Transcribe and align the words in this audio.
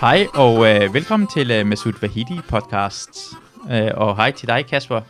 Hej 0.00 0.26
og 0.34 0.66
øh, 0.66 0.94
velkommen 0.94 1.28
til 1.34 1.50
øh, 1.50 1.66
Masoud 1.66 1.92
Vahidi 2.00 2.40
podcast. 2.48 3.10
Øh, 3.70 3.90
og 3.94 4.16
hej 4.16 4.30
til 4.30 4.48
dig, 4.48 4.66
Kasper. 4.66 5.00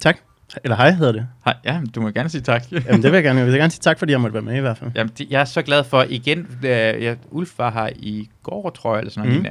Tak. 0.00 0.16
Eller 0.64 0.76
hej 0.76 0.90
hedder 0.90 1.12
det. 1.12 1.26
Hej, 1.44 1.54
ja, 1.64 1.80
du 1.94 2.00
må 2.00 2.10
gerne 2.10 2.28
sige 2.28 2.40
tak. 2.40 2.62
Jamen 2.72 3.02
det 3.02 3.04
vil 3.04 3.12
jeg 3.12 3.22
gerne. 3.22 3.38
Jeg 3.38 3.46
vil 3.46 3.54
gerne 3.56 3.70
sige 3.70 3.80
tak, 3.80 3.98
fordi 3.98 4.12
jeg 4.12 4.20
måtte 4.20 4.34
være 4.34 4.42
med 4.42 4.56
i 4.56 4.60
hvert 4.60 4.78
fald. 4.78 4.90
Jamen, 4.94 5.12
det, 5.18 5.30
jeg 5.30 5.40
er 5.40 5.44
så 5.44 5.62
glad 5.62 5.84
for 5.84 6.06
igen. 6.08 6.58
Øh, 6.62 6.70
jeg, 6.70 7.16
Ulf 7.30 7.58
var 7.58 7.70
her 7.70 7.88
i 7.96 8.28
går, 8.42 8.70
tror 8.70 8.92
jeg, 8.94 8.98
eller 9.00 9.10
sådan 9.12 9.28
noget. 9.30 9.42
Mm. 9.42 9.48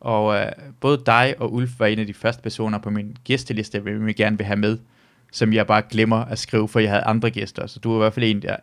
Og 0.00 0.36
øh, 0.36 0.46
både 0.80 1.02
dig 1.06 1.34
og 1.38 1.52
Ulf 1.54 1.70
var 1.78 1.86
en 1.86 1.98
af 1.98 2.06
de 2.06 2.14
første 2.14 2.42
personer 2.42 2.78
på 2.78 2.90
min 2.90 3.16
gæsteliste, 3.24 3.76
jeg 3.78 3.84
vil 3.84 4.16
gerne 4.16 4.38
vil 4.38 4.46
have 4.46 4.56
med, 4.58 4.78
som 5.32 5.52
jeg 5.52 5.66
bare 5.66 5.82
glemmer 5.90 6.24
at 6.24 6.38
skrive, 6.38 6.68
for 6.68 6.80
jeg 6.80 6.90
havde 6.90 7.02
andre 7.02 7.30
gæster. 7.30 7.66
Så 7.66 7.78
du 7.80 7.92
er 7.92 7.96
i 7.96 7.98
hvert 7.98 8.12
fald 8.14 8.24
en, 8.26 8.42
der 8.42 8.56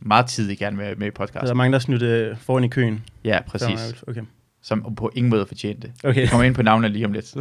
meget 0.00 0.26
tidligt 0.26 0.58
gerne 0.58 0.76
vil 0.76 0.86
med 0.86 0.92
i 0.94 0.98
Der 0.98 1.06
er 1.06 1.10
podcasten. 1.10 1.56
mange, 1.56 1.72
der 1.72 1.78
snytte 1.78 2.36
foran 2.40 2.64
i 2.64 2.68
køen. 2.68 3.04
Ja, 3.24 3.38
præcis. 3.46 3.94
Okay. 4.08 4.20
Som 4.62 4.94
på 4.96 5.10
ingen 5.14 5.30
måde 5.30 5.46
fortjente. 5.46 5.92
okay. 6.04 6.20
Jeg 6.20 6.28
kommer 6.30 6.44
ind 6.44 6.54
på 6.54 6.62
navnet 6.62 6.90
lige 6.90 7.06
om 7.06 7.12
lidt. 7.12 7.26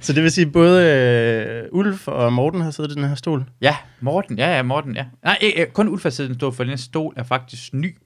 Så 0.00 0.12
det 0.12 0.22
vil 0.22 0.30
sige, 0.30 0.46
både 0.46 0.84
øh, 0.86 1.68
Ulf 1.72 2.08
og 2.08 2.32
Morten 2.32 2.60
har 2.60 2.70
siddet 2.70 2.90
i 2.90 2.94
den 2.94 3.04
her 3.04 3.14
stol. 3.14 3.44
Ja, 3.60 3.76
Morten. 4.00 4.38
Ja, 4.38 4.56
ja, 4.56 4.62
Morten, 4.62 4.96
ja. 4.96 5.04
Nej, 5.24 5.38
øh, 5.42 5.50
øh, 5.56 5.66
kun 5.66 5.88
Ulf 5.88 6.02
har 6.02 6.10
siddet 6.10 6.34
stå, 6.36 6.50
for 6.50 6.64
den 6.64 6.78
stol 6.78 7.14
er 7.16 7.22
faktisk 7.22 7.74
ny. 7.74 7.96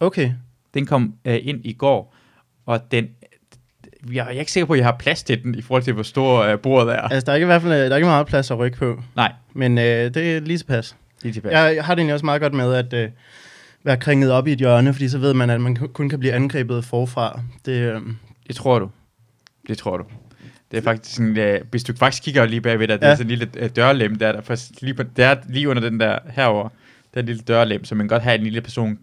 Okay. 0.00 0.32
Den 0.74 0.86
kom 0.86 1.14
øh, 1.24 1.38
ind 1.42 1.60
i 1.64 1.72
går, 1.72 2.14
og 2.66 2.80
den... 2.90 3.08
Jeg 4.12 4.26
er 4.26 4.30
ikke 4.30 4.52
sikker 4.52 4.66
på, 4.66 4.72
at 4.72 4.78
jeg 4.78 4.86
har 4.86 4.96
plads 4.98 5.22
til 5.22 5.42
den, 5.42 5.54
i 5.54 5.62
forhold 5.62 5.82
til, 5.82 5.92
hvor 5.92 6.02
stor 6.02 6.42
øh, 6.42 6.58
bordet 6.58 6.94
er. 6.94 7.00
Altså, 7.00 7.26
der 7.26 7.32
er 7.32 7.36
ikke 7.36 7.44
i 7.44 7.46
hvert 7.46 7.62
fald 7.62 7.72
der 7.72 7.90
er 7.90 7.96
ikke 7.96 8.06
meget 8.06 8.26
plads 8.26 8.50
at 8.50 8.58
rykke 8.58 8.78
på. 8.78 9.02
Nej, 9.16 9.32
Men 9.54 9.78
øh, 9.78 9.84
det 10.14 10.16
er 10.36 10.40
lige 10.40 10.58
tilpas. 10.58 10.96
lige 11.22 11.32
tilbage. 11.32 11.58
Jeg, 11.58 11.76
jeg 11.76 11.84
har 11.84 11.94
det 11.94 12.00
egentlig 12.00 12.14
også 12.14 12.24
meget 12.26 12.40
godt 12.40 12.54
med 12.54 12.74
at 12.74 12.92
øh, 12.92 13.08
være 13.86 13.96
kringet 13.96 14.30
op 14.32 14.46
i 14.46 14.52
et 14.52 14.58
hjørne, 14.58 14.92
fordi 14.92 15.08
så 15.08 15.18
ved 15.18 15.34
man, 15.34 15.50
at 15.50 15.60
man 15.60 15.76
kun 15.76 16.08
kan 16.08 16.18
blive 16.20 16.32
angrebet 16.32 16.84
forfra. 16.84 17.40
Det, 17.66 17.72
øh, 17.72 18.00
Det 18.46 18.56
tror 18.56 18.78
du. 18.78 18.90
Det 19.68 19.78
tror 19.78 19.96
du. 19.96 20.04
Det 20.70 20.76
er 20.78 20.82
faktisk 20.82 21.16
sådan, 21.16 21.38
øh, 21.38 21.60
hvis 21.70 21.84
du 21.84 21.92
faktisk 21.96 22.22
kigger 22.22 22.46
lige 22.46 22.60
bagved 22.60 22.88
dig, 22.88 23.00
det 23.00 23.06
er 23.06 23.10
Ja. 23.10 23.16
sådan 23.16 23.32
en 23.32 23.38
lille 23.38 23.48
øh, 23.56 23.70
dørlem, 23.76 24.16
der 24.16 24.26
er 24.28 24.32
der, 24.32 24.40
faktisk 24.40 24.70
lige, 24.82 24.94
på, 24.94 25.02
der 25.16 25.26
er 25.26 25.36
lige 25.48 25.68
under 25.68 25.82
den 25.90 26.00
der 26.00 26.18
herover 26.30 26.68
der 27.14 27.20
er 27.20 27.22
en 27.22 27.26
lille 27.26 27.42
dørlem, 27.42 27.84
så 27.84 27.94
man 27.94 28.04
kan 28.08 28.14
godt 28.14 28.22
have 28.22 28.38
en 28.38 28.42
lille 28.44 28.60
person 28.60 28.98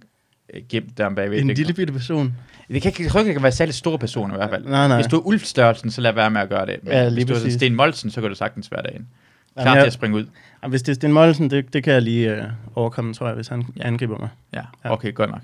øh, 0.54 0.62
gemt 0.70 0.98
der 0.98 1.10
bagved. 1.10 1.40
en 1.42 1.50
det, 1.50 1.58
lille 1.58 1.74
bitte 1.74 1.94
person. 1.94 2.34
det 2.70 2.82
kan 2.82 2.90
ikke, 3.00 3.12
jeg 3.18 3.26
kan 3.34 3.44
være 3.44 3.52
særlig 3.52 3.76
store 3.76 4.00
personer 4.00 4.34
i 4.36 4.38
hvert 4.38 4.50
fald. 4.50 4.66
Nej, 4.66 4.88
nej. 4.88 4.98
Hvis 4.98 5.08
du 5.08 5.18
er 5.18 5.22
Ulf-størrelsen, 5.28 5.92
så 5.92 6.02
lad 6.02 6.14
være 6.14 6.32
med 6.32 6.42
at 6.42 6.50
gøre 6.50 6.66
det. 6.66 6.80
Men 6.84 6.94
Ja, 6.94 7.10
hvis 7.10 7.26
du 7.26 7.34
er 7.34 7.38
præcis. 7.38 7.54
Sten 7.54 7.76
Molsen, 7.76 8.12
så 8.12 8.22
kan 8.22 8.30
du 8.30 8.36
sagtens 8.36 8.72
være 8.72 8.82
derinde. 8.84 9.06
Klar 9.54 9.64
Jamen, 9.64 9.74
til 9.76 9.78
jeg- 9.80 9.88
at 9.88 9.94
springe 9.94 10.18
ud. 10.18 10.26
Jamen, 10.64 10.72
Hvis 10.72 10.82
det 10.82 10.92
er 10.92 10.96
Sten 10.96 11.12
Mollesen, 11.14 11.50
det, 11.50 11.74
det 11.74 11.84
kan 11.84 11.94
jeg 11.94 12.02
lige 12.02 12.36
øh, 12.36 12.44
overkomme, 12.76 13.14
tror 13.14 13.26
jeg, 13.26 13.36
hvis 13.36 13.48
han 13.48 13.64
Ja. 13.78 13.88
angriber 13.88 14.18
mig. 14.18 14.30
Ja, 14.54 14.62
Ja. 14.86 14.92
okay, 14.94 15.14
godt 15.14 15.30
nok. 15.32 15.42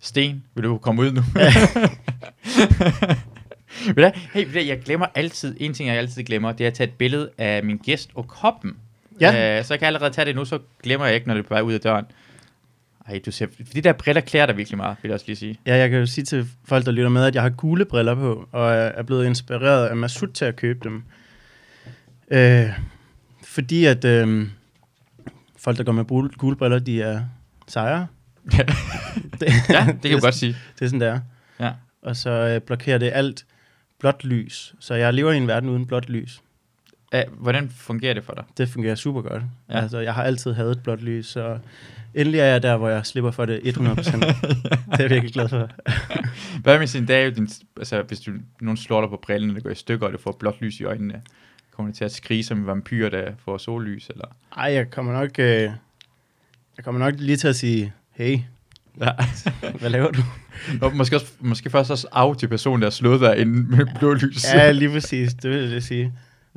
Sten, 0.00 0.44
vil 0.54 0.64
du 0.64 0.78
komme 0.78 1.02
ud 1.02 1.12
nu? 1.12 1.20
Ved 3.86 3.94
du 3.94 4.00
hvad? 4.00 4.10
hey, 4.32 4.38
ved 4.40 4.44
du 4.46 4.50
hvad, 4.52 4.62
jeg 4.62 4.78
glemmer 4.84 5.06
altid, 5.14 5.56
en 5.60 5.74
ting 5.74 5.88
jeg 5.88 5.96
altid 5.98 6.22
glemmer, 6.24 6.52
det 6.52 6.64
er 6.64 6.68
at 6.68 6.74
tage 6.74 6.88
et 6.88 6.94
billede 6.94 7.30
af 7.38 7.64
min 7.64 7.76
gæst 7.76 8.10
og 8.14 8.28
koppen. 8.28 8.76
Ja. 9.20 9.58
Øh, 9.58 9.64
så 9.64 9.74
jeg 9.74 9.78
kan 9.78 9.86
allerede 9.86 10.10
tage 10.14 10.24
det 10.24 10.36
nu, 10.36 10.44
så 10.44 10.58
glemmer 10.82 11.06
jeg 11.06 11.14
ikke, 11.14 11.26
når 11.26 11.34
det 11.34 11.42
er 11.44 11.48
på 11.48 11.54
vej 11.54 11.60
ud 11.60 11.72
af 11.72 11.80
døren. 11.80 12.04
Ej, 13.08 13.20
du 13.26 13.30
ser, 13.30 13.46
de 13.74 13.80
der 13.80 13.92
briller 13.92 14.20
klæder 14.20 14.46
dig 14.46 14.56
virkelig 14.56 14.76
meget, 14.76 14.96
vil 15.02 15.08
jeg 15.08 15.14
også 15.14 15.26
lige 15.26 15.36
sige. 15.36 15.58
Ja, 15.66 15.76
jeg 15.76 15.90
kan 15.90 15.98
jo 15.98 16.06
sige 16.06 16.24
til 16.24 16.46
folk, 16.64 16.84
der 16.86 16.92
lytter 16.92 17.08
med, 17.10 17.24
at 17.24 17.34
jeg 17.34 17.42
har 17.42 17.50
gule 17.50 17.84
briller 17.84 18.14
på, 18.14 18.48
og 18.52 18.70
er 18.72 18.76
er 18.76 19.02
blevet 19.02 19.26
inspireret 19.26 19.86
af 19.86 19.96
Masud 19.96 20.28
til 20.28 20.44
at 20.44 20.56
købe 20.56 20.78
dem. 20.84 21.02
Øh, 22.30 22.66
fordi 23.54 23.84
at 23.84 24.04
øh, 24.04 24.48
folk, 25.56 25.78
der 25.78 25.84
går 25.84 25.92
med 25.92 26.36
gule 26.38 26.56
briller, 26.56 26.78
de 26.78 27.02
er 27.02 27.20
sejre. 27.66 28.06
Ja. 28.52 28.58
det, 29.40 29.42
Ja, 29.68 29.86
det 29.86 30.02
kan 30.02 30.18
du 30.18 30.20
godt 30.20 30.34
sige. 30.34 30.56
Det 30.78 30.84
er 30.84 30.86
sådan, 30.86 31.00
det 31.00 31.08
er. 31.08 31.20
Ja. 31.60 31.72
Og 32.02 32.16
så 32.16 32.30
øh, 32.30 32.60
blokerer 32.60 32.98
det 32.98 33.10
alt 33.14 33.46
blåt 33.98 34.24
lys. 34.24 34.74
Så 34.80 34.94
jeg 34.94 35.14
lever 35.14 35.32
i 35.32 35.36
en 35.36 35.46
verden 35.46 35.68
uden 35.68 35.86
blåt 35.86 36.08
lys. 36.08 36.42
Æh, 37.12 37.22
hvordan 37.32 37.70
fungerer 37.70 38.14
det 38.14 38.24
for 38.24 38.32
dig? 38.32 38.44
Det 38.56 38.68
fungerer 38.68 38.94
super 38.94 39.22
godt. 39.22 39.42
Ja. 39.68 39.80
Altså, 39.80 39.98
jeg 39.98 40.14
har 40.14 40.22
altid 40.22 40.52
hadet 40.52 40.82
blåt 40.82 41.02
lys, 41.02 41.26
så 41.26 41.58
endelig 42.14 42.40
er 42.40 42.44
jeg 42.44 42.62
der, 42.62 42.76
hvor 42.76 42.88
jeg 42.88 43.06
slipper 43.06 43.30
for 43.30 43.44
det 43.44 43.58
100%. 43.58 43.64
det 43.66 44.44
er 44.90 44.96
jeg 44.98 45.10
virkelig 45.10 45.32
glad 45.32 45.48
for. 45.48 45.70
Hvad 46.62 46.78
med 46.78 46.86
sin 46.86 47.06
dag, 47.06 47.36
din, 47.36 47.48
altså, 47.76 48.02
hvis 48.02 48.20
du, 48.20 48.32
nogen 48.60 48.76
slår 48.76 49.00
dig 49.00 49.10
på 49.10 49.20
brillen, 49.22 49.54
der 49.54 49.60
går 49.60 49.70
i 49.70 49.74
stykker, 49.74 50.06
og 50.06 50.12
du 50.12 50.18
får 50.18 50.36
blåt 50.40 50.60
lys 50.60 50.80
i 50.80 50.84
øjnene, 50.84 51.22
kommer 51.76 51.92
du 51.92 51.96
til 51.96 52.04
at 52.04 52.12
skrige 52.12 52.44
som 52.44 52.58
en 52.58 52.66
vampyr, 52.66 53.08
der 53.08 53.30
får 53.44 53.58
sollys, 53.58 54.08
eller? 54.08 54.26
Ej, 54.56 54.72
jeg 54.72 54.90
kommer 54.90 55.12
nok, 55.12 55.30
øh, 55.38 55.70
jeg 56.76 56.84
kommer 56.84 56.98
nok 56.98 57.14
lige 57.18 57.36
til 57.36 57.48
at 57.48 57.56
sige, 57.56 57.92
hey, 58.12 58.38
Ja. 59.00 59.10
hvad 59.80 59.90
laver 59.90 60.10
du? 60.10 60.22
Og 60.82 60.96
måske, 60.96 61.16
også, 61.16 61.32
måske 61.40 61.70
først 61.70 61.90
også 61.90 62.08
af 62.12 62.36
til 62.36 62.48
personen, 62.48 62.82
der 62.82 62.86
har 62.86 62.90
slået 62.90 63.20
dig 63.20 63.38
ind 63.38 63.50
med 63.50 63.86
blå 63.98 64.14
lys. 64.14 64.44
ja, 64.54 64.70
lige 64.70 64.90
præcis, 64.90 65.34
det 65.34 65.50
vil 65.50 65.70
jeg 65.70 65.82
sige. 65.82 66.12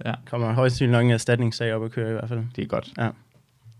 ja. 0.06 0.14
Kommer 0.26 0.54
højst 0.54 0.74
sandsynligt 0.74 0.92
nok 0.92 1.06
en 1.06 1.12
erstatningssag 1.12 1.74
op 1.74 1.84
at 1.86 1.92
køre 1.92 2.10
i 2.10 2.14
hvert 2.14 2.30
fald. 2.30 2.40
Det 2.56 2.64
er 2.64 2.68
godt. 2.68 2.90
Ja. 2.98 3.10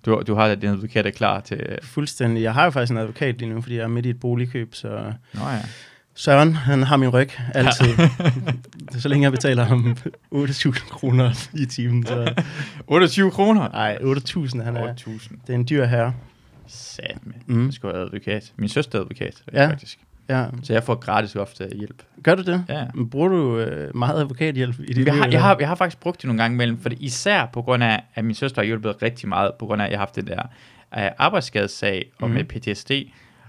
Du, 0.06 0.24
du 0.28 0.36
har 0.36 0.56
din 0.56 0.70
advokat 0.70 1.06
er 1.06 1.12
klar 1.12 1.40
til... 1.40 1.78
Fuldstændig. 1.84 2.44
Jeg 2.44 2.54
har 2.54 2.64
jo 2.64 2.70
faktisk 2.70 2.92
en 2.92 2.98
advokat 2.98 3.38
lige 3.40 3.54
nu, 3.54 3.62
fordi 3.62 3.76
jeg 3.76 3.84
er 3.84 3.88
midt 3.88 4.06
i 4.06 4.10
et 4.10 4.20
boligkøb, 4.20 4.76
så 4.76 4.88
Nå 5.34 5.42
ja. 5.50 5.62
Søren, 6.18 6.56
han 6.56 6.84
har 6.84 6.98
min 6.98 7.10
ryg 7.10 7.30
altid. 7.54 7.86
så 9.02 9.10
længe 9.10 9.24
jeg 9.24 9.32
betaler 9.32 9.64
ham 9.64 9.98
8.000 10.36 10.90
kroner 10.90 11.48
i 11.54 11.66
timen, 11.66 12.06
så... 12.06 12.34
28 12.88 13.32
kroner? 13.32 13.70
Nej, 13.72 13.98
8.000, 14.02 14.64
han 14.64 14.78
er... 14.78 14.94
8.000. 14.94 15.36
Det 15.48 15.50
er 15.50 15.54
en 15.54 15.66
dyr 15.70 15.86
herre. 15.86 16.14
Sat 16.68 17.18
med. 17.24 17.34
Mm. 17.46 17.66
Jeg 17.66 17.74
skal 17.74 17.90
være 17.90 18.02
advokat. 18.02 18.54
Min 18.58 18.70
søster 18.70 19.00
er 19.00 19.04
advokat, 19.04 19.44
Ja. 19.54 19.68
faktisk. 19.70 20.00
Ja. 20.30 20.46
Så 20.64 20.74
jeg 20.74 20.84
får 20.84 20.96
gratis 20.96 21.36
ofte 21.36 21.70
hjælp. 21.76 22.04
Gør 22.24 22.36
du 22.36 22.42
det? 22.42 22.64
Ja. 22.70 22.86
Men 22.94 23.10
Bruger 23.10 23.28
du 23.28 23.58
øh, 23.60 23.96
meget 23.96 24.20
advokathjælp 24.20 24.80
i 24.80 24.94
dit 24.94 25.06
Jeg 25.06 25.16
har, 25.16 25.28
jeg, 25.28 25.42
har, 25.42 25.58
jeg 25.60 25.68
har 25.68 25.76
faktisk 25.76 26.00
brugt 26.00 26.22
det 26.22 26.26
nogle 26.28 26.42
gange 26.44 26.56
imellem, 26.56 26.80
for 26.82 26.90
især 27.00 27.46
på 27.54 27.62
grund 27.62 27.84
af, 27.84 28.04
at 28.16 28.26
min 28.26 28.36
søster 28.36 28.62
har 28.62 28.66
hjulpet 28.66 29.02
rigtig 29.02 29.30
meget, 29.30 29.52
på 29.60 29.66
grund 29.66 29.82
af, 29.82 29.86
at 29.86 29.92
jeg 29.92 30.00
har 30.00 30.06
haft 30.06 30.16
den 30.16 30.28
der 30.28 30.42
uh, 30.98 31.04
arbejdsskadesag 31.18 32.12
og 32.22 32.30
Mhm. 32.30 32.36
med 32.38 32.44
PTSD. 32.44 32.92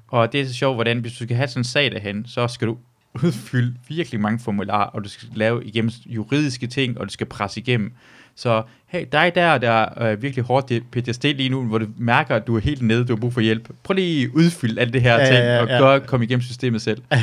Og 0.09 0.33
det 0.33 0.41
er 0.41 0.47
så 0.47 0.55
sjovt, 0.55 0.77
hvordan 0.77 0.99
hvis 0.99 1.13
du 1.13 1.25
skal 1.25 1.37
have 1.37 1.49
sådan 1.49 1.61
en 1.61 1.65
sag 1.65 1.91
derhen, 1.91 2.27
så 2.27 2.49
skal 2.49 2.69
du 2.69 2.77
udfylde 3.25 3.75
virkelig 3.89 4.21
mange 4.21 4.39
formularer, 4.39 4.87
og 4.87 5.05
du 5.05 5.09
skal 5.09 5.29
lave 5.35 5.65
igennem 5.65 5.91
juridiske 6.07 6.67
ting, 6.67 6.99
og 6.99 7.07
du 7.07 7.13
skal 7.13 7.27
presse 7.27 7.61
igennem. 7.61 7.93
Så 8.35 8.63
hey, 8.87 9.07
dig 9.13 9.33
der, 9.35 9.59
der 9.59 9.71
er 9.71 10.13
øh, 10.13 10.23
virkelig 10.23 10.45
hårdt 10.45 10.73
PTSD 10.93 11.25
lige 11.25 11.49
nu, 11.49 11.65
hvor 11.65 11.79
du 11.79 11.87
mærker, 11.97 12.37
at 12.37 12.47
du 12.47 12.57
er 12.57 12.61
helt 12.61 12.83
nede, 12.83 13.05
du 13.05 13.13
har 13.15 13.21
brug 13.21 13.33
for 13.35 13.41
hjælp. 13.41 13.71
Prøv 13.83 13.95
lige 13.95 14.25
at 14.25 14.31
udfylde 14.35 14.81
alt 14.81 14.93
det 14.93 15.03
her 15.03 15.15
Ja, 15.19 15.27
ting, 15.27 15.37
ja, 15.37 15.55
ja, 15.55 15.63
og 15.63 15.69
ja. 15.69 15.79
gør, 15.79 15.99
komme 15.99 16.25
igennem 16.27 16.43
systemet 16.43 16.83
selv. 16.83 17.03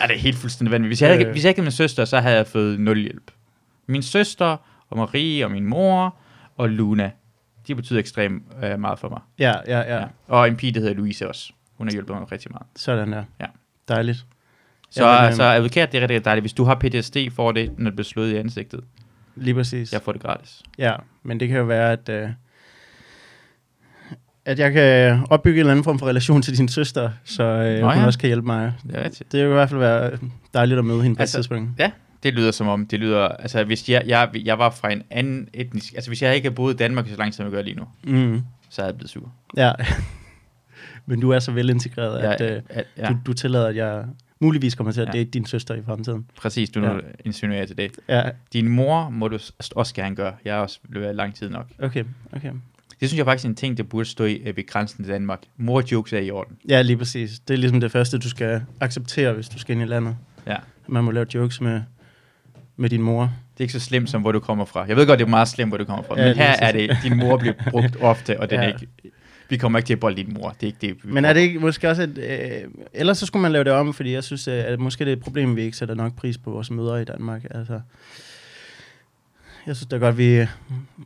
Ja, 0.00 0.06
det 0.06 0.14
er 0.16 0.18
helt 0.20 0.36
fuldstændig 0.36 0.72
vanvittigt. 0.72 0.88
Hvis 0.88 1.02
jeg, 1.02 1.12
ikke, 1.12 1.24
Øh. 1.26 1.32
hvis 1.32 1.44
jeg 1.44 1.50
ikke 1.50 1.58
havde 1.60 1.64
min 1.66 1.72
søster, 1.72 2.04
så 2.04 2.20
havde 2.20 2.36
jeg 2.36 2.46
fået 2.46 2.80
nul 2.80 2.98
hjælp. 2.98 3.30
Min 3.86 4.02
søster, 4.02 4.56
og 4.90 4.96
Marie, 4.96 5.44
og 5.44 5.50
min 5.50 5.66
mor, 5.66 6.14
og 6.56 6.68
Luna, 6.68 7.10
de 7.70 7.74
betyder 7.74 7.98
ekstremt 7.98 8.42
øh, 8.64 8.80
meget 8.80 8.98
for 8.98 9.08
mig. 9.08 9.20
Ja, 9.38 9.54
ja, 9.66 9.78
ja, 9.78 9.96
Ja. 9.96 10.04
Og 10.28 10.48
en 10.48 10.56
pige, 10.56 10.72
der 10.72 10.80
hedder 10.80 10.94
Louise 10.94 11.28
også. 11.28 11.52
Hun 11.78 11.86
har 11.86 11.92
hjulpet 11.92 12.16
mig 12.16 12.32
rigtig 12.32 12.50
meget. 12.52 12.66
Sådan 12.76 13.12
der. 13.12 13.24
Ja. 13.40 13.46
Dejligt. 13.88 14.26
Så, 14.90 15.04
Jamen, 15.06 15.20
ja, 15.20 15.26
øhm, 15.26 15.36
så 15.36 15.42
advokat, 15.42 15.92
det 15.92 15.98
er 15.98 16.02
rigtig 16.02 16.24
dejligt. 16.24 16.42
Hvis 16.42 16.52
du 16.52 16.64
har 16.64 16.74
PTSD, 16.74 17.16
får 17.32 17.52
det, 17.52 17.78
når 17.78 17.90
du 17.90 17.96
bliver 17.96 18.04
slået 18.04 18.30
i 18.32 18.36
ansigtet. 18.36 18.80
Lige 19.36 19.54
præcis. 19.54 19.92
Jeg 19.92 20.02
får 20.02 20.12
det 20.12 20.20
gratis. 20.22 20.62
Ja, 20.78 20.94
men 21.22 21.40
det 21.40 21.48
kan 21.48 21.56
jo 21.58 21.64
være, 21.64 21.92
at, 21.92 22.08
øh, 22.08 22.28
at 24.44 24.58
jeg 24.58 24.72
kan 24.72 25.20
opbygge 25.30 25.56
en 25.56 25.60
eller 25.60 25.70
anden 25.70 25.84
form 25.84 25.98
for 25.98 26.06
relation 26.06 26.42
til 26.42 26.58
din 26.58 26.68
søster, 26.68 27.10
så 27.24 27.42
øh, 27.42 27.80
Nå 27.80 27.86
hun 27.90 27.98
ja. 27.98 28.06
også 28.06 28.18
kan 28.18 28.26
hjælpe 28.26 28.46
mig. 28.46 28.72
Det 28.86 28.96
er 28.96 29.04
rigtigt. 29.04 29.32
Det 29.32 29.40
vil 29.44 29.50
i 29.50 29.52
hvert 29.54 29.68
fald 29.68 29.80
være 29.80 30.10
dejligt 30.54 30.78
at 30.78 30.84
møde 30.84 31.02
hende 31.02 31.16
på 31.16 31.20
Altså, 31.20 31.38
et 31.38 31.42
tidspunkt. 31.42 31.70
Ja, 31.78 31.90
det 32.22 32.34
lyder 32.34 32.50
som 32.50 32.68
om, 32.68 32.86
det 32.86 33.00
lyder, 33.00 33.28
altså 33.28 33.64
hvis 33.64 33.88
jeg, 33.88 34.02
jeg, 34.06 34.30
jeg 34.44 34.58
var 34.58 34.70
fra 34.70 34.92
en 34.92 35.02
anden 35.10 35.48
etnisk, 35.54 35.94
altså 35.94 36.10
hvis 36.10 36.22
jeg 36.22 36.34
ikke 36.34 36.46
havde 36.46 36.54
boet 36.54 36.74
i 36.74 36.76
Danmark 36.76 37.08
så 37.08 37.16
lang 37.16 37.32
tid, 37.32 37.36
som 37.36 37.44
jeg 37.44 37.52
gør 37.52 37.62
lige 37.62 37.76
nu, 37.76 37.84
Mm. 38.04 38.42
så 38.70 38.82
havde 38.82 38.88
jeg 38.92 38.96
blevet 38.96 39.10
sur. 39.10 39.32
Ja. 39.56 39.72
men 41.06 41.20
du 41.20 41.30
er 41.30 41.38
så 41.38 41.52
velintegreret, 41.52 42.18
at 42.18 42.40
Jeg, 42.40 42.50
øh, 42.56 42.62
at, 42.68 42.84
ja, 42.96 43.08
du, 43.08 43.16
du 43.26 43.32
tillader, 43.32 43.66
at 43.66 43.76
jeg 43.76 44.04
muligvis 44.40 44.74
kommer 44.74 44.92
til 44.92 45.00
at 45.00 45.06
Ja. 45.06 45.12
date 45.12 45.30
din 45.30 45.46
søster 45.46 45.74
i 45.74 45.82
fremtiden. 45.86 46.26
præcis, 46.36 46.70
du 46.70 46.80
Ja. 46.80 46.92
nu 46.92 47.00
insinuerer 47.24 47.66
til 47.66 47.76
det. 47.76 47.92
Ja, 48.08 48.22
Din 48.52 48.68
mor 48.68 49.08
må 49.10 49.28
du 49.28 49.38
også 49.76 49.94
gerne 49.94 50.16
gøre. 50.16 50.34
Jeg 50.44 50.54
har 50.54 50.60
også 50.60 50.78
løbet 50.88 51.14
lang 51.14 51.34
tid 51.34 51.48
nok. 51.50 51.66
okay, 51.78 52.04
okay. 52.32 52.52
Det 53.00 53.08
synes 53.08 53.18
jeg 53.18 53.26
faktisk 53.26 53.44
er 53.44 53.48
en 53.48 53.54
ting, 53.54 53.76
der 53.76 53.82
burde 53.82 54.08
stå 54.08 54.24
i, 54.24 54.34
øh, 54.34 54.56
ved 54.56 54.66
grænsen 54.66 55.04
til 55.04 55.12
Danmark. 55.14 55.38
Mor-jokes 55.56 56.12
er 56.12 56.18
i 56.18 56.30
orden. 56.30 56.56
Ja, 56.68 56.82
lige 56.82 56.96
præcis. 56.96 57.38
Det 57.38 57.54
er 57.54 57.58
ligesom 57.58 57.80
det 57.80 57.92
første, 57.92 58.18
du 58.18 58.28
skal 58.28 58.62
acceptere, 58.80 59.32
hvis 59.32 59.48
du 59.48 59.58
skal 59.58 59.72
ind 59.74 59.82
i 59.82 59.86
landet. 59.86 60.16
Ja. 60.46 60.56
Man 60.88 61.04
må 61.04 61.10
lave 61.10 61.26
jokes 61.34 61.60
med, 61.60 61.82
med 62.80 62.90
din 62.90 63.02
mor. 63.02 63.22
Det 63.22 63.60
er 63.60 63.62
ikke 63.64 63.72
så 63.72 63.80
slemt, 63.80 64.10
som 64.10 64.20
hvor 64.20 64.32
du 64.32 64.40
kommer 64.40 64.64
fra. 64.64 64.84
Jeg 64.88 64.96
ved 64.96 65.06
godt, 65.06 65.18
det 65.18 65.24
er 65.24 65.28
meget 65.28 65.48
slemt, 65.48 65.70
hvor 65.70 65.78
du 65.78 65.84
kommer 65.84 66.02
fra. 66.02 66.20
Ja, 66.20 66.26
men 66.26 66.36
her 66.36 66.56
er 66.60 66.72
det, 66.72 66.96
din 67.02 67.16
mor 67.16 67.36
bliver 67.36 67.54
brugt 67.70 67.96
ofte, 68.10 68.40
og 68.40 68.50
den 68.50 68.60
Ja. 68.60 68.64
er 68.64 68.68
ikke... 68.68 68.88
Vi 69.48 69.56
kommer 69.56 69.78
ikke 69.78 69.86
til 69.86 69.92
at 69.94 70.00
bolde 70.00 70.16
din 70.16 70.34
mor. 70.34 70.48
Det 70.48 70.62
er 70.62 70.66
ikke 70.66 70.78
det. 70.80 71.04
Men 71.04 71.24
er 71.24 71.32
det 71.32 71.40
ikke 71.40 71.58
måske 71.58 71.88
også 71.90 72.02
et... 72.02 72.18
Øh, 72.18 72.70
ellers 72.94 73.18
så 73.18 73.26
skulle 73.26 73.40
man 73.42 73.52
lave 73.52 73.64
det 73.64 73.72
om, 73.72 73.94
fordi 73.94 74.12
jeg 74.12 74.24
synes, 74.24 74.48
øh, 74.48 74.64
at 74.66 74.80
måske 74.80 75.04
det 75.04 75.12
er 75.12 75.16
et 75.16 75.22
problem, 75.22 75.56
vi 75.56 75.62
ikke 75.62 75.76
sætter 75.76 75.94
nok 75.94 76.16
pris 76.16 76.38
på 76.38 76.50
vores 76.50 76.70
mødre 76.70 77.02
i 77.02 77.04
Danmark. 77.04 77.44
Altså, 77.50 77.80
jeg 79.66 79.76
synes 79.76 79.86
da 79.88 79.96
godt, 79.96 80.18
vi, 80.18 80.46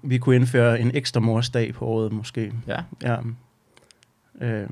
vi 0.02 0.18
kunne 0.18 0.36
indføre 0.36 0.80
en 0.80 0.90
ekstra 0.94 1.20
morsdag 1.20 1.74
på 1.74 1.84
året, 1.86 2.12
måske. 2.12 2.52
Ja. 2.66 2.80
Ja. 3.02 3.16
Øh, 4.40 4.66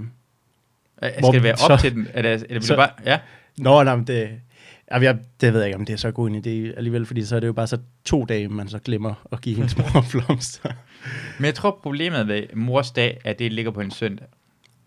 Skal 1.02 1.14
Hvor- 1.20 1.32
det 1.32 1.42
være 1.42 1.52
op 1.52 1.58
så- 1.58 1.76
til 1.80 1.94
den? 1.94 2.08
Er 2.14 2.22
det, 2.22 2.32
eller 2.32 2.46
vil 2.48 2.62
så- 2.62 2.74
du 2.74 2.78
bare, 2.80 2.90
ja? 3.06 3.18
Nå, 3.58 3.82
nej, 3.82 3.96
det, 3.96 4.28
jeg, 5.00 5.18
det 5.40 5.52
ved 5.52 5.60
jeg 5.60 5.68
ikke, 5.68 5.78
om 5.78 5.84
det 5.84 5.92
er 5.92 5.96
så 5.96 6.10
god 6.10 6.30
en 6.30 6.36
idé 6.36 6.76
alligevel, 6.76 7.06
fordi 7.06 7.24
så 7.24 7.36
er 7.36 7.40
det 7.40 7.46
jo 7.46 7.52
bare 7.52 7.66
så 7.66 7.78
to 8.04 8.24
dage, 8.24 8.48
man 8.48 8.68
så 8.68 8.78
glemmer 8.78 9.14
at 9.32 9.40
give 9.40 9.56
hendes 9.56 9.76
mor 9.78 10.04
blomster. 10.12 10.70
Men 11.38 11.44
jeg 11.44 11.54
tror, 11.54 11.78
problemet 11.82 12.28
ved 12.28 12.42
mors 12.54 12.90
dag, 12.90 13.20
er, 13.24 13.30
at 13.30 13.38
det 13.38 13.52
ligger 13.52 13.70
på 13.72 13.80
en 13.80 13.90
søndag. 13.90 14.26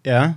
Ja, 0.05 0.33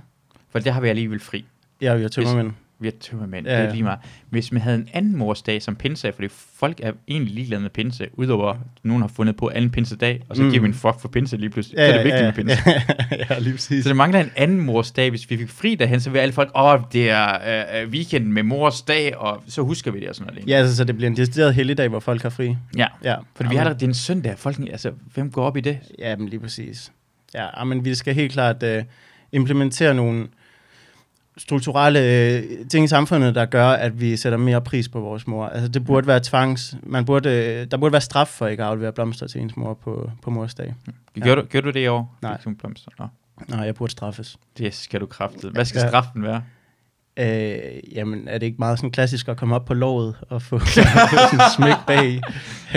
For 0.49 0.59
det 0.59 0.73
har 0.73 0.81
vi 0.81 0.87
alligevel 0.89 1.19
fri. 1.19 1.45
ja, 1.81 1.95
vi 1.95 2.01
har 2.01 2.09
tømmermænd. 2.09 2.51
Vi 2.81 2.87
har 2.87 2.91
tømmermænd, 2.99 3.45
Ja, 3.47 3.51
ja, 3.51 3.57
det 3.57 3.63
er 3.63 3.67
ja. 3.69 3.73
lige 3.73 3.83
meget. 3.83 3.99
Hvis 4.29 4.51
man 4.51 4.61
havde 4.61 4.75
en 4.77 4.89
anden 4.93 5.17
mors 5.17 5.41
dag 5.41 5.61
som 5.61 5.75
pinse, 5.75 6.11
fordi 6.11 6.27
folk 6.55 6.79
er 6.83 6.91
egentlig 7.07 7.33
ligeglade 7.33 7.61
med 7.61 7.69
pinse, 7.69 8.07
udover 8.13 8.49
at 8.51 8.57
nogen 8.83 9.01
har 9.01 9.07
fundet 9.07 9.35
på 9.35 9.49
anden 9.55 9.71
pinsedag, 9.71 10.21
og 10.29 10.35
så 10.35 10.41
Mm. 10.41 10.45
mm. 10.45 10.51
giver 10.51 10.61
vi 10.61 10.67
en 10.67 10.73
fuck 10.73 10.99
for 10.99 11.07
pinse 11.07 11.37
lige 11.37 11.49
pludselig. 11.49 11.77
Ja, 11.77 11.87
så 11.87 11.93
er 11.93 11.97
det 11.97 12.05
vigtigt 12.05 12.21
ja, 12.21 12.25
med 12.25 12.33
pinse. 12.33 12.57
Ja, 13.11 13.25
ja, 13.35 13.39
lige 13.39 13.53
præcis. 13.53 13.83
Så 13.83 13.89
det 13.89 13.97
mangler 13.97 14.19
en 14.19 14.31
anden 14.35 14.61
mors 14.61 14.91
dag. 14.91 15.09
Hvis 15.09 15.29
vi 15.29 15.37
fik 15.37 15.49
fri 15.49 15.75
derhen, 15.75 15.99
så 15.99 16.09
vil 16.09 16.19
alle 16.19 16.33
folk, 16.33 16.51
åh, 16.55 16.79
det 16.93 17.09
er 17.09 17.33
øh, 17.75 17.81
øh, 17.83 17.89
weekend 17.89 18.25
med 18.25 18.43
mors 18.43 18.81
dag, 18.81 19.17
og 19.17 19.43
så 19.47 19.61
husker 19.61 19.91
vi 19.91 19.99
det 19.99 20.09
og 20.09 20.15
sådan 20.15 20.33
noget. 20.33 20.49
Ja, 20.49 20.55
altså, 20.57 20.75
så 20.75 20.83
det 20.83 20.95
bliver 20.95 21.09
en 21.09 21.17
decideret 21.17 21.53
helligdag, 21.55 21.87
hvor 21.87 21.99
folk 21.99 22.21
har 22.21 22.29
fri. 22.29 22.55
ja. 22.77 22.87
Ja, 23.03 23.15
Fordi 23.35 23.49
vi 23.49 23.55
har 23.55 23.61
allerede, 23.61 23.79
det 23.79 23.85
er 23.85 23.89
en 23.89 23.93
søndag. 23.93 24.37
Folk, 24.37 24.59
altså, 24.59 24.91
hvem 25.13 25.31
går 25.31 25.43
op 25.45 25.57
i 25.57 25.61
det? 25.61 25.77
Ja, 25.99 26.15
men 26.15 26.29
lige 26.29 26.39
præcis. 26.39 26.91
Ja, 27.33 27.63
men 27.63 27.85
vi 27.85 27.95
skal 27.95 28.13
helt 28.15 28.31
klart 28.31 28.63
uh, 28.63 28.83
implementere 29.31 29.93
nogle 29.93 30.27
strukturelle 31.39 32.43
uh, 32.61 32.67
ting 32.67 32.85
i 32.85 32.87
samfundet, 32.87 33.35
der 33.35 33.45
gør, 33.45 33.67
at 33.67 34.01
vi 34.01 34.17
sætter 34.17 34.37
mere 34.37 34.61
pris 34.61 34.89
på 34.89 34.99
vores 34.99 35.27
mor. 35.27 35.45
Altså, 35.45 35.67
det 35.67 35.85
burde 35.85 36.07
være 36.07 36.19
tvangs... 36.23 36.75
Man 36.83 37.05
burde, 37.05 37.29
uh, 37.29 37.71
der 37.71 37.77
burde 37.77 37.91
være 37.91 38.01
straf 38.01 38.27
for 38.27 38.47
ikke 38.47 38.63
at 38.63 38.69
aflevere 38.69 38.91
blomster 38.93 39.27
til 39.27 39.41
ens 39.41 39.57
mor 39.57 39.73
på, 39.83 40.11
på 40.23 40.29
mors 40.29 40.53
dag. 40.55 40.73
Ja. 41.17 41.21
Gjorde, 41.21 41.41
du, 41.41 41.47
gjorde 41.47 41.65
du 41.67 41.71
det 41.71 41.79
i 41.83 41.87
år? 41.87 42.17
Nej. 42.21 42.37
Fik 42.41 42.57
blomster? 42.57 42.91
Nå, 42.99 43.05
Nej, 43.47 43.59
jeg 43.65 43.75
burde 43.75 43.91
straffes. 43.91 44.37
det 44.57 44.73
skal 44.75 44.99
du 44.99 45.05
kraftet. 45.05 45.51
Hvad 45.51 45.65
skal 45.65 45.79
Ja. 45.79 45.87
straffen 45.87 46.23
være? 46.23 46.41
Uh, 47.21 47.95
jamen, 47.95 48.27
er 48.27 48.37
det 48.37 48.45
ikke 48.45 48.55
meget 48.59 48.79
sådan 48.79 48.91
klassisk 48.91 49.27
at 49.27 49.37
komme 49.37 49.55
op 49.55 49.65
på 49.65 49.73
låget 49.73 50.15
og 50.29 50.41
få 50.41 50.59
sådan 50.65 50.87
en 51.33 51.39
smæk 51.55 51.75
bag 51.87 52.07
en 52.09 52.21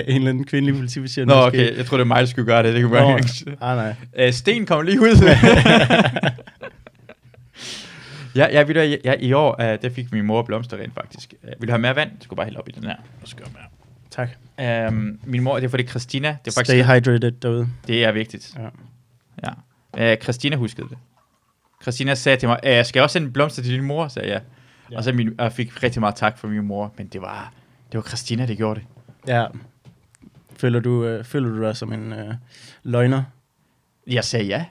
eller 0.06 0.28
anden 0.28 0.44
kvindelig 0.44 0.74
politibetjent? 0.74 1.28
Nå, 1.28 1.34
måske? 1.34 1.46
okay. 1.46 1.76
Jeg 1.76 1.86
tror 1.86 1.96
det 1.96 2.02
er 2.02 2.08
mig, 2.08 2.18
der 2.20 2.26
skulle 2.26 2.46
gøre 2.46 2.62
det. 2.62 2.72
Det 2.74 2.80
kan 2.80 2.90
Nå, 2.90 2.96
være. 2.96 3.18
ah, 3.60 3.76
nej. 3.76 3.94
Øh, 4.26 4.32
Sten 4.32 4.66
kommer 4.66 4.82
lige 4.84 5.00
ud. 5.00 5.16
ja, 8.36 8.46
ja, 8.52 8.62
ved 8.62 8.74
du, 8.74 8.80
ja, 8.80 8.96
ja, 9.04 9.14
i 9.20 9.32
år, 9.32 9.56
uh, 9.58 9.64
der 9.82 9.90
fik 9.90 10.12
min 10.12 10.24
mor 10.24 10.42
blomster 10.42 10.76
rent 10.76 10.94
faktisk. 10.94 11.34
Uh, 11.42 11.48
vil 11.60 11.68
du 11.68 11.72
have 11.72 11.80
mere 11.80 11.96
vand? 11.96 12.10
Du 12.10 12.24
skal 12.24 12.36
bare 12.36 12.44
hælde 12.46 12.58
op 12.58 12.68
i 12.68 12.72
den 12.72 12.84
her. 12.84 12.96
Og 13.22 13.28
så 13.28 13.36
gør 13.36 13.44
mere. 13.52 13.64
Tak. 14.10 14.28
Um, 14.88 15.18
min 15.24 15.42
mor, 15.42 15.56
det 15.56 15.64
er 15.64 15.68
fordi 15.68 15.86
Christina, 15.86 16.28
det 16.28 16.46
er 16.46 16.50
Stay 16.50 16.84
faktisk, 16.84 17.08
hydrated 17.08 17.30
derude. 17.30 17.68
det 17.86 18.04
er 18.04 18.12
vigtigt. 18.12 18.56
Ja. 18.58 18.68
Ja. 19.96 20.12
Uh, 20.14 20.22
Christina 20.22 20.56
huskede 20.56 20.88
det. 20.88 20.98
Christina 21.82 22.14
sagde 22.14 22.36
til 22.36 22.48
mig, 22.48 22.56
uh, 22.56 22.84
skal 22.84 22.98
jeg 22.98 23.02
også 23.02 23.12
sende 23.12 23.30
blomster 23.30 23.62
til 23.62 23.72
din 23.72 23.84
mor? 23.84 24.08
sagde 24.08 24.28
jeg. 24.28 24.42
Ja. 24.90 24.96
Og 24.96 25.04
så 25.04 25.12
min, 25.12 25.34
jeg 25.38 25.52
fik 25.52 25.82
rigtig 25.82 26.00
meget 26.00 26.14
tak 26.14 26.38
fra 26.38 26.48
min 26.48 26.62
mor, 26.66 26.94
men 26.98 27.06
det 27.06 27.20
var, 27.22 27.52
det 27.92 27.98
var 27.98 28.02
Christina, 28.02 28.46
der 28.46 28.54
gjorde 28.54 28.80
det. 28.80 28.86
Ja. 29.28 29.46
Føler 30.56 30.80
du, 30.80 31.04
øh, 31.04 31.24
føler 31.24 31.48
du 31.48 31.62
dig 31.62 31.76
som 31.76 31.92
en 31.92 32.12
øh, 32.12 32.34
løgner? 32.82 33.22
Jeg 34.06 34.24
sagde 34.24 34.46
ja. 34.46 34.64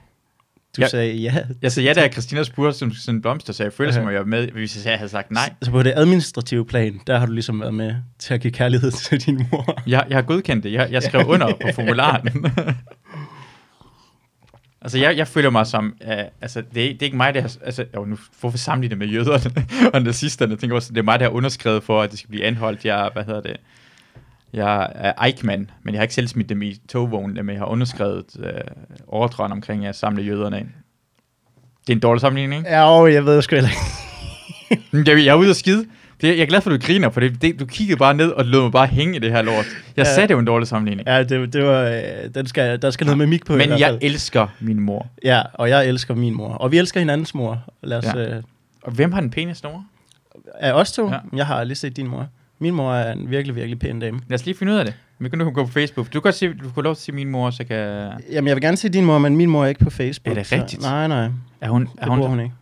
Du 0.76 0.80
Ja. 0.82 0.88
sagde 0.88 1.14
ja. 1.14 1.34
Jeg 1.62 1.72
sagde 1.72 1.88
ja, 1.88 1.94
da 1.94 2.08
Christina 2.08 2.42
spurgte, 2.42 2.82
om 2.82 2.88
du 2.90 2.94
skulle 2.94 3.04
sende 3.04 3.20
blomster, 3.22 3.52
så 3.52 3.62
jeg 3.62 3.72
følte, 3.72 3.92
som 3.94 4.02
om 4.04 4.10
jeg 4.10 4.18
var 4.18 4.26
med, 4.26 4.48
hvis 4.48 4.86
jeg 4.86 4.98
havde 4.98 5.08
sagt 5.08 5.30
nej. 5.30 5.52
Så 5.62 5.70
på 5.70 5.82
det 5.82 5.92
administrative 5.96 6.66
plan, 6.66 7.00
der 7.06 7.18
har 7.18 7.26
du 7.26 7.32
ligesom 7.32 7.60
været 7.60 7.74
med 7.74 7.94
til 8.18 8.34
at 8.34 8.40
give 8.40 8.52
kærlighed 8.52 8.90
til 8.90 9.26
din 9.26 9.46
mor. 9.50 9.82
Jeg, 9.86 10.04
jeg 10.08 10.16
har 10.16 10.22
godkendt 10.22 10.64
det. 10.64 10.72
Jeg, 10.72 10.88
jeg 10.90 11.02
skrev 11.02 11.26
under 11.28 11.46
på 11.46 11.68
formularen. 11.74 12.28
altså, 14.80 14.98
jeg, 14.98 15.16
jeg 15.16 15.28
føler 15.28 15.50
mig 15.50 15.66
som... 15.66 15.94
Uh, 16.06 16.12
altså, 16.40 16.62
det 16.74 16.84
er, 16.84 16.88
det 16.92 17.02
er 17.02 17.06
ikke 17.06 17.16
mig, 17.16 17.34
der 17.34 17.40
har... 17.40 17.56
Altså, 17.64 17.84
jo, 17.94 18.04
nu 18.04 18.18
hvorfor 18.40 18.58
sammenligne 18.58 18.90
det 18.90 18.98
med 18.98 19.06
jøderne 19.06 19.66
og 19.94 20.02
nazisterne? 20.02 20.50
Jeg 20.52 20.58
tænker 20.58 20.76
også, 20.76 20.92
det 20.92 20.98
er 20.98 21.02
mig, 21.02 21.18
der 21.20 21.24
har 21.26 21.30
underskrevet 21.32 21.82
for, 21.82 22.02
at 22.02 22.10
det 22.10 22.18
skal 22.18 22.28
blive 22.28 22.44
anholdt. 22.44 22.84
Jeg, 22.84 23.10
hvad 23.12 23.24
hedder 23.24 23.40
det? 23.40 23.56
Jeg 24.52 24.92
er 24.94 25.12
Eichmann, 25.24 25.70
men 25.82 25.94
jeg 25.94 25.98
har 25.98 26.02
ikke 26.02 26.14
selv 26.14 26.28
smidt 26.28 26.48
dem 26.48 26.62
i 26.62 26.74
togvognen, 26.88 27.46
men 27.46 27.48
jeg 27.54 27.58
har 27.60 27.66
underskrevet 27.66 28.24
uh, 28.38 28.44
ordren 29.06 29.52
omkring 29.52 29.86
at 29.86 29.96
samle 29.96 30.22
jøderne 30.22 30.60
ind. 30.60 30.68
Det 31.86 31.92
er 31.92 31.96
en 31.96 32.00
dårlig 32.00 32.20
sammenligning, 32.20 32.60
ikke? 32.60 32.70
Ja, 32.70 32.84
og 32.84 33.12
jeg 33.12 33.24
ved 33.24 33.42
sgu 33.42 33.54
heller 33.54 33.70
ikke. 33.70 35.10
Jeg, 35.10 35.18
jeg 35.24 35.26
er 35.32 35.34
ude 35.34 35.50
at 35.50 35.56
skide. 35.56 35.86
Det, 36.20 36.28
jeg 36.28 36.38
er 36.38 36.46
glad 36.46 36.60
for, 36.60 36.70
at 36.70 36.80
du 36.80 36.86
griner, 36.86 37.10
for 37.10 37.20
det, 37.20 37.42
det, 37.42 37.60
du 37.60 37.66
kiggede 37.66 37.98
bare 37.98 38.14
ned 38.14 38.30
og 38.30 38.44
lod 38.44 38.62
mig 38.62 38.72
bare 38.72 38.86
hænge 38.86 39.16
i 39.16 39.18
det 39.18 39.30
her 39.30 39.42
lort. 39.42 39.66
Jeg 39.96 40.06
Ja. 40.06 40.14
sagde, 40.14 40.28
det 40.28 40.36
var 40.36 40.40
en 40.40 40.46
dårlig 40.46 40.68
sammenligning. 40.68 41.08
Ja, 41.08 41.22
det, 41.22 41.52
det 41.52 41.64
var, 41.64 41.82
øh, 41.82 42.34
den 42.34 42.46
skal, 42.46 42.82
der 42.82 42.90
skal 42.90 43.04
noget 43.04 43.18
mimik 43.18 43.46
på 43.46 43.52
Men 43.56 43.70
jeg 43.70 43.78
fald. 43.88 43.98
elsker 44.02 44.46
min 44.60 44.80
mor. 44.80 45.06
Ja, 45.24 45.42
og 45.54 45.68
jeg 45.68 45.86
elsker 45.88 46.14
min 46.14 46.34
mor. 46.34 46.48
Og 46.48 46.72
vi 46.72 46.78
elsker 46.78 47.00
hinandens 47.00 47.34
mor. 47.34 47.58
Lad 47.82 47.98
os, 47.98 48.04
Ja. 48.04 48.36
øh, 48.36 48.42
Og 48.82 48.92
hvem 48.92 49.12
har 49.12 49.20
den 49.20 49.30
pæne 49.30 49.54
snore? 49.54 49.84
af 50.54 50.72
os 50.72 50.92
to, 50.92 51.08
ja. 51.10 51.18
jeg 51.36 51.46
har 51.46 51.64
lige 51.64 51.76
set 51.76 51.96
din 51.96 52.06
mor. 52.08 52.26
Min 52.62 52.74
mor 52.74 52.94
er 52.94 53.12
en 53.12 53.30
virkelig, 53.30 53.56
virkelig 53.56 53.78
pæn 53.78 54.00
dame. 54.00 54.20
Lad 54.28 54.34
os 54.38 54.44
lige 54.46 54.54
finde 54.56 54.72
ud 54.72 54.78
af 54.78 54.84
det. 54.84 54.94
Vi 55.18 55.28
kan 55.28 55.38
nu 55.38 55.50
gå 55.50 55.64
på 55.64 55.70
Facebook. 55.72 56.12
Du 56.12 56.20
kan 56.20 56.32
se, 56.32 56.48
du 56.48 56.70
kan 56.74 56.82
lov 56.84 56.94
til 56.94 57.00
at 57.00 57.04
se 57.04 57.12
min 57.12 57.28
mor, 57.28 57.50
så 57.50 57.64
kan... 57.64 57.76
Jamen, 58.30 58.48
jeg 58.48 58.56
vil 58.56 58.60
gerne 58.62 58.76
se 58.76 58.88
din 58.88 59.04
mor, 59.04 59.18
men 59.18 59.36
min 59.36 59.50
mor 59.50 59.64
er 59.64 59.68
ikke 59.68 59.84
på 59.84 59.90
Facebook. 59.90 60.30
Er 60.36 60.40
det 60.40 60.46
så- 60.46 60.56
rigtigt? 60.56 60.82
Nej, 60.82 61.08
nej. 61.08 61.28
Er 61.60 61.68
hun... 61.68 61.82
Det 61.82 61.90
Er 61.98 62.06
bruger 62.06 62.20
hun, 62.20 62.28
hun 62.28 62.40
ikke. 62.40 62.54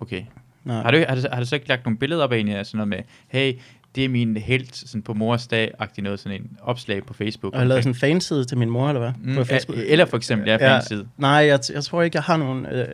okay. 0.00 0.22
Nej. 0.64 0.82
Har 0.82 0.90
du, 0.90 1.04
har, 1.08 1.14
du, 1.14 1.20
har 1.32 1.40
du 1.40 1.46
så 1.46 1.54
ikke 1.54 1.68
lagt 1.68 1.84
nogle 1.84 1.98
billeder 1.98 2.24
op 2.24 2.32
af 2.32 2.38
hende, 2.38 2.64
sådan 2.64 2.76
noget 2.76 2.88
med, 2.88 2.98
hey, 3.28 3.52
det 3.94 4.04
er 4.04 4.08
min 4.08 4.36
helt 4.36 4.76
sådan 4.76 5.02
på 5.02 5.14
mors 5.14 5.46
dag-agtig 5.46 6.04
noget, 6.04 6.20
sådan 6.20 6.40
en 6.40 6.50
opslag 6.62 7.04
på 7.04 7.14
Facebook. 7.14 7.52
Og 7.52 7.56
jeg 7.58 7.62
har 7.64 7.68
lavet 7.68 7.82
sådan 7.82 7.90
en 7.90 7.94
fanside 7.98 8.44
til 8.44 8.58
min 8.58 8.70
mor, 8.70 8.88
eller 8.88 9.00
hvad? 9.00 9.12
Mm, 9.22 9.34
på 9.34 9.44
Facebook. 9.44 9.78
Eller 9.86 10.04
for 10.04 10.16
eksempel, 10.16 10.48
ja, 10.48 10.56
Ja. 10.60 10.76
fanside. 10.76 11.06
Nej, 11.16 11.30
jeg, 11.30 11.60
jeg 11.74 11.84
tror 11.84 12.02
ikke, 12.02 12.16
jeg 12.16 12.22
har 12.22 12.36
nogen... 12.36 12.66
Øh, 12.66 12.86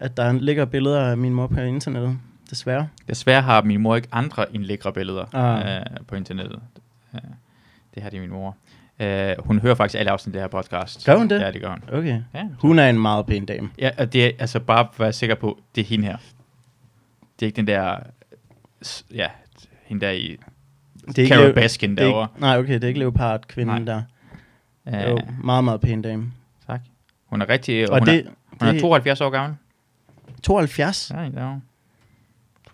at 0.00 0.16
der 0.16 0.32
ligger 0.32 0.64
billeder 0.64 1.00
af 1.00 1.16
min 1.16 1.34
mor 1.34 1.46
på 1.46 1.60
internettet. 1.60 2.18
Desværre. 2.50 2.88
Desværre 3.08 3.42
har 3.42 3.62
min 3.62 3.80
mor 3.80 3.96
ikke 3.96 4.08
andre 4.12 4.54
end 4.54 4.62
lækre 4.64 4.92
billeder 4.92 5.34
Ah. 5.34 5.76
øh, 5.76 5.86
på 6.06 6.14
internettet. 6.16 6.60
Øh, 7.14 7.20
det 7.94 8.02
har 8.02 8.10
de 8.10 8.20
min 8.20 8.30
mor. 8.30 8.56
Øh, 9.00 9.34
hun 9.38 9.58
hører 9.58 9.74
faktisk 9.74 9.98
alle 9.98 10.10
afsnit 10.10 10.34
af 10.36 10.38
det 10.38 10.42
her 10.42 10.62
podcast. 10.62 11.06
Gør 11.06 11.16
hun 11.16 11.28
det? 11.30 11.40
Ja, 11.40 11.50
det 11.52 11.60
gør 11.60 11.70
hun. 11.70 11.82
Okay. 11.92 12.22
Ja, 12.34 12.44
Hun 12.60 12.78
er 12.78 12.90
en 12.90 12.98
meget 12.98 13.26
pæn 13.26 13.46
dame. 13.46 13.70
Ja, 13.78 13.90
og 13.98 14.12
det 14.12 14.26
er 14.26 14.30
altså 14.38 14.60
bare 14.60 14.80
at 14.80 14.86
være 14.98 15.12
sikker 15.12 15.34
på, 15.34 15.58
det 15.74 15.80
er 15.80 15.84
hende 15.86 16.04
her. 16.04 16.16
Det 17.40 17.42
er 17.42 17.46
ikke 17.46 17.56
den 17.56 17.66
der, 17.66 17.96
ja, 19.14 19.26
hende 19.84 20.06
der 20.06 20.12
i 20.12 20.36
Det 21.06 21.18
er 21.24 21.28
Carol 21.28 21.52
Baskin 21.54 21.90
det 21.90 21.98
er 21.98 22.04
derovre. 22.04 22.28
ikke, 22.30 22.40
nej, 22.40 22.58
okay, 22.58 22.74
det 22.74 22.84
er 22.84 22.88
ikke 22.88 23.00
leopard-kvinden 23.00 23.82
Nej. 23.84 24.02
der. 24.88 25.02
Øh, 25.04 25.10
Jo, 25.10 25.18
meget, 25.44 25.64
meget 25.64 25.80
pæn 25.80 26.02
dame. 26.02 26.32
tak. 26.66 26.80
Hun 27.26 27.42
er 27.42 27.48
rigtig, 27.48 27.90
Og 27.90 27.98
hun, 27.98 28.06
det, 28.06 28.18
er, 28.26 28.30
hun 28.60 28.68
er 28.68 28.72
det 28.72 28.80
72 28.80 29.20
år 29.20 29.30
gammel. 29.30 29.56
72. 30.42 31.10
Ja, 31.14 31.22
det 31.24 31.34
er 31.38 31.46
hun. 31.50 31.62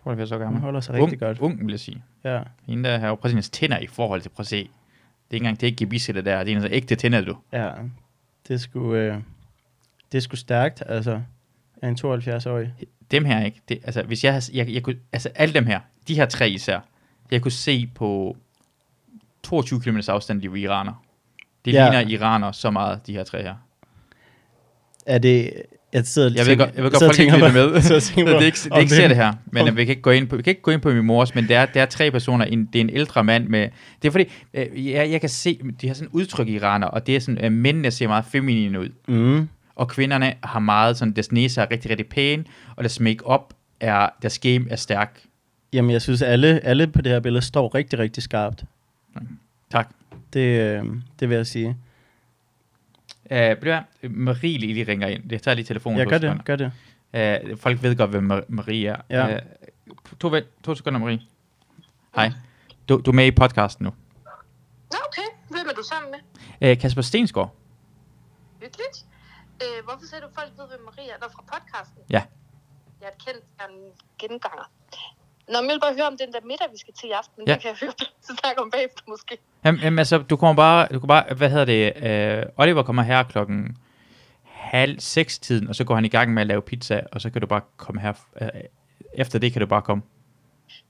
72 0.04 0.32
år 0.32 0.36
Hun 0.36 0.44
gammel. 0.44 0.62
holder 0.62 0.80
sig 0.80 0.94
rigtig 0.94 1.12
ung, 1.12 1.20
godt. 1.20 1.38
Ung, 1.38 1.60
vil 1.66 1.70
jeg 1.72 1.80
sige. 1.80 2.02
Ja. 2.24 2.40
Hende 2.66 2.88
der 2.88 2.98
har 2.98 3.08
jo 3.08 3.14
præcis 3.14 3.50
tænder 3.50 3.78
i 3.78 3.86
forhold 3.86 4.20
til, 4.20 4.28
prøv 4.28 4.42
at 4.42 4.46
se. 4.46 4.56
Det 4.56 4.66
er 5.30 5.34
ikke 5.34 5.44
engang, 5.44 5.60
det 5.60 5.66
er 5.66 5.68
ikke 5.68 5.76
gebisse 5.84 6.12
det 6.12 6.24
der, 6.24 6.44
det 6.44 6.52
er 6.52 6.56
altså 6.56 6.68
ægte 6.72 6.94
tænder, 6.96 7.20
du. 7.20 7.36
ja. 7.52 7.70
Det 8.48 8.60
sgu, 8.60 8.94
øh, 8.94 9.16
det 10.12 10.22
sgu 10.22 10.36
stærkt, 10.36 10.82
altså, 10.86 11.20
af 11.82 11.88
en 11.88 11.96
72-årig. 12.04 12.74
Dem 13.10 13.24
her 13.24 13.44
ikke. 13.44 13.60
Det, 13.68 13.78
altså, 13.84 14.02
hvis 14.02 14.24
jeg, 14.24 14.32
havde, 14.32 14.44
jeg, 14.58 14.68
jeg 14.74 14.82
kunne, 14.82 14.96
altså 15.12 15.28
alle 15.34 15.54
dem 15.54 15.66
her, 15.66 15.80
de 16.08 16.14
her 16.14 16.26
tre 16.26 16.50
især, 16.50 16.80
jeg 17.30 17.42
kunne 17.42 17.52
se 17.52 17.86
på 17.94 18.36
22 19.42 19.80
km 19.80 19.98
afstand, 20.08 20.42
de 20.42 20.50
var 20.50 20.56
iraner. 20.56 21.04
Det 21.64 21.72
Ja. 21.72 21.90
ligner 21.90 22.08
iraner 22.10 22.52
så 22.52 22.70
meget, 22.70 23.06
de 23.06 23.12
her 23.12 23.24
tre 23.24 23.42
her. 23.42 23.54
Er 25.06 25.18
det... 25.18 25.52
Jeg 25.94 26.06
sidder 26.06 26.30
Jeg 26.36 26.46
ved 26.46 26.56
godt, 26.56 26.74
jeg 26.74 26.84
ved 26.84 26.90
godt 26.90 27.04
folk 27.04 27.18
ikke 27.18 27.32
lytter 27.34 27.52
med. 27.52 28.00
tænker 28.00 28.32
det 28.32 28.42
er 28.42 28.46
ikke, 28.46 28.58
det 28.64 28.72
er 28.72 28.78
ikke 28.78 28.94
ser 28.94 29.08
det 29.08 29.16
her, 29.16 29.32
men 29.46 29.68
om- 29.68 29.76
vi, 29.76 29.84
kan 29.84 29.90
ikke 29.92 30.02
gå 30.02 30.10
ind 30.10 30.26
på, 30.28 30.36
vi 30.36 30.42
kan 30.42 30.50
ikke 30.50 30.62
gå 30.62 30.70
ind 30.70 30.80
på 30.80 30.90
min 30.90 31.04
mors, 31.04 31.34
men 31.34 31.48
det 31.48 31.56
er, 31.56 31.66
det 31.66 31.82
er 31.82 31.86
tre 31.86 32.10
personer. 32.10 32.44
En, 32.44 32.64
det 32.72 32.76
er 32.78 32.80
en 32.80 32.90
ældre 32.90 33.24
mand 33.24 33.48
med... 33.48 33.68
Det 34.02 34.08
er 34.08 34.12
fordi, 34.12 34.24
øh, 34.54 34.90
jeg, 34.90 35.10
jeg 35.10 35.20
kan 35.20 35.30
se, 35.30 35.58
de 35.80 35.86
har 35.86 35.94
sådan 35.94 36.08
udtryk 36.12 36.48
i 36.48 36.54
iraner, 36.54 36.86
og 36.86 37.06
det 37.06 37.16
er 37.16 37.20
sådan, 37.20 37.38
at 37.38 37.52
mændene 37.52 37.90
ser 37.90 38.08
meget 38.08 38.24
feminine 38.24 38.80
ud. 38.80 38.88
Mm. 39.08 39.48
Og 39.76 39.88
kvinderne 39.88 40.34
har 40.42 40.60
meget 40.60 40.96
sådan, 40.96 41.12
deres 41.12 41.32
næse 41.32 41.60
er 41.60 41.66
rigtig, 41.70 41.90
rigtig 41.90 42.06
pæn, 42.06 42.46
og 42.76 42.84
deres 42.84 43.00
make-up 43.00 43.54
er, 43.80 44.08
deres 44.22 44.38
game 44.38 44.64
er 44.70 44.76
stærk. 44.76 45.20
Jamen, 45.72 45.90
jeg 45.90 46.02
synes, 46.02 46.22
alle, 46.22 46.60
alle 46.64 46.86
på 46.86 47.02
det 47.02 47.12
her 47.12 47.20
billede 47.20 47.44
står 47.44 47.74
rigtig, 47.74 47.98
rigtig 47.98 48.22
skarpt. 48.22 48.64
Tak. 49.72 49.88
Det, 50.32 50.40
øh, 50.40 50.84
det 51.20 51.28
vil 51.28 51.36
jeg 51.36 51.46
sige. 51.46 51.76
Uh, 53.30 53.36
du 53.36 53.54
hvad? 53.60 53.80
Marie 54.10 54.58
lige 54.58 54.84
ringer 54.84 55.08
ind. 55.08 55.32
Jeg 55.32 55.42
tager 55.42 55.54
lige 55.54 55.64
telefonen. 55.64 55.98
Jeg 55.98 56.06
to 56.06 56.10
gør 56.10 56.18
sekunder. 56.18 56.36
det, 56.36 56.72
gør 57.12 57.36
det. 57.36 57.52
Uh, 57.52 57.58
folk 57.58 57.82
ved 57.82 57.96
godt, 57.96 58.10
hvem 58.10 58.32
Mar- 58.32 58.44
Marie 58.48 58.86
er. 58.88 59.00
Ja. 59.10 59.34
Uh, 59.34 59.98
to, 60.20 60.30
to 60.64 60.74
sekunder, 60.74 61.00
Marie. 61.00 61.20
Hej. 62.14 62.30
Du, 62.88 63.00
du 63.00 63.10
er 63.10 63.14
med 63.14 63.26
i 63.26 63.30
podcasten 63.30 63.84
nu. 63.84 63.90
Nå, 64.92 64.98
okay. 65.08 65.28
Hvem 65.48 65.66
er 65.70 65.74
du 65.74 65.82
sammen 65.82 66.10
med? 66.60 66.70
Uh, 66.70 66.80
Kasper 66.80 67.02
Stensgaard. 67.02 67.54
Hyggeligt. 68.62 69.04
Øh, 69.62 69.84
hvorfor 69.84 70.06
siger 70.06 70.20
du, 70.20 70.26
folk 70.34 70.50
ved, 70.58 70.66
hvem 70.68 70.80
Maria 70.84 71.12
er? 71.12 71.18
Nå, 71.20 71.26
fra 71.34 71.42
podcasten. 71.52 72.02
Ja. 72.10 72.22
Jeg 73.00 73.08
er 73.08 73.24
kendt 73.26 73.44
af 73.58 73.64
en 73.70 73.80
genganger. 74.18 74.70
Nå, 75.48 75.60
men 75.60 75.70
jeg 75.70 75.74
vil 75.74 75.80
bare 75.80 75.94
høre 75.94 76.06
om 76.06 76.16
den 76.16 76.32
der 76.32 76.40
middag, 76.44 76.66
vi 76.72 76.78
skal 76.78 76.94
til 76.94 77.08
i 77.08 77.12
aften. 77.12 77.42
Ja. 77.46 77.50
Ja. 77.50 77.54
Det 77.54 77.62
kan 77.62 77.70
jeg 77.70 77.76
høre, 77.80 77.92
så 78.20 78.36
snakke 78.40 78.62
om 78.62 78.70
bagefter 78.70 79.02
måske. 79.08 79.38
Jamen, 79.64 79.80
jamen, 79.80 79.98
altså, 79.98 80.18
du 80.18 80.36
kommer 80.36 80.54
bare, 80.54 80.88
du 80.94 80.98
kan 81.00 81.06
bare, 81.08 81.34
hvad 81.34 81.50
hedder 81.50 81.64
det, 81.64 82.42
uh, 82.46 82.62
Oliver 82.62 82.82
kommer 82.82 83.02
her 83.02 83.22
klokken 83.22 83.76
halv 84.44 85.00
seks 85.00 85.38
tiden, 85.38 85.68
og 85.68 85.74
så 85.74 85.84
går 85.84 85.94
han 85.94 86.04
i 86.04 86.08
gang 86.08 86.34
med 86.34 86.40
at 86.40 86.46
lave 86.46 86.62
pizza, 86.62 87.00
og 87.12 87.20
så 87.20 87.30
kan 87.30 87.40
du 87.40 87.46
bare 87.46 87.60
komme 87.76 88.00
her. 88.00 88.12
Øh, 88.40 88.48
efter 89.14 89.38
det 89.38 89.52
kan 89.52 89.60
du 89.60 89.66
bare 89.66 89.82
komme. 89.82 90.02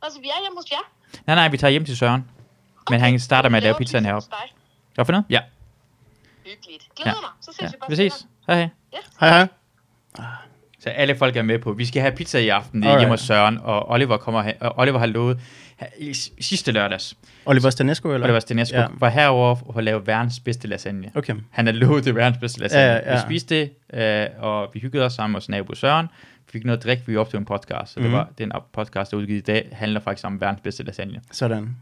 Altså, 0.03 0.21
vi 0.21 0.27
er 0.27 0.41
hjemme 0.43 0.59
hos 0.59 0.71
jer. 0.71 0.93
Nej, 1.27 1.37
nej, 1.37 1.49
vi 1.49 1.57
tager 1.57 1.71
hjem 1.71 1.85
til 1.85 1.97
Søren. 1.97 2.31
Men 2.91 3.01
han 3.01 3.21
starter 3.21 3.49
med 3.49 3.57
at 3.57 3.63
lave 3.63 3.75
pizzaen 3.75 4.05
pizza 4.05 4.11
heroppe. 4.11 4.29
Hvad 4.95 5.05
for 5.05 5.13
noget? 5.13 5.25
Ja. 5.31 5.41
Hyggeligt. 6.47 6.89
Glæder 6.97 7.11
Ja. 7.11 7.21
mig. 7.21 7.31
Så 7.41 7.53
ses 7.53 7.63
ja. 7.63 7.67
vi 7.69 7.77
bare 7.81 7.91
Vi 7.91 7.97
ses. 7.97 8.27
Hej, 8.47 8.57
hej. 8.57 8.69
Hej, 9.21 9.29
hej. 9.29 9.49
Så 10.85 10.91
alle 10.91 11.17
folk 11.17 11.37
er 11.37 11.43
med 11.43 11.59
på, 11.59 11.73
vi 11.73 11.85
skal 11.85 12.03
have 12.03 12.13
pizza 12.17 12.39
i 12.39 12.49
aften 12.49 12.85
Alright. 12.85 13.01
Hjemme 13.01 13.13
hos 13.13 13.21
Søren, 13.21 13.59
og 13.63 13.91
Oliver, 13.91 14.17
kommer 14.17 14.43
her, 14.43 14.53
og 14.61 14.79
Oliver 14.79 14.99
har 14.99 15.07
lovet 15.07 15.41
i 15.99 16.15
sidste 16.41 16.73
lørdags. 16.73 17.17
Oliver 17.47 17.71
Stanesco, 17.71 18.13
eller? 18.15 18.27
Oliver 18.27 18.41
Stenesco 18.41 18.77
Ja. 18.77 18.87
var 18.99 19.09
herover 19.09 19.55
for 19.55 19.79
at 19.79 19.85
lave 19.85 20.07
verdens 20.07 20.41
bedste 20.41 20.69
lasagne. 20.69 21.11
Okay. 21.15 21.35
Han 21.51 21.67
har 21.67 21.73
lovet 21.73 22.05
det 22.05 22.15
verdens 22.15 22.39
bedste 22.39 22.61
lasagne. 22.61 22.93
Ja, 22.93 22.93
ja, 22.99 23.11
ja. 23.11 23.15
Vi 23.15 23.21
spiste 23.29 23.55
det, 23.61 23.71
øh, 23.95 24.27
og 24.45 24.71
vi 24.75 24.81
hyggede 24.81 25.05
os 25.05 25.13
sammen 25.13 25.35
hos 25.35 25.49
nabo 25.49 25.75
Søren. 25.75 26.07
Vi 26.47 26.53
fik 26.53 26.65
noget 26.65 26.85
drik, 26.85 26.99
vi 27.09 27.17
optog 27.17 27.39
en 27.39 27.45
podcast. 27.45 27.93
Så 27.93 28.01
mm. 28.01 28.03
det 28.03 28.11
Mhm. 28.11 28.19
var 28.19 28.29
den 28.39 28.53
podcast, 28.73 29.11
der 29.11 29.17
er 29.17 29.21
udgivet 29.21 29.39
i 29.39 29.43
dag, 29.43 29.69
handler 29.73 30.01
faktisk 30.01 30.27
om 30.27 30.41
verdens 30.41 30.61
bedste 30.65 30.83
lasagne. 30.83 31.21
Sådan. 31.33 31.77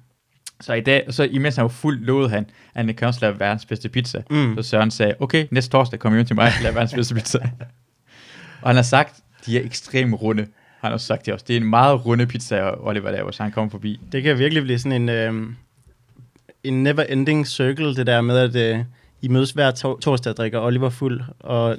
Så 0.60 0.72
i 0.72 0.80
dag, 0.80 1.04
så 1.10 1.22
imens 1.24 1.56
han 1.56 1.62
var 1.62 1.68
fuld, 1.68 2.00
lovede 2.04 2.30
han, 2.30 2.46
at 2.74 2.84
han 2.86 2.94
kan 2.94 3.08
også 3.08 3.20
lave 3.22 3.40
verdens 3.40 3.66
bedste 3.66 3.88
pizza. 3.88 4.22
Mm. 4.30 4.54
Så 4.56 4.62
Søren 4.62 4.90
sagde, 4.90 5.14
okay, 5.20 5.46
næste 5.50 5.70
torsdag 5.70 5.98
kommer 5.98 6.16
hjem 6.18 6.26
til 6.26 6.36
mig 6.36 6.44
og 6.46 6.62
lave 6.62 6.74
verdens 6.74 6.94
bedste 6.94 7.14
pizza. 7.14 7.38
og 8.62 8.68
han 8.68 8.76
har 8.76 8.82
sagt, 8.82 9.16
de 9.46 9.58
er 9.58 9.64
ekstremt 9.64 10.22
runde. 10.22 10.42
Han 10.80 10.88
har 10.88 10.92
også 10.92 11.06
sagt 11.06 11.24
til 11.24 11.32
os, 11.34 11.42
det 11.42 11.56
er 11.56 11.60
en 11.60 11.70
meget 11.70 12.06
runde 12.06 12.26
pizza, 12.26 12.70
Oliver 12.80 13.10
laver, 13.10 13.30
så 13.30 13.42
han 13.42 13.52
kommer 13.52 13.70
forbi. 13.70 14.00
Det 14.12 14.22
kan 14.22 14.38
virkelig 14.38 14.62
blive 14.62 14.78
sådan 14.78 15.02
en, 15.02 15.08
øh, 15.08 15.46
en 16.64 16.86
never-ending 16.86 17.44
circle, 17.44 17.94
det 17.96 18.06
der 18.06 18.20
med, 18.20 18.38
at 18.38 18.76
øh, 18.76 18.84
I 19.22 19.28
mødes 19.28 19.50
hver 19.50 19.70
to- 19.70 19.98
torsdag 19.98 20.30
og 20.30 20.36
drikker 20.36 20.60
Oliver 20.60 20.90
fuld, 20.90 21.20
og 21.40 21.76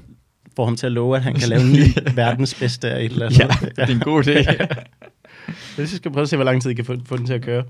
får 0.56 0.66
ham 0.66 0.76
til 0.76 0.86
at 0.86 0.92
love, 0.92 1.16
at 1.16 1.24
han 1.24 1.34
kan 1.34 1.50
lave 1.50 1.62
en 1.62 1.72
ny 1.74 1.86
verdens 2.22 2.54
bedste 2.60 2.90
af 2.90 3.04
et 3.04 3.12
eller 3.12 3.26
andet. 3.26 3.40
Ja, 3.40 3.48
det 3.66 3.78
er 3.78 3.86
en 3.96 4.00
god 4.00 4.24
idé. 4.24 4.66
Jeg 5.78 5.88
synes, 5.88 5.92
skal 5.92 6.12
prøve 6.12 6.22
at 6.22 6.30
se, 6.30 6.36
hvor 6.36 6.46
lang 6.46 6.62
tid 6.62 6.72
I 6.72 6.74
kan 6.74 6.86
få, 6.86 6.96
få 7.06 7.18
den 7.18 7.26
til 7.26 7.34
at 7.34 7.42
køre. 7.42 7.64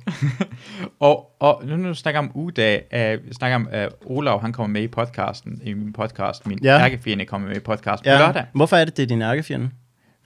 og, 0.99 1.35
og 1.39 1.63
nu, 1.65 1.75
nu 1.75 1.93
snakker 1.93 2.19
om 2.19 2.31
ugedag, 2.35 2.83
uh, 2.93 3.27
vi 3.27 3.33
snakker 3.33 3.55
om 3.55 3.67
uh, 3.73 4.17
Olav, 4.17 4.41
han 4.41 4.53
kommer 4.53 4.73
med 4.73 4.81
i 4.83 4.87
podcasten, 4.87 5.61
i 5.63 5.73
min 5.73 5.93
podcast, 5.93 6.47
min 6.47 6.59
Ja. 6.63 6.79
ærkefjende 6.79 7.25
kommer 7.25 7.47
med 7.47 7.55
i 7.55 7.59
podcasten 7.59 8.09
ja. 8.09 8.17
på 8.17 8.23
lørdag. 8.23 8.45
Hvorfor 8.53 8.75
er 8.77 8.85
det, 8.85 8.97
det 8.97 9.03
er 9.03 9.07
din 9.07 9.21
ærkefjende? 9.21 9.69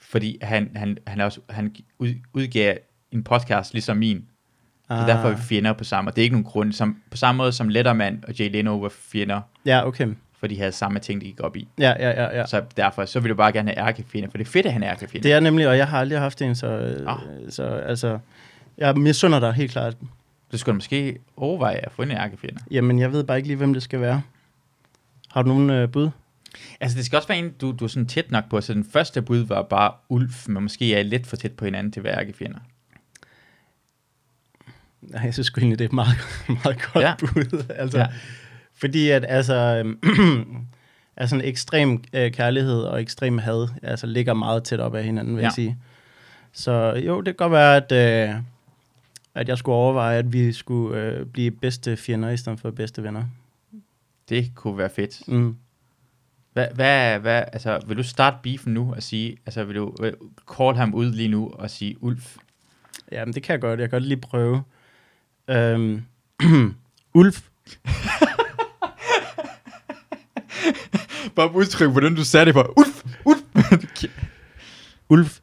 Fordi 0.01 0.37
han, 0.41 0.69
han, 0.75 0.97
han, 1.07 1.21
også, 1.21 1.39
han 1.49 1.75
ud, 1.99 2.09
udgav 2.33 2.77
en 3.11 3.23
podcast 3.23 3.73
ligesom 3.73 3.97
min, 3.97 4.25
ah. 4.89 5.01
så 5.01 5.07
derfor 5.07 5.29
er 5.29 5.35
vi 5.35 5.41
fjender 5.41 5.73
på 5.73 5.83
samme, 5.83 6.09
og 6.11 6.15
det 6.15 6.21
er 6.21 6.23
ikke 6.23 6.35
nogen 6.35 6.45
grund, 6.45 6.73
som, 6.73 6.97
på 7.11 7.17
samme 7.17 7.37
måde 7.37 7.51
som 7.51 7.69
Letterman 7.69 8.23
og 8.27 8.39
Jay 8.39 8.51
Leno 8.51 8.77
var 8.77 8.89
fjender, 8.89 9.41
Ja, 9.65 9.87
okay. 9.87 10.07
For 10.39 10.47
de 10.47 10.57
havde 10.57 10.71
samme 10.71 10.99
ting, 10.99 11.21
de 11.21 11.25
gik 11.25 11.39
op 11.39 11.55
i. 11.55 11.67
Ja, 11.79 11.93
ja, 11.99 12.09
ja, 12.23 12.37
ja. 12.39 12.45
Så 12.45 12.63
derfor, 12.77 13.05
så 13.05 13.19
vil 13.19 13.29
du 13.29 13.35
bare 13.35 13.51
gerne 13.51 13.71
have 13.71 13.87
ærkefjende, 13.87 14.29
for 14.31 14.37
det 14.37 14.47
er 14.47 14.51
fedt, 14.51 14.65
at 14.65 14.73
han 14.73 14.83
er 14.83 14.91
ærkefjende. 14.91 15.27
Det 15.27 15.33
er 15.35 15.39
nemlig, 15.39 15.67
og 15.67 15.77
jeg 15.77 15.87
har 15.87 15.99
aldrig 15.99 16.19
haft 16.19 16.41
en, 16.41 16.55
så, 16.55 16.67
Ah. 17.07 17.13
ah. 17.13 17.51
så 17.51 17.63
altså, 17.63 18.19
jeg 18.77 18.95
misunder 18.95 19.39
dig 19.39 19.53
helt 19.53 19.71
klart. 19.71 19.95
Du 20.51 20.57
skulle 20.57 20.75
måske 20.75 21.17
overveje 21.37 21.75
at 21.77 21.91
få 21.91 22.01
en 22.01 22.11
ærkefjende. 22.11 22.59
Jamen, 22.71 22.99
jeg 22.99 23.11
ved 23.11 23.23
bare 23.23 23.37
ikke 23.37 23.47
lige, 23.47 23.57
hvem 23.57 23.73
det 23.73 23.83
skal 23.83 24.01
være. 24.01 24.21
Har 25.29 25.41
du 25.41 25.47
nogen 25.47 25.69
øh, 25.69 25.89
bud? 25.91 26.09
Altså, 26.79 26.97
det 26.97 27.05
skal 27.05 27.17
også 27.17 27.27
være 27.27 27.37
en, 27.37 27.49
du, 27.49 27.71
du 27.79 27.83
er 27.83 27.87
sådan 27.89 28.05
tæt 28.07 28.31
nok 28.31 28.49
på, 28.49 28.61
så 28.61 28.73
den 28.73 28.85
første 28.93 29.21
bud 29.21 29.37
var 29.39 29.61
bare 29.61 29.91
Ulf, 30.09 30.47
men 30.47 30.63
måske 30.63 30.95
er 30.95 30.99
I 30.99 31.03
lidt 31.03 31.27
for 31.27 31.35
tæt 31.35 31.51
på 31.51 31.65
hinanden 31.65 31.91
til 31.91 31.99
at 31.99 32.03
være 32.03 32.19
ærkefjender. 32.19 32.59
Nej, 35.01 35.21
jeg 35.25 35.33
synes 35.33 35.49
egentlig, 35.57 35.79
det 35.79 35.85
er 35.85 35.89
et 35.89 35.93
meget, 35.93 36.17
meget 36.63 36.81
godt 36.93 37.03
ja. 37.05 37.13
bud. 37.19 37.63
Altså, 37.75 37.97
Ja. 37.97 38.07
Fordi 38.77 39.09
at 39.09 39.25
altså, 39.27 39.53
øhm, 39.55 39.99
altså 41.17 41.35
en 41.35 41.41
ekstrem 41.41 42.03
øh, 42.13 42.31
kærlighed 42.31 42.81
og 42.81 43.01
ekstrem 43.01 43.37
had 43.37 43.67
altså, 43.83 44.07
ligger 44.07 44.33
meget 44.33 44.63
tæt 44.63 44.79
op 44.79 44.95
af 44.95 45.03
hinanden, 45.03 45.35
vil 45.35 45.41
ja. 45.41 45.45
Jeg 45.45 45.53
sige. 45.53 45.77
Så 46.51 47.01
jo, 47.05 47.17
det 47.17 47.25
kan 47.25 47.35
godt 47.35 47.51
være, 47.51 47.75
at, 47.75 47.91
øh, 47.91 48.35
at 49.35 49.49
jeg 49.49 49.57
skulle 49.57 49.75
overveje, 49.75 50.17
at 50.17 50.33
vi 50.33 50.53
skulle 50.53 51.01
øh, 51.01 51.25
blive 51.25 51.51
bedste 51.51 51.97
fjender 51.97 52.29
i 52.29 52.37
stedet 52.37 52.59
for 52.59 52.71
bedste 52.71 53.03
venner. 53.03 53.23
Det 54.29 54.51
kunne 54.55 54.77
være 54.77 54.89
fedt. 54.89 55.27
Mm. 55.27 55.55
Hvad, 56.53 56.67
hvad, 56.73 57.19
hvad, 57.19 57.43
altså, 57.53 57.79
vil 57.87 57.97
du 57.97 58.03
starte 58.03 58.37
beefen 58.43 58.73
nu 58.73 58.93
og 58.93 59.03
sige, 59.03 59.37
altså, 59.45 59.63
vil 59.63 59.75
du 59.75 59.95
vil 60.01 60.15
call 60.57 60.77
ham 60.77 60.93
ud 60.93 61.11
lige 61.11 61.29
nu 61.29 61.49
og 61.53 61.69
sige 61.69 62.03
Ulf? 62.03 62.37
Ja, 63.11 63.25
men 63.25 63.33
det 63.33 63.43
kan 63.43 63.53
jeg 63.53 63.61
godt. 63.61 63.79
Jeg 63.79 63.89
kan 63.89 63.99
godt 63.99 64.07
lige 64.07 64.21
prøve. 64.21 64.63
Øhm, 65.47 66.05
Ulf. 67.13 67.41
Bare 71.35 71.55
udtryk, 71.55 71.91
hvordan 71.91 72.15
du 72.15 72.23
sagde 72.23 72.45
det 72.45 72.53
for 72.53 72.73
Ulf, 72.79 73.03
Ulf. 73.25 73.41
Ulf. 75.09 75.39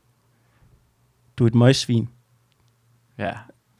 Du 1.38 1.44
er 1.44 1.48
et 1.48 1.54
møgsvin. 1.54 2.08
ja. 3.18 3.32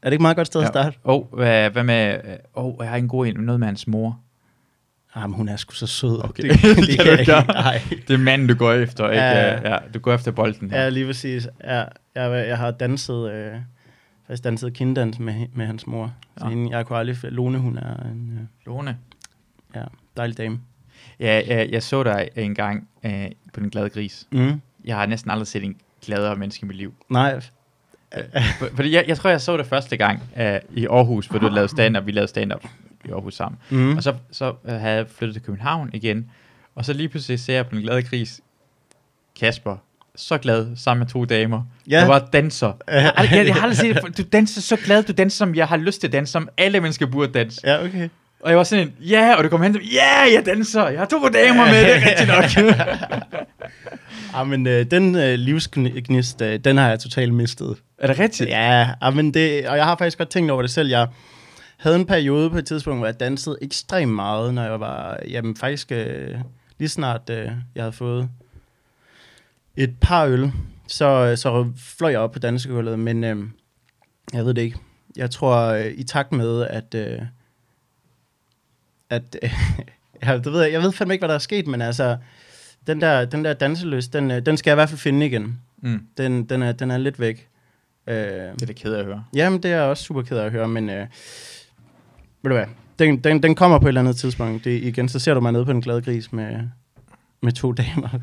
Er 0.02 0.10
det 0.10 0.12
ikke 0.12 0.20
et 0.20 0.22
meget 0.22 0.36
godt 0.36 0.46
sted 0.46 0.60
at 0.60 0.64
ja. 0.64 0.70
starte? 0.70 0.98
Og 1.04 1.28
hvad, 1.32 1.70
hvad 1.70 1.84
med, 1.84 2.18
åh, 2.54 2.64
oh, 2.64 2.74
jeg 2.80 2.88
har 2.90 2.96
en 2.96 3.08
god 3.08 3.26
en, 3.26 3.36
noget 3.40 3.60
med 3.60 3.66
hans 3.68 3.86
mor. 3.86 4.20
Ah, 5.14 5.22
men 5.30 5.36
hun 5.36 5.48
er 5.48 5.56
sgu 5.56 5.72
så 5.74 5.86
sød. 5.86 6.24
Okay. 6.24 6.42
Det, 6.42 6.62
Det 6.62 6.76
det, 6.76 6.96
kan 6.98 7.06
jeg 7.10 7.20
ikke. 7.20 7.32
Nej. 7.32 7.82
Det 8.08 8.14
er 8.14 8.18
manden, 8.18 8.48
du 8.48 8.54
går 8.54 8.72
efter, 8.72 9.10
ikke? 9.10 9.22
Ja. 9.22 9.70
Ja, 9.72 9.78
du 9.94 9.98
går 9.98 10.12
efter 10.14 10.30
bolden 10.30 10.70
her. 10.70 10.82
Ja, 10.82 10.88
lige 10.88 11.06
præcis. 11.06 11.48
Ja, 11.64 11.84
jeg, 12.14 12.48
jeg 12.48 12.58
har 12.58 12.70
danset, 12.70 13.32
øh, 13.32 13.52
faktisk 14.26 14.44
danset 14.44 14.72
kinddans 14.74 15.18
med, 15.18 15.46
med 15.54 15.66
hans 15.66 15.86
mor. 15.86 16.14
Så 16.38 16.44
Ja. 16.44 16.50
hende, 16.50 16.76
jeg 16.76 16.86
kunne 16.86 16.98
aldrig... 16.98 17.16
Lone, 17.22 17.58
hun 17.58 17.78
er 17.78 18.02
en 18.04 18.38
øh, 18.40 18.46
Lone. 18.66 18.98
ja, 19.74 19.84
dejlig 20.16 20.38
dame. 20.38 20.60
Ja, 21.20 21.42
jeg, 21.46 21.68
jeg 21.70 21.82
så 21.82 22.02
dig 22.02 22.28
en 22.36 22.54
gang 22.54 22.88
øh, 23.04 23.26
på 23.54 23.60
Den 23.60 23.70
Glade 23.70 23.88
Gris. 23.90 24.26
Mm. 24.32 24.60
Jeg 24.84 24.96
har 24.96 25.06
næsten 25.06 25.30
aldrig 25.30 25.46
set 25.46 25.64
en 25.64 25.76
gladere 26.06 26.36
menneske 26.36 26.64
i 26.64 26.66
mit 26.66 26.76
liv. 26.76 26.94
Nej, 27.08 27.40
For- 28.58 28.68
Fordi 28.76 28.94
jeg, 28.94 29.04
jeg 29.08 29.16
tror, 29.16 29.30
jeg 29.30 29.40
så 29.40 29.56
det 29.56 29.66
første 29.66 29.96
gang 29.96 30.22
øh, 30.38 30.58
i 30.74 30.86
Aarhus, 30.86 31.26
hvor 31.26 31.38
du 31.38 31.48
lavede 31.48 31.68
stand-up. 31.68 32.06
Vi 32.06 32.12
lavede 32.12 32.28
stand-up 32.28 32.64
i 33.04 33.10
Aarhus 33.10 33.34
sammen. 33.34 33.58
mm. 33.70 33.96
Og 33.96 34.02
så, 34.02 34.14
så 34.30 34.54
øh, 34.64 34.72
havde 34.72 34.94
jeg 34.96 35.06
flyttet 35.08 35.34
til 35.34 35.42
København 35.42 35.90
igen. 35.92 36.30
Og 36.74 36.84
så 36.84 36.92
lige 36.92 37.08
pludselig 37.08 37.40
ser 37.40 37.54
jeg 37.54 37.66
på 37.66 37.74
Den 37.74 37.82
Glade 37.82 38.02
Gris 38.02 38.40
Kasper, 39.40 39.76
så 40.16 40.38
glad, 40.38 40.76
sammen 40.76 41.00
med 41.00 41.06
to 41.06 41.24
damer. 41.24 41.62
Ja. 41.90 42.00
Der 42.00 42.06
var 42.06 42.28
danser. 42.32 42.72
Jeg, 42.88 43.12
jeg, 43.18 43.28
jeg, 43.32 43.46
jeg 43.46 43.54
har 43.54 43.62
aldrig 43.62 43.76
set. 44.04 44.18
Du 44.18 44.22
danser 44.32 44.60
så 44.60 44.76
glad, 44.84 45.02
du 45.02 45.12
danser 45.12 45.36
som 45.36 45.54
jeg 45.54 45.66
har 45.68 45.76
lyst 45.76 46.00
til 46.00 46.08
at 46.08 46.12
danse, 46.12 46.32
som 46.32 46.48
alle 46.56 46.80
mennesker 46.80 47.06
burde 47.06 47.32
danse. 47.32 47.60
ja, 47.64 47.84
okay. 47.84 48.08
Og 48.44 48.50
jeg 48.50 48.58
var 48.58 48.64
sådan 48.64 48.86
en, 48.86 48.94
ja, 49.00 49.34
og 49.34 49.44
du 49.44 49.48
kom 49.48 49.62
hen 49.62 49.72
til 49.72 49.92
ja, 49.92 50.34
jeg 50.34 50.42
danser, 50.46 50.88
jeg 50.88 50.98
har 50.98 51.06
to 51.06 51.28
damer 51.28 51.64
med, 51.64 51.80
det 51.80 51.96
er 51.96 52.08
rigtigt 52.10 52.66
nok. 52.68 52.86
Ah, 54.34 54.46
men 54.46 54.66
øh, 54.66 54.90
den 54.90 55.16
øh, 55.16 55.34
livsgnist, 55.34 56.42
øh, 56.42 56.58
den 56.58 56.76
har 56.76 56.88
jeg 56.88 57.00
totalt 57.00 57.34
mistet. 57.34 57.76
er 57.98 58.06
det 58.06 58.18
rigtigt? 58.18 58.50
Ja, 58.50 58.90
ah, 59.00 59.16
men 59.16 59.34
det, 59.34 59.68
og 59.68 59.76
jeg 59.76 59.84
har 59.84 59.96
faktisk 59.96 60.18
godt 60.18 60.28
tænkt 60.28 60.50
over 60.50 60.62
det 60.62 60.70
selv. 60.70 60.88
Jeg 60.88 61.08
havde 61.76 61.96
en 61.96 62.06
periode 62.06 62.50
på 62.50 62.58
et 62.58 62.66
tidspunkt, 62.66 63.00
hvor 63.00 63.06
jeg 63.06 63.20
dansede 63.20 63.58
ekstremt 63.62 64.12
meget, 64.12 64.54
når 64.54 64.62
jeg 64.62 64.80
var, 64.80 65.18
jamen 65.28 65.56
faktisk 65.56 65.92
øh, 65.92 66.34
lige 66.78 66.88
snart 66.88 67.30
øh, 67.30 67.50
jeg 67.74 67.82
havde 67.82 67.92
fået 67.92 68.28
et 69.76 69.94
par 70.00 70.24
øl, 70.24 70.52
så, 70.88 71.36
så 71.36 71.66
fløj 71.78 72.10
jeg 72.10 72.20
op 72.20 72.32
på 72.32 72.38
dansegulvet, 72.38 72.98
men 72.98 73.24
øh, 73.24 73.36
jeg 74.32 74.44
ved 74.44 74.54
det 74.54 74.62
ikke. 74.62 74.78
Jeg 75.16 75.30
tror, 75.30 75.56
øh, 75.56 75.86
i 75.86 76.04
takt 76.04 76.32
med, 76.32 76.66
at, 76.70 76.94
øh, 76.94 77.18
at 79.14 79.36
øh, 80.24 80.28
det 80.44 80.52
ved 80.52 80.62
jeg, 80.62 80.72
jeg 80.72 80.82
ved 80.82 80.92
fandme 80.92 81.14
ikke, 81.14 81.20
hvad 81.20 81.28
der 81.28 81.34
er 81.34 81.38
sket, 81.38 81.66
men 81.66 81.82
altså, 81.82 82.16
den 82.86 83.00
der, 83.00 83.24
den 83.24 83.44
der 83.44 83.52
danseløs, 83.52 84.08
den, 84.08 84.30
øh, 84.30 84.46
den 84.46 84.56
skal 84.56 84.70
jeg 84.70 84.74
i 84.74 84.78
hvert 84.78 84.88
fald 84.88 84.98
finde 85.00 85.26
igen. 85.26 85.58
Mm, 85.82 86.00
Den, 86.18 86.44
den, 86.44 86.62
er, 86.62 86.72
den 86.72 86.90
er 86.90 86.98
lidt 86.98 87.20
væk. 87.20 87.48
Øh, 88.06 88.16
det 88.16 88.62
er 88.62 88.66
det 88.66 88.76
ked 88.76 88.92
af 88.94 88.98
at 88.98 89.04
høre. 89.04 89.24
Jamen, 89.34 89.62
det 89.62 89.70
er 89.70 89.74
jeg 89.76 89.84
også 89.84 90.04
super 90.04 90.22
ked 90.22 90.36
af 90.38 90.44
at 90.44 90.52
høre, 90.52 90.68
men 90.68 90.90
øh, 90.90 91.06
ved 92.42 92.50
du 92.50 92.54
hvad, 92.54 92.66
den, 92.98 93.18
den, 93.18 93.42
den 93.42 93.54
kommer 93.54 93.78
på 93.78 93.86
et 93.86 93.88
eller 93.88 94.00
andet 94.00 94.16
tidspunkt. 94.16 94.64
Det, 94.64 94.82
igen, 94.82 95.08
så 95.08 95.18
ser 95.18 95.34
du 95.34 95.40
mig 95.40 95.52
nede 95.52 95.64
på 95.64 95.70
en 95.70 95.80
glad 95.80 96.02
gris 96.02 96.32
med, 96.32 96.56
med 97.42 97.52
to 97.52 97.72
damer. 97.72 98.08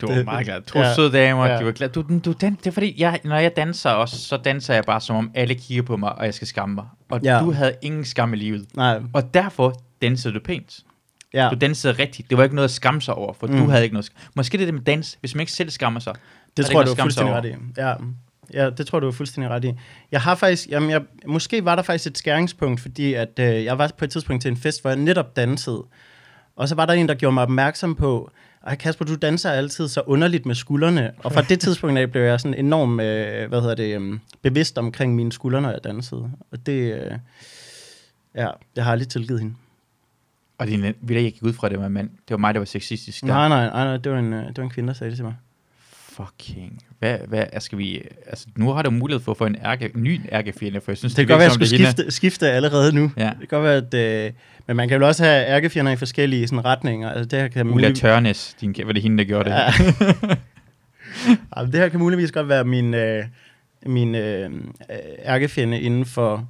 Du 0.00 0.06
var 0.06 0.22
meget 0.22 0.46
glad. 0.46 0.62
To 0.62 0.78
ja. 0.78 0.94
søde 0.94 1.12
damer, 1.12 1.46
Ja. 1.46 1.58
de 1.58 1.64
var 1.64 1.72
glade. 1.72 1.92
Du, 1.92 2.18
du, 2.24 2.32
dan, 2.32 2.54
det 2.54 2.66
er 2.66 2.70
fordi, 2.70 2.94
jeg, 2.98 3.20
når 3.24 3.36
jeg 3.36 3.56
danser 3.56 3.90
også, 3.90 4.18
så 4.18 4.36
danser 4.36 4.74
jeg 4.74 4.84
bare 4.84 5.00
som 5.00 5.16
om 5.16 5.30
alle 5.34 5.54
kigger 5.54 5.82
på 5.82 5.96
mig, 5.96 6.12
og 6.18 6.24
jeg 6.24 6.34
skal 6.34 6.48
skamme 6.48 6.74
mig. 6.74 6.84
Og 7.10 7.20
Ja. 7.24 7.38
du 7.40 7.52
havde 7.52 7.74
ingen 7.82 8.04
skam 8.04 8.32
i 8.34 8.36
livet. 8.36 8.66
Nej, 8.74 9.00
Og 9.12 9.34
derfor 9.34 9.80
dansede 10.08 10.34
du 10.34 10.40
pænt. 10.44 10.80
ja, 11.34 11.48
Du 11.52 11.56
dansede 11.60 11.92
rigtigt. 11.92 12.30
Det 12.30 12.38
var 12.38 12.44
ikke 12.44 12.54
noget 12.56 12.68
at 12.68 12.74
skamme 12.74 13.02
sig 13.02 13.14
over, 13.14 13.32
for 13.32 13.46
mm. 13.46 13.56
du 13.56 13.64
havde 13.70 13.82
ikke 13.82 13.94
noget. 13.94 14.06
sk- 14.10 14.28
Måske 14.34 14.58
det 14.58 14.62
er 14.62 14.66
det 14.66 14.74
med 14.74 14.82
dans, 14.82 15.16
hvis 15.20 15.34
man 15.34 15.40
ikke 15.40 15.52
selv 15.52 15.70
skammer 15.70 16.00
sig. 16.00 16.14
det 16.56 16.66
tror 16.66 16.80
jeg, 16.80 16.86
du 16.86 16.90
er 16.90 16.94
at 16.94 17.00
fuldstændig 17.00 17.34
ret 17.34 17.44
i. 17.44 17.54
Ja, 17.76 17.94
ja, 18.64 18.70
det 18.70 18.86
tror 18.86 18.98
jeg, 18.98 19.02
du 19.02 19.06
er 19.08 19.12
fuldstændig 19.12 19.50
ret 19.50 19.64
i. 19.64 19.72
Jeg 20.12 20.20
har 20.20 20.34
faktisk, 20.34 20.68
jamen 20.68 20.90
jeg, 20.90 21.02
måske 21.26 21.64
var 21.64 21.76
der 21.76 21.82
faktisk 21.82 22.06
et 22.10 22.18
skæringspunkt, 22.18 22.80
fordi 22.80 23.14
at, 23.14 23.38
øh, 23.38 23.64
jeg 23.64 23.78
var 23.78 23.90
på 23.98 24.04
et 24.04 24.10
tidspunkt 24.10 24.42
til 24.42 24.50
en 24.50 24.56
fest, 24.56 24.80
hvor 24.80 24.90
jeg 24.90 24.98
netop 24.98 25.36
dansede. 25.36 25.84
Og 26.56 26.68
så 26.68 26.74
var 26.74 26.86
der 26.86 26.92
en, 26.92 27.08
der 27.08 27.14
gjorde 27.14 27.34
mig 27.34 27.42
opmærksom 27.42 27.94
på, 27.94 28.30
ej 28.66 28.74
Kasper, 28.76 29.04
du 29.04 29.14
danser 29.14 29.50
altid 29.50 29.88
så 29.88 30.00
underligt 30.06 30.46
med 30.46 30.54
skuldrene. 30.54 31.12
Og 31.18 31.32
fra 31.32 31.42
det 31.42 31.60
tidspunkt 31.60 31.98
af 31.98 32.10
blev 32.10 32.22
jeg 32.22 32.40
sådan 32.40 32.58
enormt, 32.58 33.00
øh, 33.02 33.48
hvad 33.48 33.60
hedder 33.60 33.74
det, 33.74 34.00
øh, 34.00 34.18
bevidst 34.42 34.78
omkring 34.78 35.14
mine 35.14 35.32
skuldre, 35.32 35.62
når 35.62 35.70
jeg 35.70 35.84
dansede. 35.84 36.30
Og 36.52 36.66
det, 36.66 36.72
øh, 36.94 37.10
ja, 38.34 38.46
det 38.76 38.82
har 38.84 38.90
jeg 38.90 38.92
aldrig 38.92 39.08
tilgivet 39.08 39.40
hende. 39.40 39.54
Og 40.58 40.66
det 40.66 40.74
er 40.84 40.88
en- 40.88 40.94
vil 41.00 41.14
jeg 41.14 41.24
ikke 41.24 41.36
gik 41.36 41.42
ud 41.42 41.52
fra, 41.52 41.66
at 41.66 41.70
det 41.70 41.80
var 41.80 41.86
en 41.86 41.92
mand. 41.92 42.08
Det 42.10 42.30
var 42.30 42.36
mig, 42.36 42.54
der 42.54 42.60
var 42.60 42.64
sexistisk. 42.64 43.20
Der. 43.20 43.26
Nej, 43.26 43.48
nej, 43.48 43.66
nej, 43.70 43.84
nej, 43.84 43.96
det 43.96 44.12
var 44.12 44.18
en, 44.18 44.32
øh, 44.32 44.46
det 44.48 44.58
var 44.58 44.62
en 44.64 44.70
kvinde, 44.70 44.86
der 44.88 44.94
sagde 44.94 45.10
det 45.10 45.16
til 45.16 45.24
mig. 45.24 45.34
Fucking. 45.92 46.82
Hvad, 46.98 47.18
hvad 47.28 47.44
er- 47.52 47.60
skal 47.60 47.78
vi... 47.78 48.02
Altså, 48.26 48.46
nu 48.56 48.70
har 48.70 48.82
du 48.82 48.90
mulighed 48.90 49.20
for 49.24 49.32
at 49.32 49.38
få 49.38 49.46
en, 49.46 49.56
ærke, 49.64 49.90
en 49.94 50.02
ny 50.02 50.20
ærkefjende, 50.32 50.80
for 50.80 50.92
jeg 50.92 50.98
synes, 50.98 51.14
Det 51.14 51.26
kan 51.26 51.32
godt 51.34 51.38
være, 51.38 51.46
at 51.46 51.60
jeg 51.60 51.66
skulle 51.68 51.70
det 51.70 51.78
hende. 51.86 51.90
skifte, 52.02 52.10
skifte 52.16 52.50
allerede 52.50 52.94
nu. 52.94 53.12
Ja. 53.16 53.24
Det 53.24 53.38
kan 53.38 53.48
godt 53.48 53.64
være, 53.64 53.76
at... 53.76 54.26
Øh, 54.26 54.32
men 54.66 54.76
man 54.76 54.88
kan 54.88 54.94
vel 54.94 55.02
også 55.02 55.24
have 55.24 55.46
ærkefjender 55.46 55.92
i 55.92 55.96
forskellige 55.96 56.46
sådan, 56.48 56.64
retninger. 56.64 57.10
Altså, 57.10 57.24
det 57.24 57.38
her 57.38 57.48
kan 57.48 57.66
Ulla 57.70 57.88
mulig- 57.88 57.96
Tørnes, 58.00 58.56
din, 58.60 58.74
var 58.86 58.92
det 58.92 59.02
hende, 59.02 59.18
der 59.18 59.24
gjorde 59.24 59.50
det? 59.50 59.56
Ja. 59.56 59.66
Ej, 61.56 61.62
men 61.62 61.72
det 61.72 61.80
her 61.80 61.88
kan 61.88 61.98
muligvis 62.00 62.32
godt 62.32 62.48
være 62.48 62.64
min, 62.64 62.94
øh, 62.94 63.24
min 63.86 64.14
øh, 64.14 64.50
ærkefjende 65.24 65.80
inden 65.80 66.04
for 66.04 66.48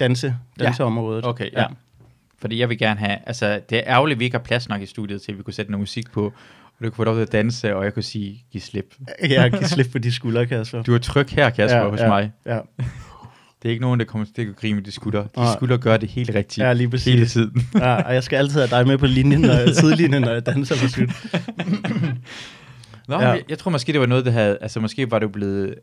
danse, 0.00 0.36
Ja. 0.60 0.64
danseområdet. 0.64 1.26
Okay, 1.26 1.50
ja. 1.52 1.64
Fordi 2.44 2.60
jeg 2.60 2.68
vil 2.68 2.78
gerne 2.78 3.00
have... 3.00 3.16
Altså, 3.26 3.60
det 3.70 3.78
er 3.78 3.82
ærgerligt, 3.86 4.16
at 4.16 4.20
vi 4.20 4.24
ikke 4.24 4.36
har 4.36 4.42
plads 4.44 4.68
nok 4.68 4.82
i 4.82 4.86
studiet 4.86 5.22
til, 5.22 5.32
at 5.32 5.38
vi 5.38 5.42
kunne 5.42 5.54
sætte 5.54 5.70
noget 5.70 5.80
musik 5.80 6.12
på, 6.12 6.24
og 6.24 6.32
du 6.84 6.84
kunne 6.84 6.92
få 6.96 7.04
lov 7.04 7.14
til 7.14 7.22
at 7.22 7.32
danse, 7.32 7.76
og 7.76 7.84
jeg 7.84 7.94
kunne 7.94 8.02
sige, 8.02 8.44
giv 8.52 8.60
slip. 8.60 8.94
ja. 9.30 9.48
Kan 9.48 9.68
slippe 9.68 9.92
på 9.92 9.98
de 9.98 10.12
skuldre, 10.12 10.46
Kasper. 10.46 10.82
Du 10.82 10.94
er 10.94 10.98
tryg 10.98 11.26
her, 11.30 11.50
Kasper, 11.50 11.78
Ja, 11.78 11.88
hos 11.90 12.00
ja. 12.00 12.08
mig. 12.08 12.32
Ja, 12.46 12.58
Det 13.62 13.68
er 13.68 13.70
ikke 13.70 13.82
nogen, 13.82 14.00
der 14.00 14.06
kommer 14.06 14.26
til 14.36 14.42
at 14.48 14.56
grine 14.56 14.74
med 14.74 14.82
de 14.82 14.90
skuldre. 14.92 15.20
De 15.20 15.28
Nej. 15.36 15.54
skuldre 15.56 15.78
gør 15.78 15.96
det 15.96 16.08
helt 16.08 16.30
rigtigt. 16.34 16.58
ja 16.58 16.72
lige 16.72 16.78
hele 16.80 16.90
præcis. 16.90 17.32
tiden. 17.32 17.68
Ja, 17.74 17.94
og 17.94 18.14
jeg 18.14 18.22
skal 18.24 18.36
altid 18.36 18.60
have 18.60 18.78
dig 18.78 18.86
med 18.86 18.98
på 18.98 19.06
linjen, 19.06 19.40
når 19.40 19.52
jeg, 19.54 19.74
sidelinjen, 19.74 20.22
når 20.22 20.30
jeg 20.32 20.46
danser 20.46 20.74
på 20.82 20.88
slut. 20.88 21.10
Nå, 23.08 23.20
Ja. 23.20 23.28
jeg, 23.28 23.42
jeg 23.48 23.58
tror 23.58 23.70
måske, 23.70 23.92
det 23.92 24.00
var 24.00 24.06
noget, 24.06 24.24
der 24.24 24.30
havde... 24.30 24.58
Altså, 24.60 24.80
måske 24.80 25.10
var 25.10 25.18
du 25.18 25.28
blevet... 25.28 25.68
øh, 25.68 25.74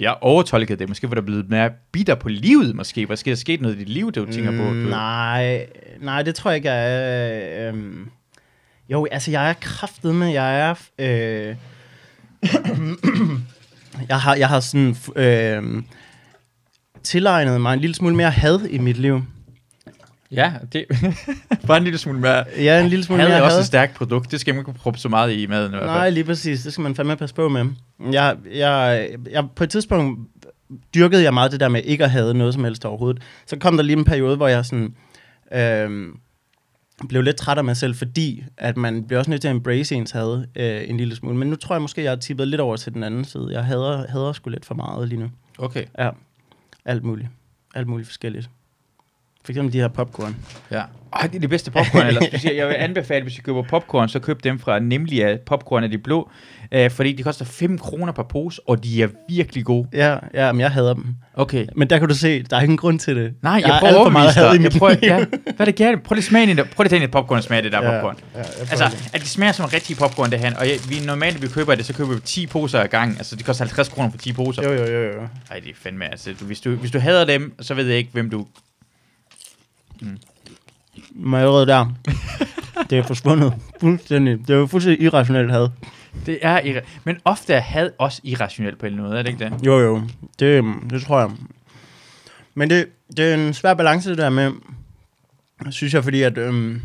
Jeg 0.00 0.16
overtolkede 0.20 0.78
det. 0.78 0.88
Måske 0.88 1.08
var 1.08 1.14
du 1.14 1.22
blevet 1.22 1.50
mere 1.50 1.70
bitter 1.92 2.14
på 2.14 2.28
livet, 2.28 2.76
måske. 2.76 3.06
Måske 3.06 3.30
er 3.30 3.34
der 3.34 3.38
sket 3.38 3.60
noget 3.60 3.74
i 3.74 3.78
dit 3.78 3.88
liv, 3.88 4.12
du 4.12 4.32
tænker 4.32 4.50
på. 4.50 4.70
Mm, 4.70 4.82
Du, 4.84 4.88
nej, 4.90 5.66
nej, 6.00 6.22
det 6.22 6.34
tror 6.34 6.50
jeg 6.50 6.56
ikke, 6.56 6.70
jeg 6.70 6.92
er. 6.92 7.68
Øhm, 7.68 8.08
jo, 8.88 9.06
altså, 9.10 9.30
jeg 9.30 9.48
er 9.50 9.54
kraftet 9.60 10.14
med, 10.14 10.28
jeg 10.28 10.60
er... 10.60 10.74
Øh, 10.98 11.56
jeg, 14.08 14.20
har, 14.20 14.34
jeg 14.34 14.48
har 14.48 14.60
sådan... 14.60 14.96
Øh, 15.16 15.82
tilegnet 17.02 17.60
mig 17.60 17.74
en 17.74 17.80
lille 17.80 17.94
smule 17.94 18.14
mere 18.16 18.30
had 18.30 18.60
i 18.70 18.78
mit 18.78 18.96
liv. 18.96 19.22
Ja, 20.30 20.52
det... 20.72 20.84
bare 21.66 21.76
en 21.76 21.84
lille 21.84 21.98
smule 21.98 22.20
mere... 22.20 22.44
Ja, 22.58 22.80
en 22.80 22.88
lille 22.88 23.04
smule 23.04 23.22
mere 23.22 23.32
er 23.32 23.42
også 23.42 23.58
et 23.58 23.66
stærkt 23.66 23.94
produkt. 23.94 24.30
Det 24.30 24.40
skal 24.40 24.54
man 24.54 24.60
ikke 24.60 24.72
proppe 24.72 24.98
så 24.98 25.08
meget 25.08 25.32
i 25.32 25.46
maden. 25.46 25.72
I 25.72 25.76
hvert 25.76 25.86
Nej, 25.86 26.04
fald. 26.04 26.14
lige 26.14 26.24
præcis. 26.24 26.62
Det 26.62 26.72
skal 26.72 26.82
man 26.82 26.94
fandme 26.94 27.16
passe 27.16 27.34
på 27.34 27.48
med. 27.48 27.66
Jeg, 28.12 28.36
jeg, 28.54 29.08
jeg, 29.30 29.44
på 29.56 29.64
et 29.64 29.70
tidspunkt 29.70 30.30
dyrkede 30.94 31.22
jeg 31.22 31.34
meget 31.34 31.52
det 31.52 31.60
der 31.60 31.68
med 31.68 31.82
ikke 31.84 32.04
at 32.04 32.10
have 32.10 32.34
noget 32.34 32.54
som 32.54 32.64
helst 32.64 32.84
overhovedet. 32.84 33.22
Så 33.46 33.58
kom 33.58 33.76
der 33.76 33.84
lige 33.84 33.96
en 33.98 34.04
periode, 34.04 34.36
hvor 34.36 34.48
jeg 34.48 34.66
sådan, 34.66 34.94
øh, 35.52 36.08
blev 37.08 37.22
lidt 37.22 37.36
træt 37.36 37.58
af 37.58 37.64
mig 37.64 37.76
selv, 37.76 37.94
fordi 37.94 38.44
at 38.56 38.76
man 38.76 39.04
bliver 39.06 39.18
også 39.18 39.30
nødt 39.30 39.40
til 39.40 39.48
at 39.48 39.54
embrace 39.54 39.94
ens 39.94 40.10
had 40.10 40.44
øh, 40.56 40.90
en 40.90 40.96
lille 40.96 41.16
smule. 41.16 41.36
Men 41.36 41.48
nu 41.50 41.56
tror 41.56 41.74
jeg 41.74 41.82
måske, 41.82 42.02
jeg 42.02 42.10
har 42.10 42.16
tippet 42.16 42.48
lidt 42.48 42.60
over 42.60 42.76
til 42.76 42.94
den 42.94 43.02
anden 43.02 43.24
side. 43.24 43.48
Jeg 43.50 43.64
hader, 43.64 44.06
hader 44.08 44.32
sgu 44.32 44.50
lidt 44.50 44.64
for 44.64 44.74
meget 44.74 45.08
lige 45.08 45.20
nu. 45.20 45.30
Okay, 45.58 45.84
Ja, 45.98 46.10
alt 46.84 47.04
muligt. 47.04 47.28
Alt 47.74 47.88
muligt 47.88 48.08
forskelligt. 48.08 48.50
For 49.46 49.52
eksempel 49.52 49.72
de 49.72 49.80
her 49.80 49.88
popcorn. 49.88 50.36
ja. 50.70 50.82
Ej, 51.16 51.26
det 51.26 51.34
er 51.36 51.40
det 51.40 51.50
bedste 51.50 51.70
popcorn. 51.70 52.06
eller 52.06 52.26
specielt, 52.26 52.56
jeg 52.56 52.68
vil 52.68 52.74
anbefale, 52.74 53.22
hvis 53.22 53.38
I 53.38 53.40
køber 53.40 53.62
popcorn, 53.62 54.08
så 54.08 54.18
køb 54.18 54.44
dem 54.44 54.58
fra 54.58 54.78
Nemlig 54.78 55.38
popcorn 55.46 55.84
af 55.84 55.90
de 55.90 55.98
blå. 55.98 56.30
Øh, 56.72 56.90
fordi 56.90 57.12
de 57.12 57.22
koster 57.22 57.44
5 57.44 57.78
kroner 57.78 58.12
per 58.12 58.22
pose, 58.22 58.60
og 58.68 58.84
de 58.84 59.02
er 59.02 59.08
virkelig 59.28 59.64
gode. 59.64 59.88
Ja, 59.92 60.16
ja, 60.34 60.52
men 60.52 60.60
jeg 60.60 60.70
hader 60.70 60.94
dem. 60.94 61.04
Okay. 61.34 61.66
Men 61.76 61.90
der 61.90 61.98
kan 61.98 62.08
du 62.08 62.14
se, 62.14 62.42
der 62.42 62.56
er 62.56 62.60
ingen 62.60 62.76
grund 62.76 62.98
til 62.98 63.16
det. 63.16 63.32
Nej, 63.42 63.52
jeg, 63.66 63.74
har 63.74 63.80
prøver 63.80 64.04
for 64.04 64.10
meget 64.10 64.34
had 64.34 64.44
i 64.44 64.56
dig. 64.56 64.62
Jeg 64.62 64.72
mit 64.72 64.78
prøver, 64.78 64.94
ja. 65.02 65.16
Hvad 65.16 65.54
er 65.58 65.64
det 65.64 65.74
galt? 65.76 66.02
Prøv 66.02 66.14
lige 66.14 66.20
at 66.22 66.24
smage 66.24 66.46
det. 66.46 66.56
Prøv 66.56 66.82
lige 66.82 66.84
at 66.84 66.90
tage 66.90 67.02
en 67.04 67.10
popcorn 67.10 67.38
og 67.38 67.44
smage 67.44 67.62
det 67.62 67.72
der 67.72 67.84
Ja, 67.84 67.90
popcorn. 67.90 68.16
Ja, 68.34 68.38
jeg 68.38 68.46
Altså, 68.60 68.84
det. 68.84 69.10
at 69.14 69.20
det 69.20 69.28
smager 69.28 69.52
som 69.52 69.64
rigtig 69.64 69.96
popcorn, 69.96 70.30
det 70.30 70.38
her. 70.38 70.56
Og 70.56 70.68
jeg, 70.68 70.78
vi, 70.88 70.94
normalt, 71.06 71.42
vi 71.42 71.48
køber 71.48 71.74
det, 71.74 71.86
så 71.86 71.92
køber 71.94 72.14
vi 72.14 72.20
10 72.20 72.46
poser 72.46 72.80
ad 72.80 72.88
gang. 72.88 73.16
Altså, 73.18 73.36
det 73.36 73.44
koster 73.46 73.64
50 73.64 73.88
kroner 73.88 74.10
for 74.10 74.18
10 74.18 74.32
poser. 74.32 74.62
Jo, 74.62 74.72
jo, 74.72 74.84
jo, 74.84 75.02
jo. 75.06 75.20
Ej, 75.50 75.58
det 75.60 75.70
er 75.70 75.74
fandme, 75.82 76.10
altså, 76.10 76.30
du, 76.40 76.44
hvis, 76.44 76.60
du, 76.60 76.70
hvis 76.70 76.90
du 76.90 76.98
hader 76.98 77.24
dem, 77.24 77.54
så 77.60 77.74
ved 77.74 77.86
jeg 77.86 77.98
ikke, 77.98 78.10
hvem 78.12 78.30
du... 78.30 78.46
Men 81.10 81.40
allerede 81.40 81.66
der, 81.66 81.94
det 82.90 82.98
er 82.98 83.02
forsvundet 83.02 83.54
fuldstændig. 83.80 84.38
Det 84.38 84.50
er 84.50 84.58
jo 84.58 84.66
fuldstændig 84.66 85.02
irrationelt 85.04 85.50
had. 85.52 85.68
Det 86.26 86.38
er 86.42 86.60
irra- 86.60 86.86
Men 87.04 87.16
ofte 87.24 87.54
er 87.54 87.60
had 87.60 87.90
også 87.98 88.20
irrationelt 88.24 88.78
på 88.78 88.86
en 88.86 88.96
måde, 88.96 89.18
er 89.18 89.22
det 89.22 89.30
ikke 89.32 89.44
det? 89.44 89.66
Jo, 89.66 89.78
jo. 89.78 90.02
Det, 90.38 90.64
det 90.90 91.02
tror 91.02 91.20
jeg. 91.20 91.30
Men 92.54 92.70
det, 92.70 92.86
det 93.16 93.30
er 93.30 93.34
en 93.34 93.54
svær 93.54 93.74
balance, 93.74 94.10
det 94.10 94.18
der 94.18 94.30
med, 94.30 94.52
synes 95.70 95.94
jeg, 95.94 96.04
fordi 96.04 96.22
at 96.22 96.38
øhm, 96.38 96.80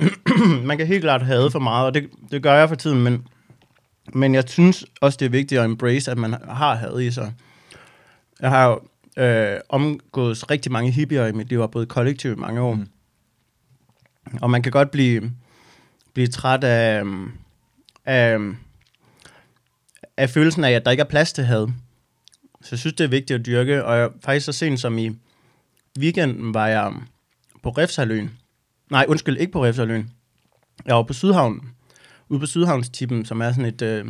man 0.68 0.78
kan 0.78 0.86
helt 0.86 1.02
klart 1.02 1.22
have 1.22 1.50
for 1.50 1.58
meget, 1.58 1.86
og 1.86 1.94
det, 1.94 2.08
det 2.30 2.42
gør 2.42 2.54
jeg 2.54 2.68
for 2.68 2.76
tiden, 2.76 3.02
men, 3.02 3.26
men 4.14 4.34
jeg 4.34 4.44
synes 4.46 4.84
også, 5.00 5.16
det 5.20 5.26
er 5.26 5.30
vigtigt 5.30 5.58
at 5.60 5.64
embrace, 5.64 6.10
at 6.10 6.18
man 6.18 6.34
har 6.50 6.74
had 6.74 7.00
i 7.00 7.10
sig. 7.10 7.32
Jeg 8.40 8.50
har 8.50 8.66
jo 8.66 8.80
øh, 9.16 9.58
omgået 9.68 10.50
rigtig 10.50 10.72
mange 10.72 10.90
hippier 10.90 11.26
i 11.26 11.32
mit 11.32 11.48
liv, 11.48 11.60
og 11.60 11.70
boet 11.70 11.88
kollektivt 11.88 12.36
i 12.36 12.40
mange 12.40 12.60
år. 12.60 12.74
Mm. 12.74 12.88
Og 14.42 14.50
man 14.50 14.62
kan 14.62 14.72
godt 14.72 14.90
blive, 14.90 15.32
blive 16.14 16.26
træt 16.26 16.64
af, 16.64 17.04
af, 18.04 18.38
af 20.16 20.30
følelsen 20.30 20.64
af, 20.64 20.70
at 20.70 20.84
der 20.84 20.90
ikke 20.90 21.00
er 21.00 21.08
plads 21.08 21.32
til 21.32 21.44
had. 21.44 21.68
Så 22.60 22.68
jeg 22.70 22.78
synes, 22.78 22.94
det 22.94 23.04
er 23.04 23.08
vigtigt 23.08 23.40
at 23.40 23.46
dyrke, 23.46 23.84
og 23.84 23.98
jeg, 23.98 24.10
faktisk 24.24 24.46
så 24.46 24.52
sent 24.52 24.80
som 24.80 24.98
i 24.98 25.10
weekenden 25.98 26.54
var 26.54 26.66
jeg 26.66 26.92
på 27.62 27.70
Refsaløen. 27.70 28.38
Nej, 28.90 29.04
undskyld, 29.08 29.36
ikke 29.36 29.52
på 29.52 29.64
Refsaløen. 29.64 30.10
Jeg 30.86 30.96
var 30.96 31.02
på 31.02 31.12
Sydhavnen, 31.12 31.70
ude 32.28 32.40
på 32.40 32.46
Sydhavnstippen, 32.46 33.24
som 33.24 33.40
er 33.40 33.50
sådan 33.50 33.64
et, 33.64 33.82
øh, 33.82 34.06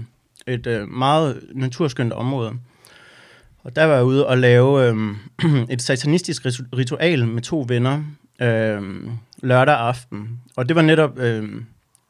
et 0.46 0.66
øh, 0.66 0.88
meget 0.88 1.42
naturskønt 1.54 2.12
område. 2.12 2.52
Og 3.64 3.76
der 3.76 3.84
var 3.84 3.94
jeg 3.94 4.04
ude 4.04 4.26
og 4.26 4.38
lave 4.38 4.88
øh, 4.88 4.96
et 5.74 5.82
satanistisk 5.82 6.46
ritual 6.76 7.26
med 7.26 7.42
to 7.42 7.64
venner 7.68 8.04
øh, 8.42 8.82
lørdag 9.42 9.74
aften. 9.74 10.40
Og 10.56 10.68
det 10.68 10.76
var 10.76 10.82
netop 10.82 11.18
øh, 11.18 11.48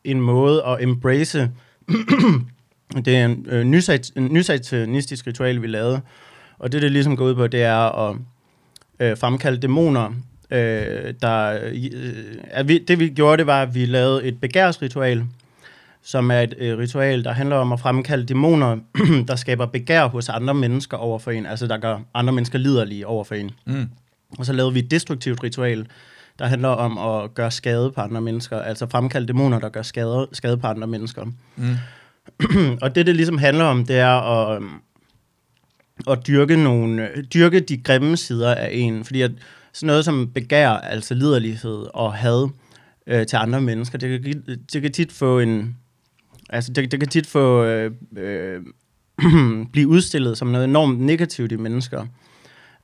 en 0.05 0.21
måde 0.21 0.63
at 0.67 0.83
embrace 0.83 1.51
det 3.05 3.17
er 3.17 3.25
en 3.25 3.47
øh, 3.49 3.67
nysat- 3.67 4.21
nysatanistisk 4.21 5.27
ritual, 5.27 5.63
vi 5.63 5.67
lavede. 5.67 6.01
Og 6.59 6.73
det, 6.73 6.83
det 6.83 6.93
ligesom 6.93 7.17
går 7.17 7.25
ud 7.25 7.35
på, 7.35 7.47
det 7.47 7.63
er 7.63 8.09
at 8.09 8.17
øh, 9.01 9.19
fremkalde 9.19 9.61
dæmoner. 9.61 10.13
Øh, 10.51 11.15
der, 11.23 11.61
øh, 11.63 11.75
at 12.45 12.69
vi, 12.69 12.79
det 12.79 12.99
vi 12.99 13.09
gjorde, 13.09 13.37
det 13.37 13.47
var, 13.47 13.63
at 13.63 13.75
vi 13.75 13.87
lavede 13.87 14.25
et 14.25 14.41
begærsritual, 14.41 15.25
som 16.03 16.31
er 16.31 16.41
et 16.41 16.55
øh, 16.59 16.79
ritual, 16.79 17.25
der 17.25 17.33
handler 17.33 17.57
om 17.57 17.73
at 17.73 17.81
fremkalde 17.81 18.27
dæmoner, 18.27 18.79
der 19.29 19.37
skaber 19.37 19.67
begær 19.67 20.07
hos 20.07 20.29
andre 20.29 20.55
mennesker 20.55 20.97
over 20.97 21.19
for 21.19 21.31
en. 21.31 21.47
Altså, 21.47 21.67
der 21.67 21.79
gør 21.79 21.99
andre 22.15 22.33
mennesker 22.33 22.59
liderlige 22.59 23.07
over 23.07 23.25
for 23.25 23.35
en. 23.35 23.51
Mm. 23.67 23.89
Og 24.39 24.47
så 24.47 24.53
lavede 24.53 24.73
vi 24.73 24.79
et 24.79 24.91
destruktivt 24.91 25.43
ritual, 25.43 25.87
der 26.39 26.47
handler 26.47 26.69
om 26.69 26.99
at 26.99 27.35
gøre 27.35 27.51
skade 27.51 27.93
på 27.93 28.01
andre 28.01 28.21
mennesker. 28.21 28.59
Altså 28.59 28.87
fremkalde 28.87 29.27
dæmoner, 29.27 29.59
der 29.59 29.69
gør 29.69 29.83
skade, 29.83 30.29
skade 30.33 30.57
på 30.57 30.67
andre 30.67 30.87
mennesker. 30.87 31.25
Mm. 31.57 31.77
Og 32.83 32.95
det, 32.95 33.07
det 33.07 33.17
ligesom 33.17 33.39
handler 33.39 33.65
om, 33.65 33.87
det 33.87 33.99
er 33.99 34.21
at, 34.21 34.57
øhm, 34.57 34.71
at 36.11 36.27
dyrke, 36.27 36.57
nogle, 36.57 37.09
dyrke 37.35 37.61
de 37.61 37.77
grimme 37.77 38.17
sider 38.17 38.55
af 38.55 38.69
en. 38.73 39.05
Fordi 39.05 39.23
at 39.23 39.31
sådan 39.73 39.87
noget 39.87 40.05
som 40.05 40.31
begær, 40.35 40.71
altså 40.71 41.15
liderlighed 41.15 41.87
og 41.95 42.15
had 42.15 42.49
øh, 43.07 43.27
til 43.27 43.37
andre 43.37 43.61
mennesker, 43.61 43.99
det 43.99 44.23
kan, 44.23 44.43
det 44.73 44.83
kan 44.83 44.93
tit 44.93 45.13
få 45.13 45.39
en... 45.39 45.77
Altså, 46.53 46.73
det, 46.73 46.93
det 46.93 47.01
kan 47.01 47.09
tit 47.09 47.27
få... 47.27 47.65
Øh, 47.65 47.91
øh, 48.17 48.61
blive 49.73 49.89
udstillet 49.89 50.39
som 50.39 50.49
noget 50.49 50.65
enormt 50.65 51.01
negativt 51.01 51.53
i 51.53 51.57
mennesker. 51.57 52.07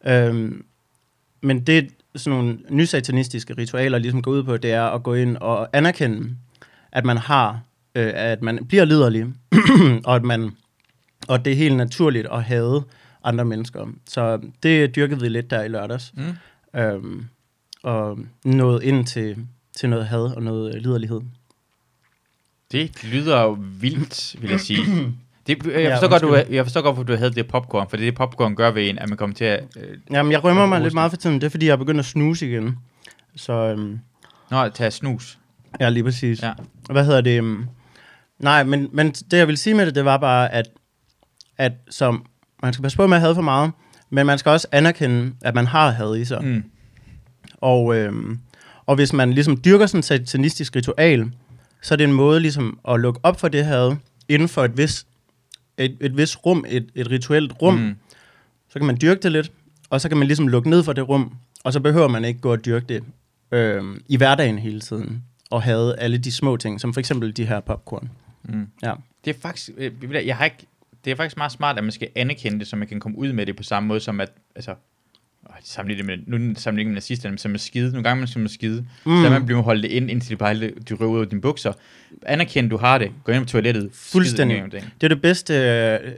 Øhm, 0.07 0.65
men 1.43 1.61
det, 1.61 1.89
sådan 2.17 2.39
nogle 2.39 2.59
nysatanistiske 2.71 3.55
ritualer 3.59 3.99
ligesom 3.99 4.23
går 4.23 4.31
ud 4.31 4.43
på, 4.43 4.57
det 4.57 4.73
er 4.73 4.83
at 4.83 5.03
gå 5.03 5.15
ind 5.15 5.37
og 5.37 5.69
anerkende, 5.73 6.37
at 6.93 7.05
man 7.05 7.17
har, 7.17 7.61
øh, 7.95 8.13
at 8.15 8.43
man 8.43 8.67
bliver 8.67 8.85
liderlig, 8.85 9.27
og 10.05 10.17
at 10.17 10.23
man, 10.25 10.51
og 11.29 11.45
det 11.45 11.53
er 11.53 11.57
helt 11.57 11.77
naturligt 11.77 12.27
at 12.33 12.45
hade 12.45 12.83
andre 13.25 13.45
mennesker. 13.45 13.87
Så 14.09 14.41
det 14.63 14.97
dyrkede 14.97 15.21
vi 15.21 15.29
lidt 15.29 15.51
der 15.51 15.63
i 15.63 15.69
lørdags, 15.69 16.13
Mm. 16.17 16.81
øhm, 16.81 17.25
og 17.83 18.19
nåede 18.45 18.85
ind 18.85 19.07
til, 19.07 19.47
til 19.77 19.89
noget 19.89 20.07
had 20.07 20.21
og 20.37 20.43
noget 20.43 20.83
liderlighed. 20.83 21.21
Det 22.73 23.05
lyder 23.05 23.43
jo 23.43 23.59
vildt, 23.61 24.37
vil 24.41 24.51
jeg 24.51 24.61
sige. 24.61 24.81
Det, 25.47 25.67
jeg, 25.67 25.73
Ja, 25.75 25.95
forstår 25.95 26.09
godt, 26.09 26.23
du, 26.23 26.29
undskyld. 26.35 26.55
jeg 26.55 26.65
forstår 26.65 26.81
godt, 26.83 26.95
hvorfor 26.95 27.07
du 27.07 27.17
havde 27.17 27.31
det 27.35 27.47
popcorn, 27.49 27.87
for 27.91 27.97
det 27.97 28.05
er 28.07 28.11
det 28.11 28.15
popcorn 28.19 28.55
gør 28.57 28.71
ved 28.71 28.89
en, 28.91 28.99
at 28.99 29.09
man 29.09 29.19
kommer 29.19 29.35
til 29.37 29.45
at... 29.45 29.65
Øh, 29.77 29.97
Jamen, 30.11 30.33
jeg 30.33 30.45
rømmer 30.45 30.67
mig 30.67 30.81
lidt 30.81 30.95
meget 30.95 31.13
for 31.13 31.17
tiden, 31.17 31.35
det 31.41 31.45
er 31.47 31.51
fordi, 31.51 31.67
jeg 31.67 31.73
er 31.73 31.77
begyndt 31.77 31.99
at 32.01 32.07
snuse 32.07 32.49
igen. 32.49 32.77
Så 33.37 33.53
øhm, 33.53 33.99
nå, 34.51 34.69
tage 34.69 34.91
snus. 34.91 35.39
ja, 35.81 35.89
lige 35.89 36.05
præcis. 36.05 36.43
Ja. 36.43 36.53
Hvad 36.91 37.05
hedder 37.05 37.21
det? 37.21 37.39
øhm, 37.39 37.67
Nej, 38.39 38.65
men, 38.65 38.89
men 38.93 39.11
det 39.11 39.33
jeg 39.39 39.49
vil 39.49 39.57
sige 39.59 39.75
med 39.75 39.87
det, 39.87 39.95
det 39.95 40.05
var 40.05 40.17
bare, 40.17 40.53
at, 40.55 40.67
at 41.59 41.73
som, 41.91 42.27
man 42.63 42.73
skal 42.73 42.83
passe 42.83 42.97
på 42.99 43.07
med 43.07 43.17
at 43.17 43.21
have 43.21 43.35
for 43.35 43.43
meget, 43.43 43.71
men 44.11 44.27
man 44.27 44.39
skal 44.39 44.51
også 44.51 44.69
anerkende, 44.73 45.33
at 45.43 45.55
man 45.55 45.67
har 45.67 45.91
had 45.91 46.17
i 46.17 46.25
sig. 46.25 46.45
Mm. 46.45 46.65
Og, 47.55 47.97
øhm, 47.97 48.39
Og 48.87 48.95
hvis 48.95 49.13
man 49.13 49.33
ligesom 49.33 49.61
dyrker 49.65 49.87
sådan 49.87 49.99
et 49.99 50.05
satanistisk 50.05 50.77
ritual, 50.77 51.31
så 51.83 51.95
er 51.95 51.97
det 51.97 52.05
en 52.05 52.13
måde 52.13 52.41
ligesom 52.41 52.81
at 52.89 53.01
lukke 53.01 53.21
op 53.23 53.41
for 53.41 53.49
det 53.49 53.67
her 53.67 53.97
inden 54.29 54.49
for 54.49 54.65
et 54.65 54.77
vis, 54.77 55.07
et, 55.79 55.97
et 56.01 56.17
vis 56.17 56.47
rum, 56.47 56.65
et, 56.69 56.87
et 56.95 57.11
rituelt 57.11 57.53
rum. 57.63 57.75
Mm. 57.75 57.95
Så 58.69 58.79
kan 58.79 58.87
man 58.87 58.99
dyrke 59.01 59.21
det 59.21 59.33
lidt, 59.33 59.53
og 59.91 60.01
så 60.01 60.09
kan 60.09 60.19
man 60.19 60.27
ligesom 60.27 60.49
lukke 60.49 60.71
ned 60.71 60.83
for 60.85 60.93
det 60.93 61.09
rum, 61.09 61.35
og 61.65 61.73
så 61.73 61.81
behøver 61.81 62.09
man 62.09 62.25
ikke 62.25 62.41
gå 62.41 62.53
og 62.53 62.65
dyrke 62.65 62.87
det 62.89 63.05
øh, 63.53 63.85
i 64.09 64.17
hverdagen 64.17 64.59
hele 64.59 64.81
tiden, 64.81 65.25
og 65.51 65.63
have 65.63 65.99
alle 65.99 66.19
de 66.19 66.33
små 66.33 66.57
ting, 66.57 66.81
som 66.81 66.95
for 66.95 67.01
eksempel 67.01 67.37
de 67.37 67.47
her 67.47 67.61
popcorn. 67.61 68.11
Mm. 68.43 68.67
Ja. 68.83 68.95
Det 69.25 69.37
er 69.37 69.41
faktisk, 69.41 69.71
øh, 69.77 70.27
jeg 70.27 70.37
har 70.37 70.45
ikke, 70.45 70.67
det 71.05 71.11
er 71.11 71.17
faktisk 71.17 71.37
meget 71.37 71.53
smart, 71.53 71.79
at 71.79 71.85
man 71.85 71.93
skal 71.93 72.09
anerkende 72.15 72.59
det, 72.59 72.67
så 72.67 72.77
man 72.77 72.89
kan 72.89 73.01
komme 73.01 73.19
ud 73.19 73.33
med 73.33 73.47
det 73.47 73.57
på 73.57 73.63
samme 73.63 73.87
måde 73.87 74.01
som 74.01 74.21
at, 74.21 74.33
altså, 74.55 74.75
det 75.87 76.05
med, 76.05 76.19
nu 76.27 76.55
sammenligner 76.57 76.91
med 76.91 76.95
nazisterne, 76.95 77.39
som 77.39 77.51
med 77.51 77.59
skide. 77.59 77.91
Nogle 77.91 78.05
gange 78.05 78.21
man 78.21 78.29
skal 78.29 78.39
man 78.41 78.49
skide. 78.49 78.85
Mm. 79.05 79.23
Så 79.25 79.31
man 79.31 79.47
bliver 79.47 79.63
holdt 79.63 79.83
det 79.83 79.91
ind, 79.91 80.11
indtil 80.11 80.31
de 80.31 80.37
bare 80.37 80.55
de 80.55 80.95
røver 81.01 81.13
ud 81.13 81.21
af 81.21 81.29
dine 81.29 81.41
bukser. 81.41 81.73
Anerkend, 82.27 82.71
du 82.71 82.77
har 82.77 82.99
det. 82.99 83.11
Gå 83.25 83.33
ind 83.33 83.45
på 83.45 83.49
toilettet. 83.51 83.91
Fuldstændig. 83.93 84.63
det. 84.73 84.89
Det 85.01 85.07
er 85.07 85.09
det 85.09 85.23
bedste 85.23 85.55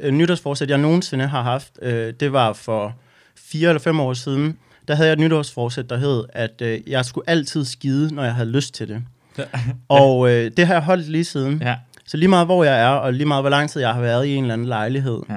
øh, 0.01 0.11
nytårsforsæt, 0.13 0.71
jeg 0.71 0.79
nogensinde 0.79 1.27
har 1.27 1.43
haft. 1.43 1.73
Øh, 1.83 2.13
det 2.21 2.33
var 2.33 2.53
for 2.53 2.95
fire 3.37 3.69
eller 3.69 3.81
fem 3.81 4.01
år 4.01 4.15
siden. 4.15 4.57
Der 4.89 4.95
havde 4.95 5.09
jeg 5.09 5.13
et 5.13 5.19
nytårsforsæt, 5.19 5.91
der 5.91 5.97
hed, 5.97 6.25
at 6.33 6.63
øh, 6.63 6.81
jeg 6.87 7.05
skulle 7.05 7.31
altid 7.31 7.65
skide, 7.65 8.15
når 8.15 8.25
jeg 8.25 8.35
havde 8.35 8.51
lyst 8.51 8.75
til 8.75 8.89
det. 8.89 9.03
Og 9.89 10.31
øh, 10.31 10.51
det 10.57 10.67
har 10.67 10.75
jeg 10.75 10.83
holdt 10.83 11.09
lige 11.09 11.25
siden. 11.25 11.63
Ja. 11.63 11.77
Så 12.07 12.17
lige 12.17 12.29
meget 12.29 12.47
hvor 12.47 12.65
jeg 12.65 12.81
er, 12.81 12.89
og 12.89 13.13
lige 13.13 13.27
meget 13.27 13.43
hvor 13.43 13.51
lang 13.51 13.71
tid 13.71 13.81
jeg 13.81 13.95
har 13.95 14.01
været 14.01 14.27
i 14.27 14.35
en 14.35 14.45
eller 14.45 14.55
anden 14.55 14.69
lejlighed, 14.69 15.21
Ja. 15.31 15.37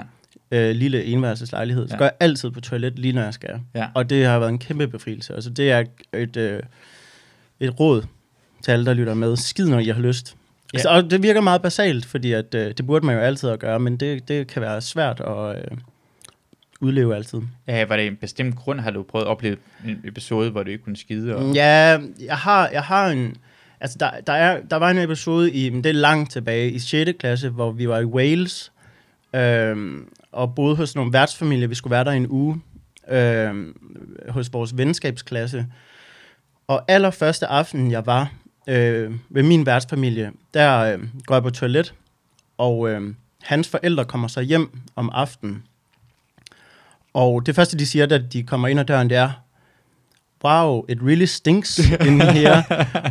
Øh, 0.54 0.76
lille 0.76 1.04
enværelseslejlighed, 1.04 1.88
så 1.88 1.94
Ja. 1.94 1.98
går 1.98 2.06
jeg 2.06 2.14
altid 2.20 2.52
på 2.52 2.62
toilet 2.62 3.00
lige 3.00 3.14
når 3.14 3.22
jeg 3.24 3.34
skal. 3.34 3.60
Ja. 3.76 3.88
Og 3.94 4.10
det 4.10 4.26
har 4.26 4.40
været 4.40 4.50
en 4.50 4.60
kæmpe 4.60 4.88
befrielse. 4.88 5.34
Altså 5.36 5.50
det 5.50 5.72
er 5.72 5.84
et, 6.14 6.38
øh, 6.38 6.60
et 7.60 7.80
råd 7.80 8.04
til 8.64 8.72
alle, 8.72 8.86
der 8.86 8.94
lytter 8.94 9.14
med. 9.14 9.36
Skid, 9.36 9.66
når 9.70 9.80
I 9.80 9.86
har 9.88 10.02
lyst. 10.02 10.36
Ja. 10.74 10.78
Altså, 10.78 10.90
og 10.90 11.12
det 11.12 11.24
virker 11.24 11.42
meget 11.42 11.62
basalt, 11.62 12.06
fordi 12.06 12.32
at, 12.34 12.56
øh, 12.56 12.74
det 12.78 12.86
burde 12.86 13.06
man 13.06 13.16
jo 13.16 13.22
altid 13.22 13.50
at 13.50 13.60
gøre, 13.60 13.80
men 13.80 13.98
det, 13.98 14.28
det 14.28 14.48
kan 14.48 14.62
være 14.62 14.82
svært 14.82 15.20
at 15.20 15.56
øh, 15.58 15.78
udleve 16.82 17.16
altid. 17.16 17.40
Ja, 17.68 17.86
var 17.86 17.98
det 17.98 18.08
en 18.08 18.16
bestemt 18.16 18.56
grund, 18.56 18.80
har 18.80 18.92
du 18.92 19.04
prøvet 19.04 19.26
at 19.26 19.30
opleve 19.30 19.58
en 19.88 20.02
episode, 20.06 20.50
hvor 20.52 20.64
du 20.64 20.72
ikke 20.72 20.84
kunne 20.84 20.98
skide? 20.98 21.36
Og... 21.36 21.54
Ja, 21.54 22.00
jeg 22.26 22.38
har, 22.38 22.70
jeg 22.70 22.84
har 22.84 23.08
en... 23.08 23.36
Altså, 23.82 23.98
der, 24.00 24.10
der, 24.28 24.34
er, 24.34 24.62
der 24.62 24.76
var 24.76 24.90
en 24.90 24.98
episode 24.98 25.52
i, 25.52 25.70
men 25.70 25.84
det 25.84 25.90
er 25.90 25.94
langt 25.94 26.32
tilbage, 26.32 26.72
i 26.72 26.80
6. 26.80 27.12
klasse, 27.20 27.50
hvor 27.50 27.72
vi 27.72 27.88
var 27.90 28.00
i 28.00 28.06
Wales, 28.06 28.72
øhm, 29.36 30.08
og 30.34 30.56
boede 30.56 30.76
hos 30.76 30.96
nogle 30.96 31.14
værtsfamilier. 31.14 31.68
Vi 31.68 31.76
skulle 31.76 31.92
være 31.92 32.04
der 32.04 32.12
en 32.12 32.28
uge, 32.30 32.62
øhm, 33.10 33.76
hos 34.30 34.54
vores 34.54 34.78
venskabsklasse. 34.78 35.66
Og 36.68 36.84
allerførste 36.88 37.48
aften, 37.48 37.92
jeg 37.92 38.06
var 38.06 38.32
øh, 38.68 39.12
ved 39.30 39.44
min 39.44 39.66
værtsfamilie, 39.66 40.32
der 40.54 40.80
øh, 40.80 41.00
går 41.26 41.36
jeg 41.36 41.44
på 41.44 41.50
toilet, 41.50 41.94
og 42.58 42.90
øh, 42.90 43.14
hans 43.42 43.70
forældre 43.70 44.06
kommer 44.06 44.28
så 44.28 44.42
hjem 44.42 44.80
om 44.96 45.10
aftenen. 45.14 45.64
Og 47.14 47.46
det 47.46 47.56
første, 47.56 47.78
de 47.78 47.86
siger, 47.86 48.06
da 48.06 48.18
de 48.18 48.44
kommer 48.44 48.68
ind 48.68 48.80
ad 48.80 48.86
døren, 48.86 49.10
det 49.10 49.18
er, 49.18 49.32
wow, 50.46 50.86
it 50.90 50.98
really 51.02 51.26
stinks 51.26 51.80
in 52.08 52.22
here. 52.22 52.64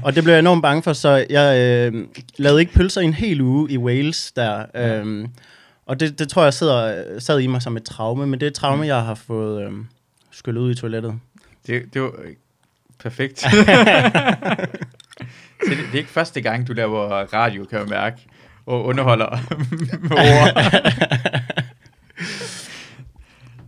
og 0.04 0.14
det 0.14 0.24
blev 0.24 0.32
jeg 0.32 0.38
enormt 0.38 0.62
bange 0.62 0.82
for, 0.82 0.92
så 0.92 1.26
jeg 1.30 1.58
øh, 1.58 2.06
lavede 2.37 2.61
ikke 2.61 2.72
pølser 2.72 3.00
i 3.00 3.04
en 3.04 3.14
hel 3.14 3.40
uge 3.40 3.70
i 3.70 3.78
Wales 3.78 4.32
der. 4.32 4.66
Øh, 4.74 5.28
og 5.92 6.00
det, 6.00 6.18
det 6.18 6.28
tror 6.28 6.42
jeg 6.42 6.55
sidder, 6.55 7.05
sad 7.20 7.40
i 7.40 7.46
mig 7.46 7.62
som 7.62 7.76
et 7.76 7.83
traume, 7.83 8.26
men 8.26 8.40
det 8.40 8.46
er 8.46 8.50
et 8.50 8.55
traume, 8.55 8.87
jeg 8.87 9.02
har 9.02 9.14
fået 9.14 9.66
øh, 9.66 9.72
skyllet 10.31 10.61
ud 10.61 10.70
i 10.70 10.74
toilettet. 10.74 11.18
Det, 11.66 11.94
det 11.94 12.02
var 12.02 12.09
øh, 12.09 12.35
perfekt. 12.98 13.40
så 13.40 13.48
det, 15.68 15.78
det 15.78 15.94
er 15.94 15.98
ikke 15.98 16.11
første 16.11 16.40
gang, 16.40 16.68
du 16.68 16.72
laver 16.72 17.09
radio, 17.35 17.64
kan 17.64 17.78
jeg 17.78 17.88
mærke, 17.88 18.26
og 18.66 18.85
underholder 18.85 19.38
med 20.09 20.18
ord. 20.18 20.57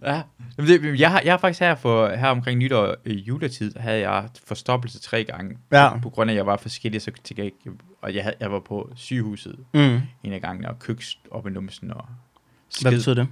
ja. 0.12 0.22
Det, 0.56 1.00
jeg, 1.00 1.10
har, 1.10 1.20
jeg 1.24 1.32
har 1.32 1.38
faktisk 1.38 1.60
her, 1.60 1.74
for, 1.74 2.08
her 2.08 2.28
omkring 2.28 2.58
nytår 2.58 2.96
i 3.04 3.14
juletid, 3.14 3.72
havde 3.76 3.98
jeg 4.10 4.28
forstoppelse 4.46 5.00
tre 5.00 5.24
gange. 5.24 5.58
Ja. 5.72 5.98
På 5.98 6.10
grund 6.10 6.30
af, 6.30 6.34
at 6.34 6.36
jeg 6.36 6.46
var 6.46 6.56
forskellig, 6.56 7.02
så 7.02 7.10
tænkte 7.10 7.34
jeg 7.38 7.44
ikke, 7.44 7.78
og 8.02 8.14
jeg, 8.14 8.22
havde, 8.22 8.36
jeg 8.40 8.52
var 8.52 8.60
på 8.60 8.92
sygehuset 8.96 9.56
Mm. 9.74 10.00
en 10.24 10.32
af 10.32 10.40
gangene, 10.40 10.68
og 10.70 10.78
køks 10.78 11.18
op 11.30 11.46
i 11.46 11.50
numsen, 11.50 11.90
og 11.90 12.04
Hvad 12.06 12.90
skid. 12.90 12.90
betyder 12.90 13.14
det? 13.14 13.28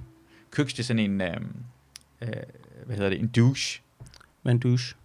Køks, 0.51 0.73
det 0.73 0.79
er 0.79 0.83
sådan 0.83 0.99
en, 1.11 1.21
øh, 1.21 1.35
øh, 2.21 2.27
hvad 2.85 2.95
hedder 2.95 3.09
det, 3.09 3.19
en 3.19 3.27
douche. 3.27 3.81
Med 4.43 4.51
en 4.51 4.59
douche. 4.59 4.95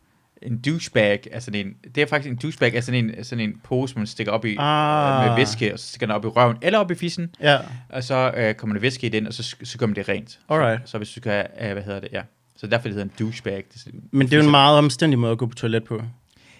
En 0.42 0.61
douchebag 0.61 1.20
er 1.33 1.40
sådan 1.40 1.66
en, 1.66 1.74
det 1.94 2.03
er 2.03 2.07
faktisk 2.07 2.31
en 2.33 2.37
douchebag 2.37 2.74
er 2.74 2.81
sådan 2.81 3.05
en, 3.05 3.24
sådan 3.24 3.44
en 3.48 3.61
pose, 3.64 3.98
man 3.98 4.07
stikker 4.07 4.33
op 4.33 4.44
i 4.44 4.57
Ah. 4.59 5.24
øh, 5.24 5.29
med 5.31 5.37
væske, 5.37 5.72
og 5.72 5.79
så 5.79 5.87
stikker 5.87 6.07
den 6.07 6.14
op 6.14 6.24
i 6.24 6.29
røven, 6.29 6.57
eller 6.62 6.79
op 6.79 6.90
i 6.90 6.94
fissen, 6.94 7.35
Ja, 7.40 7.59
og 7.88 8.05
så 8.05 8.33
øh, 8.37 8.55
kommer 8.55 8.74
der 8.74 8.81
væske 8.81 9.07
i 9.07 9.11
den, 9.11 9.27
og 9.27 9.35
så, 9.35 9.57
så 9.64 9.79
gør 9.79 9.87
man 9.87 9.96
det 9.96 10.09
rent. 10.09 10.38
alright. 10.48 10.81
Så, 10.85 10.90
så 10.90 10.98
hvis 10.98 11.12
du 11.12 11.20
kan, 11.20 11.46
øh, 11.61 11.72
hvad 11.72 11.83
hedder 11.83 12.01
det, 12.01 12.09
ja. 12.12 12.22
Så 12.57 12.66
derfor 12.66 12.83
det 12.88 12.92
hedder 12.92 13.05
en 13.05 13.12
douchebag. 13.18 13.64
Det, 13.74 13.87
Men 14.12 14.27
det 14.27 14.33
er 14.33 14.38
jo 14.38 14.44
en 14.44 14.51
meget 14.51 14.79
omstændig 14.79 15.18
måde 15.18 15.33
at 15.33 15.38
gå 15.38 15.46
på 15.46 15.55
toilet 15.55 15.85
på. 15.85 16.03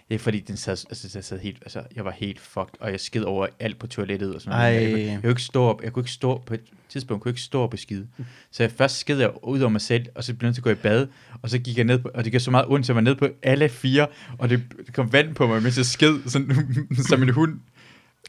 Det 0.09 0.15
er 0.15 0.19
fordi, 0.19 0.41
den 0.41 0.57
sad, 0.57 0.73
altså, 0.91 1.11
jeg, 1.15 1.25
sad 1.25 1.39
helt, 1.39 1.59
altså, 1.63 1.83
jeg 1.97 2.05
var 2.05 2.11
helt 2.11 2.41
fucked, 2.41 2.75
og 2.81 2.91
jeg 2.91 3.01
skid 3.01 3.23
over 3.23 3.47
alt 3.61 3.79
på 3.79 3.87
toilettet 3.87 4.35
og 4.35 4.41
sådan 4.41 4.59
noget. 4.59 4.75
Jeg, 4.83 4.91
kunne- 4.91 5.03
jeg, 5.13 5.21
kunne 5.23 5.31
ikke 5.31 5.43
stå 5.43 5.63
op, 5.63 5.83
jeg 5.83 5.93
kunne 5.93 6.01
ikke 6.01 6.11
stå 6.11 6.43
på 6.47 6.55
et 6.55 6.61
tidspunkt, 6.89 7.23
kunne 7.23 7.31
ikke 7.31 7.41
stå 7.41 7.61
op 7.63 7.73
og 7.73 7.79
skide. 7.79 8.07
Så 8.51 8.63
jeg 8.63 8.73
først 8.73 8.99
skid 8.99 9.19
jeg 9.19 9.31
ud 9.43 9.61
over 9.61 9.69
mig 9.71 9.81
selv, 9.81 10.07
og 10.15 10.25
så 10.25 10.35
blev 10.35 10.47
jeg 10.47 10.49
nødt 10.49 10.55
til 10.55 10.61
at 10.61 10.65
gå 10.65 10.71
i 10.71 10.75
bad, 10.75 11.07
og 11.43 11.51
så 11.51 11.59
gik 11.59 11.77
jeg 11.77 11.85
ned 11.85 11.99
på, 11.99 12.11
og 12.15 12.25
det 12.25 12.33
gjorde 12.33 12.45
så 12.45 12.51
meget 12.51 12.67
ondt, 12.69 12.87
så 12.87 12.93
jeg 12.93 12.95
var 12.97 13.01
nede 13.03 13.17
på 13.17 13.29
alle 13.43 13.69
fire, 13.69 14.07
og 14.39 14.49
det, 14.51 14.63
det 14.87 14.95
kom 14.95 15.13
vand 15.13 15.35
på 15.35 15.47
mig, 15.47 15.63
mens 15.63 15.77
jeg 15.77 15.87
skid, 15.87 16.15
sådan, 16.27 16.53
som 17.09 17.23
en 17.23 17.29
hund. 17.29 17.61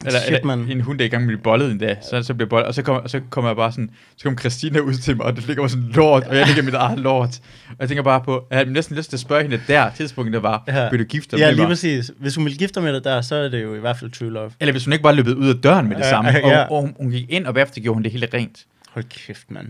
Eller, 0.06 0.20
Shit, 0.20 0.38
eller 0.40 0.54
en 0.54 0.80
hund, 0.80 0.98
der 0.98 1.04
er 1.04 1.06
i 1.06 1.10
gang 1.10 1.22
med 1.26 1.32
at 1.34 1.38
blive 1.38 1.42
bollet 1.42 1.70
endda. 1.70 1.96
Så, 2.10 2.22
så 2.22 2.34
blev 2.34 2.48
bollet, 2.48 2.66
og 2.66 2.74
så 2.74 2.82
kom, 2.82 2.96
og 2.96 3.10
så 3.10 3.20
kom 3.30 3.44
jeg 3.46 3.56
bare 3.56 3.72
sådan, 3.72 3.90
så 4.16 4.24
kom 4.24 4.38
Christina 4.38 4.78
ud 4.78 4.94
til 4.94 5.16
mig, 5.16 5.26
og 5.26 5.36
det 5.36 5.46
ligger 5.46 5.62
mig 5.62 5.70
sådan 5.70 5.86
lort, 5.94 6.22
og 6.26 6.36
jeg 6.36 6.46
ligger 6.46 6.62
mit 6.62 6.74
eget 6.74 6.98
lort. 6.98 7.40
Og 7.68 7.76
jeg 7.80 7.88
tænker 7.88 8.02
bare 8.02 8.20
på, 8.20 8.46
jeg 8.50 8.58
havde 8.58 8.72
næsten 8.72 8.96
lyst 8.96 9.10
til 9.10 9.16
at 9.16 9.20
spørge 9.20 9.42
hende 9.42 9.60
der, 9.68 9.90
tidspunktet 9.96 10.32
der 10.34 10.40
var, 10.40 10.64
Ja. 10.68 10.90
vil 10.90 10.98
du 10.98 11.04
gifte 11.04 11.30
dig 11.36 11.38
Ja, 11.42 11.46
med 11.46 11.52
lige 11.54 11.62
mig? 11.62 11.68
præcis. 11.68 12.10
Hvis 12.18 12.34
hun 12.36 12.44
vil 12.44 12.58
gifte 12.58 12.74
dig 12.74 12.82
med 12.82 12.94
dig 12.94 13.04
der, 13.04 13.20
så 13.20 13.34
er 13.34 13.48
det 13.48 13.62
jo 13.62 13.74
i 13.74 13.78
hvert 13.80 13.96
fald 13.98 14.10
true 14.10 14.30
love. 14.30 14.50
Eller 14.60 14.72
hvis 14.72 14.84
hun 14.84 14.92
ikke 14.92 15.02
bare 15.02 15.14
løbet 15.14 15.34
ud 15.34 15.48
af 15.48 15.54
døren 15.54 15.88
med 15.88 15.96
det 15.96 16.02
Ja, 16.02 16.10
samme, 16.10 16.30
ja. 16.30 16.62
og, 16.64 16.76
og 16.76 16.80
hun, 16.82 16.94
hun 17.00 17.10
gik 17.10 17.26
ind, 17.30 17.46
og 17.46 17.54
bagefter 17.54 17.80
gjorde 17.80 17.94
hun 17.94 18.02
det 18.02 18.12
hele 18.12 18.28
rent. 18.34 18.66
Hold 18.90 19.04
kæft, 19.26 19.50
mand. 19.50 19.66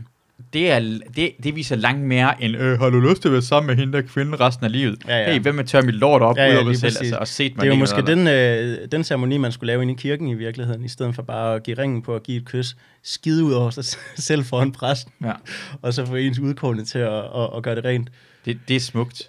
Det, 0.53 0.71
er, 0.71 0.99
det, 1.17 1.33
det 1.43 1.57
viser 1.57 1.77
langt 1.77 2.03
mere 2.03 2.43
end, 2.43 2.57
øh, 2.57 2.79
har 2.79 2.91
du 2.91 3.01
lyst 3.01 3.23
til 3.23 3.29
at 3.29 3.33
være 3.33 3.43
sammen 3.43 3.67
med 3.67 3.77
hende 3.77 3.93
der 3.93 4.03
kvinde 4.03 4.37
resten 4.37 4.65
af 4.67 4.73
livet? 4.73 4.99
Ja, 5.09 5.19
ja. 5.19 5.33
Hey, 5.33 5.41
hvem 5.41 5.57
vil 5.57 5.67
tørre 5.67 5.83
mit 5.83 5.95
lort 5.95 6.23
op 6.23 6.37
Ja, 6.37 6.45
ja, 6.45 6.51
ud 6.53 6.57
over 6.57 6.65
mig 6.65 6.77
selv, 6.77 6.97
altså, 7.01 7.17
og 7.17 7.29
set 7.29 7.57
mig 7.57 7.63
Det 7.65 7.71
er 7.71 7.75
jo 7.75 7.79
måske 7.79 8.03
den, 8.03 8.27
øh, 8.29 8.89
den 8.93 9.05
ceremoni, 9.05 9.37
man 9.37 9.53
skulle 9.53 9.67
lave 9.67 9.83
inde 9.83 9.93
i 9.93 9.97
kirken 9.97 10.29
i 10.29 10.35
virkeligheden, 10.35 10.85
i 10.85 10.89
stedet 10.89 11.15
for 11.15 11.23
bare 11.23 11.55
at 11.55 11.63
give 11.63 11.79
ringen 11.79 12.03
på 12.03 12.15
at 12.15 12.23
give 12.23 12.37
et 12.37 12.45
kys, 12.45 12.77
skide 13.03 13.45
ud 13.45 13.53
over 13.53 13.71
sig 13.71 13.85
selv 14.29 14.45
foran 14.45 14.73
præsten, 14.73 15.13
Ja. 15.25 15.33
og 15.83 15.95
så 15.95 16.07
få 16.07 16.15
ens 16.15 16.39
udkårende 16.39 16.85
til 16.85 16.99
at, 16.99 17.13
at, 17.15 17.51
at 17.57 17.63
gøre 17.63 17.75
det 17.77 17.85
rent. 17.85 18.11
Det, 18.45 18.59
det 18.69 18.77
er 18.77 18.81
smukt. 18.81 19.29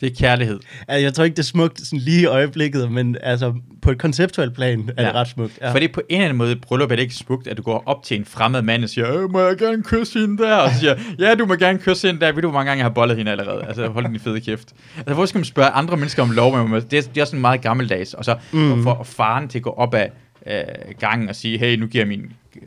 Det 0.00 0.12
er 0.12 0.14
kærlighed. 0.18 0.60
Altså, 0.88 1.02
jeg 1.02 1.14
tror 1.14 1.24
ikke, 1.24 1.34
det 1.34 1.42
er 1.42 1.46
smukt 1.46 1.80
sådan 1.80 1.98
lige 1.98 2.22
i 2.22 2.24
øjeblikket, 2.24 2.92
men 2.92 3.16
altså, 3.22 3.54
på 3.82 3.90
et 3.90 3.98
konceptuelt 3.98 4.54
plan 4.54 4.90
er 4.96 5.02
Ja. 5.02 5.08
det 5.08 5.14
ret 5.16 5.28
smukt. 5.28 5.58
Ja. 5.62 5.70
For 5.72 5.78
det 5.78 5.88
er 5.88 5.92
på 5.94 6.00
en 6.08 6.14
eller 6.16 6.24
anden 6.24 6.38
måde, 6.38 6.56
bryllup 6.56 6.90
er 6.90 6.96
det 6.96 7.02
ikke 7.02 7.14
smukt, 7.14 7.46
at 7.48 7.56
du 7.56 7.62
går 7.62 7.82
op 7.86 8.02
til 8.02 8.16
en 8.18 8.24
fremmed 8.24 8.62
mand 8.62 8.82
og 8.84 8.88
siger, 8.90 9.22
øh, 9.22 9.30
må 9.30 9.40
jeg 9.40 9.56
gerne 9.56 9.82
kysse 9.82 10.18
hende 10.18 10.42
der? 10.42 10.54
Og 10.56 10.70
siger, 10.80 10.94
ja, 11.18 11.34
du 11.34 11.46
må 11.46 11.54
gerne 11.54 11.78
kysse 11.78 12.06
hende 12.06 12.20
der. 12.20 12.32
Ved 12.32 12.42
du, 12.42 12.48
hvor 12.48 12.58
mange 12.58 12.68
gange 12.70 12.78
jeg 12.78 12.84
har 12.84 12.94
bollet 12.94 13.16
hende 13.16 13.30
allerede? 13.30 13.64
Altså, 13.68 13.88
hold 13.88 14.08
din 14.08 14.20
fede 14.20 14.40
kæft. 14.40 14.68
Altså, 14.96 15.14
hvor 15.14 15.26
skal 15.26 15.38
man 15.38 15.44
spørge 15.44 15.68
andre 15.70 15.96
mennesker 15.96 16.22
om 16.22 16.30
lov? 16.30 16.68
Men 16.68 16.82
det, 16.90 16.98
er, 16.98 17.02
det 17.14 17.20
er 17.20 17.24
sådan 17.24 17.40
meget 17.40 17.60
gammeldags. 17.60 18.14
Og 18.14 18.24
så 18.24 18.36
Mm. 18.52 18.82
for 18.82 19.02
faren 19.04 19.48
til 19.48 19.58
at 19.58 19.62
gå 19.62 19.70
op 19.70 19.94
ad 19.94 20.06
øh, 20.50 20.62
gangen 21.00 21.28
og 21.28 21.36
sige, 21.36 21.58
hey, 21.58 21.76
nu 21.78 21.86
giver 21.86 22.04
jeg 22.04 22.08
min 22.08 22.32
øh, 22.56 22.62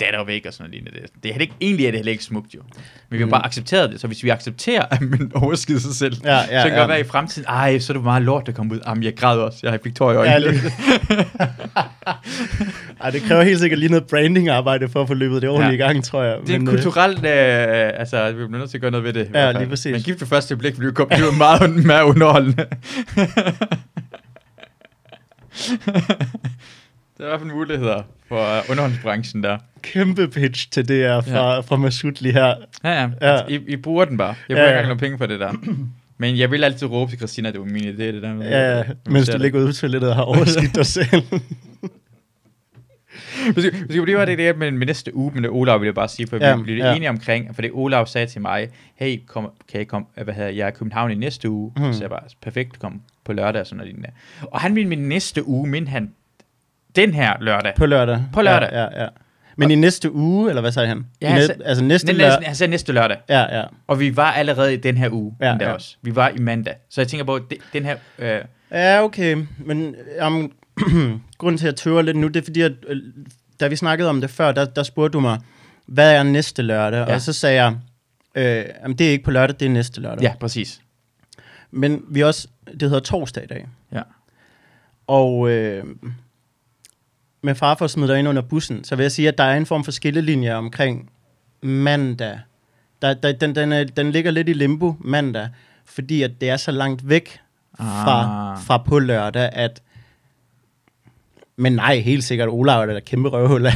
datter 0.00 0.24
væk 0.24 0.46
og 0.46 0.52
sådan 0.52 0.70
noget. 0.70 0.84
Det, 1.02 1.10
det 1.22 1.34
er 1.34 1.38
ikke, 1.38 1.54
egentlig 1.60 1.86
er 1.86 1.90
det 1.90 1.98
heller 1.98 2.12
ikke 2.12 2.24
smukt 2.24 2.54
jo. 2.54 2.60
Men 3.08 3.16
vi 3.16 3.18
har 3.18 3.24
Mm. 3.26 3.30
bare 3.30 3.46
accepteret 3.46 3.90
det. 3.92 4.00
Så 4.00 4.06
hvis 4.06 4.24
vi 4.24 4.28
accepterer, 4.28 4.84
at 4.90 5.00
man 5.00 5.32
overskider 5.34 5.80
sig 5.80 5.94
selv, 5.94 6.14
Ja, 6.24 6.36
ja, 6.36 6.42
så 6.44 6.48
kan 6.50 6.64
det 6.64 6.70
ja. 6.72 6.78
godt 6.78 6.88
være 6.88 7.00
i 7.00 7.04
fremtiden, 7.04 7.46
ej, 7.48 7.78
så 7.78 7.92
er 7.92 7.96
det 7.96 8.04
meget 8.04 8.22
lort, 8.22 8.46
der 8.46 8.52
kommer 8.52 8.74
ud. 8.74 8.80
Jamen, 8.86 9.04
jeg 9.04 9.16
græd 9.16 9.38
også. 9.38 9.58
Jeg 9.62 9.78
fik 9.84 9.94
tår 9.94 10.10
i 10.12 10.14
Ja, 10.14 10.20
øjnene. 10.20 10.52
lige. 10.52 10.62
Ej, 13.02 13.10
det 13.10 13.22
kræver 13.22 13.42
helt 13.42 13.60
sikkert 13.60 13.78
lige 13.78 13.90
noget 13.90 14.06
branding-arbejde 14.06 14.88
for 14.88 15.02
at 15.02 15.08
få 15.08 15.14
løbet 15.14 15.42
det 15.42 15.50
ordentligt 15.50 15.80
Ja. 15.80 15.84
i 15.84 15.86
gang, 15.92 16.04
tror 16.04 16.22
jeg. 16.22 16.38
Det 16.46 16.54
er 16.54 16.58
Men, 16.58 16.68
øh, 16.68 16.74
kulturelt, 16.74 17.18
øh, 17.18 18.00
altså, 18.00 18.26
vi 18.28 18.32
bliver 18.34 18.48
nødt 18.58 18.70
til 18.70 18.76
at 18.76 18.80
gøre 18.82 18.90
noget 18.90 19.04
ved 19.04 19.12
det. 19.12 19.28
fald. 19.34 19.58
lige 19.58 19.68
præcis. 19.68 19.92
Men 19.92 20.02
gift 20.02 20.20
ved 20.20 20.28
første 20.28 20.56
blik, 20.56 20.76
det 20.76 20.82
det 20.82 20.98
var 20.98 21.36
meget 21.38 21.84
mere 21.86 22.04
underholdende. 22.06 22.66
det 27.20 27.26
er 27.26 27.28
i 27.28 27.30
hvert 27.30 27.40
fald 27.40 27.50
muligheder 27.52 28.02
for 28.28 28.36
uh, 28.58 28.70
underholdningsbranchen 28.70 29.42
der. 29.42 29.58
Kæmpe 29.82 30.28
pitch 30.28 30.70
til 30.70 30.88
det 30.88 31.04
er 31.04 31.20
fra, 31.20 31.52
ja. 31.54 31.60
fra 31.60 31.76
Masud 31.76 32.12
lige 32.22 32.32
her. 32.32 32.54
Ja, 32.84 32.90
ja. 32.90 33.08
Ja. 33.20 33.32
ja. 33.34 33.40
I, 33.48 33.60
I 33.68 33.76
bruger 33.76 34.04
den 34.04 34.16
bare. 34.16 34.34
Jeg 34.48 34.54
bruger 34.56 34.60
ja, 34.62 34.64
ja. 34.64 34.68
ikke 34.68 34.78
engang 34.78 34.88
nogle 34.88 35.00
penge 35.00 35.18
for 35.18 35.26
det 35.26 35.40
der. 35.40 35.52
Men 36.18 36.38
jeg 36.38 36.50
vil 36.50 36.64
altid 36.64 36.88
råbe 36.88 37.10
til 37.12 37.18
Christina, 37.18 37.48
at 37.48 37.54
det 37.54 37.60
var 37.60 37.66
min 37.66 37.82
idé, 37.84 38.02
det 38.02 38.22
der. 38.22 38.34
med- 38.34 38.48
Ja, 38.48 38.76
ja, 38.78 38.84
mens 39.06 39.28
du 39.28 39.38
ligger 39.38 39.58
ude 39.58 39.66
på 39.66 39.72
toilettet 39.72 40.10
og 40.10 40.16
har 40.16 40.22
overskidt 40.22 40.74
dig 40.74 40.86
selv. 40.86 41.22
Vi 43.54 43.60
skal, 43.60 43.72
vi 43.72 43.92
skal 43.92 44.02
blive 44.02 44.26
det, 44.26 44.38
det 44.38 44.58
med, 44.58 44.70
med 44.70 44.86
næste 44.86 45.16
uge, 45.16 45.30
men 45.34 45.42
det 45.42 45.50
Olav 45.50 45.80
vil 45.80 45.86
jeg 45.86 45.94
bare 45.94 46.08
sige, 46.08 46.26
for 46.26 46.36
Ja, 46.36 46.56
vi 46.56 46.62
bliver 46.62 46.88
ja. 46.90 46.96
enige 46.96 47.08
omkring, 47.08 47.54
for 47.54 47.62
det 47.62 47.70
Olav 47.74 48.06
sagde 48.06 48.26
til 48.26 48.40
mig, 48.40 48.68
hey, 48.94 49.20
kom, 49.26 49.50
kan 49.70 49.78
jeg 49.78 49.88
komme, 49.88 50.06
hvad 50.24 50.34
hedder 50.34 50.50
jeg 50.50 50.64
er 50.64 50.68
i 50.68 50.74
København 50.74 51.10
i 51.10 51.14
næste 51.14 51.50
uge? 51.50 51.72
Mm. 51.76 51.92
Så 51.92 52.00
jeg 52.00 52.10
bare, 52.10 52.20
perfekt, 52.42 52.78
kom 52.78 52.92
på 52.92 53.00
på 53.24 53.32
lørdag 53.32 53.60
og 53.60 53.66
sådan 53.66 53.76
noget 53.76 53.88
lignende. 53.92 54.10
Og 54.42 54.60
han 54.60 54.74
ville 54.74 54.88
min 54.88 54.98
næste 54.98 55.48
uge, 55.48 55.68
men 55.68 55.88
han 55.88 56.10
den 56.96 57.14
her 57.14 57.34
lørdag. 57.40 57.72
På 57.76 57.86
lørdag. 57.86 58.22
På 58.32 58.42
lørdag. 58.42 58.68
Ja, 58.72 58.80
ja, 58.82 59.02
ja. 59.02 59.08
Men 59.56 59.70
i 59.70 59.74
næste 59.74 60.12
uge, 60.12 60.48
eller 60.48 60.60
hvad 60.60 60.72
sagde 60.72 60.88
han? 60.88 61.06
Ja, 61.20 61.34
næ- 61.34 61.46
sag- 61.46 61.56
altså 61.64 61.84
næste 61.84 62.12
lørdag. 62.12 62.46
han 62.46 62.54
sagde 62.54 62.70
næste 62.70 62.92
lørdag. 62.92 63.16
Ja, 63.28 63.58
ja. 63.58 63.64
Og 63.86 64.00
vi 64.00 64.16
var 64.16 64.32
allerede 64.32 64.74
i 64.74 64.76
den 64.76 64.96
her 64.96 65.08
uge. 65.12 65.36
Ja, 65.40 65.52
endda 65.52 65.64
ja. 65.66 65.72
Også. 65.72 65.96
Vi 66.02 66.16
var 66.16 66.28
i 66.28 66.38
mandag. 66.38 66.74
Så 66.90 67.00
jeg 67.00 67.08
tænker 67.08 67.24
på, 67.24 67.38
det- 67.50 67.58
den 67.72 67.84
her... 67.84 67.96
Øh, 68.18 68.40
Ja, 68.72 69.02
okay. 69.04 69.36
Men 69.58 69.94
um, 70.26 70.52
grunden 71.38 71.58
til, 71.58 71.66
at 71.66 71.72
jeg 71.72 71.76
tøver 71.76 72.02
lidt 72.02 72.16
nu, 72.16 72.28
det 72.28 72.36
er 72.40 72.44
fordi, 72.44 72.60
at 72.60 72.72
øh, 72.88 72.96
da 73.60 73.68
vi 73.68 73.76
snakkede 73.76 74.08
om 74.08 74.20
det 74.20 74.30
før, 74.30 74.52
der, 74.52 74.64
der 74.64 74.82
spurgte 74.82 75.12
du 75.12 75.20
mig, 75.20 75.38
hvad 75.86 76.14
er 76.14 76.22
næste 76.22 76.62
lørdag? 76.62 77.08
Ja. 77.08 77.14
Og 77.14 77.20
så 77.20 77.32
sagde 77.32 77.62
jeg, 77.64 77.74
øh, 78.34 78.64
jamen, 78.82 78.98
det 78.98 79.06
er 79.06 79.10
ikke 79.10 79.24
på 79.24 79.30
lørdag, 79.30 79.56
det 79.60 79.66
er 79.66 79.70
næste 79.70 80.00
lørdag. 80.00 80.22
ja, 80.22 80.32
præcis. 80.40 80.80
Men 81.70 82.02
vi 82.08 82.20
også, 82.22 82.48
det 82.72 82.82
hedder 82.82 83.00
torsdag 83.00 83.44
i 83.44 83.46
dag. 83.46 83.66
Ja. 83.92 84.02
Og 85.06 85.50
øh, 85.50 85.84
med 87.42 87.54
far 87.54 87.74
for 87.74 87.84
at 87.84 87.90
smide 87.90 88.08
dig 88.08 88.18
ind 88.18 88.28
under 88.28 88.42
bussen, 88.42 88.84
så 88.84 88.96
vil 88.96 89.02
jeg 89.04 89.12
sige, 89.12 89.28
at 89.28 89.38
der 89.38 89.44
er 89.44 89.56
en 89.56 89.66
form 89.66 89.84
for 89.84 89.92
skillelinje 89.92 90.54
omkring 90.54 91.10
mandag. 91.62 92.38
Der, 93.02 93.14
der, 93.14 93.32
den, 93.32 93.54
den, 93.54 93.72
er, 93.72 93.84
den 93.84 94.10
ligger 94.10 94.30
lidt 94.30 94.48
i 94.48 94.52
limbo 94.52 94.94
mandag, 95.00 95.48
fordi 95.84 96.22
at 96.22 96.30
det 96.40 96.50
er 96.50 96.56
så 96.56 96.70
langt 96.70 97.08
væk 97.08 97.40
fra, 97.76 98.50
Ah. 98.52 98.58
fra 98.66 98.78
på 98.78 98.98
lørdag, 98.98 99.50
at 99.52 99.82
men 101.56 101.72
nej, 101.72 101.96
helt 101.98 102.24
sikkert, 102.24 102.48
Olav 102.48 102.82
er 102.82 102.86
der 102.86 103.00
kæmpe 103.00 103.28
røvhul. 103.28 103.62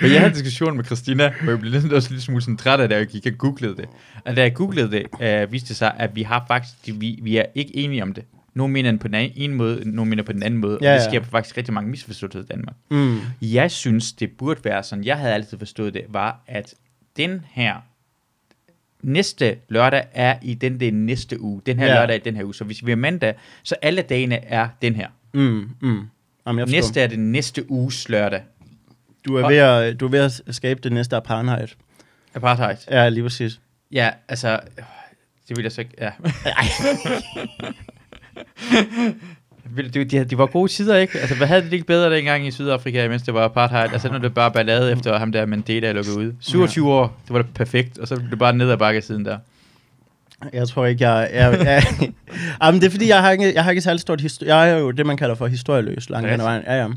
Men 0.00 0.10
jeg 0.12 0.20
havde 0.20 0.26
en 0.30 0.32
diskussion 0.32 0.76
med 0.76 0.84
Christina, 0.84 1.32
hvor 1.42 1.52
jeg 1.52 1.60
blev 1.60 1.72
lidt, 1.72 1.92
også 1.92 2.10
lidt 2.12 2.22
smule 2.22 2.42
sådan 2.42 2.56
træt 2.56 2.80
af 2.80 2.88
det, 2.88 2.94
og 2.96 3.00
jeg 3.00 3.08
gik 3.08 3.26
og 3.26 3.32
googlede 3.38 3.76
det. 3.76 3.84
Og 4.24 4.36
da 4.36 4.42
jeg 4.42 4.54
googlede 4.54 4.90
det, 4.90 5.06
øh, 5.20 5.52
viste 5.52 5.68
det 5.68 5.76
sig, 5.76 5.92
at 5.98 6.16
vi 6.16 6.22
har 6.22 6.44
faktisk, 6.48 6.74
vi, 7.00 7.18
vi 7.22 7.36
er 7.36 7.44
ikke 7.54 7.76
enige 7.76 8.02
om 8.02 8.12
det. 8.12 8.24
Nogle 8.54 8.72
mener 8.72 8.96
på 8.98 9.08
den 9.08 9.32
ene 9.34 9.54
måde, 9.54 9.90
nogle 9.90 10.08
mener 10.10 10.22
på 10.22 10.32
den 10.32 10.42
anden 10.42 10.60
måde, 10.60 10.78
Ja, 10.82 10.92
og 10.94 10.98
det 10.98 11.04
ja. 11.04 11.10
skaber 11.10 11.26
faktisk 11.26 11.56
rigtig 11.56 11.74
mange 11.74 11.90
misforståelser 11.90 12.40
i 12.40 12.44
Danmark. 12.44 12.76
mm. 12.90 13.18
Jeg 13.42 13.70
synes, 13.70 14.12
det 14.12 14.30
burde 14.32 14.60
være 14.64 14.82
sådan, 14.82 15.04
jeg 15.04 15.18
havde 15.18 15.34
altid 15.34 15.58
forstået 15.58 15.94
det, 15.94 16.04
var, 16.08 16.40
at 16.46 16.74
den 17.16 17.44
her 17.52 17.74
næste 19.02 19.56
lørdag 19.68 20.04
er 20.12 20.38
i 20.42 20.54
den 20.54 20.80
der 20.80 20.92
næste 20.92 21.40
uge. 21.40 21.60
Den 21.66 21.78
her 21.78 21.86
Ja. 21.86 21.94
lørdag 21.94 22.14
er 22.16 22.20
i 22.20 22.22
den 22.24 22.36
her 22.36 22.44
uge. 22.44 22.54
Så 22.54 22.64
hvis 22.64 22.86
vi 22.86 22.92
er 22.92 22.96
mandag, 22.96 23.34
så 23.62 23.74
alle 23.82 24.02
dagene 24.02 24.44
er 24.44 24.68
den 24.82 24.94
her. 24.94 25.08
Mm, 25.34 25.70
mm. 25.80 26.00
Jamen, 26.46 26.58
jeg. 26.58 26.66
Næste 26.68 27.00
er 27.00 27.06
den 27.06 27.32
næste 27.32 27.70
uges 27.70 28.08
lørdag. 28.08 28.42
Du 29.26 29.36
er, 29.36 29.48
ved 29.48 29.56
at, 29.56 30.00
du 30.00 30.06
er 30.06 30.10
ved 30.10 30.20
at 30.46 30.54
skabe 30.54 30.80
det 30.80 30.92
næste 30.92 31.16
apartheid. 31.16 31.68
Apartheid. 32.34 32.76
Ja, 32.90 33.08
lige 33.08 33.22
præcis. 33.22 33.60
Ja, 33.92 34.10
altså, 34.28 34.60
øh, 34.78 34.84
det 35.48 35.56
vil 35.56 35.62
jeg 35.62 35.72
så 35.72 35.80
ikke, 35.80 35.94
ja. 36.00 36.10
Det, 39.94 40.10
de, 40.10 40.24
de 40.24 40.38
var 40.38 40.46
gode 40.46 40.72
tider, 40.72 40.96
ikke? 40.96 41.18
Altså, 41.18 41.34
hvad 41.36 41.46
havde 41.46 41.62
det 41.62 41.72
ikke 41.72 41.86
bedre 41.86 42.16
dengang 42.16 42.46
i 42.46 42.50
Sydafrika, 42.50 43.08
mens 43.08 43.22
det 43.22 43.34
var 43.34 43.44
apartheid? 43.44 43.92
Altså, 43.92 44.08
nu 44.08 44.14
er 44.14 44.18
det 44.18 44.34
bare 44.34 44.50
ballade 44.50 44.92
efter 44.92 45.18
ham 45.18 45.32
der 45.32 45.46
Mandela 45.46 45.92
lukket 45.92 46.12
ud. 46.12 46.32
27 46.40 46.92
år, 46.92 47.20
det 47.24 47.32
var 47.34 47.42
det 47.42 47.54
perfekt, 47.54 47.98
og 47.98 48.08
så 48.08 48.16
blev 48.16 48.30
det 48.30 48.38
bare 48.38 48.56
ned 48.56 48.70
ad 48.70 48.76
bakke 48.76 49.02
siden 49.02 49.24
der. 49.24 49.38
Jeg 50.52 50.68
tror 50.68 50.86
ikke, 50.86 51.08
jeg... 51.08 51.30
jeg, 51.32 51.60
jeg 51.64 51.82
Jamen, 52.62 52.80
det 52.80 52.86
er 52.86 52.90
fordi, 52.90 53.08
jeg 53.08 53.22
har 53.22 53.30
ikke, 53.30 53.54
jeg 53.54 53.64
har 53.64 53.70
ikke 53.70 53.82
særlig 53.82 54.00
stort... 54.00 54.20
Histori- 54.20 54.46
jeg 54.46 54.70
er 54.70 54.76
jo 54.78 54.90
det, 54.90 55.06
man 55.06 55.16
kalder 55.16 55.34
for 55.34 55.46
historieløs 55.46 56.10
langt 56.10 56.30
hen 56.30 56.40
ad 56.40 56.44
vejen. 56.44 56.62
Ja, 56.66 56.74
ja. 56.82 56.88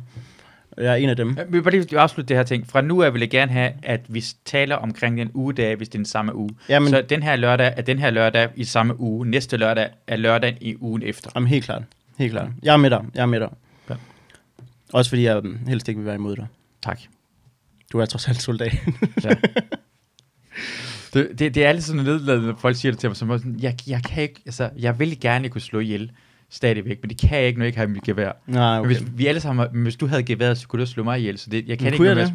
Jeg 0.77 0.85
er 0.91 0.95
en 0.95 1.09
af 1.09 1.15
dem. 1.15 1.37
Jeg 1.37 1.45
vil 1.49 1.63
bare 1.63 1.71
lige 1.71 1.99
afslutte 1.99 2.27
det 2.29 2.37
her 2.37 2.43
ting. 2.43 2.67
Fra 2.69 2.81
nu 2.81 3.03
af 3.03 3.13
vil 3.13 3.19
jeg 3.19 3.29
gerne 3.29 3.51
have, 3.51 3.71
at 3.83 4.01
vi 4.09 4.23
taler 4.45 4.75
omkring 4.75 5.17
den 5.17 5.31
ugedag, 5.33 5.75
hvis 5.75 5.89
det 5.89 5.95
er 5.95 5.99
den 5.99 6.05
samme 6.05 6.35
uge. 6.35 6.49
Jamen- 6.69 6.89
Så 6.89 7.01
den 7.09 7.23
her 7.23 7.35
lørdag 7.35 7.73
er 7.77 7.81
den 7.81 7.99
her 7.99 8.09
lørdag 8.09 8.49
i 8.55 8.63
samme 8.63 8.99
uge. 8.99 9.25
Næste 9.29 9.57
lørdag 9.57 9.89
er 10.07 10.15
lørdagen 10.15 10.57
i 10.61 10.75
ugen 10.79 11.03
efter. 11.03 11.29
Jamen, 11.35 11.47
helt 11.47 11.65
klart. 11.65 11.83
Helt 12.17 12.31
klart. 12.31 12.49
Jeg 12.63 12.73
er 12.73 12.77
med 12.77 12.89
dig. 12.89 13.05
Jeg 13.15 13.21
er 13.21 13.25
med 13.25 13.39
dig. 13.39 13.49
Ja. 13.89 13.95
Også 14.93 15.09
fordi 15.11 15.23
jeg 15.23 15.41
mm, 15.43 15.59
helst 15.67 15.87
ikke 15.87 15.99
vil 15.99 16.05
være 16.05 16.15
imod 16.15 16.35
dig. 16.35 16.47
Tak. 16.83 16.99
Du 17.91 17.99
er 17.99 18.05
trods 18.05 18.27
alt 18.27 18.41
soldat. 18.41 18.73
Ja. 19.23 19.29
Det, 21.13 21.39
det, 21.39 21.55
det 21.55 21.65
er 21.65 21.71
lidt 21.71 21.83
sådan 21.83 22.01
nedladende, 22.03 22.47
når 22.47 22.55
folk 22.59 22.75
siger 22.75 22.91
det 22.91 22.99
til 22.99 23.09
mig, 23.09 23.17
som 23.17 23.29
sådan, 23.29 23.59
jeg, 23.61 23.75
jeg 23.87 24.03
kan 24.03 24.23
ikke, 24.23 24.41
altså, 24.45 24.69
jeg 24.77 24.99
vil 24.99 25.19
gerne 25.19 25.49
kunne 25.49 25.61
slå 25.61 25.79
ihjel 25.79 26.11
stadigvæk, 26.49 26.97
men 27.01 27.09
det 27.09 27.17
kan 27.19 27.37
jeg 27.39 27.47
ikke, 27.47 27.59
når 27.59 27.63
jeg 27.63 27.67
ikke 27.67 27.79
har 27.79 27.87
mit 27.87 28.03
gevær. 28.03 28.31
Nej, 28.47 28.79
Okay. 28.79 28.87
Men 28.89 28.97
hvis 28.97 29.07
vi 29.17 29.27
alle 29.27 29.39
sammen, 29.41 29.67
hvis 29.83 29.95
du 29.95 30.07
havde 30.07 30.23
geværet, 30.23 30.57
så 30.57 30.67
kunne 30.67 30.79
du 30.81 30.85
slå 30.85 31.03
mig 31.03 31.19
ihjel, 31.19 31.37
så 31.37 31.49
det, 31.49 31.67
jeg 31.67 31.77
kan 31.77 31.85
Men 31.85 31.93
ikke 31.93 31.97
kunne 31.97 32.07
jeg 32.09 32.15
det? 32.15 32.33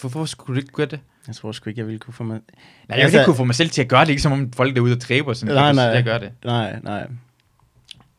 Hvorfor 0.00 0.24
skulle 0.24 0.54
du 0.54 0.60
ikke 0.60 0.72
gøre 0.72 0.86
det? 0.86 1.00
Jeg 1.26 1.34
tror 1.34 1.52
sgu 1.52 1.70
ikke, 1.70 1.78
jeg 1.80 1.86
ville 1.86 1.98
kunne 1.98 2.14
få 2.14 2.24
mig... 2.24 2.34
Nej, 2.34 2.42
jeg 2.88 2.98
Altså- 2.98 3.18
ikke 3.18 3.24
kunne 3.24 3.36
få 3.36 3.44
mig 3.44 3.54
selv 3.54 3.70
til 3.70 3.82
at 3.82 3.88
gøre 3.88 4.04
det, 4.04 4.08
ikke 4.10 4.22
som 4.22 4.32
om 4.32 4.52
folk 4.52 4.74
derude 4.74 4.92
og 4.92 5.00
dræber 5.00 5.32
sådan, 5.32 5.54
Nej, 5.54 5.64
jeg 5.64 5.74
nej. 5.74 5.84
nej. 5.86 5.94
Jeg 5.94 6.04
gør 6.04 6.18
det. 6.18 6.30
Nej, 6.44 6.80
nej. 6.82 7.06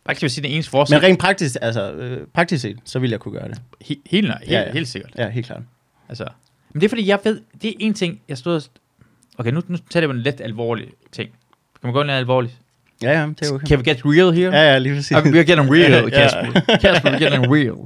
Faktisk 0.05 0.21
vil 0.21 0.25
jeg 0.27 0.31
sige, 0.31 0.43
det 0.43 0.53
eneste 0.53 0.69
forskel, 0.71 0.95
Men 0.95 1.03
rent 1.03 1.19
praktisk, 1.19 1.55
altså, 1.61 1.91
øh, 1.93 2.27
praktisk 2.27 2.61
set, 2.61 2.79
så 2.83 2.99
vil 2.99 3.09
jeg 3.09 3.19
kunne 3.19 3.39
gøre 3.39 3.47
det. 3.47 3.61
he, 3.81 3.95
helt, 4.05 4.27
helt, 4.27 4.51
Ja, 4.51 4.59
ja. 4.61 4.71
helt 4.71 4.87
sikkert. 4.87 5.11
Ja, 5.17 5.29
helt 5.29 5.45
klart. 5.45 5.61
Altså, 6.09 6.25
men 6.73 6.81
det 6.81 6.87
er 6.87 6.89
fordi, 6.89 7.07
jeg 7.07 7.19
ved, 7.23 7.41
det 7.61 7.69
er 7.69 7.73
en 7.79 7.93
ting, 7.93 8.21
jeg 8.29 8.37
stod 8.37 8.55
og- 8.55 8.61
Okay, 9.37 9.51
nu, 9.51 9.61
nu 9.67 9.77
tager 9.89 10.01
det 10.01 10.07
på 10.09 10.13
en 10.15 10.21
lidt 10.21 10.41
alvorlig 10.41 10.87
ting. 11.11 11.29
Kan 11.29 11.87
man 11.87 11.93
gå 11.93 12.01
lidt 12.01 12.11
alvorligt? 12.11 12.57
Ja, 13.01 13.19
ja, 13.19 13.27
det 13.27 13.41
er 13.49 13.53
okay. 13.53 13.67
Can 13.67 13.77
we 13.77 13.83
get 13.83 14.01
real 14.05 14.31
here? 14.31 14.55
Ja, 14.57 14.71
ja, 14.71 14.77
lige 14.77 14.95
præcis. 14.95 15.17
Okay, 15.17 15.31
we're 15.31 15.45
getting 15.45 15.71
real, 15.71 15.91
Ja. 16.03 16.09
Kasper. 16.09 16.77
Kasper, 16.81 17.09
we're 17.09 17.23
getting 17.23 17.53
real. 17.53 17.77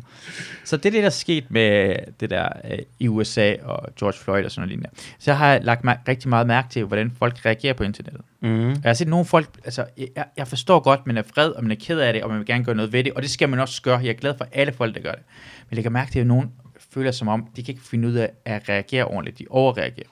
Så 0.63 0.77
det 0.77 0.85
er 0.85 0.91
det, 0.91 0.99
der 0.99 1.05
er 1.05 1.09
sket 1.09 1.51
med 1.51 1.95
det 2.19 2.29
der 2.29 2.49
øh, 2.71 2.77
i 2.99 3.07
USA 3.07 3.53
og 3.63 3.87
George 3.99 4.17
Floyd 4.17 4.45
og 4.45 4.51
sådan 4.51 4.61
noget 4.61 4.69
lignende. 4.69 4.89
Så 5.19 5.31
jeg 5.31 5.37
har 5.37 5.59
lagt 5.59 5.83
mig 5.83 5.97
rigtig 6.07 6.29
meget 6.29 6.47
mærke 6.47 6.69
til, 6.69 6.83
hvordan 6.83 7.11
folk 7.19 7.45
reagerer 7.45 7.73
på 7.73 7.83
internettet. 7.83 8.21
Mm. 8.41 8.69
Jeg 8.69 8.79
har 8.83 8.93
set 8.93 9.07
nogle 9.07 9.25
folk, 9.25 9.49
altså 9.65 9.85
jeg, 9.97 10.25
jeg 10.37 10.47
forstår 10.47 10.79
godt, 10.79 11.07
man 11.07 11.17
er 11.17 11.21
vred, 11.33 11.49
og 11.49 11.63
man 11.63 11.71
er 11.71 11.75
ked 11.75 11.99
af 11.99 12.13
det, 12.13 12.23
og 12.23 12.29
man 12.29 12.39
vil 12.39 12.47
gerne 12.47 12.63
gøre 12.63 12.75
noget 12.75 12.93
ved 12.93 13.03
det, 13.03 13.13
og 13.13 13.21
det 13.21 13.29
skal 13.29 13.49
man 13.49 13.59
også 13.59 13.81
gøre. 13.81 13.97
Jeg 13.99 14.09
er 14.09 14.13
glad 14.13 14.33
for 14.37 14.47
alle 14.51 14.73
folk, 14.73 14.95
der 14.95 15.01
gør 15.01 15.11
det. 15.11 15.21
Men 15.59 15.67
jeg 15.71 15.75
lægger 15.75 15.89
mærke 15.91 16.11
til, 16.11 16.19
at 16.19 16.27
nogen 16.27 16.51
føler 16.93 17.11
som 17.11 17.27
om, 17.27 17.47
de 17.55 17.63
kan 17.63 17.73
ikke 17.73 17.87
finde 17.87 18.07
ud 18.07 18.13
af 18.13 18.31
at 18.45 18.69
reagere 18.69 19.05
ordentligt. 19.05 19.39
De 19.39 19.45
overreagerer. 19.49 20.09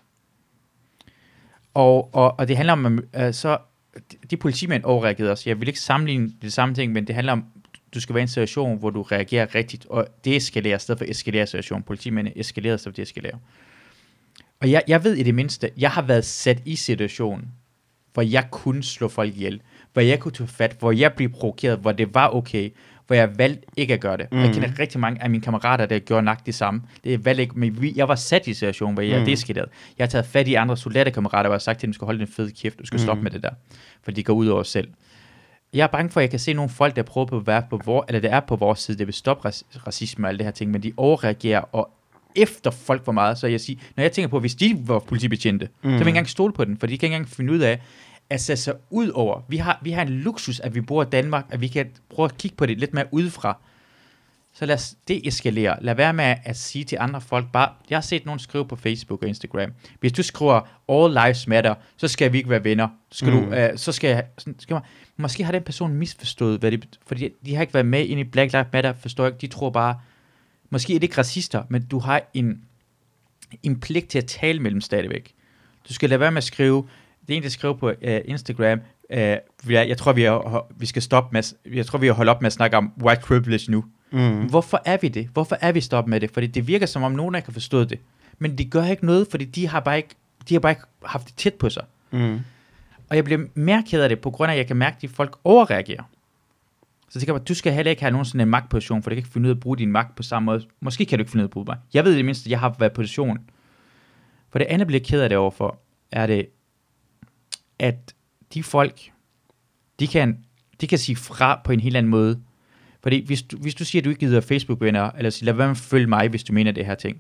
Og, 1.74 2.16
og, 2.16 2.40
og 2.40 2.48
det 2.48 2.58
handler 2.58 2.74
om, 2.74 3.00
at, 3.14 3.28
uh, 3.28 3.34
så 3.34 3.58
de, 4.32 4.38
politimænd 4.38 4.84
overreagerede 4.84 5.32
også. 5.32 5.50
Jeg 5.50 5.60
vil 5.60 5.68
ikke 5.68 5.80
sammenligne 5.80 6.32
det 6.42 6.54
samme 6.54 6.76
ting, 6.76 6.92
men 6.92 7.08
det 7.08 7.16
handler 7.16 7.34
om, 7.34 7.46
du 7.94 8.00
skal 8.00 8.16
være 8.16 8.22
i 8.22 8.24
en 8.24 8.28
situation, 8.28 8.80
hvor 8.80 8.90
du 8.90 9.02
reagerer 9.02 9.56
rigtigt, 9.56 9.86
og 9.86 10.08
det 10.26 10.36
eskalerer 10.36 10.76
i 10.76 10.80
stedet 10.80 11.00
for 11.00 11.06
eskalere 11.06 11.48
situation. 11.48 11.84
Politimændene 11.84 12.38
eskalerer 12.38 12.76
i 12.76 12.78
stedet 12.78 12.94
for 12.94 12.96
det 12.96 13.04
eskalerer. 13.04 13.38
Og 14.62 14.72
jeg, 14.72 14.84
jeg 14.88 15.04
ved 15.04 15.16
i 15.16 15.24
det 15.24 15.36
mindste, 15.36 15.72
jeg 15.78 15.92
har 15.92 16.02
været 16.02 16.26
sat 16.26 16.62
i 16.66 16.76
situationen, 16.76 17.52
hvor 18.14 18.22
jeg 18.22 18.48
kunne 18.52 18.84
slå 18.84 19.08
folk 19.08 19.36
ihjel, 19.36 19.62
hvor 19.94 20.02
jeg 20.02 20.20
kunne 20.20 20.32
tage 20.32 20.48
fat, 20.48 20.76
hvor 20.80 20.92
jeg 20.92 21.14
blev 21.14 21.30
provokeret, 21.30 21.80
hvor 21.80 21.92
det 21.92 22.14
var 22.14 22.36
okay, 22.36 22.70
hvor 23.10 23.16
jeg 23.16 23.38
valgte 23.38 23.62
ikke 23.78 23.94
at 23.94 24.00
gøre 24.00 24.18
det. 24.18 24.28
Mm. 24.32 24.40
Jeg 24.40 24.54
kender 24.54 24.80
rigtig 24.80 25.00
mange 25.00 25.24
af 25.24 25.30
mine 25.30 25.42
kammerater, 25.44 25.86
der 25.86 26.00
gjorde 26.00 26.24
nok 26.24 26.46
det 26.46 26.56
samme. 26.56 26.82
Det 27.04 27.14
er 27.14 27.18
valgte 27.18 27.42
ikke, 27.44 27.60
men 27.60 27.94
jeg 27.96 28.08
var 28.08 28.16
sat 28.16 28.48
i 28.48 28.50
en 28.50 28.56
situation, 28.56 28.94
hvor 28.94 29.04
jeg 29.04 29.16
Mm. 29.16 29.20
mm. 29.20 29.26
deskalerede. 29.26 29.70
Jeg 29.98 30.04
har 30.04 30.10
taget 30.10 30.26
fat 30.26 30.48
i 30.48 30.54
andre 30.54 30.78
soldaterkammerater, 30.78 31.48
hvor 31.50 31.54
jeg 31.54 31.56
har 31.56 31.60
sagt 31.60 31.80
til 31.80 31.88
dem, 31.88 31.94
du 31.94 31.96
skal 31.96 32.06
holde 32.06 32.20
den 32.20 32.28
fede 32.28 32.52
kæft, 32.52 32.80
du 32.80 32.86
skal 32.86 32.98
mm. 32.98 33.04
stoppe 33.04 33.24
med 33.24 33.32
det 33.32 33.44
der, 33.44 33.50
for 34.04 34.12
det 34.12 34.26
går 34.26 34.34
ud 34.34 34.48
over 34.48 34.60
os 34.60 34.68
selv. 34.68 34.88
Jeg 35.74 35.84
er 35.84 35.88
bange 35.88 36.10
for, 36.10 36.20
at 36.20 36.22
jeg 36.22 36.30
kan 36.30 36.40
se 36.40 36.54
nogle 36.54 36.70
folk, 36.70 36.96
der 36.96 37.04
prøver 37.04 37.28
på 37.28 37.38
at 37.38 37.48
være 37.48 37.64
på 37.70 37.82
vor, 37.86 38.06
eller 38.08 38.20
det 38.20 38.32
er 38.34 38.40
på 38.40 38.56
vores 38.56 38.80
side, 38.80 38.98
det 38.98 39.08
vil 39.08 39.14
stoppe 39.14 39.48
rac- 39.50 39.88
racisme 39.88 40.26
og 40.26 40.30
alle 40.30 40.38
det 40.38 40.46
her 40.46 40.52
ting, 40.52 40.72
men 40.72 40.84
de 40.84 40.92
overreagerer 40.98 41.62
og 41.62 41.90
efter 42.36 42.72
folk 42.72 43.06
for 43.06 43.12
meget, 43.12 43.38
så 43.38 43.48
jeg 43.48 43.62
siger, 43.62 43.80
når 43.96 44.02
jeg 44.02 44.12
tænker 44.12 44.28
på, 44.30 44.40
hvis 44.40 44.56
de 44.56 44.78
var 44.86 45.00
politibetjente, 45.00 45.66
mm. 45.66 45.72
så 45.82 45.88
vil 45.88 45.92
jeg 45.92 46.00
ikke 46.00 46.10
engang 46.10 46.30
stole 46.30 46.54
på 46.54 46.66
den, 46.66 46.78
for 46.78 46.88
de 46.88 46.98
kan 46.98 47.06
ikke 47.08 47.16
engang 47.16 47.30
finde 47.30 47.54
ud 47.54 47.60
af 47.60 47.80
at 48.30 48.42
sætte 48.42 48.62
sig 48.64 48.74
ud 48.90 49.10
over. 49.10 49.42
Vi 49.48 49.58
har, 49.58 49.80
vi 49.84 49.92
har 49.92 50.02
en 50.02 50.10
luksus, 50.10 50.60
at 50.60 50.76
vi 50.76 50.82
bor 50.82 51.04
i 51.04 51.06
Danmark, 51.12 51.46
at 51.50 51.62
vi 51.62 51.68
kan 51.68 51.88
prøve 52.10 52.26
at 52.26 52.38
kigge 52.38 52.58
på 52.58 52.66
det 52.66 52.80
lidt 52.80 52.94
mere 52.94 53.06
udefra. 53.12 53.58
Så 54.54 54.66
lad 54.66 54.76
os 54.76 54.96
deeskalere. 55.08 55.78
Lad 55.82 55.96
være 55.96 56.14
med 56.14 56.36
at 56.46 56.58
sige 56.58 56.86
til 56.86 56.98
andre 57.02 57.22
folk 57.22 57.52
bare, 57.54 57.70
jeg 57.90 57.96
har 57.98 58.02
set 58.02 58.26
nogen 58.26 58.40
skrive 58.40 58.68
på 58.68 58.76
Facebook 58.76 59.22
og 59.22 59.28
Instagram, 59.28 59.72
hvis 60.00 60.12
du 60.12 60.24
skriver 60.24 60.62
all 60.90 61.14
lives 61.26 61.48
matter, 61.48 61.76
så 61.98 62.08
skal 62.08 62.34
vi 62.34 62.38
ikke 62.38 62.50
være 62.50 62.64
venner. 62.64 62.88
Skal 63.12 63.34
Mm. 63.34 63.40
du, 63.42 63.56
uh, 63.56 63.70
så 63.76 63.92
skal, 63.92 64.08
jeg- 64.10 64.26
sådan, 64.38 64.60
skal 64.60 64.74
man, 64.74 64.84
måske 65.18 65.44
har 65.44 65.52
den 65.52 65.64
person 65.64 65.94
misforstået, 65.94 66.60
hvad 66.60 66.72
det, 66.72 67.00
fordi 67.08 67.30
de 67.46 67.56
har 67.56 67.62
ikke 67.62 67.74
været 67.74 67.86
med 67.86 68.06
ind 68.06 68.20
i 68.20 68.24
Black 68.24 68.52
Lives 68.54 68.68
Matter, 68.74 68.94
forstår 68.94 69.24
jeg 69.24 69.34
ikke, 69.34 69.42
de 69.42 69.48
tror 69.48 69.70
bare, 69.70 70.00
måske 70.70 70.96
er 70.96 71.00
det 71.00 71.04
ikke 71.04 71.18
racister, 71.18 71.64
men 71.70 71.86
du 71.86 72.00
har 72.00 72.22
en, 72.34 72.62
en 73.64 73.80
pligt 73.80 74.08
til 74.08 74.18
at 74.18 74.26
tale 74.26 74.60
med 74.60 74.72
dem 74.72 74.82
stadigvæk. 74.82 75.34
Du 75.90 75.94
skal 75.94 76.10
lade 76.10 76.20
være 76.20 76.32
med 76.32 76.38
at 76.38 76.44
skrive, 76.44 76.88
det 77.30 77.36
er 77.36 77.38
en, 77.38 77.44
der 77.44 77.50
skriver 77.50 77.74
på 77.74 77.88
uh, 77.90 77.94
Instagram, 78.26 78.80
uh, 79.10 79.18
jeg, 79.18 79.42
jeg 79.70 79.98
tror, 79.98 80.14
vi, 80.14 80.24
er, 80.24 80.66
vi 80.80 80.86
skal 80.86 81.02
stoppe 81.02 81.30
med, 81.34 81.44
jeg 81.74 81.86
tror, 81.86 82.00
vi 82.00 82.08
har 82.08 82.14
holdt 82.14 82.30
op 82.30 82.42
med 82.42 82.48
at 82.48 82.54
snakke 82.54 82.78
om 82.78 82.92
white 83.04 83.22
privilege 83.22 83.72
nu. 83.72 83.86
Mm. 84.12 84.50
Hvorfor 84.50 84.82
er 84.86 84.98
vi 85.02 85.08
det? 85.08 85.30
Hvorfor 85.34 85.58
er 85.62 85.72
vi 85.72 85.82
stoppet 85.82 86.10
med 86.10 86.20
det? 86.20 86.32
Fordi 86.32 86.48
det 86.48 86.68
virker 86.68 86.86
som 86.86 87.04
om 87.04 87.12
nogen 87.12 87.36
ikke 87.36 87.46
har 87.46 87.54
forstået 87.54 87.90
det. 87.90 88.00
Men 88.40 88.58
det 88.58 88.72
gør 88.72 88.84
ikke 88.84 89.06
noget, 89.06 89.28
fordi 89.32 89.46
de 89.46 89.68
har 89.68 89.80
bare 89.80 89.98
ikke, 89.98 90.16
de 90.50 90.56
har 90.56 90.60
bare 90.60 90.72
ikke 90.72 90.82
haft 91.06 91.28
det 91.28 91.36
tæt 91.36 91.54
på 91.54 91.70
sig. 91.70 91.84
Mm. 92.12 92.40
Og 93.10 93.16
jeg 93.16 93.24
bliver 93.24 93.46
mere 93.54 93.84
ked 93.88 94.02
af 94.02 94.10
det, 94.10 94.20
på 94.20 94.32
grund 94.32 94.52
af, 94.52 94.56
at 94.56 94.58
jeg 94.58 94.68
kan 94.68 94.76
mærke, 94.76 94.96
at 94.96 95.02
de 95.02 95.08
folk 95.08 95.38
overreagerer. 95.44 96.04
Så 97.10 97.20
tænker 97.20 97.34
jeg, 97.34 97.48
du 97.48 97.54
skal 97.54 97.74
heller 97.74 97.90
ikke 97.90 98.02
have 98.02 98.12
nogen 98.12 98.26
sådan 98.26 98.42
en 98.42 98.48
magtposition, 98.48 99.04
for 99.04 99.10
du 99.10 99.14
kan 99.14 99.18
ikke 99.18 99.30
finde 99.30 99.48
ud 99.48 99.52
af 99.52 99.56
at 99.56 99.60
bruge 99.60 99.78
din 99.78 99.92
magt 99.92 100.16
på 100.16 100.24
samme 100.24 100.46
måde. 100.46 100.66
Måske 100.80 101.06
kan 101.06 101.18
du 101.18 101.22
ikke 101.22 101.32
finde 101.32 101.42
ud 101.42 101.46
af 101.46 101.48
at 101.48 101.52
bruge 101.52 101.66
mig. 101.66 101.78
Jeg 101.94 102.06
ved 102.06 102.14
i 102.14 102.18
det 102.18 102.26
mindste, 102.26 102.48
at 102.48 102.52
jeg 102.52 102.60
har 102.60 102.76
været 102.80 102.92
position. 102.92 103.38
For 104.50 104.60
det 104.60 104.66
andet 104.66 104.88
bliver 104.88 105.00
jeg 105.00 105.08
ked 105.08 105.22
af 105.22 105.30
det 105.30 105.38
overfor, 105.38 105.80
er 106.12 106.28
det, 106.28 106.46
at 107.80 108.14
de 108.54 108.64
folk, 108.64 109.12
de 110.00 110.08
kan 110.08 110.38
de 110.82 110.88
kan 110.88 110.98
sige 110.98 111.16
fra 111.16 111.62
på 111.64 111.72
en 111.72 111.80
helt 111.80 111.98
anden 111.98 112.10
måde. 112.10 112.40
Fordi 113.04 113.26
hvis 113.26 113.42
du, 113.42 113.58
hvis 113.58 113.76
du 113.76 113.86
siger, 113.86 114.02
at 114.02 114.06
du 114.06 114.10
ikke 114.10 114.20
gider 114.20 114.42
Facebook-venner, 114.42 115.12
eller 115.18 115.30
siger, 115.30 115.46
lad 115.46 115.54
være 115.54 115.68
med 115.68 115.72
at 115.72 115.78
følge 115.78 116.08
mig, 116.08 116.28
hvis 116.28 116.44
du 116.44 116.54
mener 116.54 116.72
det 116.72 116.86
her 116.86 116.96
ting, 116.96 117.18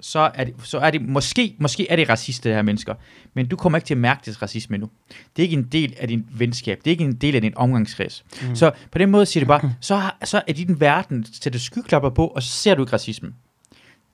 så 0.00 0.30
er 0.34 0.44
det, 0.44 0.54
så 0.62 0.78
er 0.78 0.90
det 0.90 1.02
måske, 1.02 1.56
måske 1.58 1.90
er 1.90 1.96
det 1.96 2.08
racist, 2.08 2.44
det 2.44 2.54
her 2.54 2.62
mennesker, 2.62 2.94
men 3.34 3.46
du 3.46 3.56
kommer 3.56 3.78
ikke 3.78 3.86
til 3.86 3.94
at 3.94 3.98
mærke 3.98 4.22
det 4.26 4.42
racisme 4.42 4.78
nu. 4.78 4.90
Det 5.36 5.42
er 5.42 5.44
ikke 5.44 5.56
en 5.56 5.68
del 5.72 5.94
af 5.98 6.08
din 6.08 6.26
venskab, 6.30 6.78
det 6.78 6.86
er 6.86 6.92
ikke 6.92 7.04
en 7.04 7.14
del 7.14 7.34
af 7.34 7.40
din 7.40 7.52
omgangskreds. 7.56 8.24
Mm. 8.42 8.56
Så 8.56 8.70
på 8.90 8.98
den 8.98 9.10
måde 9.10 9.26
siger 9.26 9.40
det 9.40 9.48
bare, 9.48 9.74
så, 9.80 10.10
så 10.24 10.42
er 10.46 10.52
din 10.52 10.80
verden, 10.80 11.26
sætter 11.32 11.58
skyklapper 11.58 12.10
på, 12.10 12.26
og 12.26 12.42
så 12.42 12.48
ser 12.48 12.74
du 12.74 12.82
ikke 12.82 12.92
racismen. 12.92 13.34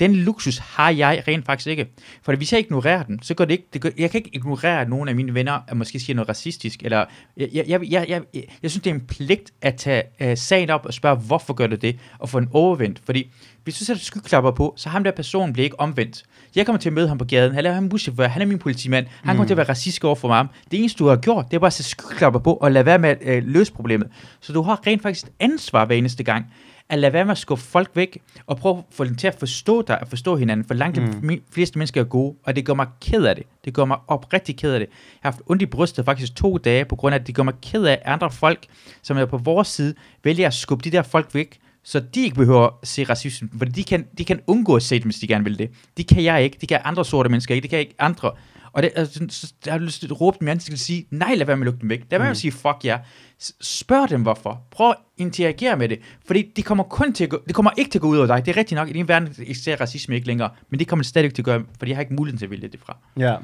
Den 0.00 0.14
luksus 0.14 0.58
har 0.58 0.90
jeg 0.90 1.22
rent 1.28 1.46
faktisk 1.46 1.66
ikke. 1.66 1.86
For 2.22 2.36
hvis 2.36 2.52
jeg 2.52 2.60
ignorerer 2.60 3.02
den, 3.02 3.22
så 3.22 3.34
går 3.34 3.44
det 3.44 3.52
ikke, 3.52 3.66
det 3.72 3.80
går, 3.80 3.90
jeg 3.98 4.10
kan 4.10 4.18
ikke 4.18 4.30
ignorere, 4.32 4.80
at 4.80 4.88
nogle 4.88 5.10
af 5.10 5.16
mine 5.16 5.34
venner 5.34 5.58
at 5.68 5.76
måske 5.76 6.00
siger 6.00 6.16
noget 6.16 6.28
racistisk, 6.28 6.82
eller 6.82 7.04
jeg, 7.36 7.48
jeg, 7.54 7.64
jeg, 7.68 7.80
jeg, 7.90 8.06
jeg, 8.08 8.22
jeg, 8.62 8.70
synes, 8.70 8.82
det 8.82 8.90
er 8.90 8.94
en 8.94 9.00
pligt 9.00 9.52
at 9.62 9.74
tage 9.74 10.02
uh, 10.20 10.26
sagen 10.34 10.70
op 10.70 10.86
og 10.86 10.94
spørge, 10.94 11.16
hvorfor 11.16 11.54
gør 11.54 11.66
du 11.66 11.76
det, 11.76 11.98
og 12.18 12.28
få 12.28 12.38
en 12.38 12.48
overvendt. 12.52 13.00
Fordi 13.04 13.30
hvis 13.64 13.78
du 13.78 13.84
sætter 13.84 14.02
skyklapper 14.02 14.50
på, 14.50 14.74
så 14.76 14.88
ham 14.88 15.04
der 15.04 15.10
person 15.10 15.52
bliver 15.52 15.64
ikke 15.64 15.80
omvendt. 15.80 16.22
Jeg 16.56 16.66
kommer 16.66 16.80
til 16.80 16.88
at 16.88 16.92
møde 16.92 17.08
ham 17.08 17.18
på 17.18 17.24
gaden, 17.24 17.54
han 17.54 17.66
er 17.66 17.72
ham 17.72 17.88
buschauffør, 17.88 18.28
han 18.28 18.42
er 18.42 18.46
min 18.46 18.58
politimand, 18.58 19.06
han 19.22 19.36
kommer 19.36 19.46
til 19.46 19.54
at 19.54 19.56
være 19.56 19.68
racist 19.68 20.04
over 20.04 20.14
for 20.14 20.28
mig. 20.28 20.46
Det 20.70 20.78
eneste, 20.80 20.98
du 20.98 21.06
har 21.06 21.16
gjort, 21.16 21.44
det 21.50 21.54
er 21.54 21.60
bare 21.60 21.66
at 21.66 21.72
sætte 21.72 21.90
skyklapper 21.90 22.40
på, 22.40 22.54
og 22.54 22.72
lade 22.72 22.86
være 22.86 22.98
med 22.98 23.08
at 23.10 23.42
uh, 23.42 23.48
løse 23.48 23.72
problemet. 23.72 24.08
Så 24.40 24.52
du 24.52 24.62
har 24.62 24.86
rent 24.86 25.02
faktisk 25.02 25.26
ansvar 25.40 25.84
hver 25.84 25.96
eneste 25.96 26.24
gang, 26.24 26.46
at 26.88 26.98
lade 26.98 27.12
være 27.12 27.24
med 27.24 27.32
at 27.32 27.38
skubbe 27.38 27.62
folk 27.62 27.90
væk, 27.94 28.22
og 28.46 28.56
prøve 28.56 28.78
at 28.78 28.84
få 28.90 29.04
dem 29.04 29.14
til 29.14 29.26
at 29.26 29.34
forstå 29.38 29.82
dig, 29.82 30.00
og 30.00 30.08
forstå 30.08 30.36
hinanden, 30.36 30.66
for 30.66 30.74
langt 30.74 30.96
de 30.96 31.00
mm. 31.22 31.42
fleste 31.50 31.78
mennesker 31.78 32.00
er 32.00 32.04
gode, 32.04 32.36
og 32.44 32.56
det 32.56 32.64
gør 32.64 32.74
mig 32.74 32.86
ked 33.00 33.24
af 33.24 33.34
det. 33.36 33.44
Det 33.64 33.74
gør 33.74 33.84
mig 33.84 33.98
oprigtig 34.08 34.56
ked 34.56 34.72
af 34.72 34.80
det. 34.80 34.86
Jeg 34.86 35.18
har 35.22 35.30
haft 35.30 35.42
ondt 35.46 35.62
i 35.62 35.66
brystet 35.66 36.04
faktisk 36.04 36.36
to 36.36 36.58
dage, 36.58 36.84
på 36.84 36.96
grund 36.96 37.14
af, 37.14 37.18
at 37.18 37.26
det 37.26 37.34
gør 37.34 37.42
mig 37.42 37.54
ked 37.62 37.84
af 37.84 37.92
at 37.92 38.02
andre 38.04 38.30
folk, 38.30 38.66
som 39.02 39.16
er 39.16 39.24
på 39.24 39.38
vores 39.38 39.68
side, 39.68 39.94
vælger 40.24 40.46
at 40.46 40.54
skubbe 40.54 40.84
de 40.84 40.90
der 40.90 41.02
folk 41.02 41.34
væk, 41.34 41.58
så 41.84 42.00
de 42.00 42.22
ikke 42.22 42.36
behøver 42.36 42.66
at 42.82 42.88
se 42.88 43.04
racisme, 43.04 43.48
for 43.58 43.64
de 43.64 43.84
kan, 43.84 44.06
de 44.18 44.24
kan 44.24 44.40
undgå 44.46 44.76
at 44.76 44.82
se 44.82 44.94
det, 44.94 45.04
hvis 45.04 45.16
de 45.16 45.26
gerne 45.26 45.44
vil 45.44 45.58
det. 45.58 45.70
De 45.96 46.04
kan 46.04 46.24
jeg 46.24 46.44
ikke, 46.44 46.58
de 46.60 46.66
kan 46.66 46.80
andre 46.84 47.04
sorte 47.04 47.28
mennesker 47.28 47.54
ikke, 47.54 47.62
det 47.62 47.70
kan 47.70 47.78
ikke 47.78 47.94
andre. 47.98 48.32
Og 48.74 48.82
det, 48.82 48.90
altså, 48.96 49.26
så, 49.28 49.52
jeg 49.66 49.74
har 49.74 49.78
lyst 49.78 50.00
til 50.00 50.06
at 50.06 50.20
råbe 50.20 50.36
dem 50.40 50.48
i 50.48 50.50
ansigtet 50.50 50.74
og 50.74 50.78
sige, 50.78 51.06
nej, 51.10 51.34
lad 51.34 51.46
være 51.46 51.56
med 51.56 51.62
at 51.62 51.66
lukke 51.66 51.80
dem 51.80 51.90
væk. 51.90 52.00
Lad 52.10 52.18
være 52.18 52.26
med 52.26 52.30
at 52.30 52.36
sige, 52.36 52.52
fuck 52.52 52.84
ja. 52.84 52.98
S- 53.42 53.52
Spørg 53.60 54.10
dem 54.10 54.22
hvorfor. 54.22 54.62
Prøv 54.70 54.90
at 54.90 54.96
interagere 55.16 55.76
med 55.76 55.88
det. 55.88 55.98
Fordi 56.26 56.52
det 56.56 56.64
kommer 56.64 56.84
kun 56.84 57.12
til 57.12 57.24
at 57.24 57.30
gå, 57.30 57.42
det 57.46 57.54
kommer 57.54 57.70
ikke 57.78 57.90
til 57.90 57.98
at 57.98 58.02
gå 58.02 58.08
ud 58.08 58.16
over 58.16 58.26
dig. 58.26 58.46
Det 58.46 58.52
er 58.52 58.56
rigtigt 58.56 58.76
nok, 58.76 58.88
i 58.88 58.92
din 58.92 59.08
verden 59.08 59.28
eksisterer 59.38 59.80
racisme 59.80 60.14
ikke 60.14 60.26
længere. 60.26 60.50
Men 60.70 60.80
det 60.80 60.88
kommer 60.88 61.02
det 61.02 61.08
stadig 61.08 61.34
til 61.34 61.42
at 61.42 61.44
gøre, 61.44 61.62
fordi 61.78 61.90
jeg 61.90 61.96
har 61.96 62.02
ikke 62.02 62.14
muligheden 62.14 62.38
til 62.38 62.46
at 62.46 62.50
vælge 62.50 62.68
det 62.68 62.80
fra. 62.86 62.96
Ja. 63.18 63.36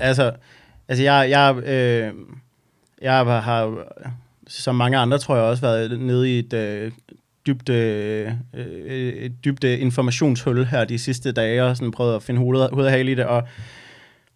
altså, 0.08 0.32
altså 0.88 1.04
jeg, 1.04 1.30
jeg, 1.30 1.56
øh, 1.56 2.12
jeg 3.02 3.14
har, 3.26 3.84
som 4.46 4.74
mange 4.74 4.98
andre 4.98 5.18
tror 5.18 5.36
jeg 5.36 5.44
også, 5.44 5.60
været 5.60 6.00
nede 6.00 6.36
i 6.36 6.38
et 6.38 6.52
øh, 6.52 6.92
dybt, 7.46 7.68
øh, 7.68 8.30
øh, 8.54 9.12
et 9.12 9.44
dybt 9.44 9.64
øh, 9.64 9.80
informationshul 9.80 10.64
her 10.64 10.84
de 10.84 10.98
sidste 10.98 11.32
dage, 11.32 11.64
og 11.64 11.76
sådan 11.76 11.90
prøvet 11.90 12.16
at 12.16 12.22
finde 12.22 12.40
hoved, 12.40 12.68
hoved 12.72 12.86
og 12.86 12.90
hale 12.92 13.12
i 13.12 13.14
det, 13.14 13.24
og, 13.24 13.42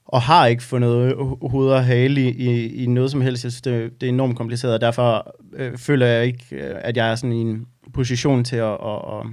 og 0.06 0.22
har 0.22 0.46
ikke 0.46 0.62
fundet 0.62 1.14
hoved 1.50 1.70
og 1.70 1.84
hale 1.84 2.20
i, 2.20 2.28
i, 2.28 2.82
i 2.82 2.86
noget 2.86 3.10
som 3.10 3.20
helst. 3.20 3.44
Jeg 3.44 3.52
synes, 3.52 3.62
det, 3.62 4.00
det 4.00 4.06
er 4.06 4.10
enormt 4.10 4.36
kompliceret, 4.36 4.74
og 4.74 4.80
derfor 4.80 5.36
øh, 5.52 5.78
føler 5.78 6.06
jeg 6.06 6.26
ikke, 6.26 6.44
øh, 6.50 6.74
at 6.78 6.96
jeg 6.96 7.10
er 7.10 7.14
sådan 7.14 7.32
i 7.32 7.40
en 7.40 7.66
position 7.94 8.44
til 8.44 8.56
at, 8.56 8.72
at, 8.72 9.00
at, 9.12 9.26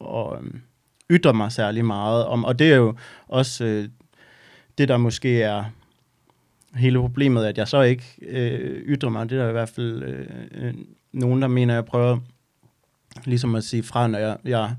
at, 0.00 0.44
øh, 0.44 0.60
ytre 1.10 1.34
mig 1.34 1.52
særlig 1.52 1.84
meget 1.84 2.26
om, 2.26 2.44
og 2.44 2.58
det 2.58 2.72
er 2.72 2.76
jo 2.76 2.94
også 3.28 3.64
øh, 3.64 3.88
det, 4.78 4.88
der 4.88 4.96
måske 4.96 5.42
er 5.42 5.64
hele 6.74 6.98
problemet, 6.98 7.44
at 7.44 7.58
jeg 7.58 7.68
så 7.68 7.80
ikke 7.80 8.04
øh, 8.22 8.82
ytrer 8.82 9.10
mig. 9.10 9.30
Det 9.30 9.38
er 9.38 9.42
der 9.42 9.48
i 9.48 9.52
hvert 9.52 9.68
fald 9.68 10.02
øh, 10.02 10.26
øh, 10.52 10.74
nogen, 11.12 11.42
der 11.42 11.48
mener, 11.48 11.74
jeg 11.74 11.84
prøver 11.84 12.18
ligesom 13.24 13.54
at 13.54 13.64
sige 13.64 13.82
fra, 13.82 14.06
når 14.06 14.18
jeg, 14.18 14.36
jeg 14.44 14.70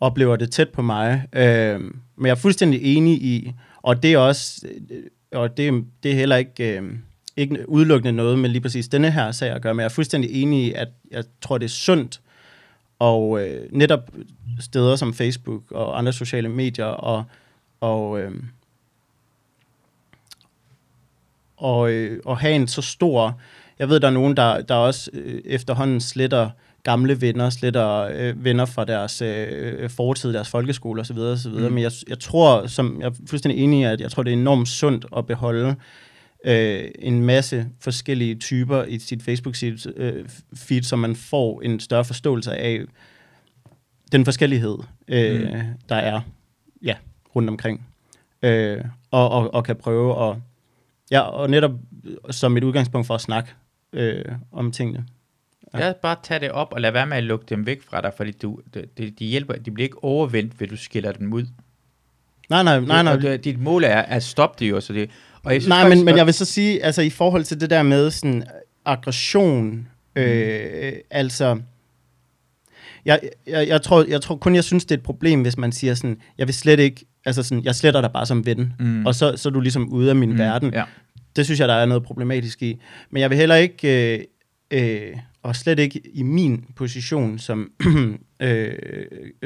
oplever 0.00 0.36
det 0.36 0.50
tæt 0.50 0.68
på 0.68 0.82
mig. 0.82 1.26
Øh, 1.32 1.80
men 2.16 2.26
jeg 2.26 2.30
er 2.30 2.34
fuldstændig 2.34 2.96
enig 2.96 3.22
i, 3.22 3.52
og 3.84 4.02
det 4.02 4.12
er 4.12 4.18
også, 4.18 4.66
øh, 4.90 5.02
og 5.32 5.56
det, 5.56 5.84
det 6.02 6.10
er 6.10 6.16
heller 6.16 6.36
ikke, 6.36 6.78
øh, 6.78 6.92
ikke 7.36 7.68
udelukkende 7.68 8.12
noget 8.12 8.38
med 8.38 8.50
lige 8.50 8.62
præcis 8.62 8.88
denne 8.88 9.10
her 9.10 9.32
sag 9.32 9.50
at 9.50 9.62
gøre, 9.62 9.74
men 9.74 9.80
jeg 9.80 9.84
er 9.84 9.94
fuldstændig 9.94 10.42
enig 10.42 10.64
i, 10.66 10.72
at 10.72 10.88
jeg 11.10 11.24
tror, 11.40 11.58
det 11.58 11.64
er 11.64 11.68
sundt, 11.68 12.20
og 12.98 13.40
øh, 13.40 13.68
netop 13.72 14.10
steder 14.60 14.96
som 14.96 15.14
Facebook 15.14 15.72
og 15.72 15.98
andre 15.98 16.12
sociale 16.12 16.48
medier, 16.48 16.84
og, 16.84 17.24
og 17.80 18.20
øh, 18.20 18.32
og, 21.56 21.90
øh, 21.90 22.20
og 22.24 22.38
have 22.38 22.54
en 22.54 22.68
så 22.68 22.82
stor... 22.82 23.40
Jeg 23.78 23.88
ved, 23.88 24.00
der 24.00 24.06
er 24.06 24.12
nogen, 24.12 24.36
der, 24.36 24.62
der 24.62 24.74
også 24.74 25.10
øh, 25.12 25.42
efterhånden 25.44 26.00
sletter 26.00 26.50
gamle 26.84 27.20
venner, 27.20 27.50
sletter 27.50 28.00
øh, 28.00 28.44
venner 28.44 28.64
fra 28.64 28.84
deres 28.84 29.22
øh, 29.22 29.90
fortid, 29.90 30.32
deres 30.32 30.48
folkeskole 30.48 31.00
osv. 31.00 31.18
osv. 31.18 31.52
Mm. 31.52 31.60
Men 31.60 31.78
jeg, 31.78 31.92
jeg 32.08 32.18
tror, 32.18 32.66
som 32.66 33.00
jeg 33.00 33.06
er 33.06 33.12
fuldstændig 33.28 33.64
enig 33.64 33.80
i, 33.80 33.84
at 33.84 34.00
jeg 34.00 34.10
tror, 34.10 34.22
det 34.22 34.32
er 34.32 34.36
enormt 34.36 34.68
sundt 34.68 35.06
at 35.16 35.26
beholde 35.26 35.76
øh, 36.44 36.90
en 36.98 37.22
masse 37.22 37.66
forskellige 37.80 38.34
typer 38.34 38.82
i 38.82 38.98
sit 38.98 39.22
Facebook-feed, 39.22 39.92
øh, 39.96 40.28
feed, 40.54 40.82
så 40.82 40.96
man 40.96 41.16
får 41.16 41.60
en 41.60 41.80
større 41.80 42.04
forståelse 42.04 42.56
af 42.56 42.80
den 44.12 44.24
forskellighed, 44.24 44.78
øh, 45.08 45.40
mm. 45.40 45.58
der 45.88 45.96
er 45.96 46.20
ja, 46.82 46.94
rundt 47.36 47.50
omkring. 47.50 47.86
Øh, 48.42 48.84
og, 49.10 49.30
og, 49.30 49.54
og 49.54 49.64
kan 49.64 49.76
prøve 49.76 50.30
at 50.30 50.36
Ja, 51.10 51.20
og 51.20 51.50
netop 51.50 51.72
som 52.30 52.56
et 52.56 52.64
udgangspunkt 52.64 53.06
for 53.06 53.14
at 53.14 53.20
snakke 53.20 53.50
øh, 53.92 54.24
om 54.52 54.72
tingene. 54.72 55.06
Ja. 55.74 55.84
Jeg 55.84 55.94
bare 56.02 56.16
tage 56.22 56.40
det 56.40 56.50
op 56.50 56.72
og 56.72 56.80
lad 56.80 56.90
være 56.92 57.06
med 57.06 57.16
at 57.16 57.24
lukke 57.24 57.46
dem 57.48 57.66
væk 57.66 57.82
fra 57.90 58.00
dig, 58.00 58.12
fordi 58.16 58.30
du, 58.32 58.58
det, 58.74 59.18
de 59.18 59.24
hjælper, 59.24 59.54
de 59.54 59.70
bliver 59.70 59.84
ikke 59.86 60.04
overvendt, 60.04 60.60
ved 60.60 60.68
du 60.68 60.76
skiller 60.76 61.12
dem 61.12 61.32
ud. 61.32 61.46
Nej, 62.50 62.62
nej, 62.62 62.80
nej, 62.80 63.02
nej. 63.02 63.16
Det, 63.16 63.44
dit 63.44 63.60
mål 63.60 63.84
er 63.84 63.96
at 64.02 64.22
stoppe 64.22 64.64
det 64.64 64.70
jo, 64.70 64.80
så 64.80 64.92
det... 64.92 65.10
Og 65.42 65.52
jeg 65.52 65.62
synes 65.62 65.68
Nej, 65.68 65.82
faktisk, 65.82 65.98
men, 65.98 66.04
men 66.04 66.16
jeg 66.16 66.26
vil 66.26 66.34
så 66.34 66.44
sige, 66.44 66.84
altså 66.84 67.02
i 67.02 67.10
forhold 67.10 67.44
til 67.44 67.60
det 67.60 67.70
der 67.70 67.82
med 67.82 68.10
sådan 68.10 68.44
aggression, 68.84 69.88
øh, 70.16 70.92
mm. 70.92 70.98
altså, 71.10 71.60
jeg, 73.04 73.20
jeg, 73.46 73.68
jeg, 73.68 73.82
tror, 73.82 74.04
jeg 74.08 74.20
tror 74.20 74.36
kun, 74.36 74.54
jeg 74.54 74.64
synes, 74.64 74.84
det 74.84 74.94
er 74.94 74.98
et 74.98 75.02
problem, 75.04 75.42
hvis 75.42 75.56
man 75.58 75.72
siger 75.72 75.94
sådan, 75.94 76.16
jeg 76.38 76.46
vil 76.46 76.54
slet 76.54 76.80
ikke, 76.80 77.04
altså 77.24 77.42
sådan, 77.42 77.64
jeg 77.64 77.74
sletter 77.74 78.00
dig 78.00 78.10
bare 78.12 78.26
som 78.26 78.46
ven, 78.46 78.72
Mm. 78.78 79.06
og 79.06 79.14
så, 79.14 79.36
så 79.36 79.48
er 79.48 79.52
du 79.52 79.60
ligesom 79.60 79.88
ude 79.88 80.10
af 80.10 80.16
min 80.16 80.30
Mm, 80.32 80.38
verden. 80.38 80.74
Ja. 80.74 80.84
Det 81.36 81.44
synes 81.44 81.60
jeg, 81.60 81.68
der 81.68 81.74
er 81.74 81.86
noget 81.86 82.02
problematisk 82.02 82.62
i. 82.62 82.80
Men 83.10 83.20
jeg 83.20 83.30
vil 83.30 83.38
heller 83.38 83.54
ikke, 83.56 84.14
øh, 84.14 84.20
øh, 84.70 85.16
og 85.44 85.56
slet 85.56 85.78
ikke 85.78 86.00
i 86.06 86.22
min 86.22 86.64
position 86.76 87.38
som 87.38 87.72
øh, 88.40 88.78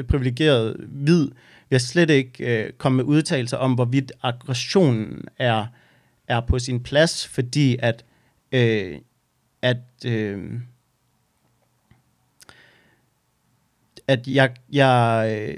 privilegeret 0.07 0.75
hvid, 0.89 1.23
vil 1.23 1.33
jeg 1.71 1.81
slet 1.81 2.09
ikke 2.09 2.63
øh, 2.63 2.73
komme 2.73 2.95
med 2.95 3.03
udtalelser 3.03 3.57
om, 3.57 3.73
hvorvidt 3.73 4.11
aggressionen 4.23 5.25
er, 5.37 5.65
er 6.27 6.39
på 6.41 6.59
sin 6.59 6.83
plads, 6.83 7.27
fordi 7.27 7.77
at, 7.79 8.05
øh, 8.51 8.97
at, 9.61 9.77
øh, 10.05 10.53
at 14.07 14.27
jeg, 14.27 14.53
jeg, 14.71 15.57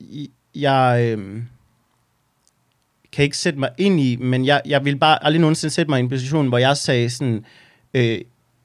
jeg, 0.00 0.26
jeg 0.54 1.16
øh, 1.18 1.42
kan 3.12 3.24
ikke 3.24 3.36
sætte 3.36 3.58
mig 3.58 3.70
ind 3.78 4.00
i, 4.00 4.16
men 4.16 4.46
jeg, 4.46 4.62
jeg 4.66 4.84
vil 4.84 4.98
bare 4.98 5.24
aldrig 5.24 5.40
nogensinde 5.40 5.74
sætte 5.74 5.90
mig 5.90 5.98
i 5.98 6.02
en 6.02 6.08
position, 6.08 6.48
hvor 6.48 6.58
jeg 6.58 6.76
sagde 6.76 7.10
sådan, 7.10 7.34
øh, 7.34 7.42
Øh, 7.98 8.20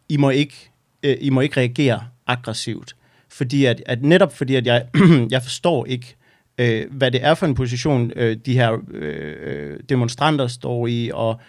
I, 0.10 0.18
må 0.18 0.30
ikke, 0.30 0.72
øh, 1.04 1.18
I 1.22 1.30
må 1.30 1.42
ikke 1.42 1.58
reagere 1.58 2.04
aggressivt. 2.28 2.96
Fordi 3.30 3.66
at, 3.66 3.84
at 3.86 4.04
netop 4.04 4.38
fordi, 4.38 4.56
at 4.56 4.66
jeg, 4.66 4.86
jeg 5.32 5.44
forstår 5.44 5.86
ikke, 5.86 6.16
øh, 6.58 6.86
hvad 6.92 7.12
det 7.12 7.24
er 7.24 7.34
for 7.34 7.46
en 7.46 7.56
position, 7.56 8.12
øh, 8.16 8.38
de 8.46 8.54
her 8.54 8.78
øh, 8.92 9.36
øh, 9.44 9.80
demonstranter 9.90 10.48
står 10.48 10.88
i, 10.88 11.12
og 11.14 11.40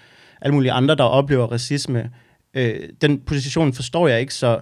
alle 0.40 0.54
mulige 0.54 0.72
andre, 0.72 0.94
der 0.94 1.04
oplever 1.04 1.46
racisme. 1.46 2.10
Øh, 2.54 2.80
den 3.00 3.20
position 3.20 3.72
forstår 3.72 4.08
jeg 4.08 4.20
ikke, 4.20 4.34
så, 4.34 4.60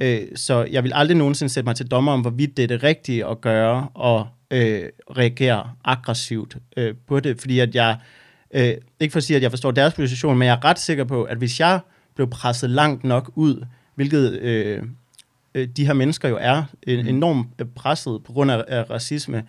øh, 0.00 0.20
så 0.34 0.64
jeg 0.70 0.84
vil 0.84 0.92
aldrig 0.94 1.16
nogensinde 1.16 1.52
sætte 1.52 1.66
mig 1.66 1.76
til 1.76 1.86
dommer 1.86 2.12
om, 2.12 2.20
hvorvidt 2.20 2.56
det 2.56 2.62
er 2.62 2.66
det 2.66 2.82
rigtige 2.82 3.26
at 3.26 3.40
gøre, 3.40 3.88
og 3.94 4.26
øh, 4.50 4.82
reagere 5.16 5.70
aggressivt 5.84 6.56
øh, 6.76 6.94
på 7.08 7.20
det, 7.20 7.40
fordi 7.40 7.58
at 7.58 7.74
jeg, 7.74 7.96
øh, 8.54 8.74
ikke 9.00 9.12
for 9.12 9.18
at 9.18 9.24
sige, 9.24 9.36
at 9.36 9.42
jeg 9.42 9.50
forstår 9.50 9.70
deres 9.70 9.94
position, 9.94 10.38
men 10.38 10.46
jeg 10.46 10.54
er 10.54 10.64
ret 10.64 10.78
sikker 10.78 11.04
på, 11.04 11.22
at 11.22 11.38
hvis 11.38 11.60
jeg 11.60 11.80
blev 12.14 12.30
presset 12.30 12.70
langt 12.70 13.04
nok 13.04 13.30
ud, 13.34 13.66
hvilket 13.94 14.32
øh, 14.32 14.82
øh, 15.54 15.68
de 15.68 15.86
her 15.86 15.92
mennesker 15.92 16.28
jo 16.28 16.38
er 16.40 16.64
en, 16.82 17.06
enormt 17.06 17.48
øh, 17.58 17.66
presset 17.66 18.24
på 18.24 18.32
grund 18.32 18.50
af, 18.50 18.64
af 18.68 18.90
racisme, 18.90 19.44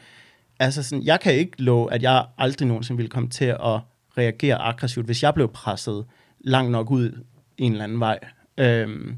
altså 0.60 0.84
sådan, 0.84 1.04
jeg 1.04 1.20
kan 1.20 1.34
ikke 1.34 1.62
love, 1.62 1.94
at 1.94 2.04
jeg 2.04 2.26
aldrig 2.38 2.68
nogensinde 2.68 2.98
ville 2.98 3.10
komme 3.10 3.30
til 3.30 3.46
at 3.46 3.80
reagere 4.18 4.56
aggressivt, 4.56 5.06
hvis 5.06 5.24
jeg 5.24 5.34
blev 5.34 5.48
presset 5.48 6.06
langt 6.40 6.72
nok 6.72 6.92
ud 6.92 7.24
en 7.58 7.72
eller 7.72 7.84
anden 7.84 8.00
vej. 8.00 8.20
Øhm, 8.58 9.18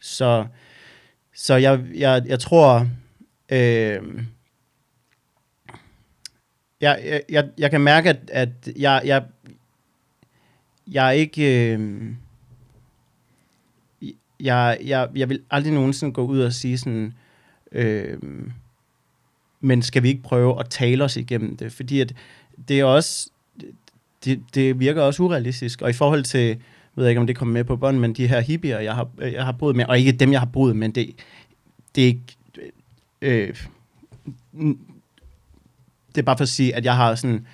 så 0.00 0.46
så 1.36 1.54
jeg, 1.54 1.84
jeg, 1.94 2.22
jeg 2.26 2.40
tror, 2.40 2.88
øh, 3.48 4.02
jeg, 6.80 7.22
jeg, 7.28 7.48
jeg, 7.58 7.70
kan 7.70 7.80
mærke, 7.80 8.08
at, 8.08 8.30
at 8.32 8.48
jeg, 8.76 9.02
jeg, 9.04 9.24
jeg 10.86 11.06
er 11.06 11.10
ikke... 11.10 11.72
Øh, 11.72 12.14
jeg, 14.40 14.78
jeg, 14.84 15.08
jeg 15.16 15.28
vil 15.28 15.40
aldrig 15.50 15.72
nogensinde 15.72 16.12
gå 16.12 16.26
ud 16.26 16.40
og 16.40 16.52
sige 16.52 16.78
sådan... 16.78 17.14
Øh, 17.72 18.18
men 19.60 19.82
skal 19.82 20.02
vi 20.02 20.08
ikke 20.08 20.22
prøve 20.22 20.60
at 20.60 20.70
tale 20.70 21.04
os 21.04 21.16
igennem 21.16 21.56
det? 21.56 21.72
Fordi 21.72 22.00
at 22.00 22.14
det 22.68 22.80
er 22.80 22.84
også... 22.84 23.30
Det, 24.24 24.42
det 24.54 24.80
virker 24.80 25.02
også 25.02 25.22
urealistisk. 25.22 25.82
Og 25.82 25.90
i 25.90 25.92
forhold 25.92 26.24
til... 26.24 26.58
ved 26.94 27.04
Jeg 27.04 27.10
ikke, 27.10 27.20
om 27.20 27.26
det 27.26 27.36
kommer 27.36 27.52
med 27.52 27.64
på 27.64 27.76
bånd, 27.76 27.98
men 27.98 28.12
de 28.12 28.26
her 28.26 28.40
hippier, 28.40 28.78
jeg 28.78 28.94
har, 28.94 29.08
jeg 29.18 29.44
har 29.44 29.52
boet 29.52 29.76
med, 29.76 29.84
og 29.84 29.98
ikke 29.98 30.12
dem, 30.12 30.32
jeg 30.32 30.40
har 30.40 30.46
boet 30.46 30.76
med, 30.76 30.88
det, 30.88 31.14
det 31.94 32.02
er 32.02 32.06
ikke... 32.06 32.22
Øh, 33.22 33.56
det 36.14 36.22
er 36.22 36.22
bare 36.22 36.36
for 36.36 36.42
at 36.42 36.48
sige, 36.48 36.74
at 36.74 36.84
jeg 36.84 36.96
har 36.96 37.14
sådan 37.14 37.46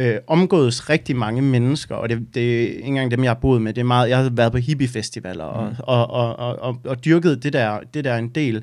øh, 0.00 0.18
omgået 0.26 0.90
rigtig 0.90 1.16
mange 1.16 1.42
mennesker, 1.42 1.94
og 1.94 2.08
det, 2.08 2.34
det 2.34 2.62
er 2.62 2.66
ikke 2.68 2.82
engang 2.82 3.10
dem, 3.10 3.24
jeg 3.24 3.30
har 3.30 3.40
boet 3.40 3.62
med. 3.62 3.74
Det 3.74 3.80
er 3.80 3.84
meget, 3.84 4.08
jeg 4.08 4.18
har 4.18 4.30
været 4.30 4.52
på 4.52 4.58
hippiefestivaler 4.58 5.44
og, 5.44 5.70
mm. 5.70 5.76
og, 5.78 6.10
og, 6.10 6.36
og, 6.36 6.58
og, 6.58 6.80
og 6.84 7.04
dyrket 7.04 7.42
det 7.42 7.52
der, 7.52 7.80
det 7.94 8.04
der 8.04 8.16
en 8.16 8.28
del. 8.28 8.56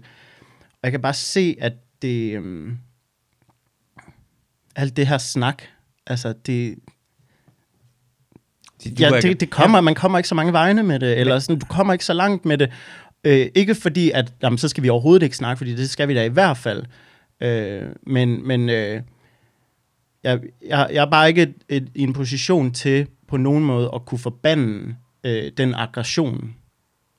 Og 0.64 0.80
jeg 0.84 0.92
kan 0.92 1.02
bare 1.02 1.14
se, 1.14 1.56
at 1.60 1.74
det... 2.02 2.32
Øh, 2.34 2.72
alt 4.76 4.98
det 4.98 5.08
her 5.08 5.18
snak, 5.18 5.64
altså 6.08 6.34
det... 6.46 6.76
Det, 8.84 9.00
Ja, 9.00 9.10
det, 9.22 9.40
det 9.40 9.50
kommer, 9.50 9.82
man 9.82 9.96
kommer 9.96 10.18
ikke 10.18 10.30
så 10.30 10.36
mange 10.36 10.54
vegne 10.54 10.84
med 10.84 11.00
det, 11.00 11.20
eller 11.20 11.40
sådan, 11.40 11.60
du 11.60 11.66
kommer 11.66 11.94
ikke 11.94 12.06
så 12.06 12.14
langt 12.14 12.46
med 12.46 12.58
det. 12.58 12.72
Øh, 13.24 13.48
ikke 13.56 13.76
fordi, 13.76 14.12
at 14.12 14.34
jamen, 14.44 14.58
så 14.58 14.68
skal 14.68 14.84
vi 14.84 14.90
overhovedet 14.90 15.24
ikke 15.24 15.38
snakke, 15.38 15.58
fordi 15.58 15.76
det 15.76 15.90
skal 15.90 16.08
vi 16.08 16.14
da 16.16 16.24
i 16.24 16.30
hvert 16.30 16.58
fald. 16.58 16.84
Øh, 17.42 17.82
men 18.04 18.48
men 18.48 18.70
øh, 18.70 19.02
jeg, 20.24 20.39
jeg, 20.65 20.89
jeg 20.93 21.01
er 21.05 21.09
bare 21.09 21.28
ikke 21.28 21.41
et, 21.41 21.53
et, 21.70 21.89
i 21.95 22.03
en 22.03 22.13
position 22.13 22.72
til 22.72 23.07
på 23.28 23.38
nogen 23.38 23.63
måde 23.63 23.91
at 23.95 24.05
kunne 24.05 24.20
forbande 24.20 24.95
øh, 25.24 25.51
den 25.57 25.74
aggression. 25.74 26.55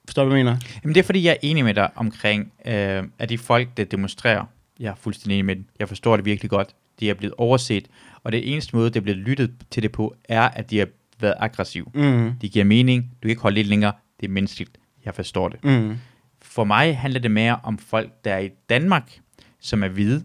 Forstår 0.04 0.22
du, 0.22 0.28
hvad 0.28 0.38
jeg 0.38 0.44
mener? 0.44 0.58
Jamen 0.84 0.94
det 0.94 1.00
er 1.00 1.04
fordi, 1.04 1.24
jeg 1.24 1.30
er 1.30 1.36
enig 1.42 1.64
med 1.64 1.74
dig 1.74 1.90
omkring, 1.94 2.52
øh, 2.66 3.04
at 3.18 3.28
de 3.28 3.38
folk, 3.38 3.76
der 3.76 3.84
demonstrerer, 3.84 4.44
jeg 4.80 4.90
er 4.90 4.94
fuldstændig 4.94 5.34
enig 5.34 5.44
med 5.44 5.56
dem. 5.56 5.64
Jeg 5.78 5.88
forstår 5.88 6.16
det 6.16 6.24
virkelig 6.24 6.50
godt. 6.50 6.74
De 7.00 7.10
er 7.10 7.14
blevet 7.14 7.34
overset, 7.38 7.88
og 8.24 8.32
det 8.32 8.52
eneste 8.52 8.76
måde, 8.76 8.90
det 8.90 8.96
er 8.96 9.00
blevet 9.00 9.18
lyttet 9.18 9.52
til 9.70 9.82
det 9.82 9.92
på, 9.92 10.14
er, 10.24 10.42
at 10.42 10.70
de 10.70 10.78
har 10.78 10.86
været 11.20 11.34
aggressive. 11.38 11.86
Mm. 11.94 12.32
De 12.42 12.48
giver 12.48 12.64
mening, 12.64 13.02
du 13.02 13.18
kan 13.22 13.30
ikke 13.30 13.42
holde 13.42 13.54
lidt 13.54 13.66
længere, 13.66 13.92
det 14.20 14.26
er 14.26 14.30
menneskeligt. 14.30 14.78
Jeg 15.04 15.14
forstår 15.14 15.48
det. 15.48 15.64
Mm. 15.64 15.96
For 16.42 16.64
mig 16.64 16.98
handler 16.98 17.20
det 17.20 17.30
mere 17.30 17.60
om 17.62 17.78
folk, 17.78 18.24
der 18.24 18.34
er 18.34 18.38
i 18.38 18.50
Danmark, 18.68 19.18
som 19.60 19.82
er 19.82 19.88
hvide, 19.88 20.24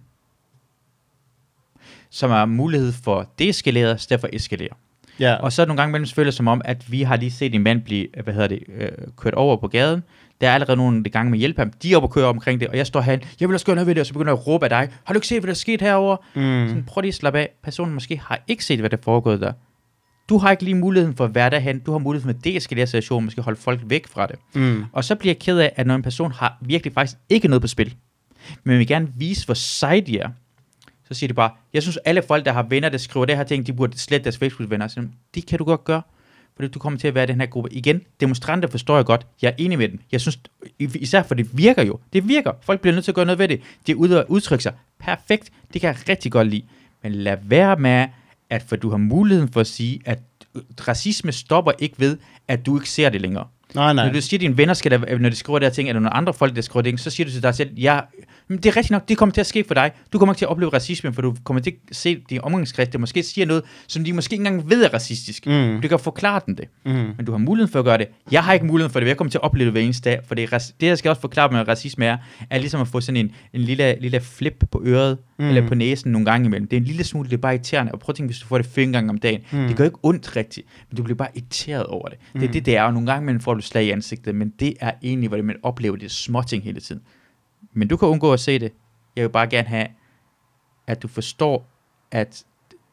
som 2.13 2.31
har 2.31 2.45
mulighed 2.45 2.91
for 3.03 3.29
deeskalere, 3.39 3.97
stedet 3.97 4.21
for 4.21 4.29
eskalere. 4.33 4.69
Ja. 5.19 5.35
Og 5.35 5.53
så 5.53 5.65
nogle 5.65 5.81
gange 5.81 5.91
mellem 5.91 6.07
føler 6.07 6.31
det 6.31 6.33
som 6.33 6.47
om, 6.47 6.61
at 6.65 6.91
vi 6.91 7.01
har 7.01 7.15
lige 7.15 7.31
set 7.31 7.55
en 7.55 7.63
mand 7.63 7.81
blive, 7.81 8.07
hvad 8.23 8.33
hedder 8.33 8.47
det, 8.47 8.63
øh, 8.77 8.91
kørt 9.17 9.33
over 9.33 9.57
på 9.57 9.67
gaden. 9.67 10.03
Der 10.41 10.49
er 10.49 10.53
allerede 10.53 10.77
nogle 10.77 11.03
gange 11.03 11.31
med 11.31 11.39
hjælp 11.39 11.57
ham. 11.57 11.71
De 11.71 11.91
er 11.91 11.95
oppe 11.95 12.07
og 12.07 12.11
kører 12.11 12.27
omkring 12.27 12.59
det, 12.59 12.67
og 12.67 12.77
jeg 12.77 12.87
står 12.87 13.01
herinde, 13.01 13.25
jeg 13.39 13.49
vil 13.49 13.53
også 13.53 13.65
gøre 13.65 13.75
noget 13.75 13.87
ved 13.87 13.95
det, 13.95 14.01
og 14.01 14.07
så 14.07 14.13
begynder 14.13 14.31
jeg 14.31 14.39
at 14.39 14.47
råbe 14.47 14.65
af 14.65 14.69
dig. 14.69 14.89
Har 15.03 15.13
du 15.13 15.17
ikke 15.17 15.27
set, 15.27 15.39
hvad 15.39 15.47
der 15.47 15.53
er 15.53 15.55
sket 15.55 15.81
herovre? 15.81 16.17
Mm. 16.35 16.67
Sådan, 16.67 16.83
prøv 16.83 17.01
lige 17.01 17.09
at 17.09 17.15
slappe 17.15 17.39
af. 17.39 17.49
Personen 17.63 17.93
måske 17.93 18.17
har 18.17 18.43
ikke 18.47 18.65
set, 18.65 18.79
hvad 18.79 18.89
der 18.89 18.97
er 18.97 19.01
foregået 19.01 19.41
der. 19.41 19.53
Du 20.29 20.37
har 20.37 20.51
ikke 20.51 20.63
lige 20.63 20.75
muligheden 20.75 21.15
for 21.15 21.25
at 21.25 21.35
være 21.35 21.49
derhen. 21.49 21.79
Du 21.79 21.91
har 21.91 21.99
muligheden 21.99 22.33
for 22.33 22.39
at 22.39 22.43
deeskalere 22.43 22.87
situationen, 22.87 23.25
måske 23.25 23.41
holde 23.41 23.59
folk 23.59 23.79
væk 23.85 24.07
fra 24.07 24.27
det. 24.27 24.35
Mm. 24.55 24.85
Og 24.93 25.03
så 25.03 25.15
bliver 25.15 25.33
jeg 25.33 25.39
ked 25.39 25.59
af, 25.59 25.73
at 25.75 25.87
når 25.87 25.95
en 25.95 26.01
person 26.01 26.31
har 26.31 26.57
virkelig 26.61 26.93
faktisk 26.93 27.17
ikke 27.29 27.47
noget 27.47 27.61
på 27.61 27.67
spil, 27.67 27.95
men 28.63 28.79
vil 28.79 28.87
gerne 28.87 29.07
vise, 29.15 29.45
hvor 29.45 29.53
sej 29.53 30.03
de 30.07 30.19
er, 30.19 30.29
så 31.13 31.19
siger 31.19 31.27
de 31.27 31.33
bare, 31.33 31.51
jeg 31.73 31.81
synes 31.81 31.97
alle 31.97 32.21
folk, 32.27 32.45
der 32.45 32.51
har 32.51 32.63
venner, 32.63 32.89
der 32.89 32.97
skriver 32.97 33.25
det 33.25 33.37
her 33.37 33.43
ting, 33.43 33.67
de 33.67 33.73
burde 33.73 33.99
slette 33.99 34.23
deres 34.23 34.37
Facebook-venner. 34.37 34.87
Så, 34.87 35.07
det 35.35 35.45
kan 35.45 35.59
du 35.59 35.65
godt 35.65 35.83
gøre, 35.83 36.01
fordi 36.55 36.67
du 36.67 36.79
kommer 36.79 36.99
til 36.99 37.07
at 37.07 37.15
være 37.15 37.23
i 37.23 37.27
den 37.27 37.39
her 37.39 37.47
gruppe. 37.47 37.73
Igen, 37.73 38.01
demonstranter 38.19 38.69
forstår 38.69 38.95
jeg 38.95 39.05
godt. 39.05 39.27
Jeg 39.41 39.47
er 39.47 39.53
enig 39.57 39.77
med 39.77 39.89
dem. 39.89 39.99
Jeg 40.11 40.21
synes, 40.21 40.39
især 40.79 41.23
for 41.23 41.35
det 41.35 41.57
virker 41.57 41.83
jo. 41.83 41.99
Det 42.13 42.27
virker. 42.27 42.51
Folk 42.61 42.81
bliver 42.81 42.93
nødt 42.93 43.05
til 43.05 43.11
at 43.11 43.15
gøre 43.15 43.25
noget 43.25 43.39
ved 43.39 43.47
det. 43.47 43.61
De 43.87 43.91
er 43.91 43.95
ude 43.95 44.19
og 44.19 44.31
udtrykke 44.31 44.63
sig. 44.63 44.73
Perfekt. 44.99 45.51
Det 45.73 45.81
kan 45.81 45.87
jeg 45.87 46.09
rigtig 46.09 46.31
godt 46.31 46.47
lide. 46.47 46.63
Men 47.03 47.11
lad 47.11 47.37
være 47.41 47.75
med, 47.75 48.07
at 48.49 48.63
for 48.63 48.75
du 48.75 48.89
har 48.89 48.97
muligheden 48.97 49.49
for 49.49 49.59
at 49.59 49.67
sige, 49.67 50.01
at 50.05 50.19
racisme 50.87 51.31
stopper 51.31 51.71
ikke 51.79 51.95
ved, 51.99 52.17
at 52.47 52.65
du 52.65 52.77
ikke 52.77 52.89
ser 52.89 53.09
det 53.09 53.21
længere. 53.21 53.47
Nej, 53.75 53.93
nej. 53.93 54.05
Når 54.05 54.13
du 54.13 54.21
siger, 54.21 54.37
at 54.37 54.41
dine 54.41 54.57
venner 54.57 54.73
skal 54.73 54.91
der, 54.91 55.17
når 55.17 55.29
de 55.29 55.35
skriver 55.35 55.59
der 55.59 55.69
ting, 55.69 55.89
eller 55.89 55.99
nogle 55.99 56.13
andre 56.13 56.33
folk, 56.33 56.55
der 56.55 56.61
skriver 56.61 56.81
det, 56.81 56.99
så 56.99 57.09
siger 57.09 57.25
du 57.25 57.31
til 57.31 57.43
dig 57.43 57.55
selv, 57.55 57.69
ja, 57.77 57.99
men 58.47 58.57
det 58.57 58.65
er 58.65 58.77
rigtigt 58.77 58.91
nok, 58.91 59.09
det 59.09 59.17
kommer 59.17 59.33
til 59.33 59.41
at 59.41 59.47
ske 59.47 59.63
for 59.67 59.73
dig. 59.73 59.91
Du 60.13 60.19
kommer 60.19 60.33
ikke 60.33 60.39
til 60.39 60.45
at 60.45 60.49
opleve 60.49 60.73
racisme, 60.73 61.13
for 61.13 61.21
du 61.21 61.35
kommer 61.43 61.61
til 61.61 61.73
at 61.89 61.95
se 61.95 62.23
din 62.29 62.39
omgangskreds, 62.43 62.89
der 62.89 62.97
måske 62.97 63.23
siger 63.23 63.45
noget, 63.45 63.63
som 63.87 64.03
de 64.03 64.13
måske 64.13 64.33
ikke 64.33 64.45
engang 64.45 64.69
ved 64.69 64.83
er 64.83 64.93
racistisk. 64.93 65.47
Mm. 65.47 65.81
Du 65.81 65.87
kan 65.87 65.99
forklare 65.99 66.41
den 66.45 66.57
det. 66.57 66.65
Mm. 66.85 66.91
Men 66.91 67.25
du 67.25 67.31
har 67.31 67.39
muligheden 67.39 67.71
for 67.71 67.79
at 67.79 67.85
gøre 67.85 67.97
det. 67.97 68.07
Jeg 68.31 68.43
har 68.43 68.53
ikke 68.53 68.65
muligheden 68.65 68.93
for 68.93 68.99
det, 68.99 69.07
jeg 69.07 69.17
kommer 69.17 69.31
til 69.31 69.37
at 69.37 69.43
opleve 69.43 69.65
det 69.65 69.71
hver 69.71 69.81
eneste 69.81 70.09
dag, 70.09 70.19
for 70.27 70.35
det, 70.35 70.53
er, 70.53 70.71
det 70.81 70.87
jeg 70.87 70.97
skal 70.97 71.09
også 71.09 71.21
forklare 71.21 71.49
med 71.51 71.67
racisme 71.67 72.05
er, 72.05 72.17
er 72.49 72.57
ligesom 72.57 72.81
at 72.81 72.87
få 72.87 73.01
sådan 73.01 73.17
en, 73.17 73.31
en 73.53 73.61
lille, 73.61 73.95
lille 73.99 74.21
flip 74.21 74.63
på 74.71 74.81
øret, 74.85 75.17
Mm. 75.39 75.45
eller 75.45 75.67
på 75.67 75.75
næsen 75.75 76.11
nogle 76.11 76.25
gange 76.25 76.45
imellem. 76.45 76.67
Det 76.67 76.77
er 76.77 76.81
en 76.81 76.87
lille 76.87 77.03
smule, 77.03 77.29
det 77.29 77.33
er 77.33 77.41
bare 77.41 77.53
irriterende. 77.53 77.91
Og 77.91 77.99
prøv 77.99 78.11
at 78.11 78.15
tænke, 78.15 78.27
hvis 78.27 78.39
du 78.39 78.45
får 78.47 78.57
det 78.57 78.65
fem 78.65 78.91
gange 78.91 79.09
om 79.09 79.17
dagen. 79.17 79.41
Mm. 79.51 79.57
Mm. 79.59 79.67
Det 79.67 79.77
gør 79.77 79.85
ikke 79.85 79.97
ondt 80.03 80.35
rigtigt, 80.35 80.67
men 80.89 80.97
du 80.97 81.03
bliver 81.03 81.17
bare 81.17 81.27
irriteret 81.35 81.85
over 81.85 82.07
det. 82.07 82.17
Det 82.33 82.43
er 82.43 82.47
Mm. 82.47 82.51
det, 82.53 82.65
det 82.65 82.77
er, 82.77 82.83
og 82.83 82.93
nogle 82.93 83.11
gange 83.11 83.23
imellem 83.23 83.39
får 83.41 83.53
du 83.53 83.61
slag 83.61 83.85
i 83.85 83.89
ansigtet, 83.89 84.35
men 84.35 84.49
det 84.59 84.73
er 84.79 84.91
egentlig, 85.03 85.27
hvordan 85.27 85.45
man 85.45 85.55
oplever 85.63 85.95
det 85.95 86.11
småting 86.11 86.63
hele 86.63 86.79
tiden. 86.79 87.01
Men 87.73 87.87
du 87.87 87.97
kan 87.97 88.07
undgå 88.07 88.33
at 88.33 88.39
se 88.39 88.59
det. 88.59 88.71
Jeg 89.15 89.23
vil 89.23 89.29
bare 89.29 89.47
gerne 89.47 89.67
have, 89.67 89.87
at 90.87 91.01
du 91.03 91.07
forstår, 91.07 91.69
at 92.11 92.43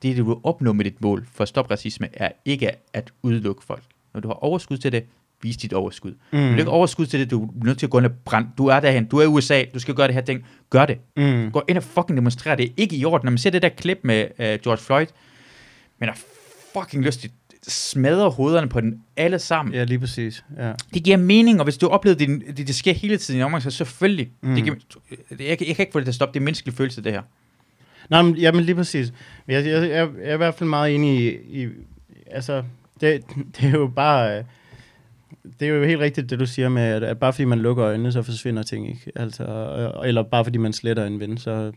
det, 0.02 0.16
du 0.16 0.24
vil 0.24 0.36
opnå 0.42 0.72
med 0.72 0.84
dit 0.84 1.00
mål 1.00 1.26
for 1.32 1.42
at 1.42 1.48
stoppe 1.48 1.70
racisme, 1.72 2.08
er 2.12 2.28
ikke 2.44 2.70
at 2.92 3.12
udelukke 3.22 3.64
folk. 3.64 3.82
Når 4.14 4.20
du 4.20 4.28
har 4.28 4.34
overskud 4.34 4.76
til 4.76 4.92
det, 4.92 5.04
vis 5.42 5.56
dit 5.56 5.72
overskud. 5.72 6.10
Mm. 6.10 6.38
Du 6.38 6.46
har 6.46 6.58
ikke 6.58 6.70
overskud 6.70 7.06
til 7.06 7.20
det, 7.20 7.30
du 7.30 7.44
er 7.44 7.64
nødt 7.64 7.78
til 7.78 7.86
at 7.86 7.90
gå 7.90 7.98
ind 7.98 8.06
og 8.06 8.12
brænde. 8.24 8.48
Du 8.58 8.66
er 8.66 8.80
derhen, 8.80 9.04
du 9.04 9.18
er 9.18 9.22
i 9.22 9.26
USA, 9.26 9.64
du 9.74 9.78
skal 9.78 9.94
gøre 9.94 10.06
det 10.06 10.14
her 10.14 10.22
ting. 10.22 10.44
Gør 10.70 10.86
det. 10.86 10.98
Mm. 11.16 11.50
Gå 11.52 11.62
ind 11.68 11.78
og 11.78 11.84
fucking 11.84 12.16
demonstrere 12.16 12.56
det. 12.56 12.64
er 12.64 12.70
Ikke 12.76 12.96
i 12.96 13.04
orden. 13.04 13.26
Når 13.26 13.30
man 13.30 13.38
ser 13.38 13.50
det 13.50 13.62
der 13.62 13.68
klip 13.68 13.98
med 14.02 14.26
uh, 14.38 14.44
George 14.44 14.78
Floyd, 14.78 15.06
men 15.98 16.08
er 16.08 16.12
fucking 16.72 17.04
lyst 17.04 17.20
til 17.20 17.28
at 17.28 17.34
smadre 17.72 18.30
hovederne 18.30 18.68
på 18.68 18.80
den 18.80 19.02
alle 19.16 19.38
sammen. 19.38 19.74
Ja, 19.74 19.84
lige 19.84 19.98
præcis. 19.98 20.44
Ja. 20.58 20.72
Det 20.94 21.04
giver 21.04 21.16
mening, 21.16 21.60
og 21.60 21.64
hvis 21.64 21.78
du 21.78 21.88
oplever, 21.88 22.16
det, 22.16 22.42
det, 22.56 22.66
det 22.66 22.74
sker 22.74 22.92
hele 22.92 23.16
tiden 23.16 23.40
i 23.40 23.42
omgang, 23.42 23.62
så 23.62 23.70
selvfølgelig. 23.70 24.30
Mm. 24.42 24.54
Det 24.54 24.64
giver, 24.64 24.76
det, 25.10 25.40
jeg, 25.40 25.48
jeg 25.48 25.58
kan 25.58 25.66
ikke 25.78 25.92
få 25.92 25.98
det 25.98 26.06
til 26.06 26.10
at 26.10 26.14
stoppe. 26.14 26.32
Det 26.32 26.36
er 26.36 26.40
en 26.40 26.44
menneskelig 26.44 26.74
følelse, 26.74 27.04
det 27.04 27.12
her. 27.12 27.22
Nej, 28.10 28.22
men, 28.22 28.36
jamen 28.36 28.64
lige 28.64 28.74
præcis. 28.74 29.12
Jeg, 29.48 29.66
jeg, 29.66 29.90
jeg, 29.90 29.90
jeg 29.90 30.30
er 30.30 30.34
i 30.34 30.36
hvert 30.36 30.54
fald 30.54 30.68
meget 30.68 30.94
enig 30.94 31.20
i, 31.20 31.62
i 31.62 31.68
altså, 32.26 32.62
det, 33.00 33.22
det 33.56 33.64
er 33.64 33.70
jo 33.70 33.86
bare, 33.86 34.38
øh, 34.38 34.44
det 35.60 35.68
er 35.68 35.72
jo 35.72 35.84
helt 35.84 36.00
rigtigt, 36.00 36.30
det 36.30 36.40
du 36.40 36.46
siger 36.46 36.68
med, 36.68 36.82
at, 36.82 37.02
at 37.02 37.18
bare 37.18 37.32
fordi 37.32 37.44
man 37.44 37.58
lukker 37.58 37.84
øjnene, 37.84 38.12
så 38.12 38.22
forsvinder 38.22 38.62
ting 38.62 38.88
ikke. 38.88 39.12
Altså, 39.16 39.44
eller 40.04 40.22
bare 40.22 40.44
fordi 40.44 40.58
man 40.58 40.72
sletter 40.72 41.06
en 41.06 41.20
ven, 41.20 41.38
så, 41.38 41.72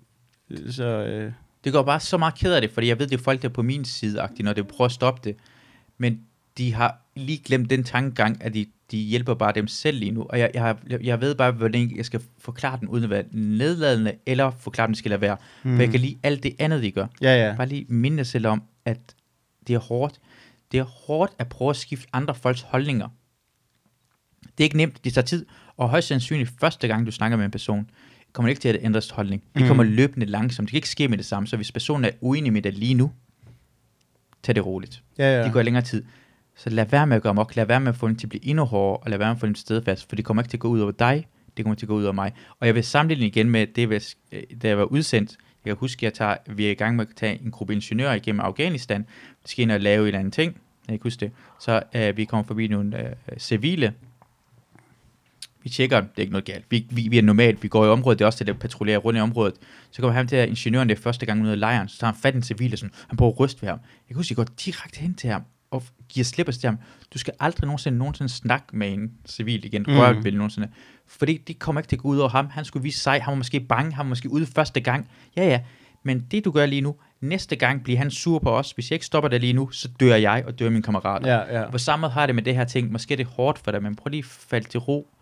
så 0.70 0.84
øh, 0.84 1.32
Det 1.64 1.74
går 1.74 1.84
bare 1.84 2.00
så 2.00 2.18
meget 2.18 2.36
ked 2.36 2.54
af 2.54 2.62
det, 2.62 2.72
fordi 2.72 2.88
jeg 2.88 3.00
ved, 3.00 3.08
det 3.08 3.20
er 3.20 3.24
folk, 3.24 3.42
der 3.42 3.50
er 3.50 3.54
på 3.54 3.62
min 3.62 3.86
side, 3.86 4.28
når 4.40 4.54
de 4.54 4.64
prøver 4.64 4.86
at 4.86 4.92
stoppe 4.92 5.22
det. 5.24 5.36
Men 5.98 6.20
de 6.58 6.74
har 6.74 6.98
lige 7.16 7.42
glemt 7.46 7.70
den 7.70 7.84
tankegang, 7.84 8.44
at 8.44 8.54
de, 8.54 8.66
de 8.92 8.98
hjælper 8.98 9.34
bare 9.34 9.52
dem 9.56 9.68
selv 9.68 10.00
lige 10.00 10.12
nu. 10.12 10.26
Og 10.30 10.40
jeg, 10.40 10.52
jeg, 10.54 10.78
jeg, 11.04 11.22
ved 11.22 11.36
bare, 11.36 11.52
hvordan 11.52 11.98
jeg 11.98 12.06
skal 12.06 12.22
forklare 12.38 12.80
den, 12.80 12.88
uden 12.88 13.04
at 13.04 13.10
være 13.10 13.24
nedladende, 13.32 14.14
eller 14.26 14.52
forklare 14.60 14.88
den, 14.88 14.96
skal 14.96 15.10
lade 15.10 15.22
være. 15.22 15.38
Mm. 15.64 15.76
For 15.76 15.82
jeg 15.82 15.92
kan 15.92 16.00
lide 16.00 16.18
alt 16.24 16.44
det 16.44 16.56
andet, 16.60 16.84
de 16.84 16.92
gør. 16.92 17.08
ja, 17.22 17.48
ja. 17.48 17.56
Bare 17.56 17.68
lige 17.68 17.86
minde 17.90 18.26
selv 18.26 18.48
om, 18.48 18.64
at 18.86 19.00
det 19.68 19.74
er 19.74 19.80
hårdt. 19.80 20.20
Det 20.72 20.80
er 20.80 20.84
hårdt 20.84 21.32
at 21.40 21.50
prøve 21.50 21.70
at 21.70 21.76
skifte 21.76 22.08
andre 22.14 22.36
folks 22.36 22.62
holdninger. 22.62 23.08
Det 24.44 24.60
er 24.60 24.64
ikke 24.64 24.78
nemt, 24.78 25.04
det 25.06 25.14
tager 25.14 25.26
tid, 25.26 25.46
og 25.78 25.90
højst 25.90 26.08
sandsynligt 26.08 26.52
første 26.60 26.88
gang, 26.88 27.06
du 27.06 27.12
snakker 27.12 27.38
med 27.38 27.46
en 27.46 27.52
person, 27.52 27.90
kommer 28.34 28.48
det 28.48 28.52
ikke 28.52 28.62
til 28.62 28.70
at 28.70 28.78
ændre 28.82 29.02
holdning. 29.12 29.44
Det 29.54 29.62
Mm. 29.62 29.68
kommer 29.68 29.84
løbende 29.84 30.26
langsomt. 30.26 30.68
Det 30.68 30.72
kan 30.72 30.78
ikke 30.78 30.90
ske 30.90 31.08
med 31.08 31.18
det 31.18 31.26
samme, 31.26 31.48
så 31.48 31.56
hvis 31.56 31.72
personen 31.72 32.06
er 32.06 32.10
uenig 32.22 32.54
med 32.54 32.62
dig 32.62 32.74
lige 32.74 32.94
nu, 32.94 33.12
tag 34.44 34.56
det 34.56 34.66
roligt. 34.66 35.04
ja, 35.18 35.38
Ja. 35.38 35.44
Det 35.44 35.54
går 35.54 35.62
længere 35.62 35.84
tid. 35.84 36.04
Så 36.56 36.70
lad 36.70 36.86
være 36.86 37.08
med 37.08 37.16
at 37.16 37.24
gøre 37.24 37.34
mok, 37.34 37.56
lad 37.56 37.66
være 37.66 37.80
med 37.80 37.88
at 37.90 37.96
få 37.96 38.08
den 38.08 38.16
til 38.16 38.26
at 38.26 38.30
blive 38.30 38.46
endnu 38.46 38.64
hårdere, 38.66 38.98
og 38.98 39.10
lad 39.10 39.18
være 39.18 39.28
med 39.28 39.36
at 39.36 39.40
få 39.40 39.46
den 39.46 39.56
stedfast, 39.56 40.10
for 40.10 40.16
det 40.16 40.26
kommer 40.26 40.44
ikke 40.44 40.50
til 40.50 40.58
at 40.58 40.62
gå 40.62 40.68
ud 40.68 40.80
over 40.80 40.92
dig, 40.92 41.28
det 41.58 41.66
kommer 41.66 41.76
til 41.76 41.86
at 41.86 41.88
gå 41.88 41.96
ud 41.96 42.04
over 42.04 42.14
mig. 42.14 42.32
Og 42.60 42.68
jeg 42.68 42.76
vil 42.76 42.84
sammenligne 42.84 43.26
igen 43.28 43.50
med 43.50 43.68
det, 43.68 44.16
øh, 44.32 44.42
da 44.62 44.68
jeg 44.68 44.78
var 44.78 44.84
udsendt. 44.84 45.32
Jeg 45.66 45.70
kan 45.72 45.78
huske, 45.80 46.00
at 46.00 46.04
jeg 46.04 46.14
tager, 46.14 46.36
vi 46.56 46.66
er 46.66 46.72
i 46.72 46.74
gang 46.74 46.96
med 46.96 47.06
at 47.10 47.16
tage 47.16 47.42
en 47.46 47.52
gruppe 47.52 47.74
ingeniører 47.74 48.14
igennem 48.14 48.40
Afghanistan. 48.40 49.02
Vi 49.44 49.48
skal 49.50 49.62
ind 49.62 49.72
og 49.72 49.80
lave 49.80 50.02
en 50.02 50.08
eller 50.08 50.20
anden 50.20 50.32
ting. 50.32 50.58
Jeg 50.88 50.94
kan 50.94 51.04
huske 51.04 51.20
det. 51.20 51.32
Så 51.60 51.82
øh, 51.96 52.18
vi 52.18 52.26
kommer 52.26 52.44
forbi 52.44 52.68
nogle 52.68 53.08
øh, 53.10 53.14
civile. 53.38 53.94
Vi 55.64 55.70
tjekker, 55.70 56.02
det 56.02 56.10
er 56.18 56.22
ikke 56.22 56.32
noget 56.32 56.46
galt. 56.46 56.66
Vi, 56.70 56.88
vi, 56.90 57.08
vi 57.08 57.18
er 57.18 57.22
normalt, 57.22 57.64
vi 57.64 57.68
går 57.68 57.86
i 57.86 57.90
området, 57.90 58.20
det 58.20 58.24
er 58.24 58.28
også 58.28 58.40
det, 58.40 58.48
der 58.48 58.60
patruljerer 58.60 58.98
rundt 58.98 59.18
i 59.18 59.22
området. 59.22 59.54
Så 59.92 60.02
kommer 60.02 60.14
han 60.14 60.28
til 60.28 60.36
at 60.36 60.50
ingeniøren, 60.50 60.90
det 60.90 60.98
er 60.98 61.02
første 61.02 61.26
gang 61.26 61.44
ud 61.44 61.50
af 61.50 61.60
lejren, 61.60 61.88
så 61.88 62.00
tager 62.00 62.14
han 62.14 62.22
fat 62.22 62.34
i 62.34 62.38
en 62.38 62.44
civil, 62.44 62.74
og 62.74 62.80
sådan, 62.80 62.94
han 63.08 63.18
prøver 63.18 63.32
at 63.32 63.40
ryste 63.40 63.62
ved 63.62 63.70
ham. 63.70 63.80
Jeg 63.80 64.08
kan 64.08 64.16
huske, 64.16 64.32
jeg 64.32 64.36
går 64.36 64.54
direkte 64.66 65.00
hen 65.00 65.16
til 65.16 65.30
ham, 65.30 65.42
og 65.72 65.84
giver 66.10 66.24
slip 66.24 66.46
til 66.46 66.68
ham. 66.68 66.78
Du 67.14 67.18
skal 67.18 67.34
aldrig 67.40 67.66
nogensinde, 67.66 67.98
nogensinde 67.98 68.32
snakke 68.32 68.78
med 68.78 68.94
en 68.94 69.12
civil 69.26 69.66
igen, 69.66 69.86
mm. 69.88 69.98
røre 69.98 70.24
ved 70.24 70.32
nogensinde. 70.32 70.68
Fordi 71.08 71.38
det 71.38 71.60
kommer 71.60 71.82
ikke 71.82 71.90
til 71.90 71.96
at 71.96 72.02
gå 72.02 72.08
ud 72.08 72.18
over 72.18 72.30
ham. 72.30 72.48
Han 72.50 72.66
skulle 72.66 72.84
vise 72.84 73.00
sig, 73.00 73.22
han 73.24 73.32
var 73.32 73.38
måske 73.38 73.60
bange, 73.60 73.94
han 73.94 74.06
var 74.06 74.10
måske 74.10 74.30
ude 74.30 74.46
første 74.46 74.80
gang. 74.80 75.10
Ja, 75.36 75.46
ja. 75.46 75.60
Men 76.04 76.26
det 76.32 76.46
du 76.46 76.52
gør 76.52 76.66
lige 76.66 76.82
nu, 76.82 76.96
næste 77.22 77.56
gang 77.56 77.84
bliver 77.84 77.98
han 77.98 78.12
sur 78.12 78.40
på 78.40 78.58
os. 78.58 78.72
Hvis 78.72 78.92
jeg 78.92 78.96
ikke 78.96 79.06
stopper 79.06 79.30
det 79.30 79.42
lige 79.42 79.54
nu, 79.54 79.70
så 79.70 79.90
dør 80.00 80.16
jeg 80.16 80.44
og 80.48 80.60
dør 80.60 80.70
mine 80.70 80.84
kammerater. 80.84 81.30
Ja, 81.30 81.60
ja. 81.60 81.70
På 81.70 81.78
samme 81.78 82.02
måde 82.02 82.12
har 82.12 82.26
det 82.26 82.36
med 82.36 82.44
det 82.44 82.56
her 82.56 82.64
ting. 82.64 82.92
Måske 82.92 83.14
er 83.14 83.18
det 83.18 83.26
hårdt 83.26 83.60
for 83.60 83.72
dig, 83.72 83.84
men 83.84 83.96
prøv 83.96 84.10
lige 84.10 84.20
at 84.20 84.26
falde 84.26 84.70
til 84.70 84.80
ro. 84.80 85.13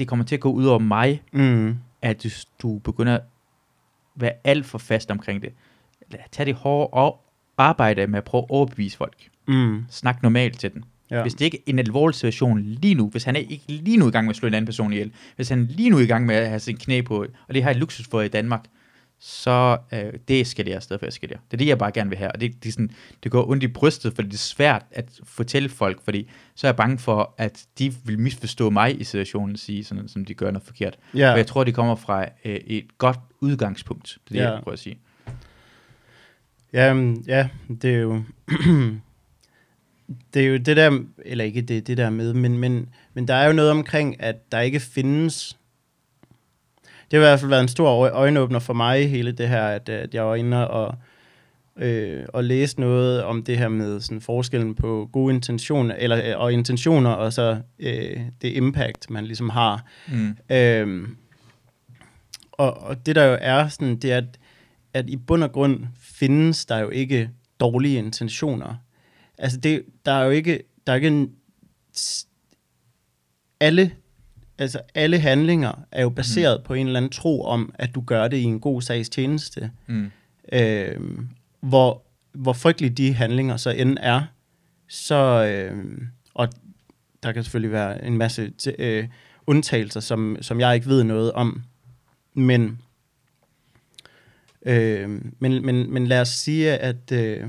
Det 0.00 0.08
kommer 0.08 0.24
til 0.24 0.34
at 0.34 0.40
gå 0.40 0.52
ud 0.52 0.64
over 0.64 0.78
mig, 0.78 1.22
Mm. 1.32 1.76
at 2.02 2.22
du, 2.24 2.28
du 2.62 2.78
begynder 2.78 3.14
at 3.14 3.20
være 4.16 4.32
alt 4.44 4.66
for 4.66 4.78
fast 4.78 5.10
omkring 5.10 5.42
det. 5.42 5.52
Lad- 6.10 6.20
Tag 6.32 6.46
det 6.46 6.54
hårde 6.54 6.86
og 6.86 7.20
arbejde 7.58 8.06
med 8.06 8.18
at 8.18 8.24
prøve 8.24 8.42
at 8.42 8.50
overbevise 8.50 8.96
folk. 8.96 9.16
Mm. 9.48 9.84
Snak 9.90 10.22
normalt 10.22 10.58
til 10.58 10.72
den. 10.72 10.84
Ja. 11.10 11.22
Hvis 11.22 11.34
det 11.34 11.44
ikke 11.44 11.58
er 11.58 11.62
en 11.66 11.78
alvorlig 11.78 12.14
situation 12.14 12.60
lige 12.62 12.94
nu, 12.94 13.08
hvis 13.08 13.24
han 13.24 13.36
er 13.36 13.40
ikke 13.40 13.64
lige 13.68 13.96
nu 13.96 14.08
i 14.08 14.10
gang 14.10 14.26
med 14.26 14.30
at 14.30 14.36
slå 14.36 14.48
en 14.48 14.54
anden 14.54 14.66
person 14.66 14.92
ihjel, 14.92 15.12
hvis 15.36 15.48
han 15.48 15.66
lige 15.66 15.90
nu 15.90 15.98
i 15.98 16.06
gang 16.06 16.26
med 16.26 16.34
at 16.34 16.48
have 16.48 16.60
sin 16.60 16.76
knæ 16.76 17.00
på, 17.00 17.26
og 17.48 17.54
det 17.54 17.62
har 17.62 17.70
et 17.70 17.76
luksus 17.76 18.08
for 18.10 18.20
i 18.20 18.28
Danmark, 18.28 18.64
så 19.22 19.78
øh, 19.92 20.12
det 20.28 20.46
skal 20.46 20.66
det 20.66 20.82
stedet 20.82 21.00
for 21.00 21.06
jeg 21.06 21.12
skal 21.12 21.28
det. 21.28 21.38
Er 21.52 21.56
det, 21.56 21.66
jeg 21.66 21.78
bare 21.78 21.92
gerne 21.92 22.10
vil 22.10 22.18
have, 22.18 22.32
og 22.32 22.40
det, 22.40 22.64
det, 22.64 22.72
sådan, 22.72 22.90
det 23.22 23.32
går 23.32 23.48
ondt 23.50 23.62
i 23.62 23.68
brystet, 23.68 24.14
fordi 24.14 24.28
det 24.28 24.34
er 24.34 24.38
svært 24.38 24.82
at 24.90 25.20
fortælle 25.24 25.68
folk, 25.68 26.04
fordi 26.04 26.30
så 26.54 26.66
er 26.66 26.68
jeg 26.68 26.76
bange 26.76 26.98
for, 26.98 27.34
at 27.38 27.64
de 27.78 27.94
vil 28.04 28.18
misforstå 28.18 28.70
mig 28.70 29.00
i 29.00 29.04
situationen, 29.04 29.56
sige 29.56 29.84
sådan, 29.84 30.08
som 30.08 30.24
de 30.24 30.34
gør 30.34 30.50
noget 30.50 30.66
forkert. 30.66 30.98
Ja. 31.14 31.32
For 31.32 31.36
jeg 31.36 31.46
tror, 31.46 31.64
det 31.64 31.74
kommer 31.74 31.94
fra 31.94 32.22
øh, 32.44 32.54
et 32.54 32.98
godt 32.98 33.18
udgangspunkt, 33.40 34.18
det 34.28 34.36
er 34.36 34.40
det, 34.40 34.46
Ja. 34.48 34.52
jeg 34.54 34.62
prøver 34.62 34.72
at 34.72 34.78
sige. 34.78 34.98
Ja, 36.72 36.94
ja, 37.26 37.48
det 37.82 37.94
er 37.94 37.98
jo... 37.98 38.22
det 40.34 40.42
er 40.42 40.46
jo 40.48 40.56
det 40.56 40.76
der, 40.76 41.00
eller 41.24 41.44
ikke 41.44 41.60
det, 41.62 41.86
det 41.86 41.96
der 41.96 42.10
med, 42.10 42.34
men, 42.34 42.58
men, 42.58 42.88
men 43.14 43.28
der 43.28 43.34
er 43.34 43.46
jo 43.46 43.52
noget 43.52 43.70
omkring, 43.70 44.22
at 44.22 44.52
der 44.52 44.60
ikke 44.60 44.80
findes... 44.80 45.56
Det 47.10 47.18
har 47.18 47.26
i 47.26 47.28
hvert 47.28 47.40
fald 47.40 47.50
været 47.50 47.62
en 47.62 47.68
stor 47.68 47.88
øje- 47.88 48.10
øjenåbner 48.10 48.58
for 48.58 48.72
mig, 48.72 49.10
hele 49.10 49.32
det 49.32 49.48
her, 49.48 49.62
at, 49.62 49.88
at 49.88 50.14
jeg 50.14 50.26
var 50.26 50.34
inde 50.34 50.70
og, 50.70 50.94
øh, 51.76 52.24
og 52.28 52.44
læse 52.44 52.80
noget 52.80 53.22
om 53.22 53.42
det 53.42 53.58
her 53.58 53.68
med 53.68 54.00
sådan 54.00 54.20
forskellen 54.20 54.74
på 54.74 55.08
gode 55.12 55.34
intentioner, 55.34 55.94
eller, 55.98 56.36
og 56.36 56.52
intentioner, 56.52 57.10
og 57.10 57.32
så 57.32 57.60
øh, 57.78 58.20
det 58.42 58.48
impact, 58.56 59.10
man 59.10 59.24
ligesom 59.24 59.50
har. 59.50 59.84
Mm. 60.08 60.36
Øhm, 60.50 61.16
og, 62.52 62.74
og 62.76 63.06
det 63.06 63.16
der 63.16 63.24
jo 63.24 63.38
er 63.40 63.68
sådan, 63.68 63.96
det 63.96 64.12
er, 64.12 64.16
at, 64.16 64.38
at 64.94 65.08
i 65.08 65.16
bund 65.16 65.44
og 65.44 65.52
grund 65.52 65.86
findes 66.00 66.66
der 66.66 66.78
jo 66.78 66.88
ikke 66.88 67.30
dårlige 67.60 67.98
intentioner. 67.98 68.74
Altså 69.38 69.58
det, 69.58 69.82
der 70.06 70.12
er 70.12 70.24
jo 70.24 70.30
ikke, 70.30 70.62
der 70.86 70.92
er 70.92 70.96
ikke 70.96 71.08
en, 71.08 71.30
alle, 73.60 73.90
altså 74.60 74.80
alle 74.94 75.18
handlinger 75.18 75.72
er 75.92 76.02
jo 76.02 76.08
baseret 76.08 76.60
mm. 76.60 76.64
på 76.64 76.74
en 76.74 76.86
eller 76.86 77.00
anden 77.00 77.10
tro 77.10 77.44
om, 77.44 77.74
at 77.78 77.94
du 77.94 78.00
gør 78.00 78.28
det 78.28 78.36
i 78.36 78.42
en 78.42 78.60
god 78.60 78.82
sags 78.82 79.08
tjeneste. 79.08 79.70
Mm. 79.86 80.10
Øhm, 80.52 81.28
hvor, 81.60 82.02
hvor 82.32 82.52
frygtelige 82.52 82.90
de 82.90 83.14
handlinger 83.14 83.56
så 83.56 83.70
end 83.70 83.98
er, 84.00 84.22
så, 84.88 85.44
øhm, 85.44 86.06
og 86.34 86.48
der 87.22 87.32
kan 87.32 87.44
selvfølgelig 87.44 87.72
være 87.72 88.04
en 88.04 88.18
masse 88.18 88.52
øh, 88.78 89.08
undtagelser, 89.46 90.00
som, 90.00 90.36
som 90.40 90.60
jeg 90.60 90.74
ikke 90.74 90.86
ved 90.86 91.04
noget 91.04 91.32
om, 91.32 91.62
men, 92.34 92.78
øh, 94.62 95.08
men, 95.38 95.66
men, 95.66 95.92
men 95.92 96.06
lad 96.06 96.20
os 96.20 96.28
sige, 96.28 96.78
at 96.78 97.12
øh, 97.12 97.46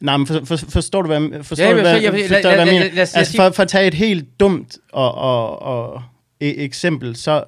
Nej, 0.00 0.16
men 0.16 0.26
for, 0.26 0.44
for, 0.44 0.56
forstår 0.56 1.02
du, 1.02 1.06
hvad, 1.06 1.44
forstår 1.44 1.64
Ja, 1.64 1.70
du, 1.70 1.80
hvad, 1.80 2.00
jeg- 2.00 2.12
forstår 2.28 2.50
hvad 2.50 2.66
jeg 2.66 2.66
mener? 2.90 3.00
Altså, 3.00 3.32
for, 3.36 3.50
for 3.50 3.62
at 3.62 3.68
tage 3.68 3.86
et 3.86 3.94
helt 3.94 4.40
dumt 4.40 4.78
og, 4.92 5.14
og, 5.14 5.62
og 5.62 6.02
e- 6.44 6.60
eksempel, 6.60 7.16
så, 7.16 7.44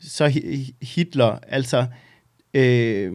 så 0.00 0.26
Hi- 0.28 0.74
Hitler, 0.82 1.38
altså, 1.48 1.86
øh, 2.54 3.12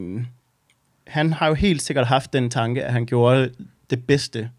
han 1.08 1.34
har 1.34 1.48
jo 1.48 1.54
helt 1.54 1.82
sikkert 1.82 2.08
haft 2.08 2.34
den 2.34 2.50
tanke, 2.50 2.84
at 2.84 2.94
han 2.94 3.06
gjorde 3.06 3.52
det 3.90 4.06
bedste. 4.08 4.50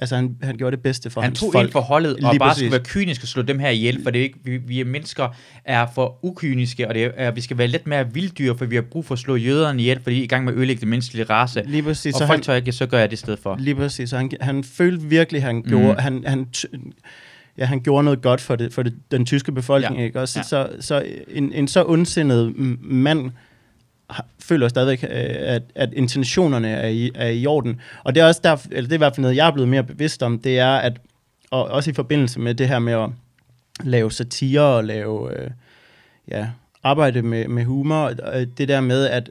Altså, 0.00 0.16
han, 0.16 0.36
han 0.42 0.56
gjorde 0.56 0.76
det 0.76 0.82
bedste 0.82 1.10
for 1.10 1.20
Han 1.20 1.28
hans 1.30 1.40
tog 1.40 1.52
folk. 1.52 1.66
ind 1.66 1.72
for 1.72 1.80
holdet 1.80 2.14
og 2.16 2.20
bare 2.22 2.38
præcis. 2.38 2.58
skulle 2.60 2.72
være 2.72 2.84
kynisk 2.84 3.22
og 3.22 3.28
slå 3.28 3.42
dem 3.42 3.58
her 3.58 3.68
ihjel, 3.70 4.02
for 4.02 4.10
det 4.10 4.18
er 4.18 4.22
ikke, 4.22 4.38
vi, 4.44 4.56
vi 4.56 4.80
er 4.80 4.84
mennesker 4.84 5.28
er 5.64 5.86
for 5.94 6.18
ukyniske, 6.24 6.88
og 6.88 6.94
det 6.94 7.10
er, 7.16 7.30
vi 7.30 7.40
skal 7.40 7.58
være 7.58 7.66
lidt 7.68 7.86
mere 7.86 8.12
vilddyr, 8.14 8.54
for 8.54 8.64
vi 8.64 8.74
har 8.74 8.82
brug 8.82 9.04
for 9.04 9.12
at 9.14 9.18
slå 9.18 9.36
jøderne 9.36 9.80
ihjel, 9.80 10.00
fordi 10.02 10.14
de 10.16 10.20
er 10.20 10.24
i 10.24 10.26
gang 10.26 10.44
med 10.44 10.52
at 10.52 10.58
ødelægge 10.58 10.80
den 10.80 10.88
menneskelige 10.88 11.24
race. 11.24 11.62
Lige 11.66 11.82
præcis. 11.82 12.14
og 12.14 12.18
Så 12.18 12.26
folk 12.26 12.36
han, 12.38 12.42
tør 12.44 12.54
ikke, 12.54 12.72
så 12.72 12.86
gør 12.86 12.98
jeg 12.98 13.10
det 13.10 13.16
i 13.16 13.20
stedet 13.20 13.38
for. 13.38 13.56
Lige 13.58 13.74
præcis. 13.74 14.10
Så 14.10 14.16
han, 14.16 14.30
han 14.40 14.64
følte 14.64 15.02
virkelig, 15.04 15.42
han 15.42 15.62
gjorde, 15.62 15.86
Mhm. 15.92 15.98
han, 15.98 16.24
han, 16.26 16.46
ja, 17.58 17.64
han 17.64 17.80
gjorde 17.80 18.04
noget 18.04 18.22
godt 18.22 18.40
for, 18.40 18.56
det, 18.56 18.72
for 18.72 18.82
det, 18.82 18.94
den 19.10 19.26
tyske 19.26 19.52
befolkning. 19.52 19.98
Ja. 19.98 20.04
Ikke? 20.04 20.20
Også, 20.20 20.38
Ja. 20.38 20.42
Så, 20.42 20.68
så 20.80 21.04
en, 21.28 21.52
en 21.52 21.68
så 21.68 21.84
ondsindet 21.86 22.52
mand 22.80 23.30
føler 24.38 24.68
stadigvæk, 24.68 25.04
øh, 25.04 25.08
at, 25.38 25.62
at 25.74 25.92
intentionerne 25.92 26.68
er 26.68 26.88
i, 26.88 27.10
er 27.14 27.28
i 27.28 27.46
orden. 27.46 27.80
Og 28.04 28.14
det 28.14 28.20
er 28.20 28.26
også 28.26 28.40
der, 28.44 28.56
eller 28.70 28.88
det 28.88 28.92
er 28.92 28.96
i 28.96 28.98
hvert 28.98 29.14
fald 29.14 29.22
noget, 29.22 29.36
jeg 29.36 29.46
er 29.46 29.52
blevet 29.52 29.68
mere 29.68 29.84
bevidst 29.84 30.22
om, 30.22 30.38
det 30.38 30.58
er, 30.58 30.76
at 30.76 31.00
og 31.50 31.64
også 31.64 31.90
i 31.90 31.94
forbindelse 31.94 32.40
med 32.40 32.54
det 32.54 32.68
her 32.68 32.78
med 32.78 32.92
at 32.92 33.10
lave 33.84 34.12
satire 34.12 34.60
og 34.60 34.84
lave 34.84 35.38
øh, 35.38 35.50
ja, 36.28 36.48
arbejde 36.82 37.22
med, 37.22 37.48
med 37.48 37.64
humor, 37.64 38.12
øh, 38.34 38.46
det 38.58 38.68
der 38.68 38.80
med, 38.80 39.06
at 39.06 39.30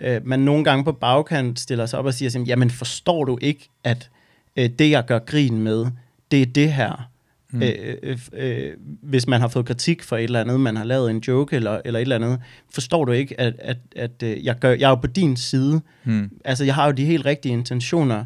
øh, 0.00 0.26
man 0.26 0.40
nogle 0.40 0.64
gange 0.64 0.84
på 0.84 0.92
bagkant 0.92 1.60
stiller 1.60 1.86
sig 1.86 1.98
op 1.98 2.06
og 2.06 2.14
siger, 2.14 2.44
jamen 2.46 2.70
forstår 2.70 3.24
du 3.24 3.38
ikke, 3.40 3.68
at 3.84 4.10
øh, 4.56 4.70
det, 4.78 4.90
jeg 4.90 5.04
gør 5.04 5.18
grin 5.18 5.58
med, 5.62 5.86
det 6.30 6.42
er 6.42 6.46
det 6.46 6.72
her. 6.72 7.09
Mm. 7.52 7.58
Mm. 7.58 7.62
Øh, 7.62 7.96
øh, 8.02 8.18
øh, 8.32 8.72
hvis 9.02 9.26
man 9.26 9.40
har 9.40 9.48
fået 9.48 9.66
kritik 9.66 10.02
for 10.02 10.16
et 10.16 10.24
eller 10.24 10.40
andet, 10.40 10.60
man 10.60 10.76
har 10.76 10.84
lavet 10.84 11.10
en 11.10 11.18
joke 11.18 11.56
eller, 11.56 11.80
eller 11.84 12.00
et 12.00 12.02
eller 12.02 12.16
andet, 12.16 12.40
forstår 12.74 13.04
du 13.04 13.12
ikke, 13.12 13.40
at, 13.40 13.54
at, 13.58 13.78
at 13.96 14.22
øh, 14.22 14.44
jeg, 14.44 14.58
gør, 14.58 14.70
jeg 14.70 14.86
er 14.86 14.88
jo 14.88 14.94
på 14.94 15.06
din 15.06 15.36
side. 15.36 15.80
Hmm. 16.04 16.30
Altså, 16.44 16.64
jeg 16.64 16.74
har 16.74 16.86
jo 16.86 16.92
de 16.92 17.04
helt 17.04 17.26
rigtige 17.26 17.52
intentioner. 17.52 18.24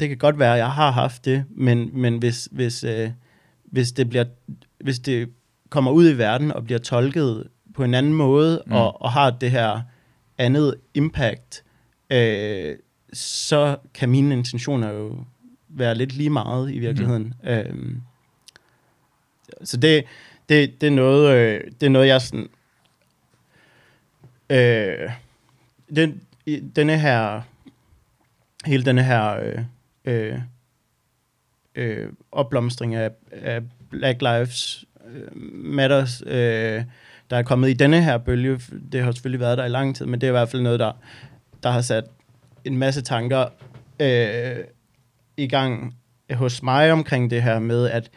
Det 0.00 0.08
kan 0.08 0.18
godt 0.18 0.38
være, 0.38 0.52
at 0.52 0.58
jeg 0.58 0.70
har 0.70 0.90
haft 0.90 1.24
det, 1.24 1.44
men, 1.50 1.90
men 1.92 2.18
hvis, 2.18 2.48
hvis, 2.52 2.84
øh, 2.84 3.10
hvis, 3.64 3.92
det 3.92 4.08
bliver, 4.08 4.24
hvis 4.80 4.98
det 4.98 5.28
kommer 5.70 5.90
ud 5.90 6.10
i 6.10 6.18
verden 6.18 6.52
og 6.52 6.64
bliver 6.64 6.78
tolket 6.78 7.44
på 7.74 7.84
en 7.84 7.94
anden 7.94 8.14
måde, 8.14 8.62
Mm. 8.66 8.70
mm. 8.72 8.76
og, 8.76 9.02
og 9.02 9.12
har 9.12 9.30
det 9.30 9.50
her 9.50 9.80
andet 10.38 10.74
impact, 10.94 11.64
øh, 12.10 12.76
så 13.12 13.76
kan 13.94 14.08
mine 14.08 14.34
intentioner 14.34 14.90
jo 14.90 15.16
være 15.68 15.94
lidt 15.94 16.12
lige 16.12 16.30
meget 16.30 16.72
i 16.72 16.78
virkeligheden. 16.78 17.34
Mm. 17.42 17.48
Øh, 17.48 17.74
så 19.64 19.76
det, 19.76 20.04
det, 20.48 20.80
det, 20.80 20.86
er 20.86 20.90
noget, 20.90 21.36
øh, 21.36 21.60
det 21.80 21.86
er 21.86 21.90
noget, 21.90 22.08
jeg 22.08 22.20
sådan... 22.20 22.48
Øh, 24.50 25.10
den, 25.96 26.22
denne 26.76 26.98
her... 26.98 27.40
Hele 28.66 28.84
denne 28.84 29.02
her... 29.02 29.36
Øh, 29.36 29.58
øh, 30.04 30.38
øh, 31.74 32.08
opblomstring 32.32 32.94
af, 32.94 33.10
af 33.32 33.62
Black 33.90 34.22
Lives 34.22 34.84
øh, 35.06 35.36
Matters, 35.52 36.22
øh, 36.26 36.84
der 37.30 37.36
er 37.36 37.42
kommet 37.42 37.70
i 37.70 37.72
denne 37.72 38.02
her 38.02 38.18
bølge. 38.18 38.60
Det 38.92 39.02
har 39.02 39.12
selvfølgelig 39.12 39.40
været 39.40 39.58
der 39.58 39.64
i 39.64 39.68
lang 39.68 39.96
tid, 39.96 40.06
men 40.06 40.20
det 40.20 40.26
er 40.26 40.30
i 40.30 40.38
hvert 40.38 40.48
fald 40.48 40.62
noget, 40.62 40.80
der, 40.80 40.92
der 41.62 41.70
har 41.70 41.80
sat 41.80 42.04
en 42.64 42.76
masse 42.76 43.02
tanker 43.02 43.46
øh, 44.00 44.64
i 45.36 45.46
gang 45.46 45.96
hos 46.32 46.62
mig 46.62 46.92
omkring 46.92 47.30
det 47.30 47.42
her 47.42 47.58
med, 47.58 47.90
at 47.90 48.10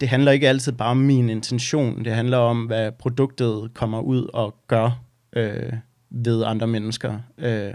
det 0.00 0.08
handler 0.08 0.32
ikke 0.32 0.48
altid 0.48 0.72
bare 0.72 0.90
om 0.90 0.96
min 0.96 1.28
intention. 1.28 2.04
Det 2.04 2.12
handler 2.12 2.36
om, 2.36 2.64
hvad 2.64 2.92
produktet 2.92 3.70
kommer 3.74 4.00
ud 4.00 4.30
og 4.32 4.54
gør 4.66 5.02
øh, 5.32 5.72
ved 6.10 6.44
andre 6.44 6.66
mennesker. 6.66 7.18
Øh, 7.38 7.74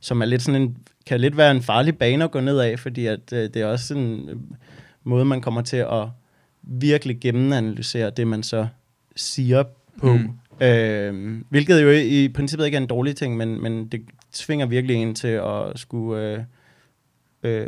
som 0.00 0.22
er 0.22 0.26
lidt 0.26 0.42
sådan 0.42 0.62
en, 0.62 0.76
kan 1.06 1.20
lidt 1.20 1.36
være 1.36 1.50
en 1.50 1.62
farlig 1.62 1.98
bane 1.98 2.24
at 2.24 2.30
gå 2.30 2.40
ned 2.40 2.58
af, 2.58 2.78
fordi 2.78 3.06
at, 3.06 3.32
øh, 3.32 3.38
det 3.38 3.56
er 3.56 3.66
også 3.66 3.94
en 3.94 4.28
øh, 4.28 4.36
måde, 5.04 5.24
man 5.24 5.40
kommer 5.40 5.62
til 5.62 5.76
at 5.76 6.08
virkelig 6.62 7.20
gennemanalysere 7.20 8.10
det, 8.10 8.26
man 8.26 8.42
så 8.42 8.66
siger 9.16 9.62
på. 9.98 10.12
Mm. 10.12 10.66
Øh, 10.66 11.40
hvilket 11.48 11.82
jo 11.82 11.90
i, 11.90 12.24
i 12.24 12.28
princippet 12.28 12.66
ikke 12.66 12.76
er 12.76 12.80
en 12.80 12.86
dårlig 12.86 13.16
ting, 13.16 13.36
men, 13.36 13.62
men 13.62 13.86
det 13.86 14.02
tvinger 14.32 14.66
virkelig 14.66 14.96
en 14.96 15.14
til 15.14 15.28
at 15.28 15.72
skulle 15.74 16.22
øh, 16.22 16.42
øh, 17.42 17.66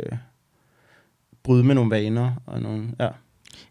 bryde 1.43 1.63
med 1.63 1.75
nogle 1.75 1.91
vaner 1.91 2.31
og 2.45 2.61
nogle... 2.61 2.87
Ja. 2.99 3.09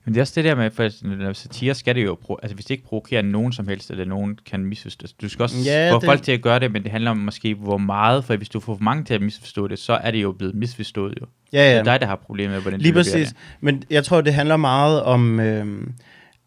Men 0.05 0.15
det 0.15 0.21
er 0.21 0.23
også 0.23 0.33
det 0.37 0.45
der 0.45 0.55
med, 0.55 0.71
for 0.71 1.07
når 1.17 1.33
satire 1.33 1.75
skal 1.75 1.95
det 1.95 2.05
jo, 2.05 2.17
altså 2.43 2.55
hvis 2.55 2.65
det 2.65 2.75
ikke 2.75 2.85
provokerer 2.85 3.23
nogen 3.23 3.53
som 3.53 3.69
helst, 3.69 3.91
eller 3.91 4.05
nogen 4.05 4.39
kan 4.51 4.65
misforstå, 4.65 5.07
du 5.23 5.29
skal 5.29 5.43
også 5.43 5.57
Ja, 5.65 5.93
få 5.93 6.01
det- 6.01 6.05
folk 6.07 6.23
til 6.23 6.33
at 6.33 6.43
gøre 6.43 6.59
det, 6.61 6.73
men 6.73 6.83
det 6.83 6.91
handler 6.91 7.11
om 7.11 7.17
måske 7.17 7.55
hvor 7.55 7.77
meget, 7.79 8.25
for 8.25 8.37
hvis 8.37 8.49
du 8.49 8.61
får 8.61 8.75
for 8.77 8.83
mange 8.85 9.05
til 9.05 9.15
at 9.15 9.23
misforstå 9.23 9.69
det, 9.69 9.79
så 9.79 9.93
er 9.93 10.11
det 10.11 10.23
jo 10.23 10.33
blevet 10.33 10.55
misforstået 10.55 11.15
jo. 11.21 11.27
Ja, 11.53 11.59
Det 11.67 11.73
ja. 11.73 11.79
er 11.79 11.83
dig, 11.83 12.01
der 12.01 12.07
har 12.07 12.17
problemer 12.17 12.55
med, 12.55 12.63
hvordan 12.63 12.81
Lige 12.81 12.93
du 12.93 12.99
præcis. 12.99 13.35
Men 13.61 13.83
jeg 13.91 14.05
tror, 14.05 14.21
det 14.21 14.35
handler 14.35 14.57
meget 14.57 15.03
om... 15.03 15.41
Øh, 15.41 15.87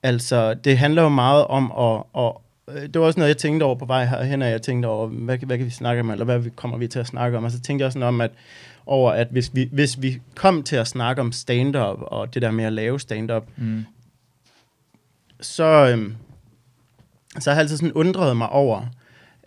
altså, 0.03 0.53
det 0.53 0.77
handler 0.77 1.01
jo 1.01 1.09
meget 1.09 1.45
om 1.45 1.65
at... 1.65 2.03
Og, 2.13 2.41
øh, 2.75 2.81
det 2.81 2.99
var 3.01 3.05
også 3.07 3.19
noget, 3.19 3.29
jeg 3.29 3.37
tænkte 3.37 3.63
over 3.63 3.75
på 3.75 3.85
vej 3.85 4.05
herhen, 4.05 4.41
og 4.41 4.49
jeg 4.49 4.61
tænkte 4.61 4.87
over, 4.87 5.07
hvad, 5.07 5.37
hvad 5.37 5.57
kan 5.57 5.65
vi 5.65 5.71
snakke 5.71 5.99
om, 5.99 6.09
eller 6.11 6.25
hvad 6.25 6.41
kommer 6.55 6.77
vi 6.77 6.87
til 6.87 6.99
at 6.99 7.07
snakke 7.07 7.37
om? 7.37 7.43
Og 7.43 7.51
så 7.51 7.59
tænkte 7.61 7.83
jeg 7.83 7.91
sådan 7.91 8.07
om, 8.07 8.21
at 8.21 8.31
over, 8.85 9.11
at 9.11 9.27
hvis 9.31 9.51
vi, 9.53 9.69
hvis 9.71 10.01
vi 10.01 10.21
kom 10.35 10.63
til 10.63 10.75
at 10.75 10.87
snakke 10.87 11.21
om 11.21 11.31
stand-up, 11.31 11.97
og 12.01 12.33
det 12.33 12.41
der 12.41 12.51
med 12.51 12.65
at 12.65 12.73
lave 12.73 12.99
stand-up. 12.99 13.43
Mm. 13.57 13.85
så, 15.41 15.89
øhm, 15.91 16.15
så 17.39 17.49
har 17.49 17.55
jeg 17.55 17.61
altid 17.61 17.77
sådan 17.77 17.93
undret 17.93 18.37
mig 18.37 18.49
over, 18.49 18.81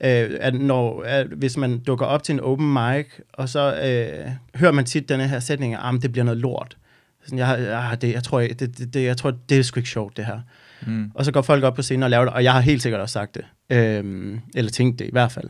øh, 0.01 0.31
at 0.41 0.55
når, 0.55 1.03
at 1.03 1.27
hvis 1.27 1.57
man 1.57 1.79
dukker 1.79 2.07
op 2.07 2.23
til 2.23 2.33
en 2.33 2.41
open 2.41 2.73
mic, 2.73 3.07
og 3.33 3.49
så 3.49 3.75
øh, 3.75 4.31
hører 4.55 4.73
man 4.73 4.85
tit 4.85 5.09
denne 5.09 5.29
her 5.29 5.41
sætning, 5.41 5.75
at 5.75 5.81
ah, 5.83 6.03
det 6.03 6.13
bliver 6.13 6.25
noget 6.25 6.41
lort. 6.41 6.77
Sådan, 7.25 7.39
jeg, 7.39 7.59
jeg, 7.61 7.99
det, 8.03 8.13
jeg, 8.13 8.23
tror, 8.23 8.41
det, 8.41 8.61
det, 8.61 8.95
det, 8.95 9.05
jeg 9.05 9.17
tror, 9.17 9.31
det 9.49 9.59
er 9.59 9.63
sgu 9.63 9.81
ikke 9.81 9.91
sjovt, 9.91 10.17
det 10.17 10.27
her. 10.27 10.41
Mm. 10.87 11.11
Og 11.15 11.25
så 11.25 11.33
går 11.33 11.43
folk 11.43 11.65
op 11.65 11.75
på 11.75 11.83
scenen 11.83 12.03
og 12.03 12.11
laver 12.11 12.25
det, 12.25 12.35
og 12.35 12.45
jeg 12.45 12.53
har 12.53 12.61
helt 12.61 12.83
sikkert 12.83 13.01
også 13.01 13.13
sagt 13.13 13.35
det. 13.35 13.45
Øh, 13.77 14.39
eller 14.55 14.71
tænkt 14.71 14.99
det 14.99 15.05
i 15.05 15.11
hvert 15.13 15.33
fald. 15.33 15.49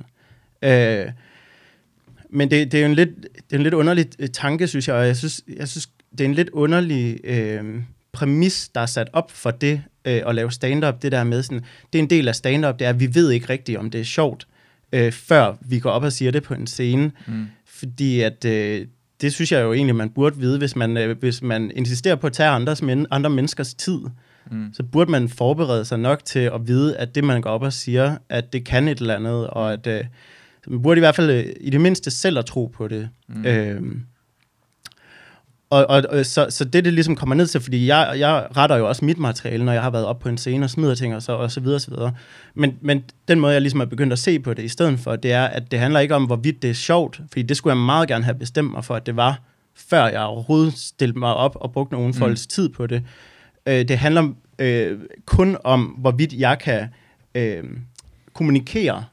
Øh, 0.63 1.13
men 2.31 2.51
det, 2.51 2.73
det 2.73 2.79
er 2.79 2.83
jo 2.85 2.89
en 2.91 2.95
lidt, 2.95 3.11
det 3.23 3.53
er 3.53 3.57
en 3.57 3.63
lidt 3.63 3.75
underlig 3.75 4.07
øh, 4.19 4.29
tanke, 4.29 4.67
synes 4.69 4.89
jeg, 4.89 4.97
og 4.97 5.07
jeg 5.07 5.17
synes, 5.17 5.41
jeg 5.57 5.69
synes 5.69 5.89
det 6.13 6.21
er 6.21 6.25
en 6.25 6.35
lidt 6.35 6.51
underlig 6.51 7.21
øh, 7.25 7.65
præmis, 8.13 8.69
der 8.75 8.81
er 8.81 8.87
sat 8.87 9.09
op 9.13 9.31
for 9.31 9.51
det 9.51 9.83
øh, 10.05 10.23
at 10.27 10.35
lave 10.35 10.53
stand-up, 10.53 11.03
det 11.03 11.13
der 11.13 11.25
med 11.25 11.43
sådan, 11.43 11.65
det 11.93 11.99
er 11.99 12.03
en 12.03 12.11
del 12.11 12.29
af 12.29 12.35
stand-up, 12.35 12.79
det 12.79 12.85
er, 12.85 12.89
at 12.89 13.01
vi 13.01 13.15
ved 13.15 13.31
ikke 13.31 13.49
rigtigt, 13.49 13.79
om 13.79 13.91
det 13.91 14.01
er 14.01 14.05
sjovt, 14.05 14.47
øh, 14.93 15.13
før 15.13 15.55
vi 15.61 15.79
går 15.79 15.91
op 15.91 16.03
og 16.03 16.13
siger 16.13 16.31
det 16.31 16.43
på 16.43 16.55
en 16.55 16.67
scene, 16.67 17.13
Mm. 17.27 17.47
fordi 17.67 18.21
at 18.21 18.45
øh, 18.45 18.87
det 19.21 19.33
synes 19.35 19.53
jeg 19.53 19.63
jo 19.63 19.73
egentlig, 19.73 19.95
man 19.97 20.11
burde 20.11 20.37
vide, 20.39 20.59
hvis 20.59 20.77
man, 20.77 20.97
øh, 20.97 21.19
hvis 21.19 21.43
man 21.43 21.71
insisterer 21.75 22.17
på 22.17 22.27
at 22.27 22.33
tage 22.33 22.49
andres 22.51 22.83
men, 22.83 23.07
andre 23.11 23.31
menneskers 23.31 23.75
tid, 23.75 23.99
Mm. 24.51 24.71
så 24.73 24.83
burde 24.83 25.11
man 25.11 25.29
forberede 25.29 25.85
sig 25.85 25.99
nok 25.99 26.25
til 26.25 26.39
at 26.39 26.61
vide, 26.69 26.97
at 26.97 27.15
det, 27.15 27.25
man 27.25 27.41
går 27.43 27.51
op 27.51 27.63
og 27.63 27.73
siger, 27.73 28.17
at 28.29 28.53
det 28.53 28.65
kan 28.65 28.89
et 28.89 28.99
eller 28.99 29.17
andet, 29.17 29.47
og 29.47 29.73
at 29.73 29.87
øh, 29.87 30.05
så 30.69 30.73
man 30.73 30.83
burde 30.83 30.99
i 30.99 31.01
hvert 31.01 31.17
fald 31.17 31.31
øh, 31.31 31.47
i 31.61 31.71
det 31.71 31.81
mindste 31.81 32.11
selv 32.11 32.39
at 32.39 32.47
tro 32.47 32.67
på 32.67 32.89
det. 32.89 33.09
Mm. 33.29 33.47
Øhm, 33.47 34.03
og, 35.71 35.87
og, 35.91 36.03
og 36.11 36.27
så, 36.27 36.47
så 36.51 36.65
det, 36.65 36.85
det 36.85 36.93
ligesom 36.93 37.17
kommer 37.17 37.35
ned 37.35 37.47
til, 37.47 37.61
fordi 37.61 37.87
jeg, 37.87 38.15
jeg 38.19 38.47
retter 38.57 38.77
jo 38.77 38.89
også 38.89 39.05
mit 39.05 39.19
materiale, 39.19 39.65
når 39.65 39.73
jeg 39.73 39.83
har 39.83 39.91
været 39.91 40.05
op 40.05 40.19
på 40.19 40.29
en 40.29 40.39
scene 40.39 40.67
og 40.67 40.71
smider 40.71 40.95
ting 40.95 41.15
og 41.15 41.23
så, 41.23 41.33
og 41.33 41.51
så 41.51 41.61
videre, 41.61 41.77
og 41.77 41.81
så 41.81 41.91
videre. 41.91 42.13
Men, 42.55 42.79
men 42.81 43.03
den 43.29 43.41
måde, 43.41 43.53
jeg 43.53 43.63
ligesom 43.63 43.81
er 43.81 43.85
begyndt 43.85 44.13
at 44.13 44.19
se 44.19 44.39
på 44.39 44.55
det 44.55 44.63
i 44.63 44.69
stedet 44.69 45.01
for, 45.01 45.17
det 45.17 45.33
er, 45.33 45.45
at 45.45 45.71
det 45.71 45.79
handler 45.79 46.01
ikke 46.01 46.15
om, 46.15 46.25
hvorvidt 46.25 46.63
det 46.63 46.71
er 46.71 46.75
sjovt, 46.75 47.21
fordi 47.29 47.43
det 47.43 47.57
skulle 47.57 47.77
jeg 47.77 47.85
meget 47.85 48.09
gerne 48.09 48.25
have 48.25 48.39
bestemt 48.39 48.71
mig 48.71 48.85
for, 48.85 48.95
at 48.95 49.07
det 49.07 49.17
var, 49.17 49.41
før 49.77 50.07
jeg 50.07 50.23
overhovedet 50.23 50.75
stillede 50.75 51.19
mig 51.19 51.35
op 51.35 51.57
og 51.61 51.73
brugte 51.73 51.95
nogen 51.95 52.15
folks 52.15 52.47
mm. 52.47 52.49
tid 52.49 52.69
på 52.69 52.87
det. 52.87 53.03
Øh, 53.67 53.89
det 53.89 53.99
handler 53.99 54.33
øh, 54.59 54.99
kun 55.27 55.57
om, 55.65 55.85
hvorvidt 55.85 56.33
jeg 56.33 56.59
kan 56.59 56.89
øh, 57.35 57.65
kommunikere. 58.33 59.05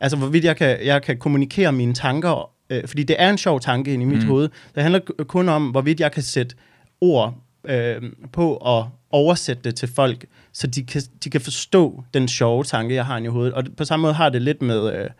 Altså, 0.00 0.16
hvorvidt 0.16 0.44
jeg 0.44 0.56
kan, 0.56 0.78
jeg 0.84 1.02
kan 1.02 1.18
kommunikere 1.18 1.72
mine 1.72 1.94
tanker, 1.94 2.50
øh, 2.70 2.88
fordi 2.88 3.02
det 3.02 3.16
er 3.18 3.30
en 3.30 3.38
sjov 3.38 3.60
tanke 3.60 3.94
inde 3.94 4.02
i 4.02 4.06
mit 4.08 4.22
Mm. 4.22 4.28
hoved. 4.28 4.48
Det 4.74 4.82
handler 4.82 5.00
kun 5.24 5.48
om, 5.48 5.66
hvorvidt 5.70 6.00
jeg 6.00 6.12
kan 6.12 6.22
sætte 6.22 6.56
ord 7.00 7.34
øh, 7.64 8.02
på 8.32 8.54
og 8.54 8.88
oversætte 9.10 9.62
det 9.62 9.74
til 9.74 9.88
folk, 9.88 10.24
så 10.52 10.66
de 10.66 10.82
kan, 10.84 11.02
de 11.24 11.30
kan 11.30 11.40
forstå 11.40 12.04
den 12.14 12.28
sjove 12.28 12.64
tanke, 12.64 12.94
jeg 12.94 13.06
har 13.06 13.16
inde 13.16 13.26
i 13.26 13.30
hovedet. 13.30 13.54
Og 13.54 13.64
på 13.76 13.84
samme 13.84 14.02
måde 14.02 14.14
har 14.14 14.28
det 14.28 14.42
lidt 14.42 14.62
med... 14.62 14.94
Øh, 14.94 15.10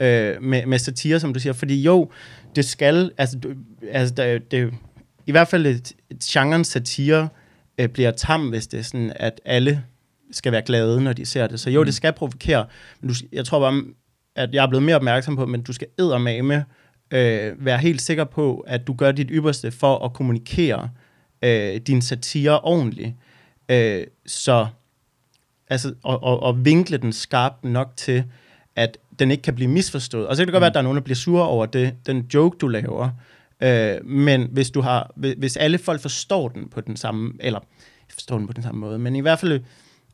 øh, 0.00 0.42
med, 0.42 0.66
med 0.66 0.78
satire, 0.78 1.20
som 1.20 1.34
du 1.34 1.40
siger. 1.40 1.52
Fordi 1.52 1.82
jo, 1.82 2.10
det 2.56 2.64
skal, 2.64 3.10
altså, 3.18 3.38
du, 3.38 3.54
altså 3.92 4.14
det, 4.14 4.50
det, 4.50 4.74
i 5.26 5.30
hvert 5.30 5.48
fald 5.48 5.66
et, 5.66 5.92
et 6.10 6.20
genren 6.20 6.64
satire 6.64 7.28
øh, 7.78 7.88
bliver 7.88 8.10
tam, 8.10 8.48
hvis 8.48 8.66
det 8.66 8.78
er 8.78 8.82
sådan, 8.84 9.12
at 9.16 9.40
alle 9.44 9.82
skal 10.32 10.52
være 10.52 10.62
glade, 10.62 11.00
når 11.00 11.12
de 11.12 11.26
ser 11.26 11.46
det. 11.46 11.60
Så 11.60 11.70
jo, 11.70 11.80
mm. 11.80 11.84
det 11.84 11.94
skal 11.94 12.12
provokere, 12.12 12.66
men 13.00 13.08
du, 13.08 13.14
jeg 13.32 13.44
tror 13.44 13.60
bare, 13.60 13.82
at 14.36 14.54
jeg 14.54 14.62
er 14.62 14.68
blevet 14.68 14.82
mere 14.82 14.96
opmærksom 14.96 15.36
på, 15.36 15.46
men 15.46 15.62
du 15.62 15.72
skal 15.72 15.86
eddermame 15.98 16.64
øh, 17.10 17.64
være 17.64 17.78
helt 17.78 18.02
sikker 18.02 18.24
på, 18.24 18.64
at 18.66 18.86
du 18.86 18.94
gør 18.94 19.12
dit 19.12 19.28
ypperste 19.30 19.70
for 19.70 20.04
at 20.04 20.12
kommunikere 20.12 20.90
øh, 21.42 21.76
din 21.76 22.02
satire 22.02 22.60
ordentligt. 22.60 23.14
Øh, 23.68 24.04
så 24.26 24.66
altså, 25.68 25.94
og, 26.02 26.22
og, 26.22 26.42
og 26.42 26.64
vinkle 26.64 26.96
den 26.96 27.12
skarpt 27.12 27.64
nok 27.64 27.92
til, 27.96 28.24
at 28.76 28.98
den 29.18 29.30
ikke 29.30 29.42
kan 29.42 29.54
blive 29.54 29.70
misforstået. 29.70 30.26
Og 30.26 30.36
så 30.36 30.40
kan 30.40 30.46
det 30.46 30.52
godt 30.52 30.60
Mm. 30.60 30.62
være, 30.62 30.68
at 30.70 30.74
der 30.74 30.80
er 30.80 30.82
nogen, 30.82 30.96
der 30.96 31.02
bliver 31.02 31.14
sure 31.16 31.44
over 31.48 31.66
det, 31.66 31.94
den 32.06 32.26
joke, 32.34 32.56
du 32.58 32.68
laver. 32.68 33.10
Øh, 33.62 34.04
men 34.06 34.48
hvis 34.52 34.70
du 34.70 34.80
har, 34.80 35.12
hvis- 35.16 35.34
hvis 35.38 35.56
alle 35.56 35.78
folk 35.78 36.00
forstår 36.00 36.48
den 36.48 36.68
på 36.68 36.80
den 36.80 36.96
samme, 36.96 37.32
eller 37.40 37.60
forstår 38.12 38.38
den 38.38 38.46
på 38.46 38.52
den 38.52 38.62
samme 38.62 38.80
måde, 38.80 38.98
men 38.98 39.16
i 39.16 39.20
hvert 39.20 39.38
fald, 39.38 39.60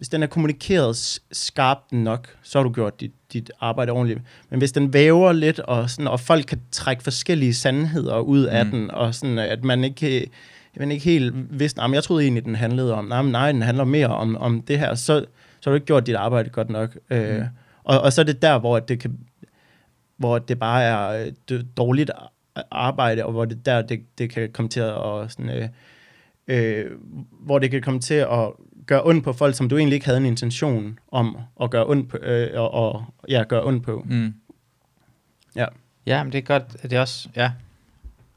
hvis 0.00 0.08
den 0.08 0.22
er 0.22 0.26
kommunikeret 0.26 0.96
skarpt 1.32 1.92
nok, 1.92 2.28
så 2.42 2.58
har 2.58 2.62
du 2.64 2.72
gjort 2.72 3.00
dit, 3.00 3.12
dit 3.32 3.50
arbejde 3.60 3.92
ordentligt. 3.92 4.20
Men 4.50 4.58
hvis 4.58 4.72
den 4.72 4.92
væver 4.92 5.32
lidt, 5.32 5.58
og, 5.58 5.90
sådan, 5.90 6.06
og 6.08 6.20
folk 6.20 6.44
kan 6.46 6.60
trække 6.72 7.02
forskellige 7.02 7.54
sandheder 7.54 8.18
ud 8.18 8.44
af 8.44 8.64
Mm. 8.66 8.70
den, 8.70 8.90
og 8.90 9.14
sådan, 9.14 9.38
at 9.38 9.64
man 9.64 9.84
ikke, 9.84 10.30
man 10.76 10.90
ikke 10.90 11.04
helt 11.04 11.34
vidste, 11.60 11.78
nah, 11.80 11.92
jeg 11.94 12.02
troede 12.04 12.22
egentlig, 12.22 12.44
den 12.44 12.54
handlede 12.54 12.94
om, 12.94 13.04
nej, 13.04 13.22
nej, 13.22 13.52
den 13.52 13.62
handler 13.62 13.84
mere 13.84 14.08
om, 14.08 14.36
om 14.36 14.62
det 14.62 14.78
her, 14.78 14.94
så, 14.94 15.24
så 15.60 15.70
har 15.70 15.70
du 15.70 15.74
ikke 15.74 15.86
gjort 15.86 16.06
dit 16.06 16.14
arbejde 16.14 16.50
godt 16.50 16.70
nok. 16.70 16.96
Øh, 17.10 17.36
Mm. 17.38 17.44
og, 17.84 18.00
og 18.00 18.12
så 18.12 18.20
er 18.20 18.24
det 18.24 18.42
der, 18.42 18.58
hvor 18.58 18.78
det 18.78 19.00
kan 19.00 19.18
hvor 20.16 20.38
det 20.38 20.58
bare 20.58 20.82
er 20.82 21.28
øh, 21.50 21.60
dårligt 21.76 22.10
arbejde, 22.70 23.24
og 23.26 23.32
hvor 23.32 23.44
det 23.44 23.66
der, 23.66 23.82
det, 23.82 24.00
det 24.18 24.30
kan 24.30 24.50
komme 24.52 24.68
til 24.68 24.80
at 24.80 24.92
og 24.92 25.30
sådan, 25.30 25.50
øh, 25.50 25.68
øh, 26.48 26.86
hvor 27.40 27.58
det 27.58 27.70
kan 27.70 27.82
komme 27.82 28.00
til 28.00 28.14
at 28.14 28.50
gøre 28.90 29.06
ondt 29.06 29.24
på 29.24 29.32
folk, 29.32 29.56
som 29.56 29.68
du 29.68 29.76
egentlig 29.76 29.94
ikke 29.94 30.06
havde 30.06 30.18
en 30.18 30.26
intention 30.26 30.98
om 31.12 31.38
at 31.62 31.70
gøre 31.70 31.86
ondt 31.86 32.08
på, 32.08 32.16
øh, 32.16 32.60
og, 32.60 32.70
og 32.70 33.04
ja, 33.28 33.44
gøre 33.48 33.64
ondt 33.64 33.84
på. 33.84 34.06
Mm. 34.08 34.34
Ja. 35.56 35.66
Ja, 36.06 36.24
men 36.24 36.32
det 36.32 36.38
er 36.38 36.42
godt. 36.42 36.82
Det 36.82 36.92
er 36.92 37.00
også, 37.00 37.28
ja. 37.36 37.52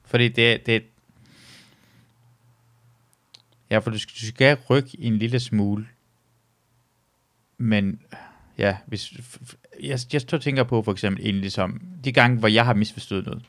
Fordi 0.05 0.27
det, 0.27 0.65
det 0.65 0.83
Ja, 3.69 3.77
for 3.77 3.91
du 3.91 3.99
skal, 3.99 4.13
du 4.21 4.25
skal 4.25 4.57
rykke 4.69 4.89
en 4.99 5.17
lille 5.17 5.39
smule. 5.39 5.87
Men, 7.57 7.99
ja, 8.57 8.77
hvis... 8.85 9.13
Jeg, 9.81 9.99
jeg 10.13 10.21
står 10.21 10.37
og 10.37 10.41
tænker 10.41 10.63
på 10.63 10.81
for 10.81 10.91
eksempel 10.91 11.25
egentlig 11.25 11.51
som 11.51 11.81
de 12.03 12.11
gange, 12.11 12.39
hvor 12.39 12.47
jeg 12.47 12.65
har 12.65 12.73
misforstået 12.73 13.25
noget. 13.25 13.43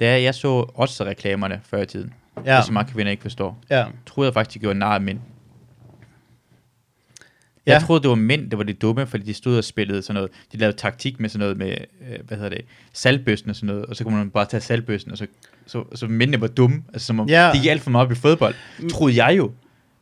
Da 0.00 0.22
jeg 0.22 0.34
så 0.34 0.48
også 0.74 1.04
reklamerne 1.04 1.60
før 1.64 1.82
i 1.82 1.86
tiden, 1.86 2.14
ja. 2.44 2.56
Det 2.56 2.64
så 2.64 2.72
mange 2.72 2.92
kvinder 2.92 3.10
ikke 3.10 3.22
forstår, 3.22 3.58
ja, 3.70 3.86
troede 4.06 4.28
jeg 4.28 4.34
faktisk, 4.34 4.54
de 4.54 4.58
gjorde 4.58 4.78
nar 4.78 4.94
af 4.94 5.00
mænd. 5.00 5.20
Jeg 7.66 7.72
Ja. 7.80 7.86
troede, 7.86 8.02
det 8.02 8.08
var 8.10 8.14
mænd, 8.16 8.50
der 8.50 8.56
var 8.56 8.64
de 8.64 8.72
dumme, 8.72 9.06
fordi 9.06 9.24
de 9.24 9.34
stod 9.34 9.56
og 9.58 9.64
spillede 9.64 10.02
sådan 10.02 10.14
noget. 10.14 10.30
De 10.52 10.56
lavede 10.58 10.76
taktik 10.76 11.20
med 11.20 11.28
sådan 11.28 11.40
noget 11.40 11.56
med, 11.56 11.70
øh, 12.10 12.18
hvad 12.28 12.36
hedder 12.38 12.50
det, 12.50 12.60
salgbøsten 12.92 13.50
og 13.50 13.56
sådan 13.56 13.66
noget, 13.66 13.86
og 13.86 13.96
så 13.96 14.04
kunne 14.04 14.16
man 14.16 14.30
bare 14.30 14.44
tage 14.46 14.60
salgbøsten, 14.60 15.12
og 15.12 15.18
så, 15.18 15.26
så, 15.66 15.84
så 15.94 16.06
mændene 16.06 16.40
var 16.40 16.46
dumme. 16.46 16.82
Altså, 16.92 17.06
som 17.06 17.20
om, 17.20 17.28
Ja. 17.28 17.50
de 17.54 17.58
gik 17.58 17.70
alt 17.70 17.82
for 17.82 17.90
meget 17.90 18.04
op 18.06 18.12
i 18.12 18.14
fodbold, 18.14 18.54
troede 18.90 19.24
jeg 19.24 19.36
jo. 19.36 19.52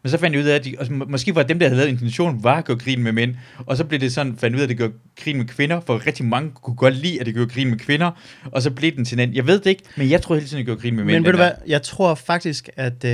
Men 0.03 0.11
så 0.11 0.19
fandt 0.19 0.37
jeg 0.37 0.43
ud 0.45 0.49
af, 0.49 0.55
at 0.55 0.65
de, 0.65 0.75
og 0.79 0.87
må- 0.93 1.05
måske 1.05 1.35
var 1.35 1.43
dem, 1.43 1.59
der 1.59 1.67
havde 1.67 1.77
lavet 1.77 1.91
intentionen, 1.91 2.45
var 2.45 2.55
at 2.57 2.65
gøre 2.65 2.77
grin 2.77 3.03
med 3.03 3.13
mænd. 3.13 3.35
Og 3.67 3.77
så 3.77 3.85
blev 3.85 4.01
det 4.01 4.13
sådan, 4.13 4.37
fandt 4.37 4.57
ud 4.57 4.61
af, 4.61 4.65
at 4.65 4.69
det 4.69 4.79
gør 4.79 4.89
grin 5.25 5.37
med 5.37 5.45
kvinder, 5.47 5.81
for 5.81 6.07
rigtig 6.07 6.25
mange 6.25 6.51
kunne 6.63 6.77
godt 6.77 6.97
lide, 6.97 7.21
at 7.21 7.27
det 7.27 7.35
gør 7.35 7.45
grin 7.47 7.69
med 7.71 7.79
kvinder. 7.79 8.11
Og 8.45 8.63
så 8.63 8.71
blev 8.71 8.93
den 8.97 9.05
til 9.05 9.21
en 9.21 9.35
Jeg 9.35 9.47
ved 9.47 9.59
det 9.59 9.67
ikke, 9.71 9.83
men 9.97 10.11
jeg 10.11 10.23
troede 10.23 10.41
hele 10.41 10.49
tiden, 10.49 10.61
at 10.63 10.67
det 10.67 10.77
gør 10.77 10.81
grin 10.83 10.97
med 10.97 11.05
mænd. 11.05 11.17
Men 11.17 11.25
ved 11.25 11.33
du 11.33 11.37
hvad, 11.39 11.51
jeg 11.67 11.83
tror 11.83 12.15
faktisk, 12.15 12.69
at 12.77 13.05
øh, 13.05 13.11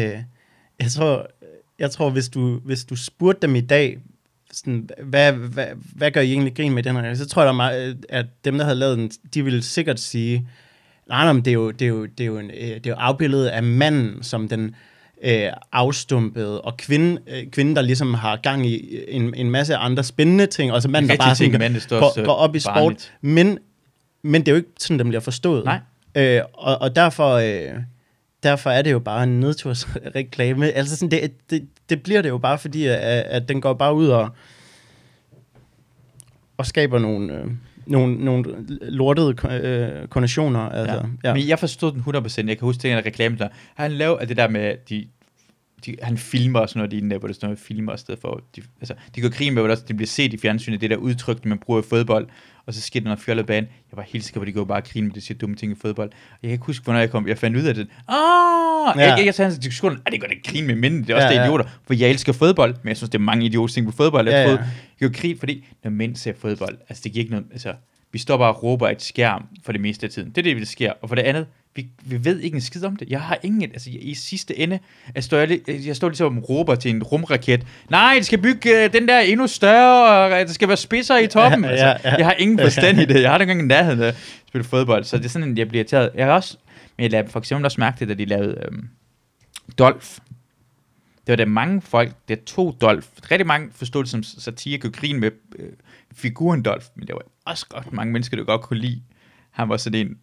jeg 0.80 0.90
tror, 0.90 1.26
jeg 1.78 1.90
tror 1.90 2.10
hvis, 2.10 2.28
du, 2.28 2.60
hvis 2.64 2.84
du 2.84 2.96
spurgte 2.96 3.46
dem 3.46 3.56
i 3.56 3.60
dag, 3.60 3.98
sådan, 4.54 4.88
hvad, 5.02 5.32
hvad, 5.32 5.66
hvad 5.94 6.10
gør 6.10 6.20
I 6.20 6.32
egentlig 6.32 6.54
grin 6.54 6.74
med 6.74 6.82
den 6.82 6.96
her? 6.96 7.14
Så 7.14 7.26
tror 7.26 7.42
jeg, 7.42 7.46
der 7.46 7.52
er 7.52 7.56
meget, 7.56 8.06
at 8.08 8.26
dem, 8.44 8.58
der 8.58 8.64
havde 8.64 8.78
lavet 8.78 8.98
den, 8.98 9.10
de 9.34 9.44
ville 9.44 9.62
sikkert 9.62 10.00
sige, 10.00 10.48
nej, 11.08 11.24
nej, 11.24 11.32
men 11.32 11.44
det 11.44 11.50
er 11.50 11.54
jo, 11.54 11.70
det 11.70 11.82
er 11.82 11.88
jo, 11.88 12.06
det 12.06 12.20
er 12.20 12.26
jo, 12.26 12.38
en, 12.38 12.50
øh, 12.50 12.68
det 12.68 12.86
er 12.86 12.90
jo 12.90 12.96
afbilledet 12.96 13.46
af 13.46 13.62
manden 13.62 14.22
som 14.22 14.48
den 14.48 14.74
øh, 15.24 15.50
afstumpede, 15.72 16.60
og 16.60 16.76
kvinde, 16.76 17.20
øh, 17.26 17.50
kvinden, 17.50 17.76
der 17.76 17.82
ligesom 17.82 18.14
har 18.14 18.36
gang 18.36 18.66
i 18.66 18.98
en, 19.08 19.34
en 19.34 19.50
masse 19.50 19.76
andre 19.76 20.04
spændende 20.04 20.46
ting, 20.46 20.72
og 20.72 20.82
så 20.82 20.88
manden, 20.88 21.10
der 21.10 21.16
bare 21.16 21.34
sådan, 21.34 21.80
står 21.80 22.00
går, 22.00 22.24
går 22.24 22.32
op 22.32 22.56
i 22.56 22.58
sport. 22.58 22.74
barnligt. 22.74 23.14
Men, 23.20 23.58
men 24.22 24.40
det 24.40 24.48
er 24.48 24.52
jo 24.52 24.56
ikke 24.56 24.68
sådan, 24.78 24.98
den 24.98 25.08
bliver 25.08 25.20
forstået. 25.20 25.64
Nej. 25.64 25.78
Øh, 26.14 26.42
og, 26.52 26.82
og 26.82 26.96
derfor, 26.96 27.32
øh, 27.34 27.80
derfor 28.44 28.70
er 28.70 28.82
det 28.82 28.92
jo 28.92 28.98
bare 28.98 29.22
en 29.22 29.40
nedtursreklame. 29.40 30.66
Altså 30.78 30.96
sådan, 30.96 31.10
det, 31.10 31.50
det, 31.50 31.68
det 31.88 32.02
bliver 32.02 32.22
det 32.22 32.28
jo 32.28 32.38
bare, 32.38 32.58
fordi 32.58 32.86
at, 32.86 32.96
at 32.98 33.48
den 33.48 33.60
går 33.60 33.74
bare 33.74 33.94
ud 33.94 34.08
og, 34.08 34.28
og 36.56 36.66
skaber 36.66 36.98
nogle, 36.98 37.34
øh, 37.34 37.46
nogle, 37.86 38.24
nogle 38.24 38.44
lortede 38.80 39.34
øh, 39.50 40.08
konditioner. 40.08 40.60
Altså, 40.60 40.94
Ja. 40.94 41.28
ja. 41.28 41.34
Men 41.34 41.48
jeg 41.48 41.58
forstod 41.58 41.92
den 41.92 42.00
100%. 42.16 42.36
Jeg 42.36 42.58
kan 42.58 42.58
huske, 42.60 42.82
den 42.82 43.06
reklame, 43.06 43.36
der 43.38 43.48
han 43.74 43.92
lavede 43.92 44.26
det 44.26 44.36
der 44.36 44.48
med, 44.48 44.74
de, 44.88 45.06
de, 45.86 45.96
han 46.02 46.18
filmer 46.18 46.60
og 46.60 46.68
sådan 46.68 46.78
noget 46.78 46.92
lignende, 46.92 47.18
hvor 47.18 47.28
det 47.28 47.36
står 47.36 47.48
noget 47.48 47.58
filmer 47.58 47.94
i 47.94 47.98
stedet 47.98 48.20
for. 48.20 48.40
De, 48.56 48.62
altså, 48.80 48.94
de 49.14 49.20
går 49.20 49.28
krig 49.28 49.52
med, 49.52 49.62
hvor 49.62 49.68
det, 49.68 49.76
også, 49.76 49.84
det 49.88 49.96
bliver 49.96 50.08
set 50.08 50.32
i 50.32 50.38
fjernsynet, 50.38 50.80
det 50.80 50.90
der 50.90 50.96
udtryk, 50.96 51.44
man 51.44 51.58
bruger 51.58 51.80
i 51.80 51.84
fodbold, 51.88 52.28
og 52.66 52.74
så 52.74 52.80
sker 52.80 53.00
der 53.00 53.04
noget 53.04 53.20
fjollet 53.20 53.46
bane. 53.46 53.66
Jeg 53.90 53.96
var 53.96 54.02
helt 54.08 54.24
sikker 54.24 54.40
på, 54.40 54.42
at 54.42 54.46
de 54.46 54.52
går 54.52 54.64
bare 54.64 54.82
krig 54.82 55.04
med, 55.04 55.12
det 55.12 55.22
siger 55.22 55.38
dumme 55.38 55.56
ting 55.56 55.72
i 55.72 55.74
fodbold. 55.80 56.08
Og 56.08 56.38
jeg 56.42 56.48
kan 56.48 56.52
ikke 56.52 56.64
huske, 56.64 56.84
hvornår 56.84 57.00
jeg 57.00 57.10
kom. 57.10 57.28
Jeg 57.28 57.38
fandt 57.38 57.56
ud 57.56 57.62
af 57.62 57.74
det. 57.74 57.88
Ah! 58.08 58.98
Ja. 59.00 59.08
Jeg, 59.08 59.18
jeg, 59.18 59.26
jeg 59.26 59.34
sagde 59.34 59.50
til 59.50 59.62
diskussionen, 59.62 59.98
at 60.06 60.12
det 60.12 60.20
går 60.20 60.28
da 60.28 60.34
krig 60.44 60.64
med 60.64 60.74
mænd, 60.74 61.04
det 61.04 61.10
er 61.10 61.14
også 61.14 61.28
Ja, 61.28 61.34
ja, 61.34 61.44
idioter, 61.44 61.64
for 61.86 61.94
jeg 61.94 62.10
elsker 62.10 62.32
fodbold, 62.32 62.74
men 62.82 62.88
jeg 62.88 62.96
synes, 62.96 63.10
det 63.10 63.18
er 63.18 63.22
mange 63.22 63.46
idiotiske 63.46 63.76
ting 63.76 63.86
på 63.86 63.92
fodbold. 63.96 64.28
Jeg 64.28 64.46
Ja, 64.46 64.50
ja. 64.52 64.58
jeg 65.00 65.10
går 65.10 65.18
krig, 65.18 65.38
fordi 65.38 65.66
når 65.84 65.90
mænd 65.90 66.16
ser 66.16 66.32
fodbold, 66.38 66.78
altså 66.88 67.00
det 67.04 67.12
giver 67.12 67.22
ikke 67.22 67.32
noget, 67.32 67.46
altså 67.52 67.74
vi 68.12 68.18
står 68.18 68.36
bare 68.36 68.54
og 68.54 68.62
råber 68.62 68.88
et 68.88 69.02
skærm 69.02 69.46
for 69.64 69.72
det 69.72 69.80
meste 69.80 70.06
af 70.06 70.10
tiden. 70.10 70.28
Det 70.28 70.38
er 70.38 70.42
det, 70.42 70.56
der 70.56 70.64
sker. 70.64 70.92
Og 71.02 71.08
for 71.08 71.14
det 71.16 71.22
andet, 71.22 71.46
vi, 71.76 71.86
vi 72.04 72.24
ved 72.24 72.40
ikke 72.40 72.54
en 72.54 72.60
skid 72.60 72.84
om 72.84 72.96
det. 72.96 73.08
Jeg 73.10 73.20
har 73.20 73.38
ingen, 73.42 73.62
altså 73.62 73.90
i 73.92 74.14
sidste 74.14 74.58
ende, 74.58 74.78
jeg 75.14 75.24
står, 75.24 75.38
jeg, 75.38 75.60
jeg 75.68 75.96
står 75.96 76.08
ligesom 76.08 76.38
og 76.38 76.48
råber 76.48 76.74
til 76.74 76.90
en 76.90 77.02
rumraket, 77.02 77.66
nej, 77.90 78.14
det 78.16 78.26
skal 78.26 78.42
bygge 78.42 78.84
øh, 78.84 78.92
den 78.92 79.08
der 79.08 79.20
endnu 79.20 79.46
større, 79.46 80.24
og 80.24 80.30
der 80.30 80.52
skal 80.52 80.68
være 80.68 80.76
spidser 80.76 81.18
i 81.18 81.26
toppen. 81.26 81.64
Ja, 81.64 81.70
altså, 81.70 81.86
ja, 81.86 81.96
ja. 82.04 82.16
Jeg 82.16 82.26
har 82.26 82.32
ingen 82.32 82.58
forstand 82.58 83.00
i 83.00 83.04
det. 83.04 83.22
Jeg 83.22 83.30
har 83.30 83.38
ikke 83.38 83.42
engang 83.42 83.60
en 83.60 83.68
nærheden 83.68 84.02
af 84.02 84.06
at 84.06 84.16
spille 84.48 84.64
fodbold, 84.64 85.04
så 85.04 85.18
det 85.18 85.24
er 85.24 85.28
sådan, 85.28 85.52
at 85.52 85.58
jeg 85.58 85.68
bliver 85.68 85.80
irriteret. 85.80 86.10
Jeg 86.14 86.26
har 86.26 86.32
også, 86.32 86.56
men 86.96 87.02
jeg 87.02 87.10
lavede 87.10 87.30
for 87.30 87.38
eksempel 87.38 87.64
også 87.64 87.80
mærke 87.80 87.98
til, 87.98 88.08
da 88.08 88.14
de 88.14 88.24
lavede 88.24 88.58
øhm, 88.64 88.88
Dolph. 89.78 90.08
Det 91.26 91.32
var 91.32 91.36
da 91.36 91.44
mange 91.44 91.80
folk, 91.80 92.12
der 92.28 92.36
tog 92.46 92.76
Dolph. 92.80 93.06
Rigtig 93.30 93.46
mange 93.46 93.68
forstod 93.72 94.02
det 94.02 94.10
som 94.10 94.22
satire, 94.22 94.78
kunne 94.78 94.92
grine 94.92 95.20
med 95.20 95.30
øh, 95.58 95.68
figuren 96.14 96.62
Dolph, 96.62 96.86
men 96.96 97.06
der 97.06 97.14
var 97.14 97.22
også 97.44 97.66
godt 97.68 97.92
mange 97.92 98.12
mennesker, 98.12 98.36
der 98.36 98.44
godt 98.44 98.60
kunne 98.60 98.80
lide. 98.80 99.02
Han 99.50 99.68
var 99.68 99.76
sådan 99.76 100.06
en 100.06 100.16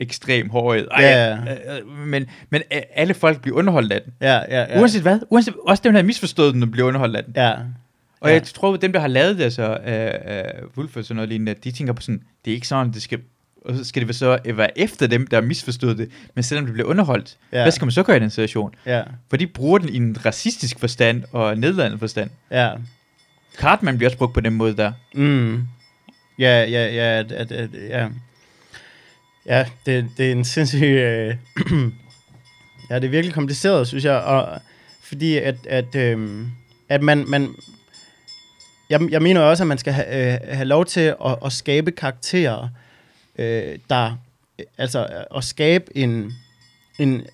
ekstrem 0.00 0.50
hårdhed. 0.50 0.88
Ej, 0.90 1.02
Ja. 1.04 1.32
øh, 1.36 1.76
øh, 1.76 1.98
men, 2.06 2.26
men 2.50 2.62
øh, 2.74 2.80
alle 2.94 3.14
folk 3.14 3.40
bliver 3.42 3.56
underholdt 3.58 3.92
af 3.92 4.02
den. 4.02 4.12
Ja, 4.20 4.34
ja, 4.48 4.60
ja. 4.74 4.80
Uanset 4.80 5.02
hvad. 5.02 5.18
Uanset, 5.30 5.54
også 5.66 5.80
dem, 5.84 5.92
der 5.92 6.00
har 6.00 6.06
misforstået 6.06 6.54
den, 6.54 6.62
der 6.62 6.66
bliver 6.68 6.88
underholdt 6.88 7.16
af 7.16 7.24
den. 7.24 7.32
Ja, 7.36 7.52
Og 8.20 8.28
Ja. 8.28 8.34
jeg 8.34 8.42
tror, 8.42 8.74
at 8.74 8.82
dem, 8.82 8.92
der 8.92 9.00
har 9.00 9.08
lavet 9.08 9.38
det, 9.38 9.44
altså 9.44 9.68
uh, 9.70 10.64
uh, 10.66 10.78
Wolf 10.78 10.96
og 10.96 11.04
sådan 11.04 11.16
noget 11.16 11.28
lignende, 11.28 11.54
de 11.64 11.70
tænker 11.70 11.92
på 11.92 12.02
sådan, 12.02 12.22
det 12.44 12.50
er 12.50 12.54
ikke 12.54 12.68
sådan, 12.68 12.92
det 12.92 13.02
skal, 13.02 13.18
og 13.64 13.74
så 13.76 13.84
skal 13.84 14.08
det 14.08 14.16
så 14.16 14.38
være 14.54 14.78
efter 14.78 15.06
dem, 15.06 15.26
der 15.26 15.36
har 15.36 15.42
misforstået 15.46 15.98
det, 15.98 16.10
men 16.34 16.42
selvom 16.42 16.64
det 16.66 16.72
bliver 16.72 16.88
underholdt, 16.88 17.36
Ja. 17.52 17.58
ja. 17.58 17.64
hvad 17.64 17.72
skal 17.72 17.84
man 17.86 17.92
så 17.92 18.02
gøre 18.02 18.16
i 18.16 18.20
den 18.20 18.30
situation? 18.30 18.74
ja, 18.86 19.02
For 19.30 19.36
de 19.36 19.46
bruger 19.46 19.78
den 19.78 19.88
i 19.88 19.96
en 19.96 20.16
racistisk 20.26 20.78
forstand 20.80 21.22
og 21.32 21.58
nedladende 21.58 21.98
forstand. 21.98 22.30
ja. 22.50 22.70
Cartman 23.56 23.96
bliver 23.96 24.08
også 24.10 24.18
brugt 24.18 24.34
på 24.34 24.40
den 24.40 24.52
måde 24.54 24.76
der. 24.76 24.92
Mm. 25.14 25.62
Ja, 26.38 26.64
ja, 26.64 26.94
ja, 26.94 27.18
at, 27.34 27.50
ja. 27.88 28.08
Ja, 29.46 29.66
det, 29.86 30.10
det 30.16 30.26
er 30.26 30.32
en 30.32 30.44
sindssyg... 30.44 30.82
Øh, 30.82 31.36
ja, 32.90 32.94
det 32.94 33.04
er 33.04 33.08
virkelig 33.08 33.34
kompliceret, 33.34 33.88
synes 33.88 34.04
jeg, 34.04 34.16
og, 34.16 34.60
fordi 35.02 35.36
at, 35.36 35.66
at, 35.66 35.94
øh, 35.94 36.46
at 36.88 37.02
man, 37.02 37.24
man 37.28 37.54
jeg, 38.90 39.10
jeg 39.10 39.22
mener 39.22 39.40
også, 39.40 39.62
at 39.62 39.66
man 39.66 39.78
skal 39.78 39.92
have, 39.92 40.34
øh, 40.34 40.38
have 40.56 40.64
lov 40.64 40.84
til 40.86 41.00
at, 41.00 41.38
at 41.44 41.52
skabe 41.52 41.90
karakterer, 41.90 42.68
øh, 43.38 43.78
der, 43.90 44.16
øh, 44.58 44.66
altså 44.78 45.24
at 45.36 45.44
skabe 45.44 45.96
en, 45.96 46.32
en, 46.98 47.26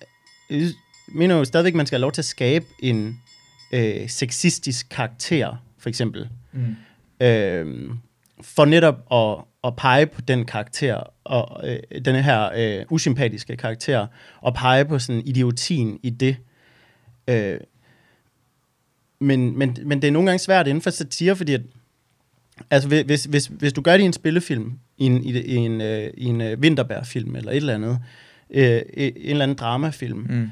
jeg 0.49 0.71
mener 1.07 1.35
jo 1.35 1.45
stadigvæk, 1.45 1.73
at 1.73 1.77
man 1.77 1.85
skal 1.85 1.95
have 1.95 2.01
lov 2.01 2.11
til 2.11 2.21
at 2.21 2.25
skabe 2.25 2.65
en 2.79 3.19
øh, 3.71 4.09
sexistisk 4.09 4.89
karakter, 4.89 5.63
for 5.79 5.89
eksempel 5.89 6.29
Mm. 6.53 6.75
øh, 7.25 7.89
for 8.41 8.65
netop 8.65 8.95
at, 9.11 9.45
at 9.63 9.75
pege 9.75 10.05
på 10.07 10.21
den 10.21 10.45
karakter, 10.45 11.03
og 11.23 11.69
øh, 11.69 12.01
denne 12.05 12.21
her 12.23 12.49
øh, 12.55 12.85
usympatiske 12.89 13.57
karakter, 13.57 14.07
og 14.41 14.53
pege 14.53 14.85
på 14.85 14.99
sådan 14.99 15.21
idiotien 15.25 15.99
i 16.03 16.09
det. 16.09 16.37
Øh, 17.27 17.59
men, 19.19 19.57
men, 19.57 19.77
men 19.85 20.01
det 20.01 20.07
er 20.07 20.11
nogle 20.11 20.25
gange 20.29 20.39
svært 20.39 20.67
inden 20.67 20.81
for 20.81 20.89
satire, 20.89 21.35
fordi 21.35 21.53
at, 21.53 21.61
altså, 22.69 22.87
hvis- 22.89 23.03
hvis, 23.05 23.23
hvis, 23.25 23.45
hvis 23.45 23.73
du 23.73 23.81
gør 23.81 23.91
det 23.97 24.03
i 24.03 24.05
en 24.05 24.13
spillefilm, 24.13 24.79
i 24.97 25.05
en, 25.05 25.23
i, 25.23 25.31
i 25.39 25.55
en, 25.55 25.81
øh, 25.81 26.09
i 26.17 26.25
en 26.25 26.41
øh, 26.41 26.61
vinterbærfilm, 26.61 27.35
eller 27.35 27.51
et 27.51 27.57
eller 27.57 27.75
andet, 27.75 27.99
øh, 28.49 28.81
en 28.95 29.13
eller 29.17 29.43
anden 29.43 29.57
dramafilm, 29.57 30.17
Mm. 30.29 30.49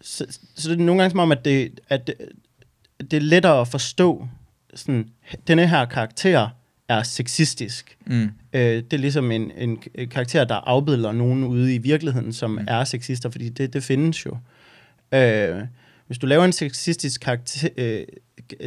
så, 0.00 0.26
så 0.56 0.70
det 0.70 0.80
er 0.80 0.84
nogle 0.84 1.02
gange 1.02 1.10
som 1.10 1.18
om, 1.18 1.32
at 1.32 1.44
det, 1.44 1.80
at 1.88 2.06
det, 2.06 2.14
det 3.00 3.12
er 3.12 3.20
lettere 3.20 3.60
at 3.60 3.68
forstå, 3.68 4.28
sådan, 4.74 5.08
denne 5.46 5.66
her 5.66 5.84
karakter 5.84 6.48
er 6.90 7.02
sexistisk. 7.02 7.96
Mm. 8.06 8.30
Øh, 8.52 8.60
det 8.62 8.92
er 8.92 8.96
ligesom 8.96 9.30
en, 9.30 9.50
en, 9.50 9.82
karakter, 10.10 10.44
der 10.44 10.54
afbilleder 10.54 11.12
nogen 11.12 11.44
ude 11.44 11.74
i 11.74 11.78
virkeligheden, 11.78 12.32
som 12.32 12.50
mm. 12.50 12.64
er 12.68 12.84
sexister, 12.84 13.30
fordi 13.30 13.48
det, 13.48 13.72
det 13.72 13.84
findes 13.84 14.26
jo. 14.26 14.36
Øh, 15.12 15.62
hvis 16.06 16.18
du 16.18 16.26
laver 16.26 16.44
en 16.44 16.52
sexistisk 16.52 17.20
karakter, 17.20 17.68
øh, 17.76 18.04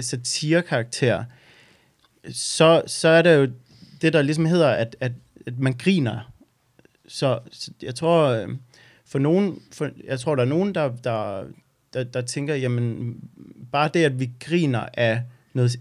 satire-karakter, 0.01 1.23
så, 2.31 2.81
så 2.87 3.07
er 3.07 3.21
det 3.21 3.35
jo 3.35 3.47
det, 4.01 4.13
der 4.13 4.21
ligesom 4.21 4.45
hedder, 4.45 4.69
at, 4.69 4.95
at, 4.99 5.11
at 5.45 5.59
man 5.59 5.73
griner. 5.73 6.31
Så, 7.07 7.39
så 7.51 7.71
jeg 7.81 7.95
tror, 7.95 8.27
øh, 8.27 8.49
for 9.05 9.19
nogen, 9.19 9.61
for, 9.71 9.89
jeg 10.07 10.19
tror, 10.19 10.35
der 10.35 10.43
er 10.43 10.47
nogen, 10.47 10.75
der, 10.75 10.91
der, 11.03 11.43
der, 11.93 12.03
der 12.03 12.21
tænker, 12.21 12.55
jamen, 12.55 13.15
bare 13.71 13.89
det, 13.93 14.03
at 14.03 14.19
vi 14.19 14.29
griner 14.39 14.85
af, 14.93 15.21
noget, 15.53 15.75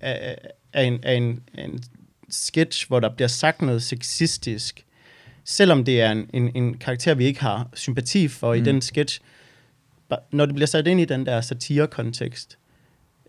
af, 0.00 0.38
af, 0.76 0.84
en, 0.84 1.00
af, 1.02 1.14
en, 1.14 1.42
af 1.54 1.64
en 1.64 1.80
sketch, 2.28 2.88
hvor 2.88 3.00
der 3.00 3.08
bliver 3.14 3.28
sagt 3.28 3.62
noget 3.62 3.82
sexistisk, 3.82 4.84
selvom 5.44 5.84
det 5.84 6.00
er 6.00 6.10
en, 6.12 6.30
en, 6.32 6.50
en 6.56 6.78
karakter, 6.78 7.14
vi 7.14 7.24
ikke 7.24 7.40
har 7.40 7.68
sympati 7.74 8.28
for 8.28 8.54
mm. 8.54 8.60
i 8.60 8.64
den 8.64 8.82
sketch, 8.82 9.20
når 10.32 10.46
det 10.46 10.54
bliver 10.54 10.66
sat 10.66 10.86
ind 10.86 11.00
i 11.00 11.04
den 11.04 11.26
der 11.26 11.40
satire-kontekst, 11.40 12.58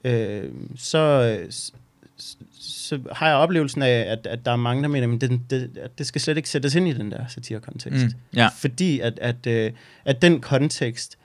øh, 0.04 0.52
så, 0.76 1.38
s- 1.52 1.74
s- 2.22 2.38
så 2.60 3.00
har 3.12 3.28
jeg 3.28 3.36
oplevelsen 3.36 3.82
af, 3.82 4.00
at, 4.12 4.28
at 4.28 4.46
der 4.46 4.52
er 4.52 4.56
mange, 4.56 4.84
der 4.84 4.90
mener, 4.90 5.14
at 5.16 5.22
det, 5.22 5.42
det, 5.50 5.78
at 5.78 5.98
det 5.98 6.08
skal 6.08 6.22
slet 6.22 6.38
ikke 6.38 6.50
sættes 6.50 6.76
ind 6.76 6.88
i 6.88 6.94
den 6.94 7.12
der 7.12 7.28
satire-kontekst. 7.28 8.06
Mm. 8.06 8.12
Ja. 8.36 8.48
Fordi 8.48 9.00
at, 9.00 9.20
at, 9.20 9.48
øh, 9.48 9.72
at 10.06 10.22
den 10.22 10.42
kontekst 10.42 11.18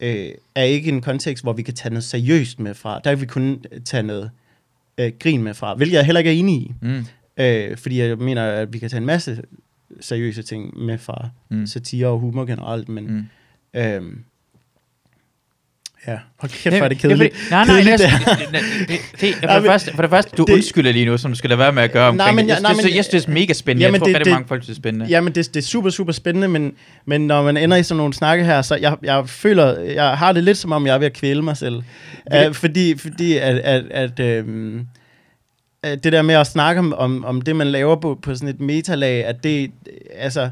øh, 0.00 0.30
er 0.54 0.62
ikke 0.62 0.88
en 0.88 1.00
kontekst, 1.02 1.44
hvor 1.44 1.52
vi 1.52 1.62
kan 1.62 1.74
tage 1.74 1.90
noget 1.90 2.04
seriøst 2.04 2.58
med 2.60 2.74
fra. 2.74 3.00
Der 3.04 3.10
kan 3.10 3.20
vi 3.20 3.26
kun 3.26 3.64
tage 3.84 4.02
noget 4.02 4.30
øh, 5.00 5.12
grin 5.18 5.42
med 5.42 5.54
fra, 5.54 5.74
hvilket 5.74 5.96
jeg 5.96 6.04
heller 6.04 6.18
ikke 6.18 6.30
er 6.30 6.34
enig 6.34 6.54
i. 6.62 6.72
Mm. 6.82 7.04
Øh, 7.36 7.76
fordi 7.76 8.00
jeg 8.00 8.18
mener, 8.18 8.44
at 8.44 8.72
vi 8.72 8.78
kan 8.78 8.90
tage 8.90 8.98
en 9.00 9.06
masse 9.06 9.42
seriøse 10.00 10.42
ting 10.42 10.78
med 10.78 10.98
fra 10.98 11.28
Mm. 11.48 11.66
satire 11.66 12.06
og 12.06 12.18
humor 12.18 12.44
generelt, 12.44 12.88
men 12.88 13.06
mm. 13.06 13.24
øhm, 13.80 14.24
ja, 16.06 16.18
hold 16.38 16.50
kæft, 16.62 16.76
hvor 16.76 16.84
er 16.84 16.88
det 16.88 16.98
kedeligt. 16.98 17.34
Nej, 17.50 17.64
nej, 17.64 17.74
Kedeligt, 17.82 17.98
det, 18.00 18.10
det 18.10 18.38
det, 18.52 18.60
det, 18.88 18.88
det, 18.88 19.20
det, 19.20 19.34
for, 19.34 19.46
Nej, 19.46 19.54
det 19.54 19.62
men- 19.62 19.70
første, 19.70 19.92
for 19.94 20.02
det 20.02 20.10
første, 20.10 20.36
du 20.36 20.44
det- 20.44 20.52
undskylder 20.54 20.92
lige 20.92 21.04
nu, 21.06 21.18
som 21.18 21.30
du 21.30 21.36
skal 21.38 21.50
lade 21.50 21.58
være 21.58 21.72
med 21.72 21.82
at 21.82 21.92
gøre 21.92 22.08
omkring 22.08 22.16
Nej, 22.16 22.32
men 22.32 22.44
det. 22.44 22.48
jeg- 22.54 22.60
nej, 22.60 22.72
synes, 22.72 22.84
men- 22.86 22.96
jeg 22.96 23.04
synes, 23.04 23.24
det 23.24 23.30
er 23.30 23.34
mega 23.34 23.52
spændende. 23.52 23.84
Jamen, 23.84 23.94
jeg 23.94 24.00
tror, 24.00 24.06
det- 24.06 24.14
rigtig 24.16 24.24
det- 24.24 24.32
mange 24.32 24.48
folk 24.48 24.62
synes, 24.62 24.76
det 24.76 24.80
er 24.80 24.82
spændende. 24.82 25.06
Jamen, 25.06 25.32
det, 25.34 25.54
det 25.54 25.56
er 25.62 25.66
super, 25.66 25.90
super 25.90 26.12
spændende, 26.12 26.48
men, 26.48 26.72
men 27.06 27.26
når 27.26 27.42
man 27.42 27.56
ender 27.56 27.76
i 27.76 27.82
sådan 27.82 27.96
nogle 27.96 28.14
snakke 28.14 28.44
her, 28.44 28.62
så 28.62 28.74
jeg, 28.76 28.96
jeg 29.02 29.28
føler, 29.28 29.80
jeg 29.80 30.10
har 30.10 30.32
det 30.32 30.44
lidt 30.44 30.58
som 30.58 30.72
om, 30.72 30.86
jeg 30.86 30.94
er 30.94 30.98
ved 30.98 31.06
at 31.06 31.12
kvæle 31.12 31.42
mig 31.42 31.56
selv. 31.56 31.82
Uh, 32.46 32.54
fordi 32.54 32.96
fordi 32.98 33.36
at, 33.36 33.56
at, 33.58 33.84
at, 33.90 34.20
at 35.82 36.04
det 36.04 36.12
der 36.12 36.22
med 36.22 36.34
at 36.34 36.46
snakke 36.46 36.78
om, 36.78 36.94
om, 36.94 37.24
om 37.24 37.40
det, 37.42 37.56
man 37.56 37.66
laver 37.66 37.96
på, 37.96 38.18
på 38.22 38.34
sådan 38.34 38.48
et 38.48 38.60
metalag, 38.60 39.24
at 39.24 39.44
det, 39.44 39.70
altså, 40.18 40.50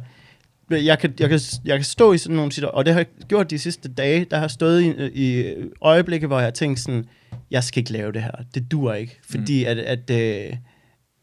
jeg 0.70 0.98
kan, 0.98 1.14
jeg, 1.20 1.28
kan, 1.28 1.40
jeg 1.64 1.76
kan 1.76 1.84
stå 1.84 2.12
i 2.12 2.18
sådan 2.18 2.36
nogle 2.36 2.52
situationer, 2.52 2.78
og 2.78 2.84
det 2.84 2.92
har 2.94 3.00
jeg 3.00 3.06
gjort 3.28 3.50
de 3.50 3.58
sidste 3.58 3.88
dage, 3.88 4.26
der 4.30 4.38
har 4.38 4.48
stået 4.48 4.82
i, 4.82 4.92
i 5.14 5.54
øjeblikke, 5.82 6.26
hvor 6.26 6.36
jeg 6.38 6.46
har 6.46 6.50
tænkt 6.50 6.80
sådan, 6.80 7.04
jeg 7.50 7.64
skal 7.64 7.80
ikke 7.80 7.92
lave 7.92 8.12
det 8.12 8.22
her, 8.22 8.30
det 8.54 8.70
dur 8.70 8.92
ikke, 8.94 9.18
fordi 9.30 9.64
at, 9.64 9.78
at, 9.78 10.10
øh, 10.10 10.56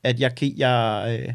at 0.03 0.19
jeg, 0.19 0.35
kan- 0.35 0.53
jeg 0.57 1.17
øh, 1.27 1.33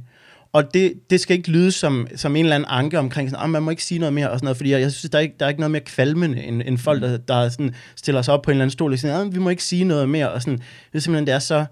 og 0.53 0.75
det, 0.75 0.93
det 1.11 1.21
skal 1.21 1.37
ikke 1.37 1.51
lyde 1.51 1.73
som, 1.73 2.07
som 2.17 2.37
en 2.37 2.45
eller 2.45 2.55
anden 2.57 2.69
anke 2.71 2.99
omkring, 2.99 3.31
sådan, 3.31 3.45
ah, 3.45 3.51
man 3.51 3.63
må 3.63 3.71
ikke 3.71 3.85
sige 3.85 3.99
noget 3.99 4.13
mere, 4.13 4.31
og 4.31 4.39
sådan 4.39 4.45
noget, 4.47 4.57
fordi 4.57 4.71
jeg, 4.71 4.81
jeg 4.81 4.93
synes, 4.93 5.11
der 5.11 5.19
er, 5.19 5.23
ikke, 5.23 5.35
der 5.41 5.47
er 5.47 5.49
ikke 5.51 5.61
noget 5.61 5.71
mere 5.71 5.83
kvalmende, 5.83 6.43
end, 6.43 6.63
end 6.67 6.79
folk, 6.79 7.03
der, 7.03 7.17
der 7.17 7.49
sådan, 7.49 7.75
stiller 7.97 8.23
sig 8.23 8.35
op 8.35 8.43
på 8.43 8.51
en 8.51 8.53
eller 8.55 8.63
anden 8.65 8.73
stol 8.73 8.93
og 8.93 8.99
siger, 8.99 9.19
ah, 9.21 9.35
vi 9.35 9.39
må 9.39 9.51
ikke 9.51 9.65
sige 9.65 9.85
noget 9.85 10.09
mere, 10.09 10.31
og 10.31 10.43
sådan, 10.43 10.59
det 10.59 10.95
er 10.95 10.99
simpelthen, 10.99 11.27
det 11.27 11.35
er 11.35 11.39
så 11.39 11.65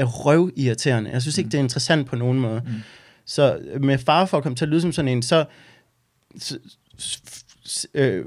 øh, 0.00 0.06
røvirriterende. 0.06 1.10
Jeg 1.10 1.22
synes 1.22 1.38
ikke, 1.38 1.50
det 1.50 1.54
er 1.58 1.62
interessant 1.62 2.06
på 2.06 2.16
nogen 2.16 2.38
måde. 2.38 2.62
Mm. 2.66 2.72
Så 3.26 3.56
øh, 3.72 3.84
med 3.84 3.98
far 3.98 4.24
for 4.26 4.36
at 4.36 4.42
komme 4.42 4.56
til 4.56 4.64
at 4.64 4.68
lyde 4.68 4.80
som 4.80 4.92
sådan 4.92 5.08
en, 5.08 5.22
så, 5.22 5.44
øh, 7.94 8.24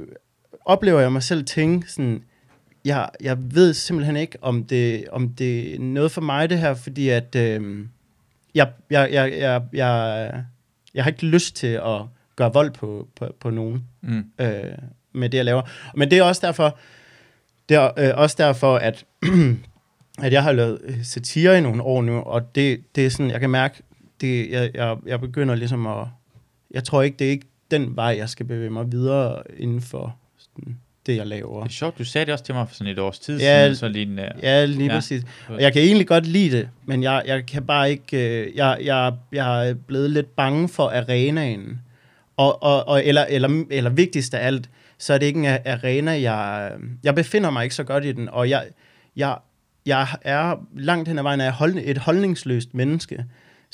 oplever 0.65 0.99
jeg 0.99 1.11
mig 1.11 1.23
selv 1.23 1.45
tænke 1.45 1.91
sådan, 1.91 2.23
jeg, 2.85 3.09
jeg 3.21 3.37
ved 3.39 3.73
simpelthen 3.73 4.15
ikke, 4.15 4.37
om 4.41 4.63
det, 4.63 5.07
om 5.11 5.29
det 5.29 5.75
er 5.75 5.79
noget 5.79 6.11
for 6.11 6.21
mig, 6.21 6.49
det 6.49 6.59
her, 6.59 6.73
fordi 6.73 7.09
at 7.09 7.35
øh, 7.35 7.85
jeg, 8.55 8.71
jeg, 8.89 9.09
jeg, 9.11 9.31
jeg, 9.31 9.61
jeg, 9.73 10.43
jeg 10.93 11.03
har 11.03 11.11
ikke 11.11 11.25
lyst 11.25 11.55
til 11.55 11.67
at 11.67 12.01
gøre 12.35 12.53
vold 12.53 12.71
på, 12.71 13.07
på, 13.15 13.35
på 13.39 13.49
nogen 13.49 13.83
Mm. 14.01 14.25
øh, 14.39 14.63
med 15.13 15.29
det, 15.29 15.37
jeg 15.37 15.45
laver. 15.45 15.61
Men 15.95 16.11
det 16.11 16.17
er 16.17 16.23
også 16.23 16.47
derfor, 16.47 16.77
det 17.69 17.77
er 17.77 17.91
øh, 17.97 18.11
også 18.15 18.35
derfor, 18.39 18.77
at, 18.77 19.05
at 20.23 20.33
jeg 20.33 20.43
har 20.43 20.51
lavet 20.51 20.79
øh, 20.83 21.03
satire 21.03 21.57
i 21.57 21.61
nogle 21.61 21.83
år 21.83 22.01
nu, 22.01 22.19
og 22.19 22.55
det, 22.55 22.95
det 22.95 23.05
er 23.05 23.09
sådan, 23.09 23.31
jeg 23.31 23.39
kan 23.39 23.49
mærke, 23.49 23.83
det, 24.21 24.49
jeg, 24.51 24.71
jeg, 24.73 24.97
jeg 25.05 25.21
begynder 25.21 25.55
ligesom 25.55 25.87
at, 25.87 26.07
jeg 26.71 26.83
tror 26.83 27.01
ikke, 27.01 27.17
det 27.17 27.27
er 27.27 27.31
ikke 27.31 27.47
den 27.72 27.95
vej, 27.95 28.16
jeg 28.18 28.30
skal 28.30 28.45
bevæge 28.45 28.70
mig 28.70 28.91
videre 28.91 29.41
inden 29.57 29.82
for 29.82 30.16
sådan, 30.38 30.78
det, 31.05 31.16
jeg 31.16 31.28
laver. 31.28 31.63
Det 31.63 31.70
er 31.70 31.74
sjovt, 31.74 31.97
du 31.97 32.03
sagde 32.05 32.26
det 32.26 32.34
også 32.34 32.45
til 32.45 32.55
mig 32.55 32.68
for 32.68 32.76
sådan 32.76 32.93
et 32.93 32.99
års 32.99 33.20
tid 33.20 33.39
Ja, 33.39 33.63
siden, 33.63 33.76
så 33.76 33.88
lige 33.88 34.11
uh, 34.11 34.43
Ja, 34.43 34.66
lige 34.66 34.86
Ja. 34.86 34.93
præcis. 34.93 35.24
Og 35.47 35.61
jeg 35.61 35.74
kan 35.74 35.82
egentlig 35.82 36.07
godt 36.07 36.26
lide 36.26 36.57
det, 36.57 36.70
men 36.86 37.03
jeg, 37.03 37.24
jeg 37.26 37.45
kan 37.45 37.66
bare 37.66 37.91
ikke... 37.91 38.41
Øh, 38.41 38.55
jeg, 38.55 38.78
jeg, 38.84 39.13
jeg 39.32 39.70
er 39.70 39.74
blevet 39.74 40.11
lidt 40.11 40.36
bange 40.36 40.70
for 40.70 40.89
arenaen. 40.89 41.82
Og, 42.38 42.63
og, 42.63 42.88
og, 42.88 43.05
eller, 43.05 43.26
eller, 43.30 43.63
eller 43.72 43.89
vigtigst 43.89 44.34
af 44.34 44.47
alt, 44.47 44.70
så 44.97 45.13
er 45.13 45.18
det 45.18 45.26
ikke 45.26 45.39
en 45.39 45.57
arena, 45.66 46.22
jeg... 46.22 46.72
Jeg 47.03 47.16
befinder 47.16 47.49
mig 47.49 47.63
ikke 47.63 47.76
så 47.76 47.84
godt 47.84 48.05
i 48.05 48.11
den, 48.11 48.30
og 48.30 48.49
jeg, 48.49 48.66
jeg, 49.16 49.38
jeg 49.86 50.07
er 50.22 50.55
langt 50.78 51.07
hen 51.07 51.18
ad 51.18 51.24
vejen 51.24 51.41
af 51.41 51.51
hold, 51.51 51.76
et 51.84 51.97
holdningsløst 51.97 52.74
menneske. 52.74 53.26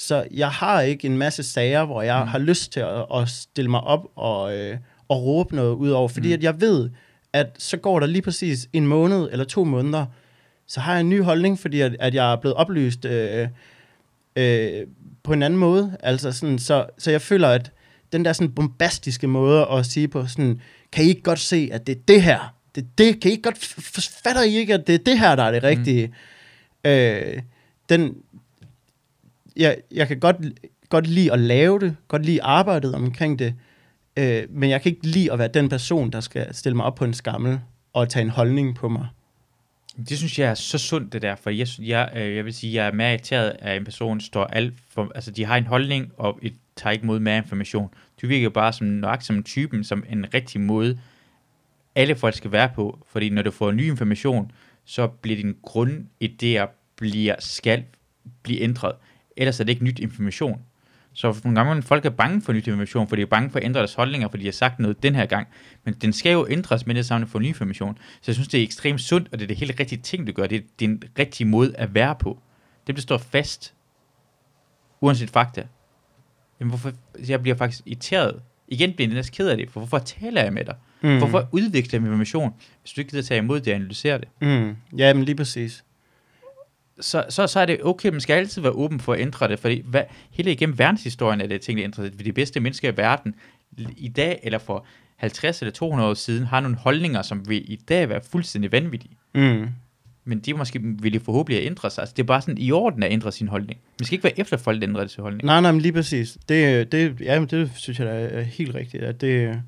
Så 0.08 0.26
jeg 0.32 0.50
har 0.50 0.82
ikke 0.82 1.06
en 1.08 1.18
masse 1.18 1.44
sager, 1.44 1.86
hvor 1.86 2.02
jeg 2.02 2.16
Mm. 2.20 2.22
mm. 2.22 2.28
har 2.28 2.40
lyst 2.40 2.72
til 2.72 2.80
at, 2.80 3.06
at 3.16 3.30
stille 3.30 3.72
mig 3.72 3.82
op 3.82 4.06
og, 4.16 4.58
øh, 4.58 4.78
og 5.10 5.24
råbe 5.24 5.56
noget 5.56 5.74
ud 5.76 5.90
over, 5.90 6.08
fordi 6.08 6.28
Mm. 6.28 6.32
mm. 6.32 6.34
at 6.34 6.44
jeg 6.44 6.62
ved, 6.62 6.90
at 7.34 7.48
så 7.58 7.78
går 7.78 8.00
der 8.00 8.08
lige 8.08 8.22
præcis 8.22 8.68
en 8.74 8.88
måned 8.88 9.30
eller 9.32 9.46
to 9.46 9.64
måneder, 9.64 10.06
så 10.68 10.80
har 10.80 10.92
jeg 10.94 11.02
en 11.02 11.10
ny 11.10 11.22
holdning, 11.24 11.60
fordi 11.60 11.82
at, 11.82 11.96
at 12.00 12.14
jeg 12.16 12.32
er 12.32 12.36
blevet 12.36 12.56
oplyst 12.58 13.06
øh, 13.06 13.48
øh, 14.36 14.70
på 15.24 15.34
en 15.34 15.44
anden 15.44 15.60
måde. 15.60 15.98
Altså 16.04 16.32
sådan, 16.32 16.60
så, 16.60 16.86
så 16.98 17.12
jeg 17.12 17.22
føler, 17.22 17.48
at 17.50 17.72
den 18.12 18.26
der 18.26 18.34
sådan 18.34 18.52
bombastiske 18.52 19.28
måde 19.28 19.68
at 19.72 19.86
sige 19.86 20.08
på 20.08 20.28
sådan, 20.28 20.62
kan 20.92 21.06
I 21.06 21.08
ikke 21.08 21.22
godt 21.22 21.40
se, 21.40 21.70
at 21.72 21.88
det 21.88 21.98
er 21.98 22.02
det 22.08 22.22
her? 22.22 22.54
Det, 22.76 22.86
det, 22.98 23.22
kan 23.22 23.30
I 23.30 23.32
ikke 23.32 23.44
godt, 23.44 23.58
fatter 24.24 24.42
I 24.44 24.56
ikke, 24.56 24.74
at 24.74 24.88
det 24.88 24.96
er 24.96 25.00
det 25.06 25.20
her, 25.20 25.36
der 25.36 25.44
er 25.44 25.52
det 25.52 25.64
rigtige? 25.64 26.08
Mm. 26.86 26.90
Øh, 26.90 27.42
den, 27.90 28.16
jeg, 29.56 29.78
jeg 29.92 30.08
kan 30.08 30.20
godt, 30.20 30.36
godt 30.90 31.08
lide 31.08 31.34
at 31.34 31.40
lave 31.40 31.80
det, 31.80 31.96
godt 32.08 32.26
lide 32.26 32.44
arbejdet 32.44 32.96
omkring 32.96 33.40
det, 33.40 33.56
øh, 34.18 34.44
men 34.50 34.70
jeg 34.70 34.82
kan 34.82 34.92
ikke 34.92 35.08
lide 35.08 35.32
at 35.32 35.40
være 35.40 35.48
den 35.48 35.70
person, 35.70 36.12
der 36.12 36.20
skal 36.20 36.56
stille 36.56 36.76
mig 36.76 36.86
op 36.86 36.96
på 36.96 37.06
en 37.06 37.14
skammel 37.14 37.60
og 37.94 38.10
tage 38.10 38.24
en 38.24 38.30
holdning 38.30 38.76
på 38.76 38.90
mig. 38.90 39.08
Det 40.10 40.18
synes 40.18 40.40
jeg 40.40 40.50
er 40.50 40.54
så 40.54 40.78
sundt, 40.78 41.14
det 41.14 41.22
der, 41.22 41.36
for 41.36 41.50
jeg, 41.50 41.68
jeg, 41.80 42.12
øh, 42.16 42.36
jeg 42.36 42.46
vil 42.46 42.54
sige, 42.54 42.74
jeg 42.74 42.88
er 42.88 42.92
mere 42.92 43.10
irriteret 43.10 43.50
af 43.50 43.76
en 43.76 43.84
person, 43.86 44.22
står 44.22 44.44
alt 44.44 44.74
for, 44.90 45.12
altså 45.16 45.32
de 45.32 45.46
har 45.46 45.58
en 45.58 45.66
holdning, 45.66 46.12
og 46.18 46.40
et, 46.42 46.54
tager 46.76 46.92
ikke 46.92 47.06
mod 47.06 47.20
mere 47.20 47.38
information. 47.38 47.90
Du 48.22 48.28
virker 48.28 48.44
jo 48.44 48.50
bare 48.50 48.74
som 48.74 48.88
nok 48.88 49.22
som 49.22 49.44
typen, 49.44 49.84
som 49.84 50.04
en 50.10 50.34
rigtig 50.34 50.62
måde, 50.62 51.00
alle 51.96 52.16
folk 52.16 52.36
skal 52.36 52.52
være 52.52 52.70
på, 52.76 53.06
fordi 53.08 53.30
når 53.30 53.42
du 53.42 53.52
får 53.52 53.72
ny 53.72 53.90
information, 53.90 54.52
så 54.86 55.08
bliver 55.08 55.38
din 55.38 55.56
grundidéer 55.68 56.68
bliver, 56.96 57.36
skal 57.40 57.84
blive 58.44 58.62
ændret. 58.62 58.96
Ellers 59.42 59.60
er 59.60 59.64
det 59.64 59.72
ikke 59.72 59.84
nyt 59.84 60.00
information. 60.00 60.62
Så 61.14 61.42
nogle 61.44 61.60
gange 61.60 61.82
folk 61.82 62.06
er 62.06 62.10
bange 62.10 62.42
for 62.42 62.54
nyt 62.54 62.68
information, 62.68 63.08
fordi 63.08 63.20
de 63.20 63.24
er 63.24 63.30
bange 63.30 63.50
for 63.50 63.60
at 63.60 63.66
ændre 63.66 63.80
deres 63.80 63.94
holdninger, 63.94 64.28
fordi 64.28 64.44
de 64.44 64.48
har 64.48 64.52
sagt 64.52 64.80
noget 64.80 65.04
den 65.04 65.16
her 65.16 65.26
gang. 65.26 65.48
Men 65.84 65.94
den 65.94 66.14
skal 66.14 66.32
jo 66.32 66.48
ændres 66.50 66.88
med 66.88 66.96
det 66.96 67.06
samme 67.06 67.28
for 67.28 67.40
ny 67.40 67.46
information. 67.46 67.98
Så 67.98 68.24
jeg 68.28 68.36
synes, 68.36 68.48
det 68.48 68.60
er 68.60 68.64
ekstremt 68.64 69.02
sundt, 69.02 69.30
og 69.32 69.40
det 69.40 69.46
er 69.46 69.48
det 69.48 69.58
helt 69.58 69.80
rigtige 69.80 70.02
ting, 70.02 70.28
du 70.28 70.32
gør. 70.32 70.48
Det 70.48 70.58
er 70.58 70.62
din 70.80 71.04
rigtige 71.20 71.48
måde 71.48 71.76
at 71.78 71.94
være 71.94 72.16
på. 72.16 72.40
Det 72.88 72.96
består 72.96 73.18
fast, 73.18 73.74
uanset 75.02 75.30
fakta. 75.30 75.64
Jamen 76.60 76.70
hvorfor, 76.70 76.92
jeg 77.28 77.42
bliver 77.42 77.56
faktisk 77.56 77.82
irriteret. 77.86 78.42
Igen 78.68 78.94
bliver 78.94 79.10
jeg 79.10 79.16
næsten 79.16 79.36
ked 79.36 79.48
af 79.48 79.58
det, 79.58 79.72
for 79.72 79.80
hvorfor 79.80 80.00
taler 80.00 80.44
jeg 80.44 80.54
med 80.54 80.66
dig? 80.66 80.76
Mm. 81.02 81.18
Hvorfor 81.18 81.48
udvikler 81.52 82.00
jeg 82.00 82.06
information, 82.08 82.54
hvis 82.82 82.92
du 82.92 83.02
ikke 83.02 83.12
gider 83.12 83.24
tage 83.24 83.38
imod 83.38 83.60
det 83.60 83.74
og 83.74 83.76
analysere 83.76 84.18
det? 84.18 84.28
Mm. 84.42 84.76
Ja, 84.98 85.14
men 85.14 85.24
lige 85.24 85.36
præcis. 85.36 85.84
Så, 87.02 87.26
så, 87.30 87.48
så 87.48 87.60
er 87.60 87.66
det 87.66 87.78
okay, 87.84 88.10
man 88.10 88.22
skal 88.22 88.34
altid 88.34 88.62
være 88.62 88.72
åben 88.72 89.00
for 89.00 89.14
at 89.14 89.20
ændre 89.20 89.48
det, 89.48 89.60
fordi 89.60 89.82
hvad, 89.86 90.04
hele 90.32 90.52
igennem 90.52 90.80
verdenshistorien 90.80 91.42
er 91.42 91.48
det 91.48 91.62
ting, 91.62 91.78
der 91.78 91.84
ændrer 91.84 92.04
det. 92.04 92.26
De 92.26 92.34
bedste 92.34 92.60
mennesker 92.60 92.92
i 92.92 92.98
verden 92.98 93.36
i 93.98 94.08
dag, 94.08 94.40
eller 94.44 94.60
for 94.60 94.86
50 95.16 95.62
eller 95.62 95.72
200 95.72 96.10
år 96.10 96.14
siden, 96.14 96.46
har 96.46 96.60
nogle 96.60 96.78
holdninger, 96.78 97.22
som 97.22 97.50
vil 97.50 97.72
i 97.72 97.76
dag 97.76 98.10
være 98.10 98.22
fuldstændig 98.32 98.72
vanvittige. 98.72 99.18
Mm. 99.36 99.68
Men 100.24 100.40
de 100.40 100.54
måske 100.54 100.80
vil 100.84 101.20
forhåbentlig 101.20 101.66
ændre 101.66 101.90
sig. 101.90 102.02
Altså, 102.02 102.14
det 102.18 102.24
er 102.24 102.28
bare 102.28 102.42
sådan 102.42 102.58
i 102.58 102.72
orden 102.72 103.04
at 103.04 103.12
ændre 103.12 103.32
sin 103.32 103.48
holdning. 103.48 103.80
Man 104.00 104.06
skal 104.06 104.14
ikke 104.16 104.24
være 104.24 104.40
efter 104.40 104.58
folk, 104.58 104.82
der 104.82 104.90
ændrer 104.90 105.08
til 105.08 105.22
holdning. 105.22 105.46
Nej, 105.46 105.62
nej, 105.62 105.72
men 105.72 105.82
lige 105.82 105.94
præcis. 105.94 106.38
Det, 106.50 106.92
det, 106.92 107.22
ja, 107.22 107.46
det 107.46 107.72
synes 107.76 108.00
jeg 108.00 108.08
da 108.08 108.30
er 108.32 108.42
helt 108.42 108.76
rigtigt, 108.76 109.04
at 109.04 109.22
det... 109.22 109.62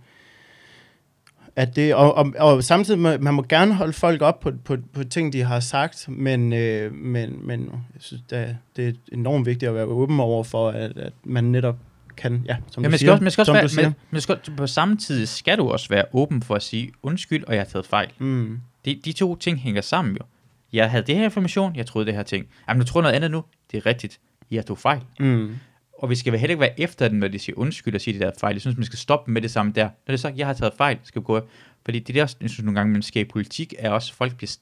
At 1.55 1.75
det 1.75 1.95
og, 1.95 2.15
og, 2.15 2.33
og 2.39 2.63
samtidig, 2.63 2.99
må, 2.99 3.17
man 3.17 3.33
må 3.33 3.45
gerne 3.49 3.73
holde 3.73 3.93
folk 3.93 4.21
op 4.21 4.39
på, 4.39 4.51
på, 4.65 4.77
på 4.93 5.03
ting, 5.03 5.33
de 5.33 5.41
har 5.41 5.59
sagt, 5.59 6.05
men, 6.09 6.53
øh, 6.53 6.93
men, 6.93 7.47
men 7.47 7.61
jeg 7.93 8.01
synes, 8.01 8.23
det, 8.29 8.57
det 8.75 8.87
er 8.87 8.93
enormt 9.11 9.45
vigtigt 9.45 9.69
at 9.69 9.75
være 9.75 9.85
åben 9.85 10.19
over 10.19 10.43
for, 10.43 10.69
at, 10.69 10.97
at 10.97 11.13
man 11.23 11.43
netop 11.43 11.75
kan, 12.17 12.43
ja, 12.45 12.57
som 12.71 12.83
Ja, 12.83 12.89
du 12.89 12.97
siger, 12.97 13.11
også, 13.11 13.23
man 13.23 13.31
skal 13.31 13.41
også 13.41 13.49
som 13.49 13.55
være, 13.55 13.67
du 13.67 13.89
man, 13.89 13.95
man 14.11 14.21
skal, 14.21 14.37
på 14.57 14.67
samme 14.67 14.97
tid 14.97 15.25
skal 15.25 15.57
du 15.57 15.69
også 15.69 15.89
være 15.89 16.05
åben 16.13 16.41
for 16.41 16.55
at 16.55 16.63
sige, 16.63 16.91
undskyld, 17.03 17.43
og 17.43 17.53
jeg 17.53 17.61
har 17.61 17.65
taget 17.65 17.85
fejl. 17.85 18.09
Mm. 18.17 18.59
De, 18.85 19.01
de 19.05 19.11
to 19.11 19.35
ting 19.35 19.59
hænger 19.59 19.81
sammen 19.81 20.15
jo. 20.15 20.25
Jeg 20.73 20.91
havde 20.91 21.03
det 21.03 21.15
her 21.15 21.23
information, 21.23 21.75
jeg 21.75 21.85
troede 21.85 22.05
det 22.05 22.13
her 22.13 22.23
ting. 22.23 22.45
Jamen, 22.69 22.81
du 22.81 22.87
tror 22.87 23.01
noget 23.01 23.15
andet 23.15 23.31
nu. 23.31 23.43
Det 23.71 23.77
er 23.77 23.85
rigtigt. 23.85 24.19
Jeg 24.51 24.65
tog 24.65 24.77
fejl. 24.77 25.01
Mm. 25.19 25.55
Og 26.03 26.09
vi 26.09 26.15
skal 26.15 26.31
heller 26.39 26.49
ikke 26.49 26.61
være 26.61 26.79
efter 26.79 27.07
den, 27.07 27.19
når 27.19 27.27
de 27.27 27.39
siger 27.39 27.57
undskyld 27.57 27.95
og 27.95 28.01
siger, 28.01 28.13
det 28.13 28.21
der 28.21 28.27
er 28.27 28.31
fejl. 28.39 28.53
Jeg 28.53 28.61
synes, 28.61 28.77
man 28.77 28.85
skal 28.85 28.99
stoppe 28.99 29.31
med 29.31 29.41
det 29.41 29.51
samme 29.51 29.71
der. 29.75 29.83
Når 29.83 29.91
det 30.07 30.13
er 30.13 30.17
sagt, 30.17 30.37
jeg 30.37 30.47
har 30.47 30.53
taget 30.53 30.73
fejl, 30.77 30.97
skal 31.03 31.21
vi 31.21 31.23
gå. 31.23 31.41
Fordi 31.85 31.99
det 31.99 32.15
der, 32.15 32.21
jeg 32.21 32.49
synes 32.49 32.63
nogle 32.63 32.79
gange, 32.79 32.93
man 32.93 33.01
sker 33.01 33.25
politik, 33.25 33.73
er 33.79 33.89
også, 33.89 34.13
folk 34.13 34.37
bliver 34.37 34.55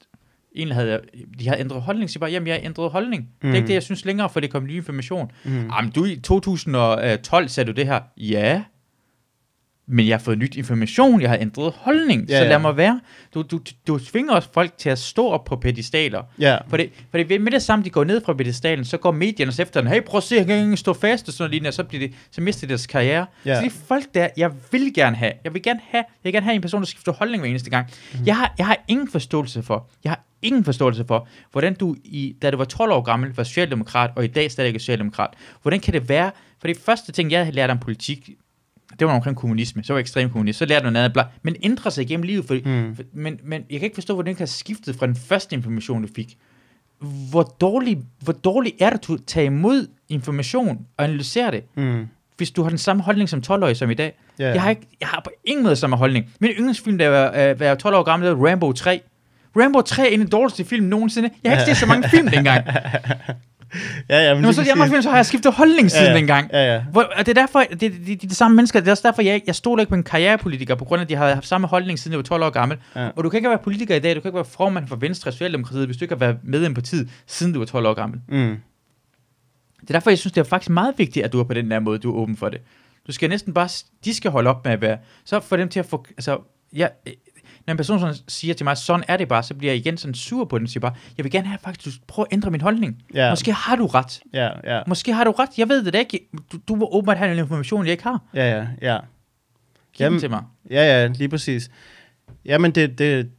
egentlig 0.54 0.76
havde, 0.76 1.00
de 1.38 1.48
har 1.48 1.56
ændret 1.56 1.82
holdning, 1.82 2.10
siger 2.10 2.20
bare, 2.20 2.30
jamen 2.30 2.46
jeg 2.46 2.54
har 2.54 2.60
ændret 2.64 2.90
holdning. 2.90 3.22
Mm. 3.22 3.28
Det 3.40 3.50
er 3.50 3.54
ikke 3.54 3.68
det, 3.68 3.74
jeg 3.74 3.82
synes 3.82 4.04
længere, 4.04 4.30
for 4.30 4.40
det 4.40 4.50
kom 4.50 4.64
ny 4.64 4.70
information. 4.70 5.30
Mm. 5.44 5.70
Jamen 5.70 5.90
du, 5.90 6.04
i 6.04 6.16
2012 6.16 7.48
sagde 7.48 7.72
du 7.72 7.76
det 7.76 7.86
her. 7.86 8.00
Ja, 8.16 8.62
men 9.86 10.06
jeg 10.08 10.14
har 10.16 10.22
fået 10.22 10.38
nyt 10.38 10.56
information, 10.56 11.20
jeg 11.20 11.30
har 11.30 11.38
ændret 11.40 11.72
holdning, 11.76 12.26
Ja, 12.28 12.38
så 12.38 12.42
ja. 12.44 12.50
lad 12.50 12.58
mig 12.58 12.76
være. 12.76 13.00
Du, 13.34 13.42
du, 13.42 13.60
du 13.86 13.98
tvinger 13.98 14.32
også 14.34 14.48
folk 14.54 14.72
til 14.78 14.90
at 14.90 14.98
stå 14.98 15.28
op 15.28 15.44
på 15.44 15.56
pedestaler. 15.56 16.22
Ja, 16.38 16.56
For 16.68 16.76
det, 16.76 16.90
for 17.10 17.18
det 17.18 17.40
med 17.40 17.52
det 17.52 17.62
samme, 17.62 17.84
de 17.84 17.90
går 17.90 18.04
ned 18.04 18.20
fra 18.24 18.34
pedestalen, 18.34 18.84
så 18.84 18.96
går 18.96 19.10
medierne 19.12 19.52
efter 19.58 19.80
den, 19.80 19.90
hey, 19.90 20.02
prøv 20.02 20.18
at 20.18 20.22
se, 20.24 20.34
jeg 20.36 20.46
kan 20.46 20.64
ikke 20.64 20.76
stå 20.76 20.92
fast, 20.92 21.28
og 21.28 21.34
sådan 21.34 21.42
noget 21.42 21.50
lignende, 21.50 21.68
og 21.68 21.74
så, 21.74 21.84
bliver 21.84 22.08
det, 22.08 22.16
så 22.30 22.40
mister 22.40 22.66
de 22.66 22.68
deres 22.68 22.86
karriere. 22.86 23.26
Ja. 23.46 23.54
Så 23.56 23.64
de 23.64 23.70
folk 23.70 24.04
der, 24.14 24.28
jeg 24.36 24.50
vil 24.72 24.94
gerne 24.94 25.16
have, 25.16 25.32
jeg 25.44 25.54
vil 25.54 25.62
gerne 25.62 25.80
have, 25.90 26.04
jeg 26.08 26.24
vil 26.24 26.32
gerne 26.32 26.44
have 26.44 26.54
en 26.54 26.60
person, 26.60 26.80
der 26.80 26.86
skifter 26.86 27.12
holdning 27.12 27.40
hver 27.40 27.50
eneste 27.50 27.70
gang. 27.70 27.86
Mm. 28.12 28.18
Jeg, 28.26 28.36
har, 28.36 28.54
jeg 28.58 28.66
har 28.66 28.76
ingen 28.88 29.08
forståelse 29.10 29.62
for, 29.62 29.90
jeg 30.04 30.10
har 30.10 30.24
ingen 30.42 30.64
forståelse 30.64 31.04
for, 31.08 31.28
hvordan 31.52 31.74
du, 31.74 31.96
i, 32.04 32.36
da 32.42 32.50
du 32.50 32.56
var 32.56 32.64
12 32.64 32.92
år 32.92 33.00
gammel, 33.00 33.32
var 33.36 33.42
socialdemokrat, 33.44 34.10
og 34.16 34.24
i 34.24 34.26
dag 34.26 34.50
stadig 34.50 34.74
er 34.74 34.78
socialdemokrat. 34.78 35.30
Hvordan 35.62 35.80
kan 35.80 35.92
det 35.94 36.08
være, 36.08 36.30
for 36.60 36.66
det 36.68 36.76
første 36.78 37.12
ting, 37.12 37.30
jeg 37.30 37.52
lærte 37.52 37.70
om 37.70 37.78
politik, 37.78 38.30
det 38.98 39.06
var 39.06 39.14
omkring 39.14 39.36
kommunisme, 39.36 39.84
så 39.84 39.92
var 39.92 40.00
ekstrem 40.00 40.30
kommunist, 40.30 40.58
så 40.58 40.64
lærte 40.64 40.84
jeg 40.84 40.92
noget 40.92 41.04
andet, 41.04 41.12
bla, 41.12 41.24
men 41.42 41.56
ændrer 41.62 41.90
sig 41.90 42.02
igennem 42.04 42.24
livet, 42.24 42.44
fordi, 42.44 42.62
Mm. 42.64 42.96
for, 42.96 43.02
men, 43.12 43.38
men 43.44 43.62
jeg 43.70 43.80
kan 43.80 43.86
ikke 43.86 43.94
forstå, 43.94 44.14
hvordan 44.14 44.28
det 44.30 44.36
kan 44.36 44.42
have 44.42 44.46
skiftet 44.48 44.96
fra 44.96 45.06
den 45.06 45.16
første 45.16 45.56
information, 45.56 46.02
du 46.02 46.08
fik. 46.16 46.36
Hvor 47.30 47.42
dårlig, 47.42 47.98
hvor 48.20 48.32
dårlig 48.32 48.72
er 48.80 48.90
det, 48.90 48.96
at 48.98 49.06
du 49.08 49.16
tager 49.26 49.46
imod 49.46 49.86
information 50.08 50.78
og 50.96 51.04
analyserer 51.04 51.50
det, 51.50 51.62
mm. 51.76 52.06
hvis 52.36 52.50
du 52.50 52.62
har 52.62 52.68
den 52.68 52.78
samme 52.78 53.02
holdning 53.02 53.28
som 53.28 53.42
12-årig 53.46 53.76
som 53.76 53.90
i 53.90 53.94
dag? 53.94 54.12
Ja. 54.38 54.48
Jeg, 54.48 54.62
har 54.62 54.70
ikke, 54.70 54.86
jeg 55.00 55.08
har 55.08 55.20
på 55.24 55.30
ingen 55.44 55.64
måde 55.64 55.76
samme 55.76 55.96
holdning. 55.96 56.26
Min 56.40 56.50
yndlingsfilm, 56.50 56.98
da 56.98 57.04
jeg 57.04 57.12
var, 57.12 57.50
øh, 57.50 57.60
var 57.60 57.74
12 57.74 57.94
år 57.94 58.02
gammel, 58.02 58.28
var 58.28 58.48
Rambo 58.50 58.72
3. 58.72 59.00
Rambo 59.56 59.80
3 59.80 60.02
er 60.02 60.06
en 60.14 60.20
af 60.20 60.26
de 60.26 60.30
dårligste 60.30 60.64
film 60.64 60.86
nogensinde. 60.86 61.30
Jeg 61.44 61.52
har 61.52 61.58
ikke 61.58 61.70
set 61.70 61.76
så 61.80 61.86
mange 61.86 62.08
film 62.08 62.28
dengang. 62.28 62.66
Ja, 64.08 64.18
ja, 64.18 64.34
men 64.34 64.42
lige 64.42 64.54
så 64.54 64.60
præcis. 64.60 64.90
film, 64.90 65.02
så 65.02 65.10
har 65.10 65.16
jeg 65.16 65.26
skiftet 65.26 65.52
holdning 65.52 65.90
siden 65.90 66.04
ja, 66.04 66.10
ja. 66.10 66.16
dengang. 66.16 66.50
Ja, 66.52 66.74
ja. 66.74 66.82
Hvor, 66.92 67.02
og 67.02 67.26
det 67.26 67.28
er 67.28 67.40
derfor, 67.40 67.60
det, 67.60 67.80
det, 67.80 68.06
det, 68.06 68.22
de 68.22 68.34
samme 68.34 68.56
mennesker, 68.56 68.80
det 68.80 68.86
er 68.86 68.90
også 68.92 69.08
derfor, 69.08 69.22
jeg, 69.22 69.42
jeg 69.46 69.54
stoler 69.54 69.82
ikke 69.82 69.90
på 69.90 69.94
en 69.94 70.02
karrierepolitiker, 70.02 70.74
på 70.74 70.84
grund 70.84 71.00
af, 71.00 71.04
at 71.04 71.08
de 71.08 71.14
har 71.14 71.34
haft 71.34 71.46
samme 71.46 71.66
holdning, 71.66 71.98
siden 71.98 72.12
jeg 72.12 72.18
var 72.18 72.22
12 72.22 72.42
år 72.42 72.50
gammel. 72.50 72.78
Ja. 72.96 73.08
Og 73.16 73.24
du 73.24 73.28
kan 73.28 73.38
ikke 73.38 73.48
være 73.48 73.58
politiker 73.58 73.96
i 73.96 73.98
dag, 73.98 74.14
du 74.14 74.20
kan 74.20 74.28
ikke 74.28 74.36
være 74.36 74.44
formand 74.44 74.88
for 74.88 74.96
Venstre 74.96 75.28
og 75.28 75.32
Socialdemokratiet, 75.32 75.86
hvis 75.86 75.96
du 75.96 76.04
ikke 76.04 76.14
har 76.14 76.18
været 76.18 76.36
med 76.42 76.62
i 76.62 76.66
en 76.66 76.74
partiet, 76.74 77.08
siden 77.26 77.52
du 77.52 77.58
var 77.58 77.66
12 77.66 77.86
år 77.86 77.94
gammel. 77.94 78.20
Mm. 78.28 78.56
Det 79.80 79.90
er 79.90 79.92
derfor, 79.92 80.10
jeg 80.10 80.18
synes, 80.18 80.32
det 80.32 80.40
er 80.40 80.44
faktisk 80.44 80.70
meget 80.70 80.94
vigtigt, 80.98 81.24
at 81.24 81.32
du 81.32 81.40
er 81.40 81.44
på 81.44 81.54
den 81.54 81.70
der 81.70 81.80
måde, 81.80 81.98
du 81.98 82.10
er 82.10 82.16
åben 82.16 82.36
for 82.36 82.48
det. 82.48 82.60
Du 83.06 83.12
skal 83.12 83.28
næsten 83.28 83.54
bare, 83.54 83.68
de 84.04 84.14
skal 84.14 84.30
holde 84.30 84.50
op 84.50 84.64
med 84.64 84.72
at 84.72 84.80
være, 84.80 84.98
så 85.24 85.40
få 85.40 85.56
dem 85.56 85.68
til 85.68 85.78
at 85.78 85.86
få, 85.86 86.04
altså, 86.10 86.38
jeg, 86.72 86.90
når 87.66 87.72
en 87.72 87.76
person 87.76 88.00
sådan 88.00 88.14
siger 88.28 88.54
til 88.54 88.64
mig, 88.64 88.76
sådan 88.76 89.04
er 89.08 89.16
det 89.16 89.28
bare, 89.28 89.42
så 89.42 89.54
bliver 89.54 89.72
jeg 89.72 89.78
igen 89.78 89.96
sådan 89.96 90.14
sur 90.14 90.44
på 90.44 90.58
den, 90.58 90.64
og 90.64 90.68
siger 90.70 90.80
bare, 90.80 90.94
jeg 91.16 91.24
vil 91.24 91.32
gerne 91.32 91.46
have 91.46 91.58
faktisk, 91.62 91.86
du 91.86 92.04
prøver 92.06 92.26
at 92.26 92.32
ændre 92.32 92.50
min 92.50 92.60
holdning. 92.60 93.02
Ja. 93.14 93.30
Måske 93.30 93.52
har 93.52 93.76
du 93.76 93.86
ret. 93.86 94.20
Ja, 94.32 94.48
ja, 94.76 94.80
Måske 94.86 95.12
har 95.12 95.24
du 95.24 95.30
ret. 95.30 95.48
Jeg 95.58 95.68
ved 95.68 95.84
det 95.84 95.92
da 95.92 95.98
ikke. 95.98 96.28
Du, 96.52 96.58
du 96.68 96.74
må 96.74 96.88
åbenbart 96.92 97.18
have 97.18 97.32
en 97.32 97.38
information, 97.38 97.84
jeg 97.84 97.92
ikke 97.92 98.02
har. 98.02 98.20
ja, 98.34 98.50
ja, 98.56 98.66
ja. 98.82 98.98
Giv 99.92 100.04
Jamen- 100.04 100.12
den 100.12 100.20
til 100.20 100.30
mig. 100.30 100.42
Ja, 100.70 101.00
ja, 101.00 101.06
lige 101.06 101.28
præcis. 101.28 101.70
Jamen, 102.44 102.70
det, 102.70 102.98
det, 102.98 103.30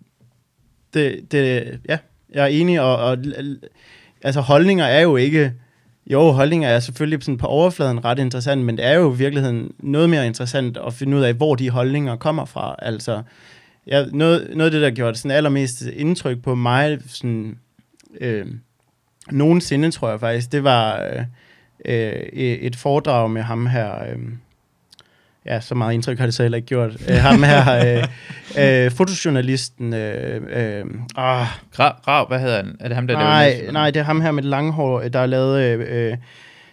det, 0.94 1.32
det 1.32 1.80
ja, 1.90 1.98
jeg 2.34 2.44
er 2.44 2.48
enig, 2.48 2.82
og, 2.82 2.98
og 2.98 3.18
altså 4.24 4.42
holdninger 4.42 4.86
er 4.86 5.02
jo 5.02 5.16
ikke, 5.16 5.54
jo, 6.12 6.32
holdninger 6.32 6.70
er 6.70 6.80
selvfølgelig 6.80 7.24
sådan 7.24 7.38
på 7.38 7.48
overfladen 7.48 8.06
ret 8.06 8.20
interessant, 8.20 8.62
men 8.66 8.78
det 8.78 8.86
er 8.86 8.94
jo 8.94 9.14
i 9.14 9.18
virkeligheden 9.18 9.72
noget 9.80 10.10
mere 10.10 10.28
interessant 10.28 10.78
at 10.78 10.94
finde 10.94 11.18
ud 11.18 11.22
af, 11.22 11.34
hvor 11.34 11.56
de 11.56 11.70
holdninger 11.70 12.16
kommer 12.16 12.46
fra. 12.46 12.76
Altså, 12.80 13.22
ja, 13.88 14.06
noget, 14.12 14.50
noget 14.56 14.66
af 14.66 14.72
det, 14.72 14.82
der 14.82 14.90
gjorde 14.92 15.18
sådan 15.18 15.32
allermest 15.32 15.82
indtryk 15.82 16.44
på 16.44 16.56
mig, 16.56 17.00
sådan, 17.08 17.58
øh, 18.22 18.46
nogensinde, 19.32 19.92
tror 19.92 20.10
jeg 20.10 20.20
faktisk, 20.20 20.52
det 20.52 20.64
var 20.64 21.02
øh, 21.02 21.26
øh, 21.86 22.14
et 22.42 22.76
foredrag 22.76 23.32
med 23.32 23.42
ham 23.42 23.66
her, 23.66 24.04
øh, 24.04 24.20
ja, 25.46 25.60
så 25.60 25.76
meget 25.76 25.94
indtryk 25.94 26.18
har 26.20 26.26
det 26.26 26.36
så 26.36 26.44
heller 26.44 26.56
ikke 26.56 26.68
gjort. 26.68 26.92
Øh, 27.10 27.16
ham 27.16 27.44
her, 27.44 27.76
øh, 28.58 28.86
øh, 28.86 28.92
fotojournalisten, 28.92 29.94
øh, 29.94 30.42
øh, 30.50 30.86
ah, 31.16 31.48
Grav, 31.72 31.96
Grav, 32.06 32.28
hvad 32.28 32.40
hedder 32.40 32.56
han? 32.56 32.76
Er 32.80 32.88
det 32.88 32.96
ham, 32.96 33.08
der 33.08 33.14
nej, 33.14 33.50
laver 33.60 33.72
nej, 33.72 33.92
det 33.92 34.00
er 34.00 34.04
ham 34.04 34.22
her 34.22 34.32
med 34.32 34.44
det 34.44 34.50
lange 34.50 34.72
hår, 34.72 35.02
der 35.02 35.20
har 35.20 35.26
lavet 35.26 35.62
øh, 35.62 36.12
øh, 36.12 36.18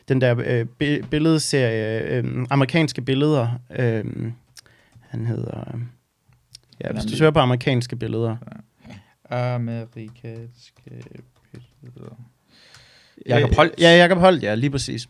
den 0.08 0.20
der 0.20 0.36
øh, 0.46 0.66
bi- 0.78 1.02
billedserie, 1.10 2.02
øh, 2.02 2.24
amerikanske 2.50 3.02
billeder. 3.02 3.48
Øh, 3.78 4.04
han 5.08 5.26
hedder... 5.26 5.58
Øh, 5.74 5.80
ja, 6.84 6.92
hvis 6.92 7.04
du 7.04 7.16
søger 7.16 7.30
på 7.30 7.38
amerikanske 7.38 7.96
billeder. 7.96 8.36
Amerikanske 9.30 10.90
billeder. 11.94 12.14
Jakob 13.26 13.50
Øh, 13.50 13.56
Holdt. 13.56 13.80
Ja, 13.80 13.96
Jakob 13.96 14.18
Holt, 14.18 14.42
ja, 14.42 14.54
lige 14.54 14.70
præcis. 14.70 15.08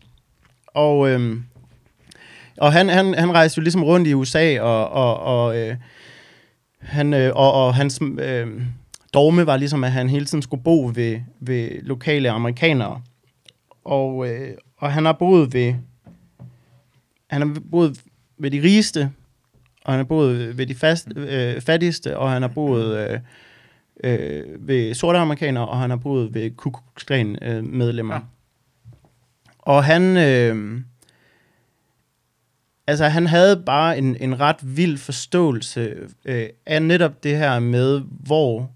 Og, 0.67 1.09
øhm, 1.09 1.43
og 2.57 2.73
han, 2.73 2.89
han, 2.89 3.13
han 3.13 3.33
rejste 3.33 3.59
jo 3.59 3.61
ligesom 3.61 3.83
rundt 3.83 4.07
i 4.07 4.13
USA, 4.13 4.61
og, 4.61 4.89
og, 4.89 5.19
og, 5.19 5.57
øh, 5.57 5.75
han, 6.79 7.13
øh, 7.13 7.31
og, 7.35 7.53
og 7.53 7.75
hans 7.75 7.99
øh, 8.19 8.47
dogme 9.13 9.45
var 9.45 9.57
ligesom, 9.57 9.83
at 9.83 9.91
han 9.91 10.09
hele 10.09 10.25
tiden 10.25 10.41
skulle 10.41 10.63
bo 10.63 10.91
ved, 10.95 11.19
ved 11.39 11.81
lokale 11.81 12.29
amerikanere. 12.29 13.01
Og, 13.85 14.29
øh, 14.29 14.57
og 14.77 14.93
han 14.93 15.05
har 15.05 15.13
boet 15.13 15.53
ved 15.53 15.73
han 17.31 17.41
har 17.41 17.61
boet 17.71 18.01
ved 18.37 18.51
de 18.51 18.61
rigeste, 18.61 19.11
og 19.85 19.93
han 19.93 19.99
har 19.99 20.03
boet 20.03 20.57
ved 20.57 20.67
de 20.67 20.75
fast, 20.75 21.07
øh, 21.15 21.61
fattigste, 21.61 22.17
og 22.17 22.31
han 22.31 22.41
har 22.41 22.49
boet 22.49 22.97
øh, 22.97 23.19
øh, 24.03 24.67
ved 24.67 24.93
sorte 24.93 25.19
amerikanere, 25.19 25.67
og 25.67 25.79
han 25.79 25.89
har 25.89 25.97
boet 25.97 26.33
ved 26.33 26.51
Ku 26.51 26.69
Klux 26.69 27.05
Klan 27.05 27.37
øh, 27.41 27.63
medlemmer. 27.63 28.15
Ja. 28.15 28.21
Og 29.59 29.83
han, 29.83 30.17
øh, 30.17 30.81
altså 32.87 33.05
han 33.05 33.27
havde 33.27 33.63
bare 33.65 33.97
en, 33.97 34.17
en 34.19 34.39
ret 34.39 34.77
vild 34.77 34.97
forståelse 34.97 35.95
øh, 36.25 36.49
af 36.65 36.81
netop 36.81 37.23
det 37.23 37.37
her 37.37 37.59
med, 37.59 38.01
hvor, 38.09 38.71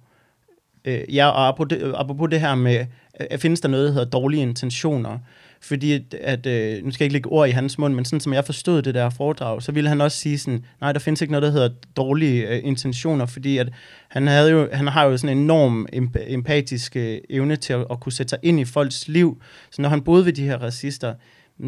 øh, 0.86 1.16
ja, 1.16 1.28
og 1.28 1.48
apropos 1.48 1.70
det, 1.70 1.94
apropos 1.96 2.30
det 2.30 2.40
her 2.40 2.56
med, 2.56 2.86
at 3.14 3.42
findes 3.42 3.62
der 3.62 3.70
noget, 3.70 3.88
der 3.88 3.94
hedder 3.94 4.10
dårlige 4.10 4.42
intentioner, 4.42 5.20
fordi 5.68 5.92
at, 5.92 6.14
at 6.14 6.46
øh, 6.46 6.84
nu 6.84 6.92
skal 6.92 7.04
jeg 7.04 7.06
ikke 7.06 7.14
lægge 7.14 7.30
ord 7.30 7.48
i 7.48 7.52
hans 7.52 7.78
mund, 7.78 7.94
men 7.94 8.06
sådan 8.06 8.20
som 8.20 8.34
jeg 8.34 8.46
forstod 8.46 8.82
det 8.82 8.94
der 8.94 9.10
foredrag, 9.10 9.62
så 9.64 9.72
ville 9.72 9.90
han 9.90 10.02
også 10.02 10.18
sige 10.18 10.38
sådan, 10.38 10.66
nej, 10.82 10.92
der 10.92 11.00
findes 11.00 11.22
ikke 11.22 11.32
noget, 11.32 11.44
der 11.44 11.52
hedder 11.52 11.70
dårlige 11.96 12.48
øh, 12.48 12.62
intentioner, 12.64 13.26
fordi 13.26 13.58
at 13.58 13.70
han, 14.08 14.28
havde 14.28 14.52
jo, 14.52 14.70
han 14.74 14.88
har 14.88 15.04
jo 15.04 15.18
sådan 15.18 15.38
en 15.38 15.44
enorm 15.44 15.88
emp- 15.94 16.34
empatisk 16.34 16.96
øh, 16.96 17.18
evne 17.30 17.56
til 17.56 17.74
at, 17.74 17.86
at 17.92 18.00
kunne 18.00 18.12
sætte 18.12 18.30
sig 18.30 18.40
ind 18.44 18.60
i 18.60 18.66
folks 18.66 19.08
liv. 19.08 19.42
Så 19.72 19.82
når 19.82 19.90
han 19.90 20.02
boede 20.02 20.26
ved 20.26 20.34
de 20.34 20.44
her 20.44 20.58
racister, 20.58 21.14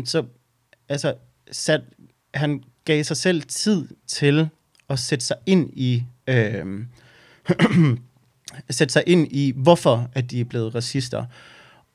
så 0.06 0.24
altså, 0.90 1.14
sat, 1.52 1.82
han 2.34 2.64
gav 2.86 3.04
sig 3.04 3.18
selv 3.18 3.42
tid 3.42 3.88
til 4.08 4.50
at 4.90 5.00
sætte 5.00 5.26
sig 5.26 5.38
ind 5.46 5.70
i 5.74 6.04
øh, 6.28 6.66
sætte 8.70 8.94
sig 8.94 9.04
ind 9.08 9.28
i, 9.32 9.54
hvorfor 9.56 10.10
at 10.14 10.32
de 10.32 10.40
er 10.40 10.46
blevet 10.46 10.76
racister. 10.76 11.26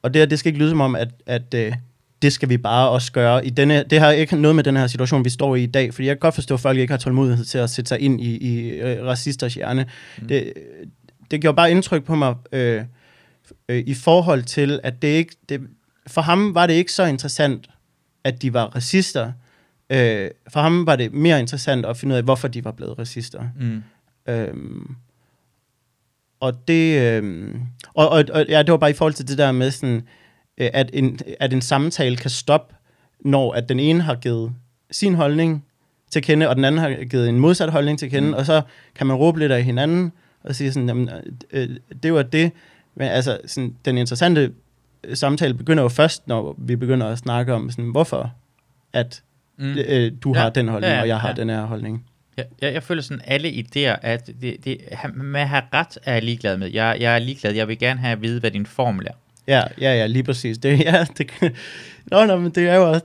Og 0.02 0.14
det, 0.14 0.20
her, 0.20 0.26
det 0.26 0.38
skal 0.38 0.48
ikke 0.48 0.58
lyde 0.58 0.70
som 0.70 0.80
om, 0.80 0.94
at, 0.94 1.08
at 1.26 1.54
at 1.54 1.74
det 2.22 2.32
skal 2.32 2.48
vi 2.48 2.56
bare 2.56 2.88
også 2.88 3.12
gøre. 3.12 3.46
I 3.46 3.50
denne, 3.50 3.84
det 3.90 4.00
har 4.00 4.10
ikke 4.10 4.36
noget 4.36 4.54
med 4.56 4.64
den 4.64 4.76
her 4.76 4.86
situation, 4.86 5.24
vi 5.24 5.30
står 5.30 5.56
i 5.56 5.62
i 5.62 5.66
dag, 5.66 5.94
fordi 5.94 6.08
jeg 6.08 6.14
kan 6.16 6.20
godt 6.20 6.34
forstå, 6.34 6.54
at 6.54 6.60
folk 6.60 6.78
ikke 6.78 6.92
har 6.92 6.98
tålmodighed 6.98 7.44
til 7.44 7.58
at 7.58 7.70
sætte 7.70 7.88
sig 7.88 8.00
ind 8.00 8.20
i, 8.20 8.36
i 8.36 8.68
øh, 8.68 9.04
racisters 9.04 9.54
hjerne. 9.54 9.86
Mm. 10.20 10.28
Det, 10.28 10.52
det 11.30 11.40
gjorde 11.40 11.56
bare 11.56 11.70
indtryk 11.70 12.04
på 12.04 12.14
mig 12.14 12.34
øh, 12.52 12.84
øh, 13.68 13.82
i 13.86 13.94
forhold 13.94 14.42
til, 14.42 14.80
at 14.82 15.02
det 15.02 15.08
ikke... 15.08 15.36
Det, 15.48 15.60
for 16.06 16.20
ham 16.20 16.54
var 16.54 16.66
det 16.66 16.74
ikke 16.74 16.92
så 16.92 17.04
interessant, 17.04 17.70
at 18.24 18.42
de 18.42 18.52
var 18.52 18.66
racister. 18.66 19.32
Øh, 19.90 20.30
for 20.52 20.60
ham 20.60 20.86
var 20.86 20.96
det 20.96 21.12
mere 21.12 21.40
interessant 21.40 21.86
at 21.86 21.96
finde 21.96 22.12
ud 22.12 22.16
af, 22.16 22.24
hvorfor 22.24 22.48
de 22.48 22.64
var 22.64 22.72
blevet 22.72 22.98
racister. 22.98 23.42
Mm. 23.60 23.82
Øhm, 24.28 24.94
og 26.40 26.68
det, 26.68 27.00
øhm, 27.00 27.60
og, 27.94 28.08
og, 28.08 28.24
og 28.32 28.46
ja, 28.48 28.62
det 28.62 28.72
var 28.72 28.78
bare 28.78 28.90
i 28.90 28.94
forhold 28.94 29.14
til 29.14 29.28
det 29.28 29.38
der 29.38 29.52
med 29.52 29.70
sådan, 29.70 29.96
øh, 29.96 30.02
at 30.74 30.90
en, 30.92 31.18
at 31.40 31.52
en 31.52 31.60
samtale 31.62 32.16
kan 32.16 32.30
stoppe, 32.30 32.74
når 33.20 33.52
at 33.52 33.68
den 33.68 33.80
ene 33.80 34.02
har 34.02 34.14
givet 34.14 34.52
sin 34.90 35.14
holdning 35.14 35.64
til 36.10 36.22
kende, 36.22 36.48
og 36.48 36.56
den 36.56 36.64
anden 36.64 36.78
har 36.78 37.04
givet 37.04 37.28
en 37.28 37.40
modsat 37.40 37.70
holdning 37.72 37.98
til 37.98 38.10
kende, 38.10 38.28
mm. 38.28 38.34
og 38.34 38.46
så 38.46 38.62
kan 38.94 39.06
man 39.06 39.16
råbe 39.16 39.38
lidt 39.38 39.52
af 39.52 39.64
hinanden, 39.64 40.12
og 40.44 40.54
sige 40.54 40.72
sådan, 40.72 40.88
jamen, 40.88 41.10
øh, 41.52 41.68
det 42.02 42.12
var 42.14 42.22
det, 42.22 42.52
men 42.94 43.08
altså, 43.08 43.38
sådan, 43.46 43.76
den 43.84 43.98
interessante 43.98 44.52
øh, 45.04 45.16
samtale 45.16 45.54
begynder 45.54 45.82
jo 45.82 45.88
først, 45.88 46.28
når 46.28 46.54
vi 46.58 46.76
begynder 46.76 47.06
at 47.06 47.18
snakke 47.18 47.54
om, 47.54 47.70
sådan, 47.70 47.90
hvorfor 47.90 48.32
at 48.92 49.22
Mm. 49.58 49.74
øh, 49.88 50.12
du 50.22 50.32
Ja. 50.34 50.40
har 50.40 50.50
den 50.50 50.68
holdning, 50.68 50.90
Ja, 50.90 50.94
ja, 50.96 51.02
og 51.02 51.08
jeg 51.08 51.18
har 51.20 51.28
ja. 51.28 51.34
den 51.34 51.48
her 51.50 51.62
holdning. 51.62 52.06
Jeg, 52.36 52.44
jeg, 52.60 52.72
jeg 52.74 52.82
føler 52.82 53.02
sådan, 53.02 53.20
alle 53.26 53.48
idéer, 53.48 53.98
at 54.02 54.26
det, 54.40 54.56
det, 54.64 54.78
at 54.86 54.96
have 54.98 55.62
ret 55.72 55.98
er 56.04 56.12
jeg 56.12 56.22
ligeglad 56.22 56.56
med. 56.56 56.70
Jeg, 56.70 56.96
jeg 57.00 57.14
er 57.14 57.18
ligeglad. 57.18 57.52
Jeg 57.52 57.68
vil 57.68 57.78
gerne 57.78 58.00
have 58.00 58.12
at 58.12 58.22
vide, 58.22 58.40
hvad 58.40 58.50
din 58.50 58.66
formel 58.66 59.06
er. 59.06 59.12
Ja, 59.48 59.62
ja, 59.80 59.94
ja, 59.94 60.06
lige 60.06 60.22
præcis. 60.22 60.58
Det, 60.58 60.80
ja, 60.84 61.06
det, 61.18 61.30
nå, 62.10 62.24
nå, 62.24 62.36
men 62.36 62.50
det 62.50 62.68
er 62.68 62.74
jo 62.74 62.90
også, 62.90 63.04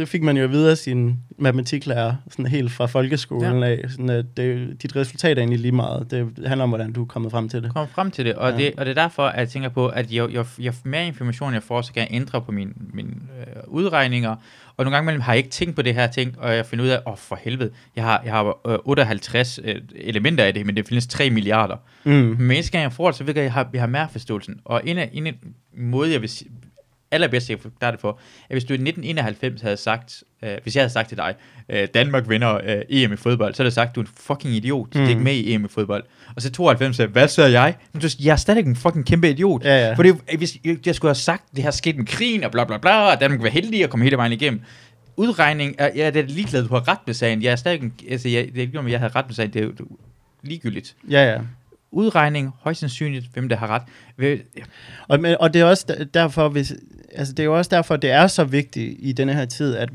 det 0.00 0.08
fik 0.08 0.22
man 0.22 0.36
jo 0.36 0.44
at 0.44 0.50
vide 0.50 0.70
af 0.70 0.78
sin 0.78 1.18
matematiklærer, 1.38 2.14
sådan 2.30 2.46
helt 2.46 2.72
fra 2.72 2.86
folkeskolen 2.86 3.62
ja. 3.62 3.68
af, 3.68 3.84
sådan 3.88 4.10
at 4.10 4.36
det, 4.36 4.82
dit 4.82 4.96
resultat 4.96 5.38
er 5.38 5.42
egentlig 5.42 5.60
lige 5.60 5.72
meget. 5.72 6.10
Det 6.10 6.32
handler 6.46 6.62
om, 6.62 6.70
hvordan 6.70 6.92
du 6.92 7.02
er 7.02 7.06
kommet 7.06 7.32
frem 7.32 7.48
til 7.48 7.62
det. 7.62 7.74
Kom 7.74 7.88
frem 7.88 8.10
til 8.10 8.24
det, 8.24 8.34
og, 8.34 8.50
ja. 8.50 8.56
det, 8.56 8.72
og 8.76 8.86
det 8.86 8.98
er 8.98 9.02
derfor, 9.02 9.22
at 9.22 9.40
jeg 9.40 9.48
tænker 9.48 9.68
på, 9.68 9.88
at 9.88 10.10
jo, 10.10 10.28
jo, 10.28 10.44
jo 10.58 10.72
mere 10.84 11.06
information 11.06 11.54
jeg 11.54 11.62
får, 11.62 11.82
så 11.82 11.92
kan 11.92 12.00
jeg 12.00 12.08
ændre 12.10 12.42
på 12.42 12.52
mine, 12.52 12.72
mine 12.76 13.10
øh, 13.10 13.62
udregninger. 13.66 14.36
Og 14.80 14.84
nogle 14.84 14.96
gange 14.96 15.04
imellem 15.04 15.20
har 15.20 15.32
jeg 15.32 15.38
ikke 15.38 15.50
tænkt 15.50 15.76
på 15.76 15.82
det 15.82 15.94
her 15.94 16.06
ting, 16.06 16.38
og 16.38 16.56
jeg 16.56 16.66
finder 16.66 16.84
ud 16.84 16.90
af, 16.90 16.98
åh 17.06 17.12
oh, 17.12 17.18
for 17.18 17.38
helvede, 17.42 17.70
jeg 17.96 18.04
har, 18.04 18.22
jeg 18.24 18.32
har 18.32 18.68
øh, 18.68 18.78
58 18.84 19.60
øh, 19.64 19.76
elementer 19.94 20.44
af 20.44 20.54
det, 20.54 20.66
men 20.66 20.76
det 20.76 20.88
findes 20.88 21.06
3 21.06 21.30
milliarder. 21.30 21.76
Mm. 22.04 22.12
Men 22.12 22.48
næste 22.48 22.72
gang 22.72 22.82
jeg 22.82 22.92
får 22.92 23.06
det, 23.06 23.16
så 23.16 23.24
ved 23.24 23.34
jeg, 23.34 23.40
at 23.40 23.44
jeg 23.44 23.52
har, 23.52 23.70
jeg 23.72 23.82
har 23.82 23.86
mere 23.86 24.08
forståelsen. 24.12 24.60
Og 24.64 24.80
en, 24.84 24.98
af, 24.98 25.10
en, 25.12 25.26
af 25.26 25.34
måde, 25.76 26.12
jeg 26.12 26.20
vil 26.20 26.30
sige, 27.10 27.14
allerbedst, 27.14 27.50
jeg 27.50 27.58
kan 27.58 27.62
forklare 27.70 27.92
det 27.92 28.00
for, 28.00 28.18
at 28.48 28.54
hvis 28.54 28.64
du 28.64 28.72
i 28.72 28.74
1991 28.74 29.60
havde 29.62 29.76
sagt, 29.76 30.22
øh, 30.42 30.50
hvis 30.62 30.74
jeg 30.76 30.82
havde 30.82 30.92
sagt 30.92 31.08
til 31.08 31.16
dig, 31.16 31.34
øh, 31.68 31.88
Danmark 31.94 32.28
vinder 32.28 32.60
øh, 32.64 32.82
EM 32.88 33.12
i 33.12 33.16
fodbold, 33.16 33.54
så 33.54 33.62
havde 33.62 33.66
jeg 33.66 33.72
sagt, 33.72 33.94
du 33.94 34.00
er 34.00 34.04
en 34.04 34.10
fucking 34.16 34.54
idiot, 34.54 34.94
Mm. 34.94 35.00
mm. 35.00 35.08
ikke 35.08 35.20
med 35.20 35.34
i 35.34 35.54
EM 35.54 35.64
i 35.64 35.68
fodbold. 35.68 36.04
Og 36.36 36.42
så 36.42 36.50
92 36.50 36.96
sagde, 36.96 37.10
hvad 37.10 37.38
er 37.38 37.46
jeg? 37.46 37.74
Men 37.92 38.02
du, 38.02 38.08
jeg 38.20 38.32
er 38.32 38.36
stadig 38.36 38.66
en 38.66 38.76
fucking 38.76 39.06
kæmpe 39.06 39.30
idiot. 39.30 39.64
Ja, 39.64 39.86
ja. 39.88 39.94
For 39.94 40.02
det, 40.02 40.10
er 40.10 40.14
jo- 40.32 40.38
hvis 40.38 40.58
jeg 40.86 40.94
skulle 40.94 41.08
have 41.08 41.14
sagt, 41.14 41.44
det 41.56 41.64
har 41.64 41.70
sket 41.70 41.96
med 41.96 42.06
krigen, 42.06 42.44
og 42.44 42.50
bla 42.50 42.64
bla 42.64 42.78
bla, 42.78 43.12
og 43.12 43.20
Danmark 43.20 43.42
var 43.42 43.48
heldig 43.48 43.84
at 43.84 43.90
komme 43.90 44.04
hele 44.04 44.16
vejen 44.16 44.32
igennem. 44.32 44.60
Udregning, 45.16 45.74
er, 45.78 45.90
ja, 45.96 46.10
det 46.10 46.20
er 46.24 46.26
ligeglad, 46.26 46.62
du 46.68 46.74
har 46.74 46.88
ret 46.88 46.98
med 47.06 47.14
sagen. 47.14 47.42
Jeg 47.42 47.52
er 47.52 47.56
stadig, 47.56 47.82
en- 47.82 47.92
altså, 48.10 48.28
jeg, 48.28 48.44
det 48.46 48.56
er 48.56 48.60
ikke, 48.62 48.78
om 48.78 48.88
jeg 48.88 48.98
havde 48.98 49.12
ret 49.14 49.24
med 49.26 49.34
sagen, 49.34 49.52
det 49.52 49.62
er 49.62 49.66
det 49.66 49.80
er 49.80 49.84
jo 49.90 49.96
ligegyldigt. 50.42 50.96
Ja, 51.10 51.32
ja. 51.32 51.38
Udregning, 51.92 52.50
højst 52.60 52.80
sandsynligt, 52.80 53.26
hvem 53.26 53.48
der 53.48 53.56
har 53.56 53.66
ret. 53.66 53.82
Vil- 54.16 54.42
Og, 55.08 55.20
men, 55.20 55.36
og 55.40 55.54
det 55.54 55.60
er 55.60 55.64
også 55.64 56.06
derfor, 56.14 56.48
hvis, 56.48 56.74
altså 57.12 57.32
det 57.32 57.42
er 57.42 57.44
jo 57.44 57.56
også 57.58 57.68
derfor, 57.68 57.96
det 57.96 58.10
er 58.10 58.26
så 58.26 58.44
vigtigt 58.44 58.96
i 58.98 59.12
denne 59.12 59.34
her 59.34 59.44
tid, 59.44 59.76
at 59.76 59.88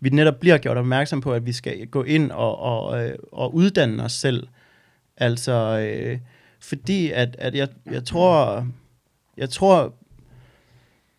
vi 0.00 0.08
netop 0.08 0.40
bliver 0.40 0.58
gjort 0.58 0.76
opmærksom 0.76 1.20
på, 1.20 1.32
at 1.32 1.46
vi 1.46 1.52
skal 1.52 1.86
gå 1.86 2.02
ind 2.02 2.30
og, 2.32 2.58
og, 2.58 3.04
øh, 3.04 3.14
og 3.32 3.54
uddanne 3.54 4.02
os 4.04 4.12
selv. 4.12 4.46
Altså, 5.16 5.52
øh, 5.78 6.18
fordi 6.60 7.10
at, 7.10 7.36
at 7.38 7.54
jeg, 7.54 7.68
jeg 7.90 8.04
tror, 8.04 8.66
jeg 9.36 9.50
tror, 9.50 9.94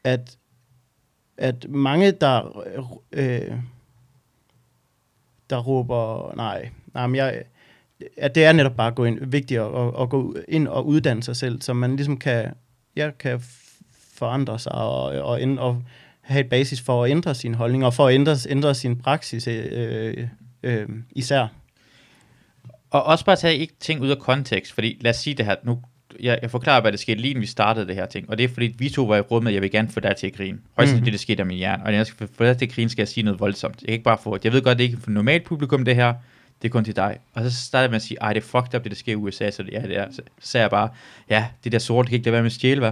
at, 0.03 0.37
at 1.37 1.65
mange, 1.69 2.11
der, 2.11 2.65
øh, 3.11 3.51
der 5.49 5.57
råber, 5.59 6.33
nej, 6.35 6.69
nej, 6.93 7.07
men 7.07 7.15
jeg, 7.15 7.43
at 8.17 8.35
det 8.35 8.45
er 8.45 8.51
netop 8.51 8.75
bare 8.75 8.87
at 8.87 8.95
gå 8.95 9.05
ind, 9.05 9.19
vigtigt 9.21 9.59
at, 9.59 9.65
at, 9.65 10.01
at 10.01 10.09
gå 10.09 10.35
ind 10.47 10.67
og 10.67 10.87
uddanne 10.87 11.23
sig 11.23 11.35
selv, 11.35 11.61
så 11.61 11.73
man 11.73 11.95
ligesom 11.95 12.17
kan, 12.17 12.53
jeg 12.95 13.17
kan 13.19 13.41
forandre 14.13 14.59
sig 14.59 14.71
og, 14.71 15.03
og, 15.03 15.41
ind, 15.41 15.59
og 15.59 15.83
have 16.21 16.41
et 16.41 16.49
basis 16.49 16.81
for 16.81 17.03
at 17.03 17.11
ændre 17.11 17.35
sine 17.35 17.55
holdninger, 17.55 17.87
og 17.87 17.93
for 17.93 18.07
at 18.07 18.13
ændre, 18.13 18.35
ændre 18.49 18.75
sin 18.75 18.97
praksis 18.97 19.47
øh, 19.47 20.27
øh, 20.63 20.87
især. 21.11 21.47
Og 22.89 23.03
også 23.03 23.25
bare 23.25 23.35
tage 23.35 23.57
ikke 23.57 23.73
ting 23.79 24.01
ud 24.01 24.09
af 24.09 24.19
kontekst, 24.19 24.73
fordi 24.73 24.97
lad 25.01 25.11
os 25.11 25.17
sige 25.17 25.33
det 25.33 25.45
her, 25.45 25.55
nu, 25.63 25.79
jeg, 26.19 26.39
jeg 26.41 26.51
forklarer, 26.51 26.81
hvad 26.81 26.91
der 26.91 26.97
skete 26.97 27.21
lige 27.21 27.29
inden 27.29 27.41
vi 27.41 27.47
startede 27.47 27.87
det 27.87 27.95
her 27.95 28.05
ting, 28.05 28.29
og 28.29 28.37
det 28.37 28.43
er 28.43 28.47
fordi, 28.47 28.75
vi 28.77 28.89
to 28.89 29.03
var 29.03 29.17
i 29.17 29.21
rummet, 29.21 29.53
jeg 29.53 29.61
vil 29.61 29.71
gerne 29.71 29.89
få 29.89 29.99
dig 29.99 30.15
til 30.15 30.27
at 30.27 30.33
grine. 30.33 30.57
Højst 30.77 30.91
Mhm. 30.91 30.99
mm. 30.99 31.03
det, 31.03 31.13
der 31.13 31.19
skete 31.19 31.39
af 31.39 31.45
min 31.45 31.57
hjerne, 31.57 31.83
og 31.83 31.91
når 31.91 31.97
jeg 31.97 32.05
skal 32.05 32.27
få 32.37 32.43
dig 32.43 32.57
til 32.57 32.65
at 32.65 32.71
grine, 32.71 32.89
skal 32.89 33.01
jeg 33.01 33.07
sige 33.07 33.23
noget 33.23 33.39
voldsomt. 33.39 33.81
Jeg 33.81 33.87
kan 33.87 33.93
ikke 33.93 34.03
bare 34.03 34.17
få, 34.23 34.37
jeg 34.43 34.53
ved 34.53 34.61
godt, 34.61 34.77
det 34.77 34.83
er 34.83 34.89
ikke 34.89 35.01
for 35.01 35.11
normalt 35.11 35.43
publikum 35.43 35.85
det 35.85 35.95
her, 35.95 36.13
det 36.61 36.67
er 36.67 36.71
kun 36.71 36.83
til 36.83 36.95
dig. 36.95 37.19
Og 37.33 37.43
så 37.43 37.65
starter 37.65 37.87
man 37.87 37.91
med 37.91 37.95
at 37.95 38.01
sige, 38.01 38.17
ej, 38.21 38.33
det 38.33 38.43
er 38.43 38.47
fucked 38.47 38.75
up, 38.75 38.83
det 38.83 38.91
der 38.91 38.95
sker 38.95 39.11
i 39.11 39.15
USA, 39.15 39.51
så 39.51 39.63
det, 39.63 39.71
ja, 39.71 39.81
det 39.81 39.97
er. 39.97 40.11
Så 40.11 40.21
sagde 40.39 40.61
jeg 40.61 40.69
bare, 40.69 40.89
ja, 41.29 41.47
det 41.63 41.71
der 41.71 41.79
sorte 41.79 42.07
kan 42.07 42.15
ikke 42.15 42.25
lade 42.25 42.33
være 42.33 42.41
med 42.41 42.51
at 42.51 42.53
stjæle, 42.53 42.79
hvad? 42.79 42.91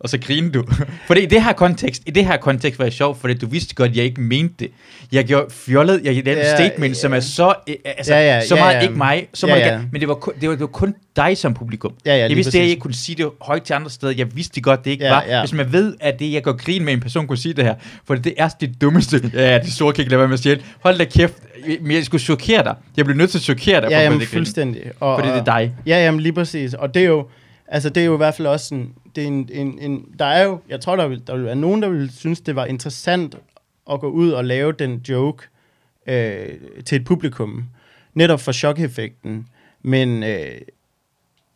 Og 0.00 0.08
så 0.08 0.18
griner 0.18 0.50
du. 0.52 0.64
fordi 1.06 1.20
i 1.20 1.26
det 1.26 1.42
her 1.44 1.52
kontekst, 1.52 2.02
i 2.06 2.10
det 2.10 2.26
her 2.26 2.36
kontekst 2.36 2.78
var 2.78 2.84
det 2.84 2.94
sjovt, 2.94 3.20
fordi 3.20 3.34
du 3.34 3.46
vidste 3.46 3.74
godt, 3.74 3.90
at 3.90 3.96
jeg 3.96 4.04
ikke 4.04 4.20
mente 4.20 4.54
det. 4.58 4.70
Jeg 5.12 5.24
gjorde 5.24 5.46
fjollet, 5.50 6.00
jeg 6.04 6.14
lavede 6.24 6.30
Ja, 6.40 6.48
ja, 6.48 6.56
statement, 6.56 6.94
ja. 6.96 7.00
som 7.00 7.12
er 7.14 7.20
så, 7.20 7.54
øh, 7.68 7.74
altså, 7.84 8.14
Ja, 8.14 8.34
ja, 8.36 8.46
så 8.46 8.54
ja, 8.56 8.60
meget 8.62 8.74
ja. 8.76 8.80
ikke 8.80 8.94
mig, 8.94 9.26
så 9.34 9.46
Ja, 9.46 9.52
meget 9.54 9.66
ja. 9.66 9.74
ikke, 9.76 9.88
men 9.92 10.00
det 10.00 10.08
var, 10.08 10.14
kun, 10.14 10.32
det, 10.40 10.48
var, 10.48 10.54
det 10.54 10.60
var 10.60 10.66
kun 10.66 10.94
dig 11.16 11.36
som 11.38 11.54
publikum. 11.54 11.92
Ja, 12.06 12.16
ja, 12.16 12.20
jeg 12.28 12.36
vidste, 12.36 12.48
at 12.50 12.54
jeg 12.54 12.60
præcis. 12.62 12.70
ikke 12.70 12.80
kunne 12.80 12.94
sige 12.94 13.16
det 13.16 13.30
højt 13.40 13.62
til 13.62 13.74
andre 13.74 13.90
steder. 13.90 14.12
Jeg 14.16 14.36
vidste 14.36 14.60
godt, 14.60 14.84
det 14.84 14.90
ikke 14.90 15.04
Ja, 15.04 15.10
var. 15.10 15.24
ja. 15.28 15.40
Hvis 15.40 15.52
man 15.52 15.72
ved, 15.72 15.94
at 16.00 16.18
det, 16.18 16.32
jeg 16.32 16.42
går 16.42 16.52
grin 16.56 16.84
med 16.84 16.92
en 16.92 17.00
person, 17.00 17.26
kunne 17.26 17.38
sige 17.38 17.54
det 17.54 17.64
her. 17.64 17.74
For 18.06 18.14
det 18.14 18.34
er 18.38 18.48
det 18.48 18.80
dummeste. 18.80 19.30
Ja, 19.34 19.58
det 19.58 19.72
store 19.72 19.92
kan 19.92 20.02
ikke 20.02 20.10
lade 20.10 20.18
være 20.18 20.28
med 20.28 20.34
at 20.34 20.38
stjæle. 20.38 20.62
Hold 20.80 20.98
da 20.98 21.04
kæft. 21.04 21.34
Men 21.80 21.92
jeg 21.92 22.04
skulle 22.04 22.20
chokere 22.22 22.64
dig. 22.64 22.74
Jeg 22.96 23.04
blev 23.04 23.16
nødt 23.16 23.30
til 23.30 23.38
at 23.38 23.42
chokere 23.42 23.80
dig. 23.80 23.84
for 23.86 23.90
Ja, 23.90 23.98
få 24.08 24.12
jamen, 24.12 24.26
fuldstændig. 24.26 24.82
Og, 25.00 25.18
Fordi 25.20 25.28
det 25.32 25.38
er 25.40 25.44
dig. 25.44 25.72
Ja, 25.86 26.04
jamen 26.04 26.20
lige 26.20 26.32
præcis. 26.32 26.74
Og 26.74 26.94
det 26.94 27.02
er 27.02 27.06
jo, 27.06 27.26
altså 27.68 27.88
det 27.88 28.00
er 28.00 28.04
jo 28.04 28.14
i 28.14 28.16
hvert 28.16 28.34
fald 28.34 28.48
også 28.48 28.66
sådan, 28.66 28.88
det 29.16 29.22
er 29.22 29.28
en, 29.28 29.48
en, 29.52 29.78
en 29.78 30.04
der 30.18 30.24
er 30.24 30.44
jo, 30.44 30.60
jeg 30.68 30.80
tror, 30.80 30.96
der 30.96 31.08
vil, 31.08 31.22
der 31.26 31.36
vil 31.36 31.44
være 31.44 31.56
nogen, 31.56 31.82
der 31.82 31.88
vil 31.88 32.10
synes, 32.16 32.40
det 32.40 32.56
var 32.56 32.64
interessant 32.66 33.36
at 33.90 34.00
gå 34.00 34.10
ud 34.10 34.30
og 34.30 34.44
lave 34.44 34.72
den 34.72 35.00
joke 35.08 35.44
øh, 36.06 36.48
til 36.84 36.96
et 36.96 37.04
publikum. 37.04 37.64
Netop 38.14 38.40
for 38.40 38.52
chok-effekten. 38.52 39.46
Men, 39.82 40.22
øh, 40.22 40.50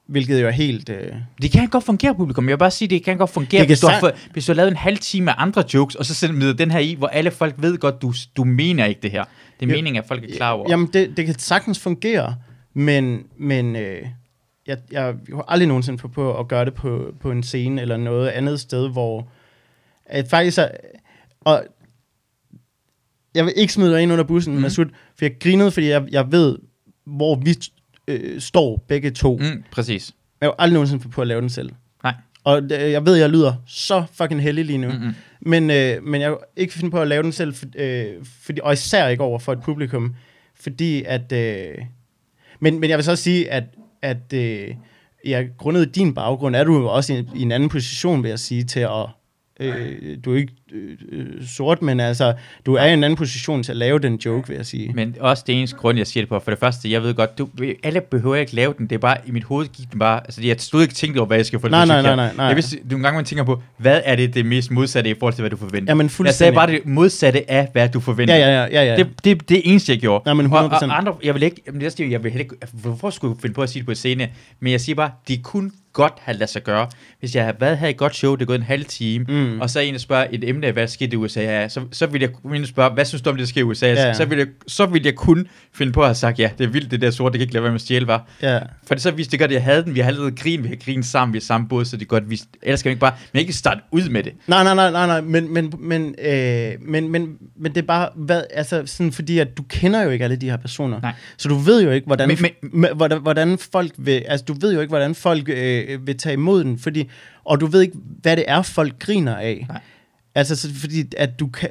hvilket 0.07 0.43
jo 0.43 0.47
er 0.47 0.51
helt... 0.51 0.89
Øh, 0.89 1.13
Det 1.43 1.51
kan 1.51 1.69
godt 1.69 1.85
fungere, 1.85 2.15
publikum. 2.15 2.45
Jeg 2.49 2.53
vil 2.53 2.59
bare 2.59 2.71
sige, 2.71 2.89
det 2.89 3.05
kan 3.05 3.19
godt 3.19 3.31
fungere, 3.31 3.51
Det 3.51 3.59
kan 3.59 3.67
hvis, 3.67 3.81
du 3.81 3.87
har, 3.87 4.13
hvis 4.33 4.47
du 4.47 4.53
har 4.53 4.57
lavet 4.57 4.71
en 4.71 4.77
halv 4.77 4.99
time 4.99 5.25
med 5.25 5.33
andre 5.37 5.65
jokes, 5.75 5.95
og 5.95 6.07
så 6.07 6.15
smider 6.15 6.53
den 6.53 6.71
her 6.71 6.79
i, 6.79 6.95
hvor 6.95 7.07
alle 7.07 7.31
folk 7.31 7.55
ved 7.59 7.79
godt, 7.79 8.03
du, 8.03 8.13
du 8.37 8.45
mener 8.45 8.85
ikke 8.85 9.01
det 9.01 9.11
her. 9.11 9.25
Det 9.61 9.67
er 9.67 9.71
Jo, 9.71 9.77
meningen, 9.77 10.03
at 10.03 10.09
folk 10.09 10.25
er 10.25 10.37
klar 10.37 10.53
over. 10.53 10.67
Jamen, 10.71 10.87
det, 10.93 11.17
det 11.17 11.27
kan 11.27 11.39
sagtens 11.39 11.81
fungere, 11.81 12.37
men, 12.75 13.23
men 13.37 13.77
øh, 13.77 14.03
jeg, 14.67 14.79
jeg 14.91 15.03
har 15.03 15.45
aldrig 15.49 15.69
nogensinde 15.69 15.99
på, 15.99 16.09
på 16.09 16.39
at 16.39 16.49
gøre 16.49 16.65
det 16.65 16.75
på, 16.75 17.15
på 17.21 17.31
en 17.31 17.43
scene 17.43 17.81
eller 17.81 17.97
noget 17.97 18.29
andet 18.29 18.61
sted, 18.61 18.91
hvor 18.91 19.29
at 20.07 20.29
faktisk 20.29 20.59
er, 20.59 20.69
og 21.41 21.65
jeg 23.35 23.45
vil 23.45 23.53
ikke 23.57 23.73
smide 23.73 23.93
dig 23.93 24.03
ind 24.03 24.12
under 24.12 24.25
bussen, 24.25 24.55
mm. 24.55 24.61
Masud, 24.61 24.87
for 25.19 25.25
jeg 25.25 25.39
grinede, 25.41 25.71
fordi 25.71 25.89
jeg, 25.89 26.07
jeg 26.11 26.33
ved, 26.33 26.59
hvor 27.05 27.35
vi 27.35 27.57
øh, 28.09 28.41
står 28.41 28.85
begge 28.89 29.11
to. 29.11 29.37
Mm. 29.37 29.65
Præcis. 29.71 30.12
Jeg 30.41 30.47
har 30.47 30.55
aldrig 30.59 30.75
nogensinde 30.75 31.09
på 31.09 31.21
at 31.21 31.27
lave 31.27 31.41
den 31.41 31.51
selv. 31.51 31.71
Nej. 32.03 32.15
Og 32.45 32.62
øh, 32.62 32.71
jeg 32.71 33.07
ved, 33.07 33.15
jeg 33.15 33.31
lyder 33.31 33.55
så 33.67 34.05
fucking 34.12 34.43
heldig 34.43 34.65
lige 34.65 34.79
nu. 34.79 34.89
Mm-mm. 34.89 35.15
Men, 35.41 35.71
øh, 35.71 36.03
men 36.03 36.21
jeg 36.21 36.37
ikke 36.57 36.75
finde 36.75 36.91
på 36.91 37.01
at 37.01 37.09
lave 37.09 37.23
den 37.23 37.33
selv, 37.33 37.55
for, 37.55 37.67
øh, 37.77 38.07
fordi, 38.25 38.61
og 38.62 38.73
især 38.73 39.09
ikke 39.09 39.23
over 39.23 39.39
for 39.39 39.53
et 39.53 39.62
publikum, 39.62 40.15
fordi 40.55 41.03
at... 41.07 41.33
Øh, 41.33 41.75
men, 42.61 42.81
men 42.81 42.91
jeg 42.91 42.99
vil 42.99 43.05
så 43.05 43.17
sige, 43.17 43.51
at, 43.51 43.65
at 44.05 44.33
øh, 44.33 44.75
ja, 45.25 45.47
grundet 45.59 45.95
din 45.95 46.15
baggrund, 46.15 46.57
er 46.57 46.65
du 46.65 46.79
jo 46.79 46.87
også 46.87 47.13
i, 47.13 47.27
i 47.35 47.43
en 47.43 47.53
anden 47.53 47.69
position, 47.69 48.23
vil 48.23 48.29
jeg 48.29 48.39
sige, 48.39 48.65
til 48.65 48.81
at... 48.81 49.07
Øh, 49.61 50.19
du 50.25 50.33
er 50.33 50.37
ikke 50.37 50.53
øh, 50.75 50.97
øh, 51.12 51.47
sort, 51.47 51.83
men 51.83 52.01
altså, 52.01 52.35
du 52.66 52.75
er 52.75 52.85
i 52.85 52.93
en 52.93 53.05
anden 53.05 53.16
position 53.16 53.62
til 53.62 53.72
at 53.72 53.77
lave 53.77 53.99
den 53.99 54.14
joke, 54.16 54.49
vil 54.49 54.57
jeg 54.57 54.66
sige. 54.66 54.93
Men 54.95 55.16
også 55.20 55.45
det 55.47 55.59
eneste 55.59 55.77
grund, 55.77 55.99
jeg 55.99 56.07
siger 56.07 56.22
det 56.22 56.29
på. 56.29 56.39
For 56.39 56.51
det 56.51 56.61
første, 56.61 56.91
jeg 56.91 57.03
ved 57.03 57.14
godt, 57.14 57.39
du, 57.39 57.49
alle 57.83 58.01
behøver 58.01 58.37
ikke 58.37 58.55
lave 58.55 58.75
den. 58.79 58.87
Det 58.87 58.95
er 58.95 58.99
bare, 58.99 59.16
i 59.27 59.31
mit 59.31 59.45
hoved 59.45 59.66
gik 59.66 59.91
den 59.93 59.99
bare... 59.99 60.20
Altså, 60.25 60.43
jeg 60.43 60.57
stod 60.59 60.83
ikke 60.83 60.95
tænkt 60.95 61.18
over, 61.18 61.27
hvad 61.27 61.37
jeg 61.37 61.47
skal 61.47 61.61
få 61.61 61.66
det 61.66 61.70
Nej, 61.70 61.87
nej, 61.87 62.03
nej, 62.03 62.16
nej, 62.16 62.31
nej. 62.37 62.47
Jeg 62.47 62.57
vidste, 62.57 62.79
nogle 62.91 63.03
gange 63.05 63.16
man 63.16 63.25
tænker 63.25 63.45
på, 63.45 63.62
hvad 63.77 64.01
er 64.05 64.16
det 64.16 64.35
det 64.35 64.47
mest 64.47 64.70
modsatte 64.70 65.11
i 65.11 65.14
forhold 65.18 65.35
til, 65.35 65.43
hvad 65.43 65.51
du 65.51 65.57
forventer? 65.57 65.91
Jamen, 65.91 66.11
jeg 66.25 66.35
sagde 66.35 66.53
bare 66.53 66.66
det 66.70 66.87
modsatte 66.87 67.51
af, 67.51 67.68
hvad 67.72 67.89
du 67.89 68.01
forventer. 68.01 68.37
Ja, 68.37 68.49
ja, 68.49 68.62
ja, 68.62 68.83
ja, 68.83 68.85
ja. 68.85 68.97
Det, 68.97 69.25
det, 69.25 69.49
det 69.49 69.57
er 69.57 69.62
eneste, 69.64 69.93
jeg 69.93 70.01
gjorde. 70.01 70.22
Nej, 70.27 70.35
men 70.35 70.53
og, 70.53 70.64
100%. 70.64 70.85
og 70.85 70.99
andre, 70.99 71.14
jeg 71.25 71.35
vil 71.35 71.43
ikke, 71.43 71.62
jamen, 71.66 71.81
det 71.81 71.87
er 71.87 71.91
det, 71.91 72.11
jeg 72.11 72.25
vil 72.25 72.41
ikke, 72.41 72.55
altså, 72.62 72.77
hvorfor 72.77 73.11
skulle 73.11 73.35
jeg 73.37 73.43
finde 73.43 73.55
på 73.55 73.62
at 73.62 73.68
sige 73.70 73.81
det 73.81 73.87
på 73.87 73.95
scene? 73.95 74.29
Men 74.61 74.72
jeg 74.72 74.81
siger 74.81 74.97
bare, 74.97 75.11
de 75.29 75.37
kunne 75.39 75.70
godt 75.93 76.12
have 76.22 76.37
ladet 76.37 76.51
sig 76.51 76.62
gøre. 76.62 76.89
Hvis 77.20 77.35
jeg 77.35 77.45
havde 77.45 77.57
været 77.61 77.79
her 77.79 77.89
i 77.89 77.93
godt 77.93 78.16
show, 78.16 78.35
det 78.35 78.43
er 78.43 78.47
gået 78.47 78.57
en 78.59 78.62
halv 78.62 78.85
time, 78.85 79.25
Mm. 79.29 79.61
og 79.61 79.70
så 79.70 79.81
en, 79.81 79.95
der 79.95 79.99
spørger 80.01 80.27
et 80.33 80.49
emne, 80.49 80.64
hvad 80.73 80.89
skete 80.89 81.12
i 81.12 81.17
USA, 81.17 81.43
ja, 81.43 81.69
så, 81.69 81.81
så 81.93 82.07
vil 82.07 82.21
jeg 82.21 82.31
kunne 82.33 82.67
spørge, 82.67 82.95
hvad 82.95 83.05
synes 83.05 83.23
du 83.23 83.31
om 83.31 83.37
det, 83.37 83.41
der 83.41 83.47
sker 83.47 83.61
i 83.61 83.65
USA? 83.65 83.87
Ja, 83.87 83.93
ja. 84.07 84.15
Så, 84.15 84.25
vil 84.25 84.39
jeg, 84.39 84.47
så 84.67 84.87
vil 84.87 85.03
jeg 85.05 85.15
kun 85.15 85.47
finde 85.75 85.93
på 85.93 86.01
at 86.01 86.07
have 86.07 86.15
sagt, 86.15 86.39
ja, 86.39 86.51
det 86.59 86.65
er 86.65 86.69
vildt, 86.69 86.91
det 86.91 87.01
der 87.01 87.11
sort, 87.11 87.33
det 87.33 87.39
kan 87.39 87.43
ikke 87.43 87.55
lade 87.55 87.62
være 87.62 87.73
med 87.73 87.75
at 87.75 87.81
stjæle, 87.81 88.07
var. 88.07 88.27
ja. 88.43 88.59
For 88.87 88.95
det 88.95 89.03
så 89.03 89.11
viste 89.11 89.31
det 89.33 89.39
godt, 89.41 89.51
at 89.51 89.55
jeg 89.55 89.62
havde 89.65 89.85
den, 89.85 89.95
vi 89.95 90.01
har 90.01 90.07
allerede 90.09 90.31
grin, 90.33 90.62
vi 90.62 90.69
har 90.69 90.77
grinet 90.85 91.05
sammen, 91.07 91.33
vi 91.33 91.39
er 91.39 91.43
samme 91.43 91.69
båd, 91.69 91.85
så 91.85 91.97
det 91.97 92.09
godt 92.09 92.31
vist. 92.31 92.45
Ellers 92.62 92.81
skal 92.81 92.91
vi 92.91 92.93
ikke 92.93 93.01
bare, 93.01 93.15
men 93.33 93.41
ikke 93.41 93.53
starte 93.53 93.81
ud 93.91 94.09
med 94.09 94.23
det. 94.23 94.33
Nej, 94.47 94.65
nej, 94.65 94.75
nej, 94.75 94.91
nej, 94.91 95.07
nej, 95.07 95.21
men, 95.21 95.53
men, 95.55 95.73
men, 95.79 96.15
øh, 96.25 96.73
men, 96.81 97.09
men, 97.09 97.37
men 97.57 97.75
det 97.75 97.83
er 97.83 97.87
bare, 97.87 98.09
hvad, 98.15 98.43
altså 98.51 98.83
sådan, 98.87 99.12
fordi 99.12 99.39
at 99.39 99.57
du 99.57 99.62
kender 99.62 100.03
jo 100.03 100.11
ikke 100.11 100.25
alle 100.25 100.37
de 100.37 100.51
her 100.51 100.57
personer. 100.57 101.01
Nej. 101.01 101.12
Så 101.37 101.49
du 101.49 101.55
ved 101.55 101.83
jo 101.83 101.91
ikke, 101.91 102.07
hvordan, 102.07 102.29
Men- 102.29 102.71
men, 102.73 102.89
hvordan, 102.97 103.21
hvordan 103.23 103.59
folk 103.73 103.91
vil, 103.99 104.23
altså 104.29 104.45
du 104.45 104.55
ved 104.61 104.75
jo 104.75 104.81
ikke, 104.81 104.91
hvordan 104.91 105.15
folk 105.15 105.49
øh, 105.49 106.07
vil 106.07 106.19
tage 106.19 106.33
imod 106.33 106.65
den, 106.65 106.79
fordi, 106.79 107.11
og 107.45 107.61
du 107.61 107.67
ved 107.67 107.81
ikke, 107.83 107.95
hvad 108.23 108.37
det 108.37 108.45
er, 108.49 108.62
folk 108.62 108.99
griner 108.99 109.37
af. 109.37 109.67
Nej. 109.69 109.81
Altså, 110.35 110.57
så, 110.57 110.68
fordi 110.80 111.05
at 111.16 111.41
du 111.41 111.47
kan, 111.47 111.70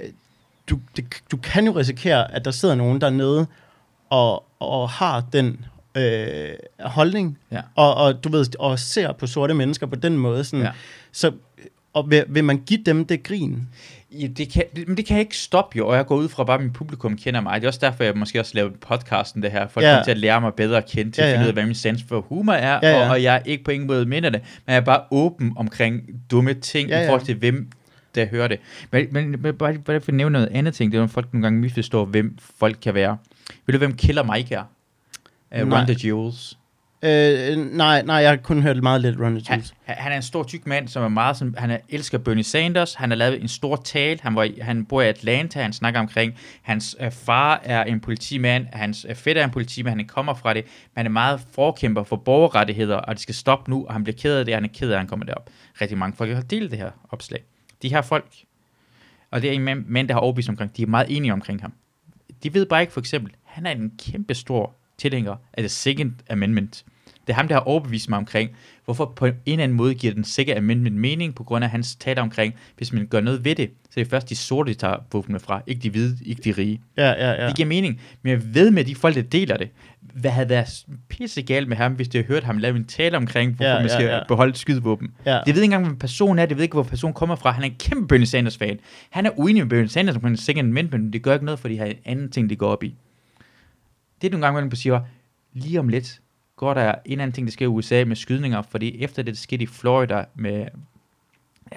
du, 0.69 0.79
det, 0.97 1.05
du 1.31 1.37
kan 1.37 1.65
jo 1.65 1.71
risikere, 1.71 2.33
at 2.35 2.45
der 2.45 2.51
sidder 2.51 2.75
nogen 2.75 3.01
dernede 3.01 3.45
og, 4.09 4.43
og 4.59 4.89
har 4.89 5.25
den 5.33 5.65
øh, 5.97 6.49
holdning, 6.79 7.37
Ja. 7.51 7.61
og, 7.75 7.95
og 7.95 8.23
du 8.23 8.29
ved, 8.29 8.59
og 8.59 8.79
ser 8.79 9.11
på 9.13 9.27
sorte 9.27 9.53
mennesker 9.53 9.85
på 9.87 9.95
den 9.95 10.17
måde, 10.17 10.43
sådan, 10.43 10.65
Ja. 10.65 10.71
så 11.11 11.31
og 11.93 12.09
vil, 12.11 12.23
vil 12.29 12.43
man 12.43 12.57
give 12.65 12.79
dem 12.85 13.05
det 13.05 13.23
grin? 13.23 13.67
Ja, 14.11 14.27
det 14.27 14.49
kan, 14.53 14.63
det, 14.75 14.87
men 14.87 14.97
det 14.97 15.05
kan 15.05 15.15
jeg 15.17 15.21
ikke 15.21 15.37
stoppe 15.37 15.77
jo, 15.77 15.87
og 15.87 15.95
jeg 15.95 16.05
går 16.05 16.15
ud 16.15 16.29
fra 16.29 16.43
bare, 16.43 16.55
at 16.55 16.61
min 16.61 16.73
publikum 16.73 17.17
kender 17.17 17.41
mig. 17.41 17.61
Det 17.61 17.67
er 17.67 17.69
også 17.69 17.79
derfor, 17.83 18.03
jeg 18.03 18.13
måske 18.15 18.39
også 18.39 18.51
lavede 18.55 18.73
podcasten 18.81 19.43
det 19.43 19.51
her, 19.51 19.67
for 19.67 19.81
at 19.81 19.87
Ja. 19.87 19.91
komme 19.93 20.03
til 20.03 20.11
at 20.11 20.17
lære 20.17 20.41
mig 20.41 20.53
bedre 20.53 20.77
at 20.77 20.85
kende, 20.89 21.11
til 21.11 21.21
Ja, 21.21 21.27
at 21.27 21.31
ja. 21.31 21.35
finde 21.37 21.45
ud 21.45 21.47
af, 21.47 21.53
hvad 21.53 21.65
min 21.65 21.75
sans 21.75 22.03
for 22.09 22.21
humor 22.21 22.53
er, 22.53 22.79
Ja, 22.83 22.89
ja. 22.89 23.03
Og, 23.05 23.09
og 23.11 23.23
jeg 23.23 23.35
er 23.35 23.39
ikke 23.45 23.63
på 23.63 23.71
ingen 23.71 23.87
måde 23.87 24.05
minder 24.05 24.29
det, 24.29 24.41
men 24.65 24.71
jeg 24.73 24.75
er 24.81 24.85
bare 24.85 25.01
åben 25.11 25.53
omkring 25.55 26.01
dumme 26.31 26.53
ting, 26.53 26.89
Ja, 26.89 26.97
i 26.97 27.01
ja. 27.01 27.07
forhold 27.09 27.25
til 27.25 27.35
hvem 27.35 27.69
der 28.15 28.25
hører 28.25 28.47
det. 28.47 28.59
Men, 28.91 29.07
men, 29.11 29.41
men 29.41 29.55
bare, 29.55 29.73
bare 29.73 30.01
for 30.01 30.11
at 30.11 30.15
nævne 30.15 30.33
noget 30.33 30.49
andet 30.51 30.73
ting, 30.73 30.91
det 30.91 30.97
er, 30.97 31.01
når 31.01 31.07
folk 31.07 31.33
nogle 31.33 31.43
gange 31.45 31.59
misforstår, 31.59 32.05
hvem 32.05 32.37
folk 32.59 32.77
kan 32.81 32.93
være. 32.93 33.17
Ved 33.65 33.73
du, 33.73 33.77
hvem 33.77 33.93
Killer 33.93 34.33
Mike 34.33 34.55
er? 34.55 34.63
Uh. 35.63 35.71
Run 35.71 35.87
the 35.87 36.07
Jewels. 36.07 36.57
Øh, 37.05 37.57
nej, 37.57 38.01
nej, 38.01 38.15
jeg 38.15 38.29
har 38.29 38.35
kun 38.35 38.61
hørt 38.61 38.83
meget 38.83 39.01
lidt 39.01 39.19
Ronald 39.19 39.47
Han, 39.47 39.59
Jules. 39.59 39.73
han 39.85 40.11
er 40.11 40.15
en 40.15 40.21
stor 40.21 40.43
tyk 40.43 40.67
mand, 40.67 40.87
som 40.87 41.03
er 41.03 41.07
meget 41.07 41.37
sådan, 41.37 41.55
han 41.57 41.71
er, 41.71 41.77
elsker 41.89 42.17
Bernie 42.17 42.43
Sanders, 42.43 42.93
han 42.93 43.11
har 43.11 43.15
lavet 43.15 43.41
en 43.41 43.47
stor 43.47 43.75
tale, 43.75 44.19
han, 44.21 44.35
var, 44.35 44.49
han 44.61 44.85
bor 44.85 45.01
i 45.01 45.07
Atlanta, 45.07 45.61
han 45.61 45.73
snakker 45.73 45.99
omkring, 45.99 46.33
hans 46.61 46.95
øh, 46.99 47.11
far 47.11 47.61
er 47.63 47.83
en 47.83 47.99
politimand, 47.99 48.65
hans 48.73 49.05
øh, 49.09 49.15
fætter 49.15 49.41
er 49.41 49.45
en 49.45 49.51
politimand, 49.51 49.99
han 49.99 50.07
kommer 50.07 50.33
fra 50.33 50.53
det, 50.53 50.63
men 50.65 50.91
han 50.95 51.05
er 51.05 51.09
meget 51.09 51.41
forkæmper 51.51 52.03
for 52.03 52.15
borgerrettigheder, 52.15 52.95
og 52.95 53.13
det 53.13 53.21
skal 53.21 53.35
stoppe 53.35 53.71
nu, 53.71 53.85
og 53.85 53.93
han 53.93 54.03
bliver 54.03 54.17
ked 54.17 54.37
af 54.37 54.45
det, 54.45 54.53
og 54.53 54.57
han 54.57 54.65
er 54.65 54.73
ked 54.73 54.89
af, 54.89 54.93
at 54.93 54.99
han 54.99 55.07
kommer 55.07 55.25
derop. 55.25 55.49
Rigtig 55.81 55.97
mange 55.97 56.17
folk 56.17 56.33
har 56.33 56.41
delt 56.41 56.71
det 56.71 56.79
her 56.79 56.89
opslag. 57.09 57.43
De 57.83 57.89
her 57.89 58.01
folk, 58.01 58.35
og 59.31 59.41
det 59.41 59.49
er 59.49 59.53
en 59.53 59.85
mand, 59.87 60.07
der 60.07 60.13
har 60.13 60.21
overbevist 60.21 60.49
omkring, 60.49 60.77
de 60.77 60.81
er 60.81 60.87
meget 60.87 61.17
enige 61.17 61.33
omkring 61.33 61.61
ham. 61.61 61.73
De 62.43 62.53
ved 62.53 62.65
bare 62.65 62.81
ikke, 62.81 62.93
for 62.93 62.99
eksempel, 62.99 63.33
han 63.43 63.65
er 63.65 63.71
en 63.71 63.91
kæmpe 63.97 64.33
stor 64.33 64.75
tilhænger 64.97 65.35
af 65.53 65.63
The 65.63 65.69
Second 65.69 66.13
Amendment. 66.29 66.85
Det 67.27 67.33
er 67.33 67.33
ham, 67.33 67.47
der 67.47 67.55
har 67.55 67.61
overbevist 67.61 68.09
mig 68.09 68.17
omkring, 68.17 68.49
hvorfor 68.85 69.05
på 69.05 69.25
en 69.25 69.33
eller 69.45 69.63
anden 69.63 69.77
måde 69.77 69.95
giver 69.95 70.13
den 70.13 70.23
Second 70.23 70.57
Amendment 70.57 70.95
mening, 70.95 71.35
på 71.35 71.43
grund 71.43 71.63
af 71.63 71.69
hans 71.69 71.95
taler 71.95 72.21
omkring, 72.21 72.53
hvis 72.77 72.93
man 72.93 73.07
gør 73.07 73.21
noget 73.21 73.45
ved 73.45 73.55
det, 73.55 73.71
så 73.93 73.99
er 73.99 74.03
det 74.03 74.09
først 74.11 74.29
de 74.29 74.35
sorte, 74.35 74.73
de 74.73 74.77
tager 74.77 74.95
våbnene 75.11 75.39
fra, 75.39 75.61
ikke 75.67 75.81
de 75.81 75.89
hvide, 75.89 76.17
ikke 76.25 76.41
de 76.41 76.51
rige. 76.51 76.81
Ja, 76.97 77.09
ja, 77.09 77.41
ja. 77.41 77.47
Det 77.47 77.55
giver 77.55 77.67
mening, 77.67 78.01
men 78.21 78.31
jeg 78.31 78.55
ved 78.55 78.71
med 78.71 78.83
de 78.85 78.95
folk, 78.95 79.15
der 79.15 79.21
deler 79.21 79.57
det, 79.57 79.69
hvad 80.13 80.31
havde 80.31 80.49
været 80.49 80.85
pisse 81.09 81.41
galt 81.41 81.67
med 81.67 81.77
ham, 81.77 81.93
hvis 81.93 82.07
de 82.07 82.17
havde 82.17 82.27
hørt 82.27 82.43
ham 82.43 82.57
lave 82.57 82.75
en 82.75 82.85
tale 82.85 83.17
omkring, 83.17 83.55
hvorfor 83.55 83.69
Ja, 83.71 83.79
man 83.79 83.89
skal 83.89 84.05
ja. 84.05 84.19
beholde 84.27 84.55
skydevåben. 84.55 85.11
ja. 85.25 85.39
Det 85.45 85.55
ved 85.55 85.61
ikke 85.61 85.63
engang, 85.63 85.85
hvem 85.85 85.99
personen 85.99 86.39
er, 86.39 86.45
det 86.45 86.57
ved 86.57 86.63
ikke, 86.63 86.73
hvor 86.73 86.83
personen 86.83 87.13
kommer 87.13 87.35
fra. 87.35 87.51
Han 87.51 87.63
er 87.63 87.67
en 87.67 87.75
kæmpe 87.79 88.07
Bernie 88.07 88.27
Sanders-fan. 88.27 88.79
Han 89.09 89.25
er 89.25 89.39
uenig 89.39 89.63
med 89.63 89.69
Bernie 89.69 89.89
Sanders 89.89 90.15
omkring 90.15 90.39
Second 90.39 90.67
Amendment, 90.67 91.03
men 91.03 91.13
det 91.13 91.21
gør 91.21 91.33
ikke 91.33 91.45
noget, 91.45 91.59
for 91.59 91.67
de 91.67 91.77
har 91.77 91.85
en 91.85 91.95
anden 92.05 92.31
ting, 92.31 92.49
de 92.49 92.55
går 92.55 92.67
op 92.69 92.83
i. 92.83 92.95
Det 94.21 94.27
er 94.27 94.31
nogle 94.31 94.45
gange, 94.45 94.61
man 94.61 94.75
siger, 94.75 95.01
lige 95.53 95.79
om 95.79 95.87
lidt 95.87 96.19
går 96.55 96.73
der 96.73 96.95
en 97.05 97.19
anden 97.19 97.33
ting, 97.33 97.47
der 97.47 97.51
sker 97.51 97.65
i 97.65 97.67
USA 97.67 98.03
med 98.07 98.15
skydninger, 98.15 98.61
fordi 98.61 99.03
efter 99.03 99.23
det, 99.23 99.33
der 99.33 99.37
skete 99.39 99.63
i 99.63 99.67
Florida 99.67 100.25
med 100.35 100.65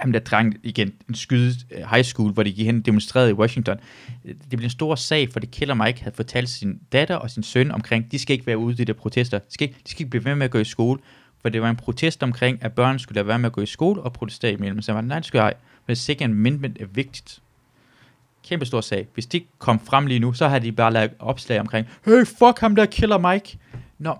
ham 0.00 0.12
der 0.12 0.20
dreng, 0.20 0.56
igen, 0.62 0.92
en 1.08 1.14
skyde 1.14 1.54
øh, 1.70 1.78
high 1.90 2.04
school, 2.04 2.32
hvor 2.32 2.42
de 2.42 2.52
gik 2.52 2.66
hen 2.66 2.78
og 2.78 2.86
demonstrerede 2.86 3.30
i 3.30 3.32
Washington. 3.32 3.76
Det 4.24 4.48
blev 4.50 4.64
en 4.64 4.70
stor 4.70 4.94
sag, 4.94 5.32
for 5.32 5.40
det 5.40 5.50
Killer 5.50 5.74
Mike 5.74 6.02
havde 6.02 6.16
fortalt 6.16 6.48
sin 6.48 6.80
datter 6.92 7.16
og 7.16 7.30
sin 7.30 7.42
søn 7.42 7.70
omkring, 7.70 8.12
de 8.12 8.18
skal 8.18 8.34
ikke 8.34 8.46
være 8.46 8.58
ude 8.58 8.72
i 8.72 8.76
de 8.76 8.84
der 8.84 8.92
protester. 8.92 9.38
De 9.38 9.44
skal, 9.50 9.68
ikke, 9.68 9.80
de 9.84 9.90
skal 9.90 10.02
ikke 10.02 10.10
blive 10.10 10.24
ved 10.24 10.34
med 10.34 10.44
at 10.44 10.50
gå 10.50 10.58
i 10.58 10.64
skole, 10.64 11.00
for 11.42 11.48
det 11.48 11.62
var 11.62 11.70
en 11.70 11.76
protest 11.76 12.22
omkring, 12.22 12.58
at 12.64 12.72
børn 12.72 12.98
skulle 12.98 13.16
lade 13.16 13.26
være 13.26 13.38
med 13.38 13.46
at 13.46 13.52
gå 13.52 13.60
i 13.60 13.66
skole 13.66 14.02
og 14.02 14.12
protestere 14.12 14.52
imellem. 14.52 14.82
Så 14.82 14.92
jeg 14.92 14.96
var, 14.96 15.02
nej, 15.02 15.18
det 15.18 15.26
skal 15.26 15.38
jeg. 15.38 15.54
Men 15.86 15.96
Second 15.96 16.32
Amendment 16.32 16.82
er 16.82 16.86
vigtigt. 16.86 17.42
Kæmpe 18.44 18.66
stor 18.66 18.80
sag. 18.80 19.06
Hvis 19.14 19.26
de 19.26 19.44
kom 19.58 19.80
frem 19.80 20.06
lige 20.06 20.20
nu, 20.20 20.32
så 20.32 20.48
har 20.48 20.58
de 20.58 20.72
bare 20.72 20.92
lavet 20.92 21.10
opslag 21.18 21.60
omkring, 21.60 21.86
hey, 22.04 22.26
fuck 22.26 22.58
ham 22.60 22.76
der 22.76 22.86
Killer 22.86 23.32
Mike. 23.32 23.58
Nå, 23.98 24.14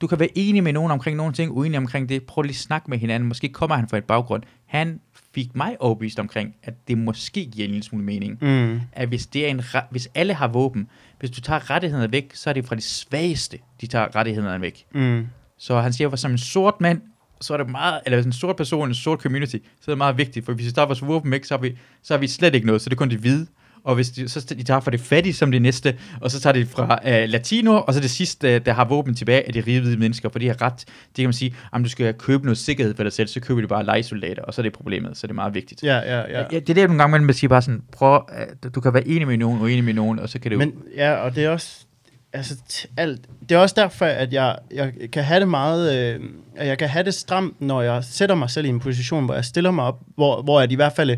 du 0.00 0.06
kan 0.06 0.18
være 0.18 0.38
enig 0.38 0.62
med 0.62 0.72
nogen 0.72 0.90
omkring 0.90 1.16
nogle 1.16 1.32
ting, 1.32 1.52
uenig 1.52 1.78
omkring 1.78 2.08
det. 2.08 2.22
Prøv 2.22 2.42
lige 2.42 2.50
at 2.50 2.56
snakke 2.56 2.90
med 2.90 2.98
hinanden. 2.98 3.28
Måske 3.28 3.48
kommer 3.48 3.76
han 3.76 3.88
fra 3.88 3.98
et 3.98 4.04
baggrund. 4.04 4.42
Han 4.66 5.00
fik 5.34 5.56
mig 5.56 5.76
overbevist 5.80 6.18
omkring, 6.18 6.54
at 6.62 6.74
det 6.88 6.98
måske 6.98 7.46
giver 7.46 7.64
en 7.64 7.70
lille 7.70 7.84
smule 7.84 8.04
mening. 8.04 8.38
Mm. 8.40 8.80
At 8.92 9.08
hvis, 9.08 9.26
det 9.26 9.46
er 9.46 9.50
en, 9.50 9.62
hvis 9.90 10.08
alle 10.14 10.34
har 10.34 10.48
våben, 10.48 10.88
hvis 11.18 11.30
du 11.30 11.40
tager 11.40 11.70
rettighederne 11.70 12.12
væk, 12.12 12.34
så 12.34 12.50
er 12.50 12.54
det 12.54 12.64
fra 12.64 12.74
de 12.74 12.80
svageste, 12.80 13.58
de 13.80 13.86
tager 13.86 14.16
rettighederne 14.16 14.60
væk. 14.60 14.84
Mm. 14.94 15.26
Så 15.58 15.80
han 15.80 15.92
siger, 15.92 16.10
at 16.10 16.18
som 16.18 16.30
en 16.30 16.38
sort 16.38 16.80
mand, 16.80 17.02
så 17.40 17.52
er 17.52 17.56
det 17.56 17.70
meget, 17.70 18.00
eller 18.06 18.16
hvis 18.16 18.26
en 18.26 18.32
sort 18.32 18.56
person, 18.56 18.88
en 18.88 18.94
sort 18.94 19.20
community, 19.20 19.56
så 19.80 19.90
er 19.90 19.92
det 19.92 19.98
meget 19.98 20.18
vigtigt, 20.18 20.44
for 20.44 20.52
hvis 20.52 20.66
vi 20.66 20.72
tager 20.72 20.86
vores 20.86 21.06
våben 21.06 21.30
væk, 21.30 21.44
så 21.44 21.54
har 21.54 21.60
vi, 21.62 21.78
så 22.02 22.14
har 22.14 22.18
vi 22.18 22.26
slet 22.26 22.54
ikke 22.54 22.66
noget, 22.66 22.82
så 22.82 22.90
det 22.90 22.94
er 22.94 22.98
kun 22.98 23.10
de 23.10 23.16
hvide. 23.16 23.46
Og 23.84 23.94
hvis 23.94 24.10
de, 24.10 24.28
så 24.28 24.54
de 24.58 24.62
tager 24.62 24.80
fra 24.80 24.90
det 24.90 25.00
fattige 25.00 25.32
som 25.32 25.50
det 25.50 25.62
næste, 25.62 25.96
og 26.20 26.30
så 26.30 26.40
tager 26.40 26.54
de 26.54 26.66
fra 26.66 26.98
uh, 27.04 27.30
latino, 27.30 27.80
og 27.80 27.94
så 27.94 28.00
det 28.00 28.10
sidste, 28.10 28.56
uh, 28.56 28.66
der 28.66 28.72
har 28.72 28.84
våben 28.84 29.14
tilbage, 29.14 29.48
er 29.48 29.52
de 29.52 29.60
rige 29.66 29.96
mennesker, 29.96 30.28
for 30.28 30.38
de 30.38 30.46
har 30.46 30.62
ret. 30.62 30.78
Det 30.86 31.16
kan 31.16 31.24
man 31.24 31.32
sige, 31.32 31.54
om 31.72 31.82
du 31.82 31.88
skal 31.88 32.14
købe 32.14 32.44
noget 32.44 32.58
sikkerhed 32.58 32.94
for 32.94 33.02
dig 33.02 33.12
selv, 33.12 33.28
så 33.28 33.40
køber 33.40 33.60
de 33.60 33.66
bare 33.66 33.84
legesoldater, 33.84 34.42
og 34.42 34.54
så 34.54 34.60
er 34.60 34.62
det 34.62 34.72
problemet, 34.72 35.16
så 35.16 35.26
det 35.26 35.30
er 35.30 35.34
meget 35.34 35.54
vigtigt. 35.54 35.82
Ja, 35.82 35.96
ja, 35.96 36.18
ja. 36.18 36.38
Ja, 36.52 36.58
det 36.58 36.70
er 36.70 36.74
det, 36.74 36.88
nogle 36.88 37.02
gange, 37.02 37.18
man 37.18 37.34
siger 37.34 37.48
bare 37.48 37.62
sådan, 37.62 37.82
prøv, 37.92 38.24
uh, 38.64 38.70
du 38.74 38.80
kan 38.80 38.94
være 38.94 39.08
enig 39.08 39.26
med 39.26 39.36
nogen, 39.36 39.60
uenig 39.60 39.84
med 39.84 39.94
nogen, 39.94 40.18
og 40.18 40.28
så 40.28 40.38
kan 40.38 40.50
det 40.50 40.54
jo... 40.54 40.58
Men 40.58 40.72
ja, 40.96 41.14
og 41.14 41.34
det 41.34 41.44
er 41.44 41.50
også 41.50 41.86
altså 42.32 42.86
alt. 42.96 43.20
Det 43.48 43.52
er 43.52 43.58
også 43.58 43.74
derfor 43.78 44.06
at 44.06 44.32
jeg 44.32 44.58
jeg 44.70 44.92
kan 45.12 45.24
have 45.24 45.40
det 45.40 45.48
meget 45.48 46.14
øh, 46.14 46.20
at 46.56 46.66
jeg 46.66 46.78
kan 46.78 46.88
have 46.88 47.04
det 47.04 47.14
stramt 47.14 47.60
når 47.60 47.82
jeg 47.82 48.04
sætter 48.04 48.34
mig 48.34 48.50
selv 48.50 48.66
i 48.66 48.68
en 48.68 48.80
position 48.80 49.24
hvor 49.24 49.34
jeg 49.34 49.44
stiller 49.44 49.70
mig 49.70 49.84
op 49.84 50.00
hvor 50.14 50.42
hvor 50.42 50.60
at 50.60 50.72
i 50.72 50.74
hvert 50.74 50.92
fald 50.92 51.10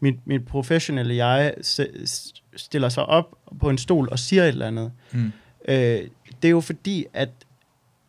mit 0.00 0.26
mit 0.26 0.46
professionelle 0.46 1.16
jeg 1.16 1.54
stiller 2.56 2.88
sig 2.88 3.06
op 3.06 3.38
på 3.60 3.70
en 3.70 3.78
stol 3.78 4.08
og 4.10 4.18
siger 4.18 4.42
et 4.42 4.48
eller 4.48 4.66
andet. 4.66 4.92
Mm. 5.12 5.32
Øh, 5.68 6.00
det 6.42 6.48
er 6.48 6.50
jo 6.50 6.60
fordi 6.60 7.06
at 7.12 7.30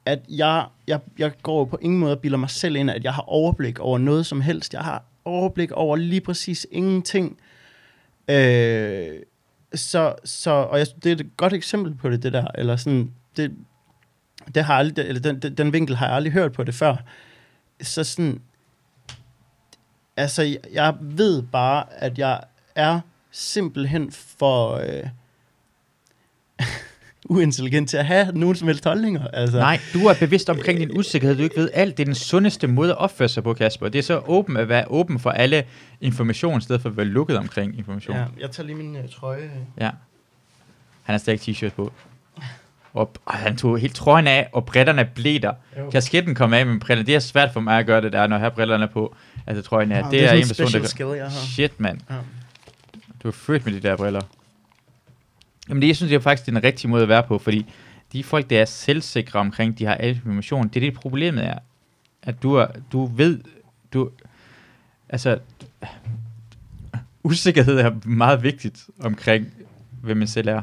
at 0.08 0.20
jeg, 0.30 0.66
jeg, 0.88 1.00
jeg 1.18 1.32
går 1.44 1.66
på 1.66 1.78
ingen 1.82 2.00
måde 2.00 2.12
og 2.12 2.20
bilder 2.20 2.38
mig 2.38 2.50
selv 2.50 2.76
ind, 2.76 2.92
at 2.92 3.04
jeg 3.04 3.14
har 3.14 3.22
overblik 3.22 3.80
over 3.80 3.98
noget 3.98 4.26
som 4.26 4.42
helst. 4.42 4.74
Jeg 4.74 4.82
har 4.82 5.04
overblik 5.26 5.72
over 5.72 5.96
lige 5.96 6.22
præcis 6.22 6.68
ingenting. 6.72 7.38
Øh, 8.30 9.20
så, 9.74 10.16
så, 10.24 10.52
og 10.52 10.80
jeg, 10.80 10.88
det 11.04 11.12
er 11.12 11.16
et 11.16 11.38
godt 11.38 11.54
eksempel 11.54 11.96
på 11.96 12.10
det, 12.10 12.24
det 12.24 12.34
der, 12.34 12.48
eller 12.56 12.76
sådan, 12.76 13.12
det, 13.38 13.52
det 14.56 14.64
har 14.64 14.74
aldrig, 14.74 15.06
eller 15.06 15.22
den, 15.22 15.42
den, 15.42 15.56
den 15.56 15.74
vinkel 15.74 15.96
har 15.96 16.06
jeg 16.06 16.16
aldrig 16.16 16.34
hørt 16.34 16.52
på 16.52 16.64
det 16.64 16.76
før. 16.76 16.96
Så 17.82 18.04
sådan, 18.04 18.42
altså, 20.18 20.58
jeg, 20.74 20.96
ved 21.02 21.44
bare, 21.44 21.84
at 21.92 22.18
jeg 22.18 22.42
er 22.76 23.00
simpelthen 23.32 24.12
for 24.12 24.74
øh, 24.76 25.04
uintelligent 27.30 27.90
til 27.90 27.98
at 27.98 28.06
have 28.06 28.32
nogen 28.34 28.56
som 28.56 28.68
helst 28.68 28.86
holdninger. 28.86 29.28
Altså. 29.28 29.58
Nej, 29.58 29.80
du 29.94 30.06
er 30.06 30.14
bevidst 30.20 30.50
omkring 30.50 30.80
din 30.80 30.98
usikkerhed, 30.98 31.36
du 31.36 31.44
ikke 31.44 31.58
ved 31.58 31.70
alt. 31.74 31.98
Det 31.98 32.04
er 32.04 32.06
den 32.06 32.16
sundeste 32.16 32.68
måde 32.68 32.92
at 32.92 32.98
opføre 32.98 33.30
sig 33.30 33.44
på, 33.44 33.54
Kasper. 33.54 33.90
Det 33.90 34.00
er 34.00 34.04
så 34.04 34.20
åben 34.20 34.58
at 34.58 34.70
være 34.70 34.86
åben 34.88 35.20
for 35.20 35.30
alle 35.30 35.64
information, 36.02 36.58
i 36.58 36.62
stedet 36.62 36.82
for 36.82 36.90
at 36.90 36.98
være 36.98 37.06
lukket 37.06 37.38
omkring 37.38 37.78
information. 37.78 38.18
Ja, 38.18 38.26
jeg 38.40 38.52
tager 38.52 38.68
lige 38.68 38.76
min 38.76 38.96
uh, 38.96 39.10
trøje. 39.10 39.52
ja. 39.80 39.90
Han 41.04 41.14
har 41.14 41.18
stadig 41.18 41.40
t-shirt 41.42 41.74
på. 41.74 41.92
Og, 42.94 43.14
og 43.26 43.34
han 43.34 43.58
tog 43.58 43.78
helt 43.78 43.96
trøjen 43.96 44.28
af, 44.28 44.50
og 44.54 44.66
brillerne 44.66 45.10
blev 45.16 45.40
der. 45.40 45.54
Jo. 45.80 45.90
Kasketten 45.90 46.36
kom 46.36 46.54
af 46.54 46.66
med 46.66 46.80
brillerne. 46.80 47.08
Det 47.08 47.16
er 47.16 47.20
svært 47.20 47.54
for 47.54 47.60
mig 47.60 47.80
at 47.80 47.86
gøre 47.86 48.02
det 48.02 48.14
der, 48.14 48.28
når 48.28 48.36
jeg 48.36 48.44
har 48.44 48.50
brillerne 48.50 48.88
på. 48.88 49.16
Altså 49.48 49.64
trøjen 49.64 49.92
af. 49.92 50.02
Ja, 50.02 50.10
det, 50.12 50.24
er, 50.24 50.28
sådan 50.28 50.42
en 50.42 50.48
person, 50.48 50.82
der 50.82 50.88
skill, 50.88 51.10
jeg 51.10 51.24
har. 51.24 51.30
Shit, 51.32 51.80
mand. 51.80 52.00
Ja. 52.10 52.16
Du 53.24 53.28
er 53.28 53.32
født 53.32 53.66
med 53.66 53.74
de 53.74 53.80
der 53.80 53.96
briller. 53.98 54.22
Jamen 55.70 55.82
det, 55.82 55.88
jeg 55.88 55.96
synes, 55.96 56.10
det 56.10 56.16
er 56.16 56.20
faktisk 56.20 56.46
den 56.46 56.64
rigtige 56.64 56.90
måde 56.90 57.04
at 57.04 57.10
være 57.10 57.24
på, 57.24 57.38
fordi 57.38 57.66
de 58.14 58.24
folk, 58.24 58.50
der 58.50 58.62
er 58.62 58.66
selvsikre 58.66 59.40
omkring, 59.40 59.80
de 59.80 59.86
har 59.86 59.96
al 59.96 60.10
information, 60.10 60.68
det 60.68 60.76
er 60.76 60.80
det, 60.80 60.94
problemet 60.94 61.46
er. 61.46 61.60
At 62.24 62.44
du, 62.44 62.54
er, 62.54 62.68
du 62.92 63.06
ved, 63.06 63.40
du, 63.94 64.10
altså, 65.10 65.40
usikkerhed 67.24 67.80
er 67.80 67.92
meget 68.06 68.44
vigtigt 68.44 68.86
omkring, 69.00 69.54
hvem 70.02 70.18
man 70.18 70.28
selv 70.28 70.48
er. 70.48 70.62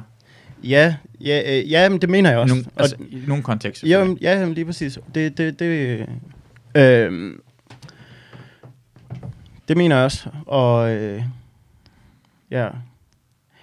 Ja, 0.69 0.95
ja, 1.21 1.43
øh, 1.59 1.71
ja 1.71 1.89
men 1.89 2.01
det 2.01 2.09
mener 2.11 2.31
jeg 2.31 2.39
også. 2.39 2.55
nogle, 2.55 2.67
Og- 2.77 2.81
altså, 2.83 2.97
i 3.11 3.23
nogle 3.27 3.43
kontekster. 3.43 3.89
Ja, 3.89 3.99
jamen, 3.99 4.19
ja, 4.23 4.39
jamen, 4.41 4.55
lige 4.55 4.65
præcis. 4.65 4.99
Det, 5.15 5.39
det, 5.39 5.59
det, 5.59 6.07
øh, 6.75 7.35
det 9.69 9.77
mener 9.77 9.97
jeg 9.97 10.05
også. 10.05 10.29
Og 10.47 10.91
øh, 10.93 11.23
ja, 12.51 12.69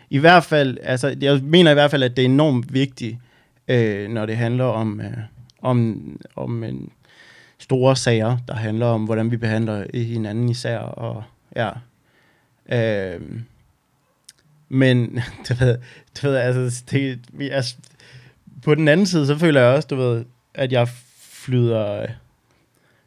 i 0.10 0.18
hvert 0.18 0.44
fald, 0.44 0.78
altså, 0.84 1.16
jeg 1.22 1.40
mener 1.44 1.72
i 1.72 1.74
hvert 1.74 1.92
fald, 1.92 2.04
at 2.04 2.16
det 2.18 2.22
er 2.22 2.26
enormt 2.30 2.74
vigtigt, 2.74 3.18
øh, 3.68 4.10
når 4.10 4.26
det 4.26 4.38
handler 4.38 4.66
om, 4.66 5.02
øh, 5.02 5.18
om, 5.62 6.02
om 6.36 6.64
en 6.64 6.90
store 7.60 7.96
sager, 7.96 8.38
der 8.48 8.54
handler 8.56 8.86
om, 8.86 9.04
hvordan 9.06 9.32
vi 9.32 9.38
behandler 9.38 9.86
hinanden 9.94 10.50
især. 10.50 10.78
Og, 10.80 11.24
ja. 11.56 11.70
Øh, 12.72 13.22
men, 14.72 15.20
du 15.50 15.54
ved, 15.54 15.78
du 16.22 16.28
ved 16.28 16.36
altså, 16.36 16.84
det, 16.92 17.20
vi, 17.34 17.50
altså, 17.50 17.76
på 18.64 18.76
den 18.76 18.88
anden 18.88 19.06
side, 19.06 19.28
så 19.28 19.38
føler 19.38 19.62
jeg 19.62 19.76
også, 19.76 19.88
du 19.88 19.96
ved, 19.96 20.26
at 20.54 20.72
jeg 20.72 20.88
flyder, 21.22 22.08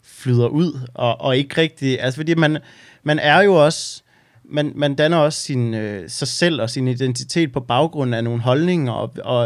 flyder 0.02 0.46
ud, 0.46 0.88
og, 0.94 1.20
og 1.20 1.36
ikke 1.36 1.60
rigtig, 1.60 2.00
altså 2.00 2.18
fordi 2.18 2.34
man, 2.34 2.58
man 3.02 3.18
er 3.18 3.42
jo 3.42 3.54
også, 3.64 4.02
man, 4.44 4.72
man 4.74 4.94
danner 4.94 5.16
også 5.16 5.40
sin, 5.40 5.74
øh, 5.74 6.10
sig 6.10 6.28
selv 6.28 6.60
og 6.60 6.70
sin 6.70 6.88
identitet 6.88 7.52
på 7.52 7.60
baggrund 7.60 8.14
af 8.14 8.24
nogle 8.24 8.40
holdninger, 8.40 8.92
og, 8.92 9.14
og, 9.24 9.38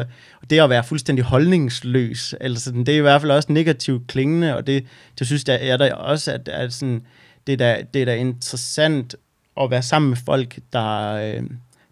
og 0.43 0.51
det 0.51 0.61
at 0.61 0.71
være 0.71 0.85
fuldstændig 0.85 1.25
holdningsløs, 1.25 2.35
altså 2.41 2.73
det 2.73 2.89
er 2.89 2.99
i 2.99 3.01
hvert 3.01 3.21
fald 3.21 3.33
også 3.33 3.53
negativt 3.53 4.07
klingende, 4.07 4.57
og 4.57 4.67
det, 4.67 4.87
det 5.19 5.27
synes 5.27 5.45
jeg 5.49 5.69
er 5.69 5.77
der 5.77 5.95
også, 5.95 6.33
at, 6.33 6.49
at 6.49 6.73
sådan, 6.73 7.03
det, 7.47 7.53
er 7.53 7.57
da, 7.57 7.83
det 7.95 8.03
er 8.03 8.07
da 8.07 8.15
interessant 8.15 9.15
at 9.61 9.71
være 9.71 9.83
sammen 9.83 10.09
med 10.09 10.17
folk, 10.17 10.59
der, 10.73 11.13
øh, 11.13 11.43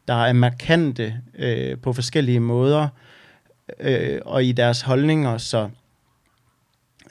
der 0.08 0.14
er 0.24 0.32
markante 0.32 1.20
øh, 1.34 1.78
på 1.78 1.92
forskellige 1.92 2.40
måder, 2.40 2.88
øh, 3.80 4.20
og 4.24 4.44
i 4.44 4.52
deres 4.52 4.80
holdninger, 4.80 5.38
så 5.38 5.70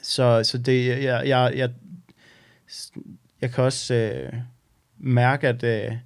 så, 0.06 0.44
så 0.44 0.58
det, 0.58 0.86
jeg, 0.86 1.28
jeg, 1.28 1.52
jeg, 1.56 1.70
jeg 3.40 3.52
kan 3.52 3.64
også 3.64 3.94
øh, 3.94 4.32
mærke, 4.98 5.48
at, 5.48 5.64
øh, 5.64 5.96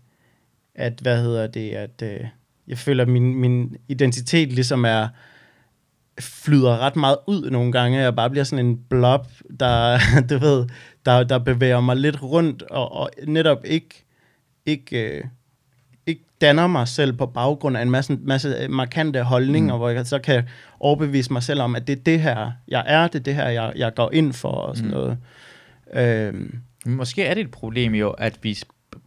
at, 0.75 0.99
hvad 1.03 1.23
hedder 1.23 1.47
det, 1.47 1.71
at 1.71 2.03
øh, 2.03 2.21
jeg 2.69 2.79
føler, 2.79 3.05
at 3.05 3.09
min, 3.09 3.35
min 3.35 3.77
identitet 3.89 4.53
ligesom 4.53 4.85
er, 4.85 5.09
flyder 6.21 6.79
ret 6.79 6.97
meget 6.97 7.17
ud 7.27 7.51
nogle 7.51 7.73
gange. 7.73 8.01
Jeg 8.01 8.17
bare 8.17 8.31
bliver 8.31 8.45
sådan 8.45 8.67
en 8.67 8.85
blob, 8.89 9.27
der, 9.61 9.99
du 10.31 10.39
ved, 10.39 10.67
der, 11.07 11.25
der 11.25 11.39
bevæger 11.39 11.81
mig 11.81 11.97
lidt 11.97 12.23
rundt, 12.23 12.63
og, 12.63 12.93
og 12.93 13.11
netop 13.27 13.65
ikke, 13.65 14.05
ikke, 14.67 15.17
øh, 15.17 15.25
ikke 16.11 16.25
danner 16.41 16.67
mig 16.67 16.89
selv 16.89 17.13
på 17.13 17.27
baggrund 17.27 17.77
af 17.77 17.83
en 17.83 17.91
masse, 17.91 18.19
masse 18.23 18.67
markante 18.69 19.23
holdninger, 19.23 19.75
mm. 19.75 19.79
hvor 19.79 19.89
jeg 19.89 20.07
så 20.07 20.19
kan 20.19 20.43
overbevise 20.81 21.33
mig 21.33 21.43
selv 21.43 21.61
om, 21.63 21.77
at 21.77 21.87
det 21.87 21.99
er 21.99 22.03
det 22.03 22.21
her, 22.21 22.51
jeg 22.69 22.85
er, 22.87 23.07
det 23.07 23.15
er 23.15 23.23
det 23.23 23.35
her, 23.35 23.49
jeg, 23.49 23.73
jeg 23.77 23.95
går 23.95 24.11
ind 24.13 24.33
for, 24.33 24.49
og 24.49 24.77
sådan 24.77 24.91
Mm. 24.91 24.97
noget. 24.97 25.19
Øhm, 25.95 26.59
Måske 26.87 27.25
er 27.25 27.35
det 27.35 27.41
et 27.41 27.51
problem 27.51 27.95
jo, 27.95 28.11
at 28.11 28.39
vi 28.43 28.59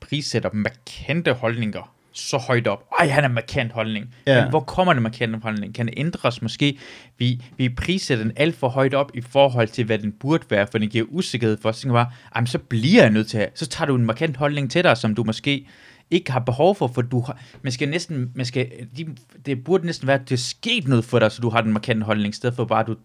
prissætter 0.02 0.50
markante 0.54 1.34
holdninger 1.34 1.90
så 2.16 2.38
højt 2.38 2.68
op. 2.68 2.84
Ej, 3.00 3.08
han 3.08 3.24
er 3.24 3.28
markant 3.28 3.72
holdning. 3.72 4.16
Ja. 4.28 4.42
Men 4.42 4.50
hvor 4.50 4.60
kommer 4.60 4.94
den 4.94 5.04
markante 5.04 5.40
holdning? 5.44 5.76
Kan 5.76 5.86
det 5.86 5.94
ændres 5.98 6.42
måske? 6.42 6.78
Vi, 7.18 7.42
vi 7.58 7.70
prissætter 7.70 8.24
den 8.24 8.34
alt 8.36 8.56
for 8.56 8.70
højt 8.70 8.94
op 8.94 9.12
i 9.14 9.22
forhold 9.22 9.68
til, 9.68 9.86
hvad 9.86 9.98
den 10.00 10.12
burde 10.12 10.44
være, 10.50 10.68
for 10.72 10.78
den 10.78 10.90
giver 10.90 11.06
usikkerhed 11.10 11.58
for 11.62 11.70
os. 11.70 11.78
Så 11.78 11.88
bare, 11.88 12.08
"Ej, 12.36 12.42
men 12.42 12.48
så 12.48 12.58
bliver 12.58 13.02
jeg 13.02 13.12
nødt 13.12 13.28
til 13.28 13.38
at... 13.38 13.50
Så 13.56 13.66
tager 13.68 13.88
du 13.88 13.96
en 13.96 14.06
markant 14.06 14.38
holdning 14.38 14.72
til 14.72 14.84
dig, 14.84 14.98
som 14.98 15.16
du 15.16 15.24
måske 15.24 15.68
ikke 16.12 16.32
har 16.32 16.40
behov 16.40 16.76
for, 16.76 16.88
for 16.88 17.02
du 17.02 17.22
har, 17.22 17.42
man 17.62 17.72
skal 17.72 17.90
næsten, 17.90 18.32
man 18.36 18.46
skal, 18.46 18.72
de, 18.98 19.08
det 19.46 19.64
burde 19.64 19.86
næsten 19.86 20.08
være, 20.08 20.20
at 20.20 20.30
det 20.30 20.36
er 20.36 20.40
sket 20.40 20.88
noget 20.88 21.06
for 21.06 21.20
dig, 21.20 21.32
så 21.32 21.42
du 21.42 21.50
har 21.50 21.62
den 21.62 21.74
markante 21.74 22.06
holdning, 22.06 22.34
i 22.34 22.36
stedet 22.36 22.56
for 22.56 22.66
bare, 22.66 22.80
at 22.80 22.88
du 22.88 22.96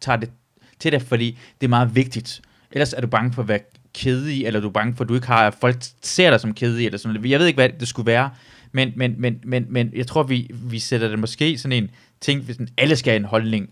tager 0.00 0.16
det 0.16 0.30
til 0.78 0.92
dig, 0.92 1.02
fordi 1.02 1.38
det 1.60 1.66
er 1.66 1.68
meget 1.68 1.94
vigtigt. 1.94 2.42
Ellers 2.72 2.92
er 2.92 3.00
du 3.00 3.06
bange 3.06 3.32
for 3.32 3.42
at 3.42 3.48
være 3.48 3.60
kedelig, 3.94 4.46
eller 4.46 4.60
du 4.60 4.68
er 4.68 4.72
bange 4.72 4.96
for, 4.96 5.04
at 5.04 5.08
du 5.08 5.14
ikke 5.14 5.26
har, 5.26 5.46
at 5.46 5.54
folk 5.60 5.76
ser 6.02 6.30
dig 6.30 6.40
som 6.40 6.54
kedelig, 6.54 6.86
eller 6.86 6.98
sådan 6.98 7.14
noget. 7.14 7.30
Jeg 7.30 7.40
ved 7.40 7.46
ikke, 7.46 7.56
hvad 7.56 7.68
det 7.68 7.88
skulle 7.88 8.06
være, 8.06 8.30
men, 8.72 8.92
men, 8.96 9.14
men, 9.18 9.40
men, 9.44 9.66
men 9.68 9.90
jeg 9.94 10.06
tror, 10.06 10.22
vi, 10.22 10.50
vi 10.52 10.78
sætter 10.78 11.08
det 11.08 11.18
måske 11.18 11.58
sådan 11.58 11.82
en 11.82 11.90
ting, 12.20 12.42
hvis 12.42 12.56
alle 12.78 12.96
skal 12.96 13.10
have 13.10 13.16
en 13.16 13.24
holdning. 13.24 13.66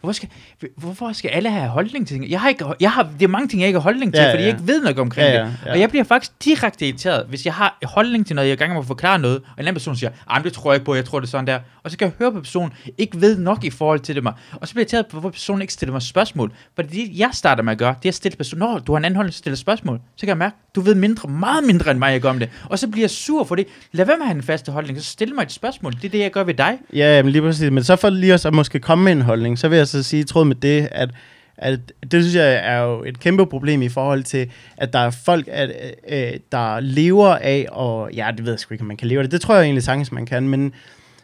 Hvorfor 0.00 0.12
skal, 0.12 0.28
hvorfor 0.76 1.12
skal 1.12 1.28
alle 1.28 1.50
have 1.50 1.68
holdning 1.68 2.06
til 2.08 2.14
ting? 2.16 2.30
Jeg 2.30 2.40
har 2.40 2.48
ikke, 2.48 2.64
jeg 2.80 2.90
har, 2.92 3.02
det 3.18 3.22
er 3.24 3.28
mange 3.28 3.48
ting, 3.48 3.60
jeg 3.60 3.66
ikke 3.66 3.78
har 3.78 3.82
holdning 3.82 4.14
til, 4.14 4.22
Ja, 4.22 4.30
fordi 4.32 4.42
ja. 4.42 4.48
jeg 4.48 4.54
ikke 4.58 4.66
ved 4.68 4.82
noget 4.82 4.98
omkring 4.98 5.28
Ja, 5.28 5.34
ja, 5.38 5.44
det. 5.44 5.56
ja. 5.66 5.70
Og 5.72 5.80
jeg 5.80 5.88
bliver 5.90 6.04
faktisk 6.04 6.32
direkte 6.44 6.86
irriteret, 6.88 7.26
hvis 7.28 7.44
jeg 7.46 7.54
har 7.54 7.78
holdning 7.84 8.26
til 8.26 8.36
noget, 8.36 8.48
jeg 8.48 8.52
er 8.52 8.56
i 8.56 8.58
gang 8.58 8.72
med 8.72 8.80
at 8.80 8.86
forklare 8.86 9.18
noget, 9.18 9.36
og 9.36 9.44
en 9.52 9.60
anden 9.60 9.74
person 9.74 9.96
siger, 9.96 10.10
ah, 10.28 10.40
men 10.40 10.44
det 10.44 10.52
tror 10.52 10.72
jeg 10.72 10.76
ikke 10.76 10.84
på, 10.84 10.94
jeg 10.94 11.04
tror 11.04 11.20
det 11.20 11.26
er 11.26 11.30
sådan 11.30 11.46
der. 11.46 11.58
Og 11.82 11.90
så 11.90 11.98
kan 11.98 12.06
jeg 12.06 12.12
høre 12.18 12.32
på 12.32 12.40
personen, 12.40 12.72
ikke 12.98 13.20
ved 13.20 13.38
nok 13.38 13.64
i 13.64 13.70
forhold 13.70 14.00
til 14.00 14.14
det 14.14 14.22
mig. 14.22 14.32
Og 14.52 14.68
så 14.68 14.74
bliver 14.74 14.82
jeg 14.82 14.92
irriteret 14.92 15.06
på, 15.06 15.20
hvorfor 15.20 15.32
personen 15.32 15.60
ikke 15.62 15.72
stiller 15.72 15.92
mig 15.92 16.02
spørgsmål. 16.02 16.52
For 16.74 16.82
det, 16.82 17.08
jeg 17.18 17.30
starter 17.32 17.62
med 17.62 17.72
at 17.72 17.78
gøre, 17.78 17.94
det 18.02 18.08
er 18.08 18.10
at 18.10 18.14
stille 18.14 18.36
personen, 18.36 18.58
når 18.58 18.78
du 18.78 18.92
har 18.92 18.98
en 18.98 19.04
anden 19.04 19.16
holdning, 19.16 19.34
stiller 19.34 19.56
spørgsmål. 19.56 20.00
Så 20.16 20.20
kan 20.20 20.28
jeg 20.28 20.36
mærke, 20.38 20.56
du 20.74 20.80
ved 20.80 20.94
mindre, 20.94 21.28
meget 21.28 21.64
mindre 21.64 21.90
end 21.90 21.98
mig, 21.98 22.12
jeg 22.12 22.20
gør 22.20 22.30
om 22.30 22.38
det. 22.38 22.48
Og 22.64 22.78
så 22.78 22.88
bliver 22.88 23.02
jeg 23.02 23.10
sur 23.10 23.44
for 23.44 23.54
det. 23.54 23.66
Lad 23.92 24.06
være 24.06 24.16
med 24.16 24.22
at 24.22 24.28
have 24.28 24.36
en 24.36 24.42
faste 24.42 24.72
holdning, 24.72 24.98
så 25.00 25.04
stil 25.04 25.34
mig 25.34 25.42
et 25.42 25.52
spørgsmål. 25.52 25.92
Det 25.92 26.04
er 26.04 26.08
det, 26.08 26.18
jeg 26.18 26.30
gør 26.30 26.44
ved 26.44 26.54
dig. 26.54 26.78
Ja, 26.92 27.16
jamen 27.16 27.32
lige 27.32 27.42
præcis. 27.42 27.70
Men 27.70 27.83
så 27.84 27.96
for 27.96 28.10
lige 28.10 28.34
også 28.34 28.48
at 28.48 28.54
måske 28.54 28.78
komme 28.78 29.04
med 29.04 29.12
en 29.12 29.22
holdning, 29.22 29.58
så 29.58 29.68
vil 29.68 29.76
jeg 29.78 29.88
så 29.88 30.02
sige 30.02 30.20
i 30.20 30.24
tråd 30.24 30.44
med 30.44 30.56
det, 30.56 30.88
at, 30.92 31.10
at 31.56 31.80
det 32.02 32.22
synes 32.22 32.34
jeg 32.34 32.54
er 32.54 32.78
jo 32.78 33.04
et 33.04 33.20
kæmpe 33.20 33.46
problem 33.46 33.82
i 33.82 33.88
forhold 33.88 34.22
til, 34.24 34.50
at 34.76 34.92
der 34.92 34.98
er 34.98 35.10
folk, 35.10 35.48
at, 35.50 35.70
øh, 36.08 36.32
der 36.52 36.80
lever 36.80 37.28
af, 37.28 37.66
og 37.72 38.12
ja, 38.12 38.30
det 38.36 38.44
ved 38.44 38.52
jeg 38.52 38.58
sgu 38.60 38.74
ikke, 38.74 38.82
om 38.82 38.88
man 38.88 38.96
kan 38.96 39.08
leve 39.08 39.18
af 39.18 39.24
det. 39.24 39.32
Det 39.32 39.40
tror 39.40 39.54
jeg 39.54 39.64
egentlig 39.64 39.82
sagtens, 39.82 40.12
man 40.12 40.26
kan, 40.26 40.48
men, 40.48 40.72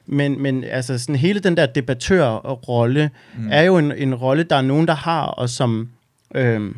men, 0.07 0.43
men 0.43 0.65
altså 0.65 0.99
sådan 0.99 1.17
hele 1.17 1.41
den 1.41 1.57
der 1.57 1.67
debattørrolle, 1.67 3.11
mm. 3.39 3.49
er 3.51 3.63
jo 3.63 3.79
en, 3.79 3.93
en 3.93 4.15
rolle, 4.15 4.43
der 4.43 4.57
er 4.57 4.63
nogen, 4.63 4.87
der 4.87 4.95
har, 4.95 5.23
og 5.23 5.49
som, 5.51 5.89
øh, 6.35 6.75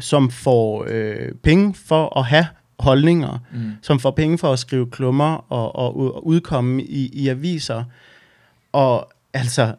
som 0.00 0.30
får 0.30 0.86
øh, 0.88 1.32
penge 1.42 1.74
for 1.86 2.18
at 2.18 2.24
have 2.24 2.46
holdninger, 2.78 3.38
Mm. 3.52 3.72
som 3.82 4.00
får 4.00 4.10
penge 4.10 4.38
for 4.38 4.52
at 4.52 4.58
skrive 4.58 4.90
klummer 4.90 5.52
og, 5.52 5.76
og, 5.76 6.14
og 6.14 6.26
udkomme 6.26 6.82
i, 6.82 7.10
i 7.12 7.28
aviser. 7.28 7.84
Og 8.74 9.08
altså, 9.32 9.74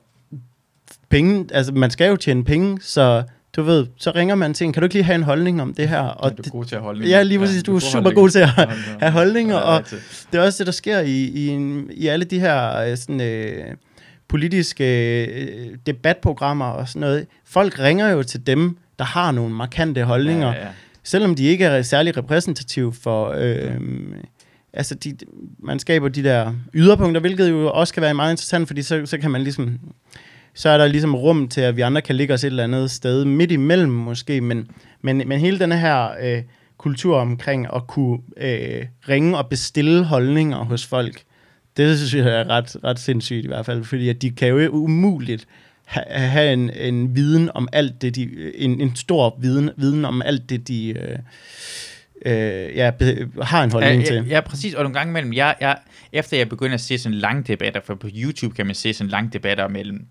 penge, 1.09 1.45
altså 1.53 1.71
man 1.73 1.91
skal 1.91 2.09
jo 2.09 2.15
tjene 2.15 2.43
penge, 2.43 2.77
så 2.81 3.23
du 3.55 3.63
ved, 3.63 3.87
så 3.97 4.11
ringer 4.15 4.35
man 4.35 4.53
til 4.53 4.65
en, 4.65 4.73
kan 4.73 4.81
du 4.81 4.85
ikke 4.85 4.95
lige 4.95 5.03
have 5.03 5.15
en 5.15 5.23
holdning 5.23 5.61
om 5.61 5.73
det 5.73 5.89
her? 5.89 5.99
Og 5.99 6.23
Og 6.23 6.37
du 6.37 6.43
er 6.45 6.49
god 6.49 6.65
til 6.65 6.75
at 6.75 6.81
holde 6.81 7.07
ja, 7.07 7.23
lige 7.23 7.39
præcis, 7.39 7.63
du 7.63 7.75
er 7.75 7.79
super 7.79 8.11
god 8.11 8.29
til 8.29 8.39
at 8.39 8.49
have 9.01 9.11
holdninger, 9.11 9.55
og 9.55 9.83
det 10.31 10.39
er 10.39 10.41
også 10.41 10.57
det, 10.57 10.65
der 10.67 10.71
sker 10.73 10.99
i, 10.99 11.23
i, 11.23 11.47
en, 11.47 11.89
i 11.93 12.07
alle 12.07 12.25
de 12.25 12.39
her 12.39 12.77
øh, 12.77 12.97
sådan, 12.97 13.21
øh, 13.21 13.65
politiske 14.27 15.25
øh, 15.25 15.67
debatprogrammer 15.85 16.65
og 16.65 16.87
sådan 16.87 16.99
noget. 16.99 17.27
Folk 17.45 17.79
ringer 17.79 18.09
jo 18.09 18.23
til 18.23 18.47
dem, 18.47 18.77
der 18.99 19.05
har 19.05 19.31
nogle 19.31 19.53
markante 19.55 20.03
holdninger, 20.03 20.47
Ja, 20.53 20.59
ja. 20.61 20.67
selvom 21.03 21.35
de 21.35 21.43
ikke 21.43 21.65
er 21.65 21.81
særlig 21.81 22.17
repræsentative 22.17 22.93
for... 22.93 23.35
Øh, 23.37 23.71
altså, 24.75 24.95
de, 24.95 25.17
man 25.59 25.79
skaber 25.79 26.09
de 26.09 26.23
der 26.23 26.53
yderpunkter, 26.73 27.21
hvilket 27.21 27.49
jo 27.49 27.71
også 27.71 27.93
kan 27.93 28.03
være 28.03 28.13
meget 28.13 28.33
interessant, 28.33 28.67
fordi 28.67 28.81
så, 28.81 29.05
så 29.05 29.17
kan 29.17 29.31
man 29.31 29.41
ligesom 29.41 29.79
så 30.55 30.69
er 30.69 30.77
der 30.77 30.87
ligesom 30.87 31.15
rum 31.15 31.47
til, 31.47 31.61
at 31.61 31.75
vi 31.75 31.81
andre 31.81 32.01
kan 32.01 32.15
ligge 32.15 32.33
os 32.33 32.43
et 32.43 32.47
eller 32.47 32.63
andet 32.63 32.91
sted 32.91 33.25
midt 33.25 33.51
imellem 33.51 33.91
måske, 33.91 34.41
men, 34.41 34.67
men, 35.01 35.17
men 35.25 35.39
hele 35.39 35.59
den 35.59 35.71
her 35.71 36.09
øh, 36.21 36.43
kultur 36.77 37.17
omkring 37.17 37.67
at 37.75 37.87
kunne 37.87 38.19
øh, 38.37 38.85
ringe 39.09 39.37
og 39.37 39.49
bestille 39.49 40.03
holdninger 40.03 40.57
hos 40.57 40.85
folk, 40.85 41.23
det 41.77 41.97
synes 41.97 42.13
jeg 42.25 42.39
er 42.39 42.49
ret, 42.49 42.75
ret 42.83 42.99
sindssygt 42.99 43.45
i 43.45 43.47
hvert 43.47 43.65
fald, 43.65 43.83
fordi 43.83 44.09
at 44.09 44.21
de 44.21 44.31
kan 44.31 44.47
jo 44.47 44.69
umuligt 44.69 45.47
ha- 45.85 46.17
have 46.17 46.53
en, 46.53 46.69
en 46.69 47.15
viden 47.15 47.49
om 47.53 47.67
alt 47.73 48.01
det, 48.01 48.15
de, 48.15 48.51
en, 48.55 48.81
en 48.81 48.95
stor 48.95 49.37
viden, 49.39 49.69
viden 49.77 50.05
om 50.05 50.21
alt 50.21 50.49
det, 50.49 50.67
de 50.67 50.89
øh, 50.89 51.17
øh, 52.25 52.93
be, 52.99 53.29
har 53.41 53.63
en 53.63 53.71
holdning 53.71 54.01
ja, 54.01 54.07
til. 54.07 54.15
Ja, 54.15 54.35
ja, 54.35 54.41
præcis. 54.41 54.73
Og 54.73 54.83
nogle 54.83 54.97
gange 54.97 55.11
imellem, 55.11 55.33
jeg, 55.33 55.55
jeg, 55.61 55.77
efter 56.11 56.37
jeg 56.37 56.49
begynder 56.49 56.73
at 56.73 56.81
se 56.81 56.97
sådan 56.97 57.17
lange 57.17 57.43
debatter, 57.43 57.81
for 57.81 57.95
på 57.95 58.09
YouTube 58.15 58.55
kan 58.55 58.65
man 58.65 58.75
se 58.75 58.93
sådan 58.93 59.09
lange 59.09 59.29
debatter 59.33 59.67
mellem, 59.67 60.05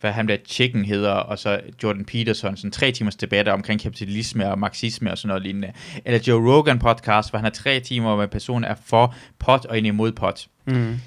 hvad 0.00 0.12
han 0.12 0.28
der 0.28 0.36
Chicken 0.46 0.84
hedder, 0.84 1.10
og 1.10 1.38
så 1.38 1.60
Jordan 1.82 2.04
Peterson, 2.04 2.56
sådan 2.56 2.70
tre 2.70 2.92
timers 2.92 3.16
debatter 3.16 3.52
omkring 3.52 3.80
kapitalisme 3.80 4.50
og 4.50 4.58
marxisme 4.58 5.10
og 5.10 5.18
sådan 5.18 5.28
noget 5.28 5.42
lignende. 5.42 5.72
Eller 6.04 6.20
Joe 6.26 6.52
Rogan 6.52 6.78
podcast, 6.78 7.30
hvor 7.30 7.38
han 7.38 7.44
har 7.44 7.50
tre 7.50 7.80
timer, 7.80 8.14
hvor 8.14 8.26
personen 8.26 8.64
er 8.64 8.74
for 8.84 9.14
pot 9.38 9.64
og 9.64 9.78
en 9.78 9.86
imod 9.86 10.12
pot. 10.12 10.46
Mm. 10.66 11.00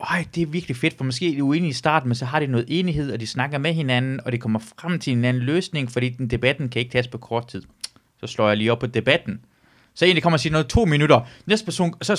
Øj, 0.00 0.24
det 0.34 0.42
er 0.42 0.46
virkelig 0.46 0.76
fedt, 0.76 0.96
for 0.96 1.04
måske 1.04 1.28
er 1.28 1.34
de 1.34 1.44
uenige 1.44 1.70
i 1.70 1.72
starten, 1.72 2.08
men 2.08 2.14
så 2.14 2.24
har 2.24 2.40
de 2.40 2.46
noget 2.46 2.66
enighed, 2.68 3.12
og 3.12 3.20
de 3.20 3.26
snakker 3.26 3.58
med 3.58 3.72
hinanden, 3.72 4.20
og 4.24 4.32
det 4.32 4.40
kommer 4.40 4.58
frem 4.58 4.98
til 4.98 5.12
en 5.12 5.24
anden 5.24 5.42
løsning, 5.42 5.92
fordi 5.92 6.08
den 6.08 6.30
debatten 6.30 6.68
kan 6.68 6.80
ikke 6.80 6.92
tages 6.92 7.08
på 7.08 7.18
kort 7.18 7.48
tid. 7.48 7.62
Så 8.20 8.26
slår 8.26 8.48
jeg 8.48 8.56
lige 8.56 8.72
op 8.72 8.78
på 8.78 8.86
debatten. 8.86 9.40
Så 9.94 10.04
en, 10.04 10.16
der 10.16 10.22
kommer 10.22 10.36
og 10.36 10.40
siger 10.40 10.52
noget 10.52 10.66
to 10.66 10.84
minutter. 10.84 11.20
Næste 11.46 11.64
person, 11.64 11.94
så 12.02 12.16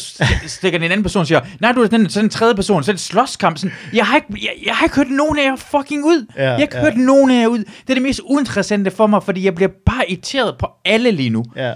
stikker 0.48 0.80
den 0.80 0.86
en 0.86 0.92
anden 0.92 1.04
person 1.04 1.20
og 1.20 1.28
siger, 1.28 1.42
nej, 1.60 1.72
du 1.72 1.82
er 1.82 1.88
den, 1.88 2.10
så 2.10 2.22
den 2.22 2.30
tredje 2.30 2.56
person, 2.56 2.84
så 2.84 2.92
er 2.92 2.94
det 2.94 3.02
slåskamp. 3.02 3.58
Sådan, 3.58 3.76
jeg, 3.94 4.06
har 4.06 4.16
ikke, 4.16 4.28
jeg, 4.32 4.52
jeg 4.66 4.76
har 4.76 4.86
ikke 4.86 4.96
hørt 4.96 5.10
nogen 5.10 5.40
af 5.40 5.44
jer 5.44 5.56
fucking 5.56 6.06
ud. 6.06 6.26
Ja, 6.38 6.44
jeg 6.44 6.52
har 6.52 6.58
ikke 6.58 6.78
ja. 6.78 6.84
hørt 6.84 6.98
nogen 6.98 7.32
af 7.32 7.42
jer 7.42 7.48
ud. 7.48 7.60
Det 7.60 7.90
er 7.90 7.94
det 7.94 8.04
mest 8.04 8.22
uinteressante 8.24 8.92
for 8.92 9.08
mig, 9.08 9.24
fordi 9.24 9.46
jeg 9.46 9.56
bliver 9.56 9.72
bare 9.86 10.12
irriteret 10.12 10.56
på 10.60 10.68
alle 10.86 11.12
lige 11.12 11.30
nu. 11.30 11.46
Ja. 11.56 11.74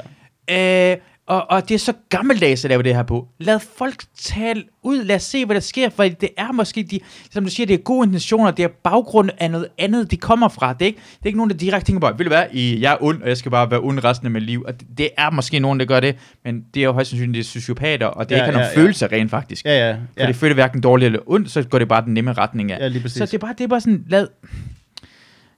Øh, 0.91 0.97
og, 1.27 1.51
og 1.51 1.69
det 1.69 1.75
er 1.75 1.79
så 1.79 1.93
gammeldags 2.09 2.65
at 2.65 2.69
lave 2.69 2.83
det 2.83 2.95
her 2.95 3.03
på. 3.03 3.27
Lad 3.39 3.59
folk 3.77 4.03
tale 4.17 4.63
ud. 4.83 5.03
Lad 5.03 5.15
os 5.15 5.23
se, 5.23 5.45
hvad 5.45 5.53
der 5.55 5.61
sker. 5.61 5.89
For 5.89 6.03
det 6.03 6.29
er 6.37 6.51
måske, 6.51 6.83
de, 6.83 6.99
som 7.31 7.43
du 7.43 7.49
siger, 7.49 7.67
det 7.67 7.73
er 7.73 7.77
gode 7.77 8.05
intentioner. 8.05 8.51
Det 8.51 8.63
er 8.63 8.69
baggrund 8.83 9.29
af 9.37 9.51
noget 9.51 9.67
andet, 9.77 10.11
de 10.11 10.17
kommer 10.17 10.47
fra. 10.47 10.73
Det 10.73 10.81
er 10.81 10.85
ikke, 10.85 10.99
det 10.99 11.23
er 11.23 11.27
ikke 11.27 11.37
nogen, 11.37 11.49
der 11.49 11.57
direkte 11.57 11.91
tænker 11.91 12.11
på, 12.11 12.17
vil 12.17 12.25
det 12.25 12.31
være, 12.31 12.55
I, 12.55 12.81
jeg 12.81 12.93
er 12.93 12.97
ond, 13.01 13.21
og 13.21 13.29
jeg 13.29 13.37
skal 13.37 13.51
bare 13.51 13.71
være 13.71 13.79
ond 13.79 14.03
resten 14.03 14.27
af 14.27 14.31
mit 14.31 14.43
liv. 14.43 14.63
Og 14.67 14.79
det, 14.79 14.87
det 14.97 15.09
er 15.17 15.29
måske 15.29 15.59
nogen, 15.59 15.79
der 15.79 15.85
gør 15.85 15.99
det. 15.99 16.15
Men 16.45 16.63
det 16.73 16.79
er 16.79 16.83
jo 16.85 16.91
højst 16.91 17.09
sandsynligt, 17.09 17.33
det 17.33 17.39
er 17.39 17.59
sociopater, 17.59 18.05
og 18.07 18.29
det 18.29 18.35
Ja, 18.35 18.41
ikke 18.41 18.45
har 18.45 18.51
nogen 18.51 18.67
ja, 18.73 18.79
ja. 18.79 18.83
følelser 18.83 19.11
rent 19.11 19.29
faktisk. 19.31 19.65
Ja, 19.65 19.87
ja. 19.87 19.93
For 19.93 19.99
ja. 20.17 20.27
det 20.27 20.35
føler 20.35 20.53
hverken 20.53 20.81
dårligt 20.81 21.05
eller 21.05 21.19
ondt, 21.25 21.51
så 21.51 21.63
går 21.63 21.79
det 21.79 21.87
bare 21.87 22.05
den 22.05 22.13
nemme 22.13 22.33
retning 22.33 22.71
af. 22.71 22.79
Ja, 22.79 22.87
lige 22.87 23.01
præcis. 23.01 23.17
Så 23.17 23.25
det 23.25 23.33
er 23.33 23.37
bare, 23.37 23.53
det 23.57 23.63
er 23.63 23.67
bare 23.67 23.81
sådan, 23.81 24.03
lad... 24.07 24.27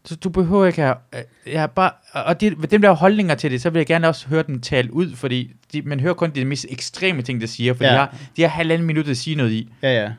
Så 0.05 0.15
du 0.15 0.29
behøver 0.29 0.65
ikke 0.65 0.81
have... 0.81 0.95
øh, 1.15 1.21
Jeg 1.53 1.59
har 1.59 1.67
bare, 1.67 1.91
og 2.13 2.41
det, 2.41 2.71
dem 2.71 2.81
der 2.81 2.91
holdninger 2.91 3.35
til 3.35 3.51
det, 3.51 3.61
så 3.61 3.69
vil 3.69 3.79
jeg 3.79 3.85
gerne 3.87 4.07
også 4.07 4.27
høre 4.27 4.43
dem 4.47 4.61
tale 4.61 4.93
ud, 4.93 5.15
fordi 5.15 5.51
de, 5.73 5.81
man 5.81 5.99
hører 5.99 6.13
kun 6.13 6.29
de 6.29 6.45
mest 6.45 6.65
ekstreme 6.69 7.21
ting, 7.21 7.41
der 7.41 7.47
siger, 7.47 7.73
for 7.73 7.83
Ja. 7.83 7.89
de, 7.91 7.95
har, 7.97 8.15
de 8.37 8.41
har 8.41 8.49
halvanden 8.49 8.87
minut 8.87 9.07
at 9.07 9.17
sige 9.17 9.35
noget 9.35 9.51
i. 9.51 9.73
Ja, 9.83 10.01
ja. 10.03 10.11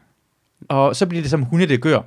Og 0.68 0.96
så 0.96 1.06
bliver 1.06 1.22
det 1.22 1.30
som 1.30 1.42
hunde, 1.42 1.66
det 1.66 1.80
gør. 1.80 2.00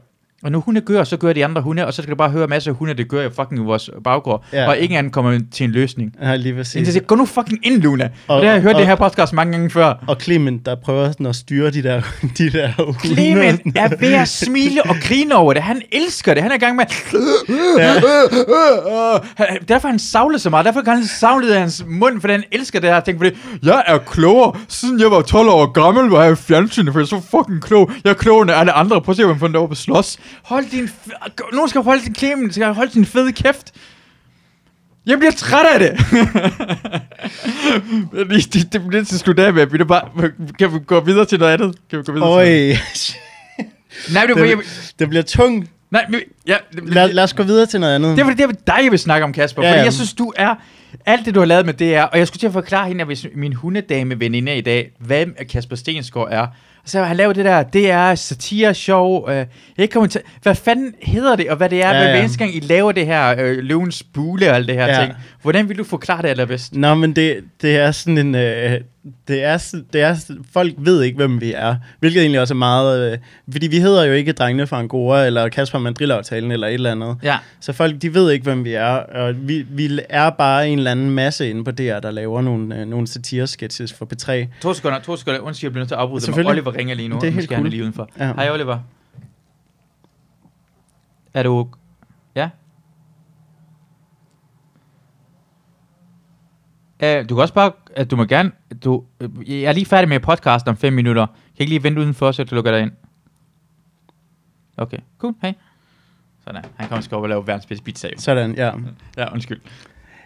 Og 0.43 0.51
når 0.51 0.59
hunde 0.59 0.81
gør, 0.81 1.03
så 1.03 1.17
gør 1.17 1.33
de 1.33 1.45
andre 1.45 1.61
hunde, 1.61 1.85
og 1.87 1.93
så 1.93 2.01
skal 2.01 2.11
du 2.11 2.17
bare 2.17 2.29
høre 2.29 2.47
masser 2.47 2.71
af 2.71 2.77
hunde, 2.77 2.93
det 2.93 3.09
gør 3.09 3.27
i 3.27 3.29
fucking 3.35 3.61
i 3.61 3.63
vores 3.63 3.89
baggård. 4.03 4.45
Ja. 4.53 4.67
Og 4.67 4.77
ingen 4.77 4.97
af 4.97 5.03
dem 5.03 5.11
kommer 5.11 5.39
til 5.51 5.63
en 5.63 5.71
løsning. 5.71 6.11
Ja, 6.21 6.35
lige 6.35 6.55
præcis. 6.55 6.75
jeg 6.75 6.85
siger, 6.87 7.03
gå 7.03 7.15
nu 7.15 7.25
fucking 7.25 7.59
ind, 7.67 7.81
Luna. 7.81 8.09
Og, 8.27 8.35
Og- 8.35 8.41
det 8.41 8.47
har 8.49 8.53
jeg 8.55 8.61
hørt 8.63 8.73
og- 8.73 8.79
det 8.79 8.87
her 8.87 8.95
podcast 8.95 9.33
mange 9.33 9.51
gange 9.53 9.69
før. 9.69 10.03
Og 10.07 10.17
Clement, 10.21 10.65
der 10.65 10.75
prøver 10.75 11.11
sådan 11.11 11.25
at 11.25 11.35
styre 11.35 11.69
de 11.71 11.83
der, 11.83 12.01
de 12.37 12.49
der 12.49 12.69
hunde. 12.77 12.99
Clement 13.15 13.61
er 13.77 13.89
ved 13.99 14.13
at 14.13 14.27
smile 14.27 14.83
og 14.89 14.95
grine 15.03 15.35
over 15.35 15.53
det. 15.53 15.63
Han 15.63 15.81
elsker 15.91 16.33
det. 16.33 16.43
Han 16.43 16.51
er 16.51 16.55
i 16.55 16.59
gang 16.59 16.75
med... 16.75 16.85
Ja. 17.79 17.93
Derfor 19.73 19.87
han 19.87 19.99
savlet 19.99 20.41
så 20.41 20.49
meget. 20.49 20.65
Derfor 20.65 20.81
kan 20.81 20.93
han 20.93 21.05
savle 21.05 21.47
i 21.49 21.51
hans 21.51 21.83
mund, 21.87 22.21
fordi 22.21 22.33
han 22.33 22.43
elsker 22.51 22.79
det 22.79 22.89
her 22.89 22.99
ting. 22.99 23.17
Fordi 23.19 23.31
jeg 23.63 23.83
er 23.87 23.97
klogere. 23.97 24.53
Siden 24.67 24.99
jeg 24.99 25.11
var 25.11 25.21
12 25.21 25.49
år 25.49 25.71
gammel, 25.71 26.09
var 26.11 26.23
jeg 26.23 26.31
i 26.31 26.35
fjernsynet, 26.35 26.93
for 26.93 26.99
jeg 26.99 27.03
er 27.03 27.07
så 27.07 27.21
fucking 27.31 27.61
klog. 27.61 27.91
Jeg 28.03 28.09
er 28.09 28.13
klogere 28.13 28.41
end 28.41 28.51
alle 28.51 28.71
andre. 28.71 29.01
Prøv 29.01 29.11
at 29.13 29.17
se, 29.17 29.23
fandt 29.39 29.55
over 29.55 29.67
på 29.67 29.75
slås. 29.75 30.17
Hold 30.43 30.65
din... 30.71 30.83
F- 30.85 31.27
Nogen 31.53 31.69
skal 31.69 31.81
holde 31.81 32.03
din 32.05 32.15
Clement. 32.15 32.53
Skal 32.53 32.73
holde 32.73 32.91
din 32.91 33.05
fede 33.05 33.31
kæft. 33.31 33.71
Jeg 35.05 35.17
bliver 35.17 35.31
træt 35.31 35.65
af 35.73 35.79
det. 35.79 35.99
det, 38.29 38.53
det, 38.53 38.73
det 38.73 38.87
bliver 38.87 39.03
til 39.03 39.19
slut 39.19 39.39
af 39.39 39.53
med. 39.53 39.65
Vi 39.65 39.77
er 39.79 39.83
bare, 39.85 40.09
kan 40.59 40.73
vi 40.73 40.79
gå 40.87 40.99
videre 40.99 41.25
til 41.25 41.39
noget 41.39 41.53
andet? 41.53 41.75
Kan 41.89 41.99
vi 41.99 42.03
gå 42.03 42.11
videre 42.11 42.45
til 42.45 42.73
Øj, 42.73 42.77
Nej, 44.13 44.25
det, 44.25 44.35
var, 44.35 44.45
jeg, 44.45 44.57
det, 44.57 44.93
det 44.99 45.09
bliver 45.09 45.23
tungt. 45.23 45.69
nej, 45.91 46.05
men- 46.09 46.21
ja, 46.47 46.55
Lad, 46.71 47.13
lad 47.13 47.23
os 47.23 47.33
gå 47.33 47.43
videre 47.43 47.65
til 47.65 47.79
noget 47.79 47.95
andet. 47.95 48.15
det 48.17 48.21
er 48.21 48.25
fordi, 48.25 48.43
det 48.43 48.49
er 48.49 48.53
dig, 48.75 48.83
jeg 48.83 48.91
vil 48.91 48.99
snakke 48.99 49.23
om, 49.23 49.33
Kasper. 49.33 49.63
Ja, 49.63 49.69
fordi 49.69 49.77
ja. 49.79 49.83
jeg 49.83 49.93
synes, 49.93 50.13
du 50.13 50.33
er... 50.35 50.55
Alt 51.05 51.25
det, 51.25 51.35
du 51.35 51.39
har 51.39 51.45
lavet 51.47 51.65
med 51.65 51.73
det 51.73 51.95
er... 51.95 52.03
Og 52.03 52.17
jeg 52.17 52.27
skulle 52.27 52.39
til 52.39 52.47
at 52.47 52.53
forklare 52.53 52.87
hende, 52.87 53.01
at 53.01 53.07
hvis 53.07 53.25
min 53.35 53.53
hundedame 53.53 54.19
veninde 54.19 54.57
i 54.57 54.61
dag, 54.61 54.91
hvem 54.99 55.35
Kasper 55.49 55.75
Stensgaard 55.75 56.27
er. 56.31 56.47
Så 56.85 57.03
han 57.03 57.17
lavet 57.17 57.35
det 57.35 57.45
der, 57.45 57.63
det 57.63 57.91
er 57.91 58.15
satire-show. 58.15 59.29
Øh, 59.29 59.35
jeg 59.35 59.47
ikke 59.77 59.93
kommer 59.93 60.07
til, 60.07 60.21
hvad 60.41 60.55
fanden 60.55 60.93
hedder 61.01 61.35
det, 61.35 61.49
og 61.49 61.57
hvad 61.57 61.69
det 61.69 61.83
er, 61.83 61.89
Ja, 61.89 62.01
ja, 62.01 62.11
hver 62.11 62.19
eneste 62.19 62.37
gang, 62.37 62.55
I 62.55 62.59
laver 62.59 62.91
det 62.91 63.05
her 63.05 63.35
øh, 63.39 63.57
løvens 63.57 64.03
bule 64.03 64.49
og 64.49 64.55
alt 64.55 64.67
det 64.67 64.75
her 64.75 64.87
ja. 64.87 65.01
ting. 65.01 65.13
Hvordan 65.41 65.69
vil 65.69 65.77
du 65.77 65.83
forklare 65.83 66.21
det 66.21 66.27
allerbedst? 66.27 66.75
Nå, 66.75 66.95
men 66.95 67.15
det, 67.15 67.43
det 67.61 67.77
er 67.77 67.91
sådan 67.91 68.17
en... 68.17 68.35
Øh, 68.35 68.81
det 69.27 69.43
er, 69.43 69.75
det 69.93 70.01
er, 70.01 70.15
folk 70.51 70.73
ved 70.77 71.01
ikke, 71.01 71.15
hvem 71.15 71.41
vi 71.41 71.53
er. 71.53 71.75
Hvilket 71.99 72.21
egentlig 72.21 72.41
også 72.41 72.53
er 72.53 72.57
meget... 72.57 73.11
Øh, 73.11 73.17
fordi 73.51 73.67
vi 73.67 73.79
hedder 73.79 74.03
jo 74.03 74.13
ikke 74.13 74.31
Drengene 74.31 74.67
fra 74.67 74.79
Angora, 74.79 75.25
eller 75.25 75.49
Kasper 75.49 75.79
Mandrillaftalen, 75.79 76.51
eller 76.51 76.67
et 76.67 76.73
eller 76.73 76.91
andet. 76.91 77.17
Ja. 77.23 77.37
Så 77.59 77.73
folk, 77.73 78.01
de 78.01 78.13
ved 78.13 78.31
ikke, 78.31 78.43
hvem 78.43 78.65
vi 78.65 78.73
er. 78.73 78.89
Og 78.89 79.47
vi, 79.47 79.65
vi 79.69 79.99
er 80.09 80.29
bare 80.29 80.69
en 80.69 80.77
eller 80.77 80.91
anden 80.91 81.09
masse 81.09 81.49
inde 81.49 81.63
på 81.63 81.71
DR, 81.71 81.99
der 81.99 82.11
laver 82.11 82.41
nogle, 82.41 82.79
øh, 82.79 82.87
nogle 82.87 83.07
satire-sketches 83.07 83.93
for 83.93 84.05
P3. 84.05 84.59
To 84.61 84.73
sekunder, 84.73 84.99
to 84.99 85.17
sekunder. 85.17 85.39
Undskyld, 85.39 85.67
jeg 85.67 85.71
bliver 85.71 85.81
nødt 85.81 85.89
til 85.89 85.95
at 85.95 86.01
afbryde 86.01 86.25
dig. 86.25 86.45
Oliver 86.45 86.75
ringer 86.75 86.95
lige 86.95 87.09
nu. 87.09 87.19
Det 87.21 87.27
er 87.27 87.31
helt 87.31 87.49
cool. 87.49 87.69
lige 87.69 87.81
udenfor. 87.81 88.09
Ja. 88.19 88.33
Hej, 88.33 88.49
Oliver. 88.49 88.79
Er 91.33 91.43
du... 91.43 91.67
Uh, 97.03 97.29
du 97.29 97.35
kan 97.35 97.41
også 97.41 97.53
bare... 97.53 97.71
Uh, 97.99 98.05
du 98.11 98.15
må 98.15 98.25
gerne... 98.25 98.51
Du, 98.83 99.03
uh, 99.23 99.49
jeg 99.51 99.63
er 99.63 99.71
lige 99.71 99.85
færdig 99.85 100.09
med 100.09 100.19
podcasten 100.19 100.69
om 100.69 100.77
5 100.77 100.93
minutter. 100.93 101.25
Kan 101.25 101.35
jeg 101.55 101.61
ikke 101.61 101.71
lige 101.71 101.83
vente 101.83 102.01
udenfor, 102.01 102.31
så 102.31 102.43
du 102.43 102.55
lukker 102.55 102.71
dig 102.71 102.81
ind? 102.81 102.91
Okay, 104.77 104.97
cool. 105.17 105.33
Hej. 105.41 105.53
Sådan, 106.47 106.61
han 106.75 106.87
kommer 106.87 107.01
skal 107.01 107.15
op 107.15 107.23
og 107.23 107.29
lave 107.29 107.47
verdens 107.47 107.65
bedste 107.65 107.83
pizza. 107.83 108.07
Jo. 108.07 108.13
Sådan, 108.17 108.55
ja. 108.55 108.71
Ja, 109.17 109.33
undskyld. 109.33 109.59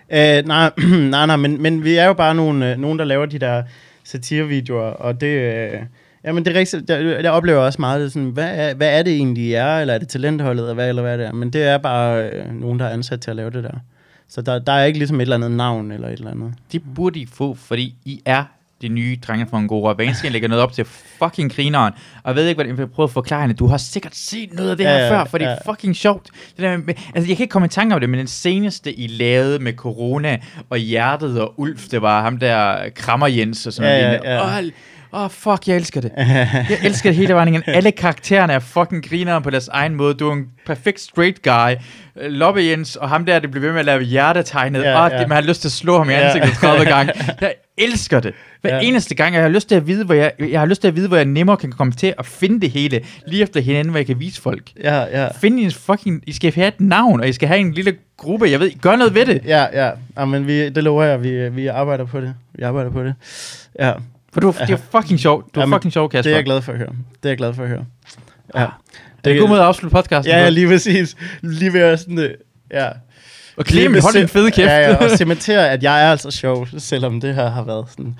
Øh, 0.10 0.46
nej, 0.46 0.72
nej, 1.14 1.26
nej, 1.26 1.36
men, 1.36 1.62
men 1.62 1.84
vi 1.84 1.96
er 1.96 2.06
jo 2.06 2.14
bare 2.14 2.36
nogle, 2.36 2.72
øh, 2.72 2.78
nogen, 2.78 3.00
der 3.00 3.06
laver 3.06 3.26
de 3.26 3.40
der 3.40 3.64
satirevideoer, 4.04 4.90
og 4.90 5.22
det... 5.22 5.28
Øh, 5.28 5.80
jamen, 6.24 6.46
det 6.46 6.56
er 6.56 6.60
rigtigt. 6.60 6.90
Jeg, 6.90 7.24
jeg 7.24 7.32
oplever 7.32 7.60
også 7.60 7.82
meget, 7.82 8.02
det 8.02 8.12
sådan, 8.12 8.30
hvad 8.30 8.70
er, 8.70 8.74
hvad 8.74 9.00
er 9.00 9.04
det 9.04 9.14
egentlig, 9.14 9.44
I 9.44 9.54
er, 9.54 9.80
eller 9.80 9.94
er 9.94 9.98
det 9.98 10.08
talentholdet, 10.08 10.64
eller 10.64 10.74
hvad, 10.74 10.90
eller 10.90 11.02
hvad 11.02 11.18
det 11.18 11.26
er? 11.26 11.32
Men 11.32 11.54
det 11.54 11.64
er 11.64 11.78
bare 11.78 12.30
øh, 12.30 12.54
nogen, 12.54 12.80
der 12.80 12.86
er 12.86 12.90
ansat 12.90 13.22
til 13.22 13.30
at 13.30 13.36
lave 13.36 13.50
det 13.50 13.64
der. 13.64 13.78
Så 14.30 14.42
der, 14.42 14.60
der 14.60 14.74
er 14.74 14.86
ikke 14.86 15.00
ligesom 15.00 15.18
et 15.18 15.22
eller 15.22 15.36
andet 15.36 15.52
navn, 15.52 15.92
eller 15.92 16.08
et 16.08 16.14
eller 16.14 16.32
andet. 16.32 16.54
Det 16.72 16.82
burde 16.96 17.20
I 17.20 17.26
få, 17.26 17.54
fordi 17.54 17.96
I 18.06 18.22
er 18.26 18.44
det 18.82 18.92
nye 18.92 19.18
drenge 19.28 19.48
fra 19.50 19.58
Angora. 19.58 19.94
Gang 19.94 20.16
lægger 20.32 20.48
noget 20.48 20.64
op 20.64 20.72
til 20.74 20.86
fucking 21.20 21.54
grineren. 21.56 21.94
Og 22.24 22.30
jeg 22.30 22.36
ved 22.36 22.48
ikke, 22.48 22.58
hvad 22.58 22.66
jeg 22.66 22.78
vil 22.78 22.88
prøve 22.88 23.04
at 23.04 23.12
forklare 23.12 23.42
hende. 23.42 23.56
Du 23.56 23.68
har 23.68 23.78
sikkert 23.78 24.16
set 24.16 24.54
noget 24.54 24.70
af 24.72 24.78
det 24.78 24.84
Ja, 24.84 24.90
her 24.90 24.98
ja, 25.06 25.12
før, 25.12 25.26
for 25.26 25.38
det 25.38 25.48
er 25.48 25.52
ja. 25.66 25.72
fucking 25.72 25.96
sjovt. 25.96 26.30
Det 26.50 26.58
der 26.58 26.78
med, 26.78 26.94
altså, 27.16 27.28
jeg 27.30 27.38
kan 27.38 27.44
ikke 27.44 27.52
komme 27.52 27.66
i 27.66 27.70
tanke 27.70 27.96
om 27.96 28.02
det, 28.02 28.10
men 28.10 28.20
den 28.20 28.28
seneste, 28.28 28.94
I 29.00 29.08
lavede 29.08 29.60
med 29.60 29.74
corona 29.74 30.38
og 30.70 30.78
hjertet 30.78 31.42
og 31.42 31.54
Ulf, 31.58 31.88
det 31.88 32.02
var 32.02 32.22
ham 32.22 32.38
der 32.38 32.90
Krammer 32.96 33.28
Jens 33.28 33.68
og 33.68 33.74
sådan 33.74 33.92
Ja, 33.92 34.08
noget. 34.08 34.22
ja, 34.24 34.34
ja. 34.34 34.58
Åh, 34.60 34.64
Åh, 35.14 35.24
oh, 35.24 35.30
fuck, 35.30 35.68
jeg 35.68 35.76
elsker 35.76 36.02
det. 36.02 36.12
Jeg 36.18 36.78
elsker 36.84 37.10
det 37.10 37.18
hele 37.18 37.34
vejen 37.34 37.48
igen. 37.48 37.64
Alle 37.68 37.92
karaktererne 37.92 38.54
er 38.54 38.60
fucking 38.60 39.10
grineren 39.10 39.44
på 39.44 39.50
deres 39.50 39.68
egen 39.68 39.96
måde. 39.96 40.14
Du 40.14 40.30
er 40.30 40.34
en 40.34 40.46
perfekt 40.66 41.00
straight 41.00 41.42
guy. 41.42 41.76
Lobbe 42.30 42.62
Jens 42.64 42.96
og 42.96 43.10
ham 43.10 43.26
der, 43.26 43.40
det 43.40 43.52
bliver 43.52 43.66
ved 43.66 43.72
med 43.72 43.80
at 43.80 43.86
lave 43.86 44.02
hjertetegnet. 44.02 44.84
Ja, 44.84 45.02
og 45.02 45.12
ja. 45.12 45.20
det, 45.20 45.28
man 45.28 45.36
har 45.36 45.42
lyst 45.42 45.62
til 45.62 45.68
at 45.68 45.72
slå 45.72 45.98
ham 45.98 46.10
i 46.10 46.14
ansigtet 46.14 46.54
30 46.54 46.86
gange. 46.96 47.14
Jeg 47.42 47.54
elsker 47.78 48.20
det. 48.20 48.34
Hver 48.62 48.76
ja. 48.76 48.82
eneste 48.82 49.16
gang, 49.16 49.36
jeg 49.36 49.42
har 49.42 49.50
lyst 49.50 49.68
til 49.68 49.76
at 49.76 49.88
vide, 49.88 50.06
hvor 50.06 50.14
jeg, 50.14 50.32
jeg 50.40 50.60
har 50.60 50.66
lyst 50.66 50.82
til 50.82 50.88
at 50.88 50.96
vide, 50.96 51.08
hvor 51.08 51.18
jeg 51.18 51.26
nemmere 51.26 51.58
kan 51.58 51.72
komme 51.72 51.94
til 51.94 52.14
at 52.20 52.26
finde 52.26 52.62
det 52.62 52.72
hele, 52.72 53.02
lige 53.28 53.44
efter 53.44 53.62
hinanden, 53.62 53.90
hvor 53.90 54.00
jeg 54.00 54.06
kan 54.06 54.20
vise 54.20 54.42
folk. 54.42 54.72
Ja, 54.84 55.22
ja. 55.22 55.28
Find 55.42 55.60
en 55.60 55.72
fucking, 55.72 56.24
I 56.28 56.32
skal 56.32 56.54
have 56.54 56.68
et 56.68 56.82
navn, 56.82 57.22
og 57.22 57.28
I 57.28 57.34
skal 57.34 57.48
have 57.48 57.60
en 57.60 57.74
lille 57.74 57.96
gruppe, 58.18 58.46
jeg 58.52 58.60
ved, 58.60 58.82
gør 58.82 58.96
noget 58.96 59.16
ved 59.16 59.26
det. 59.26 59.42
Ja, 59.46 59.66
ja. 59.74 59.92
ja 60.18 60.26
men 60.26 60.48
vi, 60.48 60.70
det 60.70 60.84
lover 60.84 61.04
jeg, 61.04 61.24
vi, 61.24 61.50
vi 61.50 61.68
arbejder 61.68 62.06
på 62.06 62.22
det. 62.22 62.34
Vi 62.54 62.64
arbejder 62.64 62.92
på 62.92 63.04
det. 63.04 63.14
Ja, 63.80 63.94
For 64.38 64.42
du, 64.42 64.54
det 64.60 64.70
er 64.70 64.78
fucking 65.02 65.20
sjovt. 65.20 65.56
Du 65.56 65.60
er 65.60 65.64
Jamen, 65.64 65.76
fucking 65.78 65.94
sjov, 65.94 66.10
Kasper. 66.10 66.22
det 66.22 66.32
er 66.32 66.38
jeg 66.38 66.46
glad 66.46 66.62
for 66.62 66.72
at 66.72 66.78
høre. 66.78 66.90
Det 66.90 67.26
er 67.26 67.30
jeg 67.30 67.38
glad 67.38 67.54
for 67.54 67.64
at 67.64 67.70
høre. 67.70 67.86
Ja. 68.56 68.62
Er 68.62 68.70
det 69.24 69.34
en 69.34 69.40
god 69.40 69.50
måde 69.50 69.60
at 69.60 69.66
afslutte 69.66 69.96
podcasten 69.96 70.34
Ja, 70.34 70.40
ja, 70.40 70.50
lige 70.50 70.68
præcis. 70.68 71.16
Lige 71.42 71.74
ved 71.74 71.82
at 71.82 72.00
sådan, 72.00 72.20
øh, 72.20 72.30
ja. 72.72 72.90
Og 73.58 73.66
Clement, 73.66 74.04
hold 74.04 74.14
din 74.14 74.28
fede 74.28 74.52
kæft. 74.52 74.68
Ja, 74.68 74.80
ja, 74.80 74.96
og 74.96 75.10
cementere, 75.18 75.70
at 75.70 75.84
jeg 75.84 76.06
er 76.06 76.12
altså 76.12 76.32
sjov, 76.32 76.68
selvom 76.78 77.22
det 77.22 77.36
her 77.36 77.50
har 77.50 77.64
været 77.64 77.86
sådan 77.90 78.16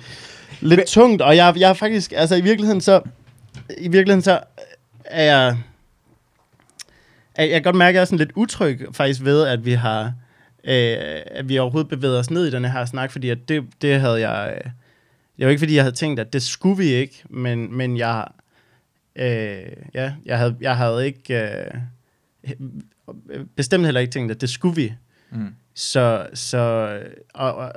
lidt 0.60 0.86
tungt. 0.86 1.22
Og 1.22 1.36
jeg, 1.36 1.54
jeg 1.56 1.70
er 1.70 1.74
faktisk, 1.74 2.12
altså 2.16 2.34
i 2.36 2.40
virkeligheden 2.40 2.80
så, 2.80 3.00
i 3.78 3.88
virkeligheden 3.88 4.22
så 4.22 4.40
er 5.04 5.24
jeg, 5.24 5.56
jeg 7.38 7.50
kan 7.50 7.62
godt 7.62 7.76
mærke, 7.76 7.88
at 7.88 7.94
jeg 7.94 8.00
er 8.00 8.04
sådan 8.04 8.18
lidt 8.18 8.32
utryg 8.34 8.86
faktisk 8.92 9.24
ved, 9.24 9.46
at 9.46 9.64
vi 9.64 9.72
har, 9.72 10.12
øh, 10.64 10.96
at 11.26 11.48
vi 11.48 11.58
overhovedet 11.58 11.88
bevæger 11.88 12.18
os 12.18 12.30
ned 12.30 12.46
i 12.46 12.50
den 12.50 12.64
her 12.64 12.84
snak, 12.84 13.12
fordi 13.12 13.30
at 13.30 13.38
det, 13.48 13.64
det 13.82 14.00
havde 14.00 14.28
jeg, 14.28 14.52
øh, 14.54 14.70
det 15.38 15.46
var 15.46 15.50
ikke 15.50 15.60
fordi, 15.60 15.74
jeg 15.74 15.84
havde 15.84 15.96
tænkt, 15.96 16.20
at 16.20 16.32
det 16.32 16.42
skulle 16.42 16.76
vi 16.76 16.84
ikke, 16.84 17.22
men, 17.30 17.76
men 17.76 17.96
jeg, 17.96 18.28
øh, 19.16 19.72
ja, 19.94 20.14
jeg 20.24 20.38
havde, 20.38 20.56
jeg 20.60 20.76
havde 20.76 21.06
ikke, 21.06 21.50
øh, 22.44 22.64
bestemt 23.56 23.84
heller 23.84 24.00
ikke 24.00 24.10
tænkt, 24.10 24.32
at 24.32 24.40
det 24.40 24.50
skulle 24.50 24.76
vi. 24.76 24.94
Mm. 25.30 25.54
Så, 25.74 26.28
så 26.34 26.58
og, 27.34 27.54
og, 27.54 27.72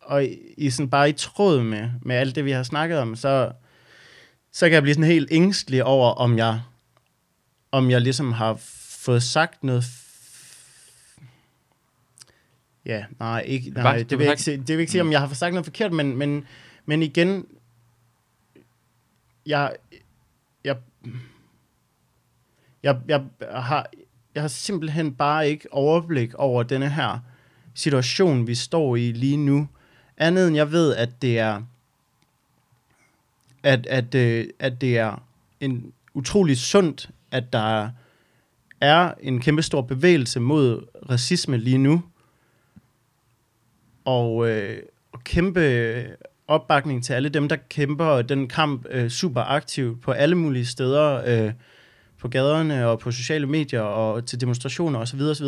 og 0.00 0.26
i 0.58 0.70
sådan 0.70 0.90
bare 0.90 1.08
i 1.08 1.12
tråd 1.12 1.62
med, 1.62 1.90
med 2.02 2.16
alt 2.16 2.34
det, 2.34 2.44
vi 2.44 2.50
har 2.50 2.62
snakket 2.62 2.98
om, 2.98 3.16
så, 3.16 3.52
så 4.52 4.66
kan 4.66 4.72
jeg 4.74 4.82
blive 4.82 4.94
sådan 4.94 5.10
helt 5.10 5.28
ængstelig 5.30 5.84
over, 5.84 6.10
om 6.10 6.38
jeg, 6.38 6.60
om 7.72 7.90
jeg 7.90 8.00
ligesom 8.00 8.32
har 8.32 8.60
fået 8.88 9.22
sagt 9.22 9.64
noget... 9.64 9.84
Ja, 12.86 13.04
nej, 13.18 13.40
ikke, 13.46 13.70
nej 13.70 14.02
det, 14.02 14.18
vil 14.18 14.24
jeg 14.24 14.32
ikke, 14.32 14.42
sige, 14.42 14.56
det 14.56 14.68
vil 14.68 14.74
jeg 14.74 14.80
ikke 14.80 14.92
sige, 14.92 15.02
om 15.02 15.12
jeg 15.12 15.20
har 15.20 15.26
fået 15.26 15.36
sagt 15.36 15.54
noget 15.54 15.66
forkert, 15.66 15.92
men, 15.92 16.16
men, 16.16 16.46
men 16.86 17.02
igen, 17.02 17.46
jeg, 19.46 19.76
jeg, 20.64 20.76
jeg, 22.82 23.00
jeg, 23.08 23.24
har, 23.50 23.86
jeg 24.34 24.42
har 24.42 24.48
simpelthen 24.48 25.14
bare 25.14 25.48
ikke 25.48 25.72
overblik 25.72 26.34
over 26.34 26.62
denne 26.62 26.90
her 26.90 27.18
situation, 27.74 28.46
vi 28.46 28.54
står 28.54 28.96
i 28.96 29.12
lige 29.12 29.36
nu. 29.36 29.68
Andet 30.16 30.46
end 30.46 30.56
jeg 30.56 30.72
ved, 30.72 30.96
at 30.96 31.22
det 31.22 31.38
er, 31.38 31.62
at, 33.62 33.86
at, 33.86 34.14
øh, 34.14 34.46
at 34.58 34.80
det 34.80 34.98
er 34.98 35.22
en 35.60 35.92
utrolig 36.14 36.56
sundt, 36.56 37.10
at 37.30 37.52
der 37.52 37.90
er 38.80 39.14
en 39.20 39.40
kæmpe 39.40 39.62
stor 39.62 39.82
bevægelse 39.82 40.40
mod 40.40 40.86
racisme 41.10 41.56
lige 41.56 41.78
nu. 41.78 42.02
Og, 44.04 44.48
øh, 44.48 44.82
og 45.12 45.24
kæmpe 45.24 45.60
opbakning 46.48 47.04
til 47.04 47.12
alle 47.12 47.28
dem, 47.28 47.48
der 47.48 47.56
kæmper 47.56 48.22
den 48.22 48.48
kamp 48.48 48.86
øh, 48.90 49.08
super 49.10 49.40
aktivt 49.40 50.02
på 50.02 50.12
alle 50.12 50.34
mulige 50.34 50.66
steder, 50.66 51.22
øh, 51.26 51.52
på 52.18 52.28
gaderne 52.28 52.88
og 52.88 52.98
på 52.98 53.10
sociale 53.10 53.46
medier 53.46 53.80
og 53.80 54.26
til 54.26 54.40
demonstrationer 54.40 54.98
osv. 54.98 55.20
osv. 55.20 55.46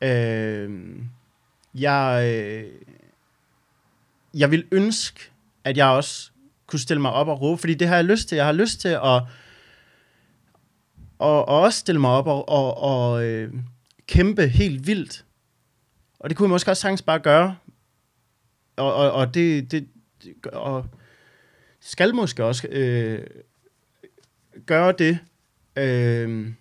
Øh, 0.00 0.70
jeg, 1.74 2.32
øh, 2.34 2.64
jeg 4.34 4.50
vil 4.50 4.64
ønske, 4.72 5.30
at 5.64 5.76
jeg 5.76 5.86
også 5.86 6.30
kunne 6.66 6.80
stille 6.80 7.00
mig 7.00 7.12
op 7.12 7.28
og 7.28 7.40
råbe, 7.40 7.60
fordi 7.60 7.74
det 7.74 7.88
har 7.88 7.96
jeg 7.96 8.04
lyst 8.04 8.28
til. 8.28 8.36
Jeg 8.36 8.44
har 8.44 8.52
lyst 8.52 8.80
til 8.80 8.88
at 8.88 9.22
og, 11.18 11.48
og 11.48 11.62
også 11.62 11.78
stille 11.78 12.00
mig 12.00 12.10
op 12.10 12.26
og, 12.26 12.48
og, 12.48 12.82
og 12.82 13.24
øh, 13.24 13.54
kæmpe 14.06 14.48
helt 14.48 14.86
vildt. 14.86 15.24
Og 16.20 16.30
det 16.30 16.36
kunne 16.36 16.46
jeg 16.46 16.50
måske 16.50 16.70
også 16.70 16.80
sagtens 16.80 17.02
bare 17.02 17.18
gøre. 17.18 17.56
Og, 18.76 18.94
og, 18.94 19.12
og 19.12 19.34
det, 19.34 19.72
det, 19.72 19.88
og 20.52 20.86
skal 21.80 22.14
måske 22.14 22.44
også 22.44 22.68
øh, 22.70 23.26
gøre 24.66 24.92
det. 24.92 25.18
Øh, 25.76 26.52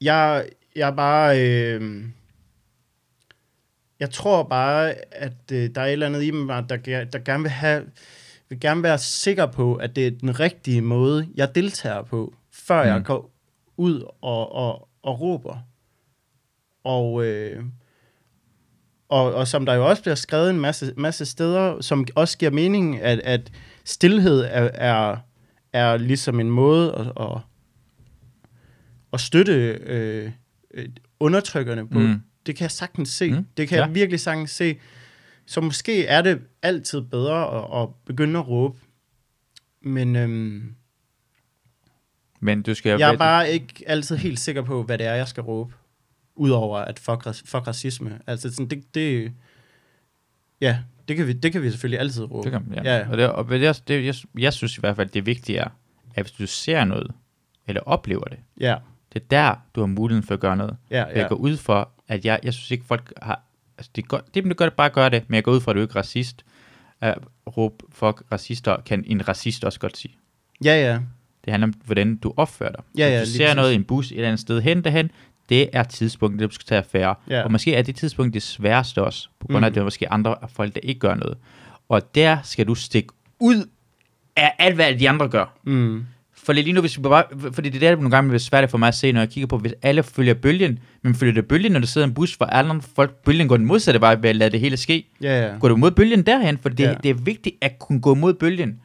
jeg, 0.00 0.48
jeg 0.76 0.88
er 0.88 0.96
bare... 0.96 1.40
Øh, 1.40 2.04
jeg 4.00 4.10
tror 4.10 4.42
bare, 4.42 4.94
at 5.14 5.52
øh, 5.52 5.70
der 5.74 5.80
er 5.80 5.86
et 5.86 5.92
eller 5.92 6.06
andet 6.06 6.22
i 6.22 6.30
mig, 6.30 6.68
der, 6.68 7.04
der 7.04 7.18
gerne 7.18 7.42
vil 7.42 7.50
have 7.50 7.86
vil 8.50 8.60
gerne 8.60 8.82
være 8.82 8.98
sikker 8.98 9.46
på, 9.46 9.74
at 9.74 9.96
det 9.96 10.06
er 10.06 10.10
den 10.10 10.40
rigtige 10.40 10.82
måde, 10.82 11.28
jeg 11.34 11.54
deltager 11.54 12.02
på, 12.02 12.34
før 12.50 12.82
mm. 12.82 12.88
jeg 12.88 13.04
går 13.04 13.30
ud 13.76 14.02
og, 14.20 14.52
og, 14.52 14.88
og 15.02 15.20
råber. 15.20 15.58
Og, 16.84 17.24
øh, 17.24 17.64
og, 19.10 19.34
og 19.34 19.48
som 19.48 19.66
der 19.66 19.74
jo 19.74 19.88
også 19.88 20.02
bliver 20.02 20.14
skrevet 20.14 20.50
en 20.50 20.60
masse, 20.60 20.94
masse 20.96 21.26
steder, 21.26 21.80
som 21.80 22.06
også 22.14 22.38
giver 22.38 22.50
mening, 22.50 23.00
at, 23.00 23.20
at 23.24 23.52
stillhed 23.84 24.40
er, 24.40 24.70
er, 24.74 25.16
er 25.72 25.96
ligesom 25.96 26.40
en 26.40 26.50
måde 26.50 26.94
at, 26.94 27.06
at, 27.20 27.38
at 29.12 29.20
støtte 29.20 29.52
øh, 29.52 30.30
øh, 30.74 30.88
undertrykkerne 31.20 31.88
på. 31.88 31.98
Mm. 31.98 32.22
Det 32.46 32.56
kan 32.56 32.62
jeg 32.62 32.70
sagtens 32.70 33.08
se. 33.08 33.30
Mm, 33.30 33.46
det 33.56 33.68
kan 33.68 33.78
ja. 33.78 33.84
jeg 33.84 33.94
virkelig 33.94 34.20
sagtens 34.20 34.50
se. 34.50 34.78
Så 35.46 35.60
måske 35.60 36.06
er 36.06 36.22
det 36.22 36.40
altid 36.62 37.00
bedre 37.00 37.58
at, 37.58 37.82
at 37.82 37.88
begynde 38.06 38.38
at 38.38 38.48
råbe. 38.48 38.78
Men 39.82 40.16
øhm, 40.16 40.74
Men 42.40 42.62
du 42.62 42.74
skal 42.74 42.98
jeg 42.98 43.12
er 43.12 43.18
bare 43.18 43.50
ikke 43.50 43.84
altid 43.86 44.16
helt 44.16 44.38
sikker 44.38 44.62
på, 44.62 44.82
hvad 44.82 44.98
det 44.98 45.06
er, 45.06 45.14
jeg 45.14 45.28
skal 45.28 45.42
råbe. 45.42 45.74
Udover 46.40 46.78
at 46.78 46.98
fuck, 46.98 47.24
fuck 47.44 47.66
racisme. 47.66 48.18
Altså 48.26 48.50
sådan, 48.50 48.66
det, 48.68 48.94
det, 48.94 49.32
ja, 50.60 50.78
det 51.08 51.16
kan, 51.16 51.26
vi, 51.26 51.32
det 51.32 51.52
kan 51.52 51.62
vi 51.62 51.70
selvfølgelig 51.70 52.00
altid 52.00 52.22
råbe. 52.30 52.44
Det 52.44 52.52
kan, 52.52 52.64
man, 52.68 52.84
ja. 52.84 52.96
Ja. 52.98 53.08
Og, 53.10 53.16
det, 53.18 53.28
og 53.28 53.48
det, 53.48 53.82
det, 53.88 54.04
jeg, 54.06 54.14
jeg 54.38 54.52
synes 54.52 54.76
i 54.76 54.80
hvert 54.80 54.96
fald, 54.96 55.08
det 55.08 55.26
vigtige 55.26 55.58
er, 55.58 55.68
at 56.14 56.22
hvis 56.24 56.32
du 56.32 56.46
ser 56.46 56.84
noget, 56.84 57.10
eller 57.66 57.80
oplever 57.86 58.24
det, 58.24 58.38
Ja, 58.60 58.76
det 59.12 59.22
er 59.22 59.26
der, 59.30 59.54
du 59.74 59.80
har 59.80 59.86
muligheden 59.86 60.26
for 60.26 60.34
at 60.34 60.40
gøre 60.40 60.56
noget. 60.56 60.76
ja, 60.90 60.98
Ja. 61.08 61.18
Jeg 61.20 61.28
går 61.28 61.36
ud 61.36 61.56
for, 61.56 61.90
at 62.08 62.24
jeg, 62.24 62.40
jeg 62.42 62.54
synes 62.54 62.70
ikke, 62.70 62.84
folk 62.84 63.12
har... 63.22 63.42
Altså, 63.78 63.90
det 63.96 64.08
godt, 64.08 64.34
det, 64.34 64.44
det 64.44 64.56
gør, 64.56 64.68
bare 64.68 64.90
gør 64.90 65.08
det, 65.08 65.24
men 65.28 65.34
jeg 65.34 65.44
går 65.44 65.52
ud 65.52 65.60
fra, 65.60 65.72
at 65.72 65.76
du 65.76 65.80
ikke 65.80 65.92
er 65.92 65.96
racist. 65.96 66.44
At 67.00 67.18
råbe 67.56 67.84
fuck 67.90 68.22
racister, 68.32 68.80
kan 68.80 69.04
en 69.06 69.28
racist 69.28 69.64
også 69.64 69.80
godt 69.80 69.96
sige. 69.96 70.14
Ja, 70.64 70.74
ja. 70.74 71.00
Det 71.44 71.50
handler 71.50 71.66
om, 71.66 71.74
hvordan 71.84 72.16
du 72.16 72.34
opfører 72.36 72.72
dig. 72.72 72.84
Ja, 72.98 73.08
ja, 73.08 73.18
Hvis 73.18 73.28
du 73.28 73.32
ser 73.36 73.44
præcis. 73.44 73.56
noget 73.56 73.72
i 73.72 73.74
en 73.74 73.84
bus 73.84 74.06
et 74.10 74.14
eller 74.16 74.28
andet 74.28 74.40
sted 74.40 74.60
hen 74.60 74.84
derhen, 74.84 75.10
det 75.50 75.68
er 75.72 75.82
tidspunktet, 75.82 76.50
du 76.50 76.54
skal 76.54 76.66
tage 76.66 76.78
affære. 76.78 77.14
Ja. 77.30 77.42
Og 77.42 77.52
måske 77.52 77.74
er 77.74 77.82
det 77.82 77.96
tidspunkt 77.96 78.34
det 78.34 78.42
sværeste 78.42 79.02
også, 79.02 79.28
på 79.40 79.46
grund 79.46 79.56
af, 79.56 79.60
Mm. 79.60 79.64
at 79.64 79.74
det 79.74 79.80
er 79.80 79.84
måske 79.84 80.12
andre 80.12 80.36
folk, 80.54 80.74
der 80.74 80.80
ikke 80.82 81.00
gør 81.00 81.14
noget. 81.14 81.38
Og 81.88 82.14
der 82.14 82.38
skal 82.42 82.66
du 82.66 82.74
stikke 82.74 83.08
ud 83.40 83.64
af 84.36 84.52
alt, 84.58 84.74
hvad 84.74 84.94
de 84.94 85.08
andre 85.08 85.28
gør. 85.28 85.58
Mm. 85.64 86.04
For 86.34 86.52
lige 86.52 86.72
nu, 86.72 86.80
hvis 86.80 86.98
vi 86.98 87.02
bare, 87.02 87.24
fordi 87.52 87.68
det 87.68 87.82
er 87.82 87.88
der, 87.90 87.96
nogle 87.96 88.10
gange 88.10 88.28
bliver 88.28 88.38
svært 88.38 88.70
for 88.70 88.78
mig 88.78 88.88
at 88.88 88.94
se, 88.94 89.12
når 89.12 89.20
jeg 89.20 89.28
kigger 89.30 89.46
på, 89.46 89.58
hvis 89.58 89.74
alle 89.82 90.02
følger 90.02 90.34
bølgen, 90.34 90.78
men 91.02 91.14
følger 91.14 91.34
det 91.34 91.48
bølgen, 91.48 91.72
når 91.72 91.80
du 91.80 91.86
sidder 91.86 92.06
i 92.06 92.08
en 92.08 92.14
bus, 92.14 92.34
hvor 92.34 92.46
alle 92.46 92.70
andre 92.70 92.84
folk, 92.94 93.14
bølgen 93.24 93.48
går 93.48 93.56
den 93.56 93.66
modsatte 93.66 94.00
vej 94.00 94.14
ved 94.14 94.30
at 94.30 94.36
lade 94.36 94.50
det 94.50 94.60
hele 94.60 94.76
ske. 94.76 95.06
Ja, 95.22 95.46
ja. 95.46 95.58
Går 95.58 95.68
du 95.68 95.76
mod 95.76 95.90
bølgen 95.90 96.22
derhen, 96.26 96.58
for 96.58 96.68
det, 96.68 96.80
ja. 96.84 96.94
det 97.02 97.10
er 97.10 97.14
vigtigt 97.14 97.56
at 97.60 97.78
kunne 97.78 98.00
gå 98.00 98.14
mod 98.14 98.34
bølgen. 98.34 98.80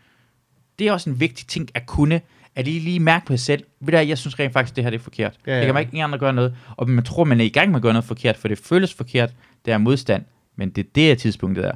Det 0.79 0.87
er 0.87 0.91
også 0.91 1.09
en 1.09 1.19
vigtig 1.19 1.47
ting 1.47 1.69
at 1.73 1.85
kunne, 1.85 2.21
at 2.55 2.65
lige 2.65 2.79
lige 2.79 2.99
mærke 2.99 3.25
på 3.25 3.33
sig 3.33 3.39
selv, 3.39 3.63
ved 3.79 3.91
du 3.93 3.97
jeg 3.97 4.17
synes 4.17 4.39
rent 4.39 4.53
faktisk, 4.53 4.75
det 4.75 4.83
her 4.83 4.91
det 4.91 4.99
er 4.99 5.03
forkert. 5.03 5.37
Ja, 5.47 5.51
Ja. 5.51 5.57
Det 5.59 5.65
kan 5.65 5.73
man 5.73 5.81
ikke 5.81 5.93
ingen 5.93 6.03
andre 6.03 6.19
gøre 6.19 6.33
noget, 6.33 6.55
og 6.77 6.89
man 6.89 7.03
tror, 7.03 7.23
man 7.23 7.39
er 7.39 7.45
i 7.45 7.49
gang 7.49 7.69
med 7.71 7.75
at 7.75 7.81
gøre 7.81 7.93
noget 7.93 8.05
forkert, 8.05 8.37
for 8.37 8.47
det 8.47 8.57
føles 8.57 8.93
forkert, 8.93 9.33
det 9.65 9.73
er 9.73 9.77
modstand, 9.77 10.23
men 10.55 10.69
det 10.69 10.85
er 10.85 10.89
det, 10.95 11.11
er 11.11 11.15
tidspunktet 11.15 11.65
er. 11.65 11.75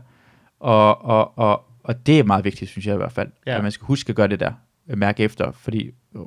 Og, 0.60 1.06
og, 1.06 1.38
og, 1.38 1.66
og 1.84 2.06
det 2.06 2.20
er 2.20 2.24
meget 2.24 2.46
vigtigt, 2.46 2.72
synes 2.72 2.86
jeg 2.88 2.94
i 2.94 2.98
hvert 2.98 3.12
fald, 3.12 3.28
Ja. 3.48 3.58
at 3.58 3.64
man 3.64 3.72
skal 3.72 3.86
huske 3.86 4.10
at 4.10 4.16
gøre 4.16 4.28
det 4.28 4.40
der, 4.40 4.52
at 4.88 4.98
mærke 4.98 5.24
efter, 5.24 5.52
fordi 5.52 5.92
øh, 6.16 6.22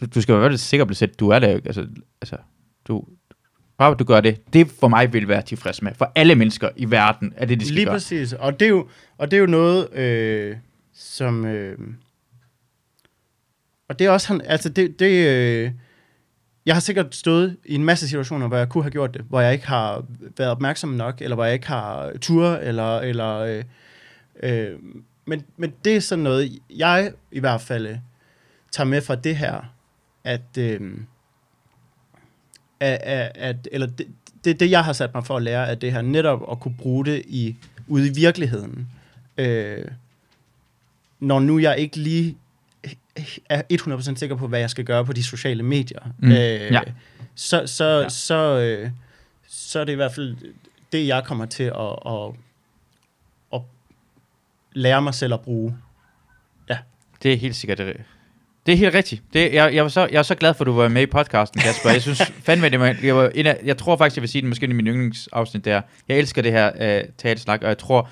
du, 0.00 0.06
du 0.14 0.20
skal 0.20 0.34
være 0.40 0.48
lidt 0.50 0.60
sikker 0.60 0.84
på 0.84 0.88
det 0.88 0.96
selv, 0.96 1.14
du 1.20 1.28
er 1.28 1.38
der 1.38 1.48
jo 1.50 1.56
ikke, 1.56 1.66
altså, 1.68 1.86
altså 2.20 2.36
du, 2.88 3.04
bare 3.78 3.90
at 3.92 3.98
du 3.98 4.04
gør 4.04 4.20
det, 4.20 4.52
det 4.52 4.68
for 4.80 4.88
mig 4.88 5.12
vil 5.12 5.28
være 5.28 5.42
tilfreds 5.42 5.82
med, 5.82 5.94
for 5.94 6.12
alle 6.14 6.34
mennesker 6.34 6.68
i 6.76 6.90
verden 6.90 7.32
er 7.36 7.46
det, 7.46 7.60
de 7.60 7.64
skal 7.64 7.74
Lige 7.74 7.84
gøre. 7.84 7.94
præcis. 7.94 8.32
Og 8.32 8.60
det 8.60 8.66
er 8.66 8.70
jo, 8.70 8.88
og 9.18 9.30
det 9.30 9.36
er 9.36 9.40
jo 9.40 9.46
noget, 9.46 9.92
øh, 9.94 10.56
som... 10.94 11.44
Øh, 11.46 11.78
og 13.88 13.98
det 13.98 14.06
er 14.06 14.10
også... 14.10 14.28
han- 14.28 14.40
Altså, 14.44 14.68
det... 14.68 14.98
det 14.98 15.26
øh, 15.28 15.70
jeg 16.66 16.74
har 16.74 16.80
sikkert 16.80 17.14
stået 17.14 17.56
i 17.64 17.74
en 17.74 17.84
masse 17.84 18.08
situationer, 18.08 18.48
hvor 18.48 18.56
jeg 18.56 18.68
kunne 18.68 18.84
have 18.84 18.90
gjort 18.90 19.14
det, 19.14 19.24
hvor 19.28 19.40
jeg 19.40 19.52
ikke 19.52 19.66
har 19.66 20.04
været 20.36 20.50
opmærksom 20.50 20.88
nok, 20.90 21.20
eller 21.22 21.34
hvor 21.34 21.44
jeg 21.44 21.54
ikke 21.54 21.66
har 21.66 22.12
tur, 22.20 22.48
eller... 22.48 22.98
eller 22.98 23.36
øh, 23.38 23.64
øh, 24.42 24.78
men, 25.26 25.44
men 25.56 25.72
det 25.84 25.96
er 25.96 26.00
sådan 26.00 26.22
noget, 26.22 26.58
jeg 26.76 27.12
i 27.32 27.40
hvert 27.40 27.60
fald 27.60 27.86
øh, 27.86 27.96
tager 28.72 28.86
med 28.88 29.00
fra 29.02 29.14
det 29.14 29.36
her, 29.36 29.72
at... 30.24 30.58
Øh, 30.58 30.80
at, 32.80 33.32
at, 33.34 33.68
eller 33.72 33.86
det, 33.86 34.06
det, 34.44 34.60
det, 34.60 34.70
jeg 34.70 34.84
har 34.84 34.92
sat 34.92 35.14
mig 35.14 35.26
for 35.26 35.36
at 35.36 35.42
lære 35.42 35.68
af 35.68 35.78
det 35.78 35.92
her, 35.92 36.02
netop 36.02 36.50
at 36.52 36.60
kunne 36.60 36.74
bruge 36.78 37.04
det 37.04 37.22
i, 37.26 37.56
ude 37.88 38.06
i 38.08 38.14
virkeligheden. 38.14 38.88
Øh, 39.38 39.84
når 41.20 41.40
nu 41.40 41.58
jeg 41.58 41.78
ikke 41.78 41.96
lige 41.96 42.36
er 43.48 43.62
100% 43.72 44.16
sikker 44.16 44.36
på, 44.36 44.46
hvad 44.48 44.60
jeg 44.60 44.70
skal 44.70 44.84
gøre 44.84 45.04
på 45.04 45.12
de 45.12 45.22
sociale 45.24 45.62
medier. 45.62 46.00
Mm, 46.18 46.30
Øh, 46.30 46.36
ja. 46.72 46.80
Så, 47.34 47.62
så, 47.66 47.84
Ja. 47.84 48.00
ja. 48.02 48.08
så, 48.08 48.34
øh, 48.58 48.90
så 49.48 49.80
er 49.80 49.84
det 49.84 49.92
i 49.92 49.96
hvert 49.96 50.14
fald 50.14 50.36
det, 50.92 51.06
jeg 51.06 51.24
kommer 51.24 51.46
til 51.46 51.62
at, 51.64 51.98
at, 52.06 52.32
at 53.54 53.60
lære 54.72 55.02
mig 55.02 55.14
selv 55.14 55.34
at 55.34 55.40
bruge. 55.40 55.76
Det 57.22 57.32
er 57.32 57.36
helt 57.36 57.56
sikkert 57.56 57.78
det. 57.78 57.96
Det 58.66 58.72
er 58.72 58.76
helt 58.76 58.94
rigtigt. 58.94 59.22
Det, 59.32 59.54
jeg, 59.54 59.74
jeg, 59.74 59.82
var 59.82 59.88
så, 59.88 60.08
jeg 60.12 60.18
er 60.18 60.22
så 60.22 60.34
glad 60.34 60.54
for, 60.54 60.64
at 60.64 60.66
du 60.66 60.72
var 60.72 60.88
med 60.88 61.02
i 61.02 61.06
podcasten, 61.06 61.60
Kasper. 61.60 61.90
Jeg 61.90 62.02
synes 62.02 62.22
fandme, 62.46 62.68
det 62.68 62.80
var, 62.80 62.96
jeg, 63.02 63.16
var 63.16 63.28
en 63.34 63.46
af, 63.46 63.60
jeg 63.64 63.76
tror 63.78 63.96
faktisk, 63.96 64.16
jeg 64.16 64.22
vil 64.22 64.28
sige 64.28 64.42
det 64.42 64.48
måske 64.48 64.66
i 64.66 64.72
min 64.72 64.86
yndlingsafsnit 64.86 65.64
der. 65.64 65.80
Jeg 66.08 66.18
elsker 66.18 66.42
det 66.42 66.52
her 66.52 67.00
uh, 67.02 67.08
talesnak, 67.18 67.62
og 67.62 67.68
jeg 67.68 67.78
tror, 67.78 68.10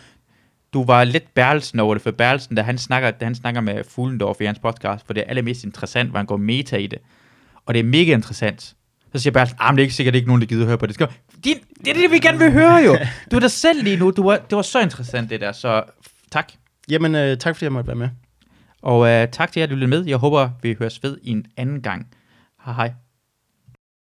du 0.75 0.85
var 0.85 1.05
lidt 1.05 1.35
Berlsen 1.35 1.81
over 1.81 1.95
det, 1.95 2.03
for 2.03 2.11
Berlsen, 2.11 2.57
da 2.57 2.63
han 2.63 2.79
snakker, 2.79 3.11
da 3.11 3.25
han 3.25 3.35
snakker 3.35 3.61
med 3.61 3.85
Fuglendorf 3.89 4.41
i 4.41 4.45
hans 4.45 4.59
podcast, 4.59 5.07
for 5.07 5.13
det 5.13 5.21
er 5.21 5.29
allermest 5.29 5.65
interessant, 5.65 6.11
hvor 6.11 6.19
han 6.19 6.27
går 6.27 6.37
meta 6.37 6.77
i 6.77 6.87
det. 6.87 6.99
Og 7.67 7.75
det 7.75 7.81
er 7.81 7.85
mega 7.85 8.13
interessant. 8.13 8.75
Så 9.13 9.19
siger 9.23 9.33
Berlsen, 9.33 9.57
ah, 9.61 9.73
det 9.73 9.79
er 9.79 9.83
ikke 9.83 9.95
sikkert, 9.95 10.13
det 10.13 10.19
er 10.19 10.21
ikke 10.21 10.29
nogen, 10.29 10.41
der 10.41 10.47
gider 10.47 10.67
høre 10.67 10.79
på 10.79 10.87
det. 10.87 10.95
Skal, 10.95 11.09
Din, 11.45 11.57
det 11.85 11.89
er 11.89 11.95
det, 11.95 12.11
vi 12.11 12.19
gerne 12.19 12.39
vil 12.39 12.53
høre 12.53 12.75
jo. 12.75 12.97
Du 13.31 13.37
er 13.37 13.41
der 13.41 13.49
selv 13.49 13.83
lige 13.83 13.97
nu. 13.97 14.11
Du 14.11 14.23
var, 14.23 14.37
det 14.37 14.57
var 14.57 14.63
så 14.63 14.81
interessant, 14.81 15.31
det 15.31 15.41
der. 15.41 15.53
Så 15.53 15.83
tak. 16.31 16.53
Jamen, 16.89 17.15
øh, 17.15 17.39
tak 17.39 17.57
fordi 17.57 17.65
jeg 17.65 17.73
måtte 17.73 17.89
være 17.89 17.97
med. 17.97 18.09
Og 18.83 19.09
øh, 19.09 19.29
tak 19.29 19.53
til 19.53 19.61
jer, 19.61 19.67
der 19.67 19.75
lyttede 19.75 19.91
med. 19.91 20.07
Jeg 20.07 20.17
håber, 20.17 20.51
vi 20.63 20.77
høres 20.79 21.03
ved 21.03 21.19
en 21.23 21.47
anden 21.57 21.83
gang. 21.83 22.07
Hej 22.65 22.75
hej. 22.75 23.04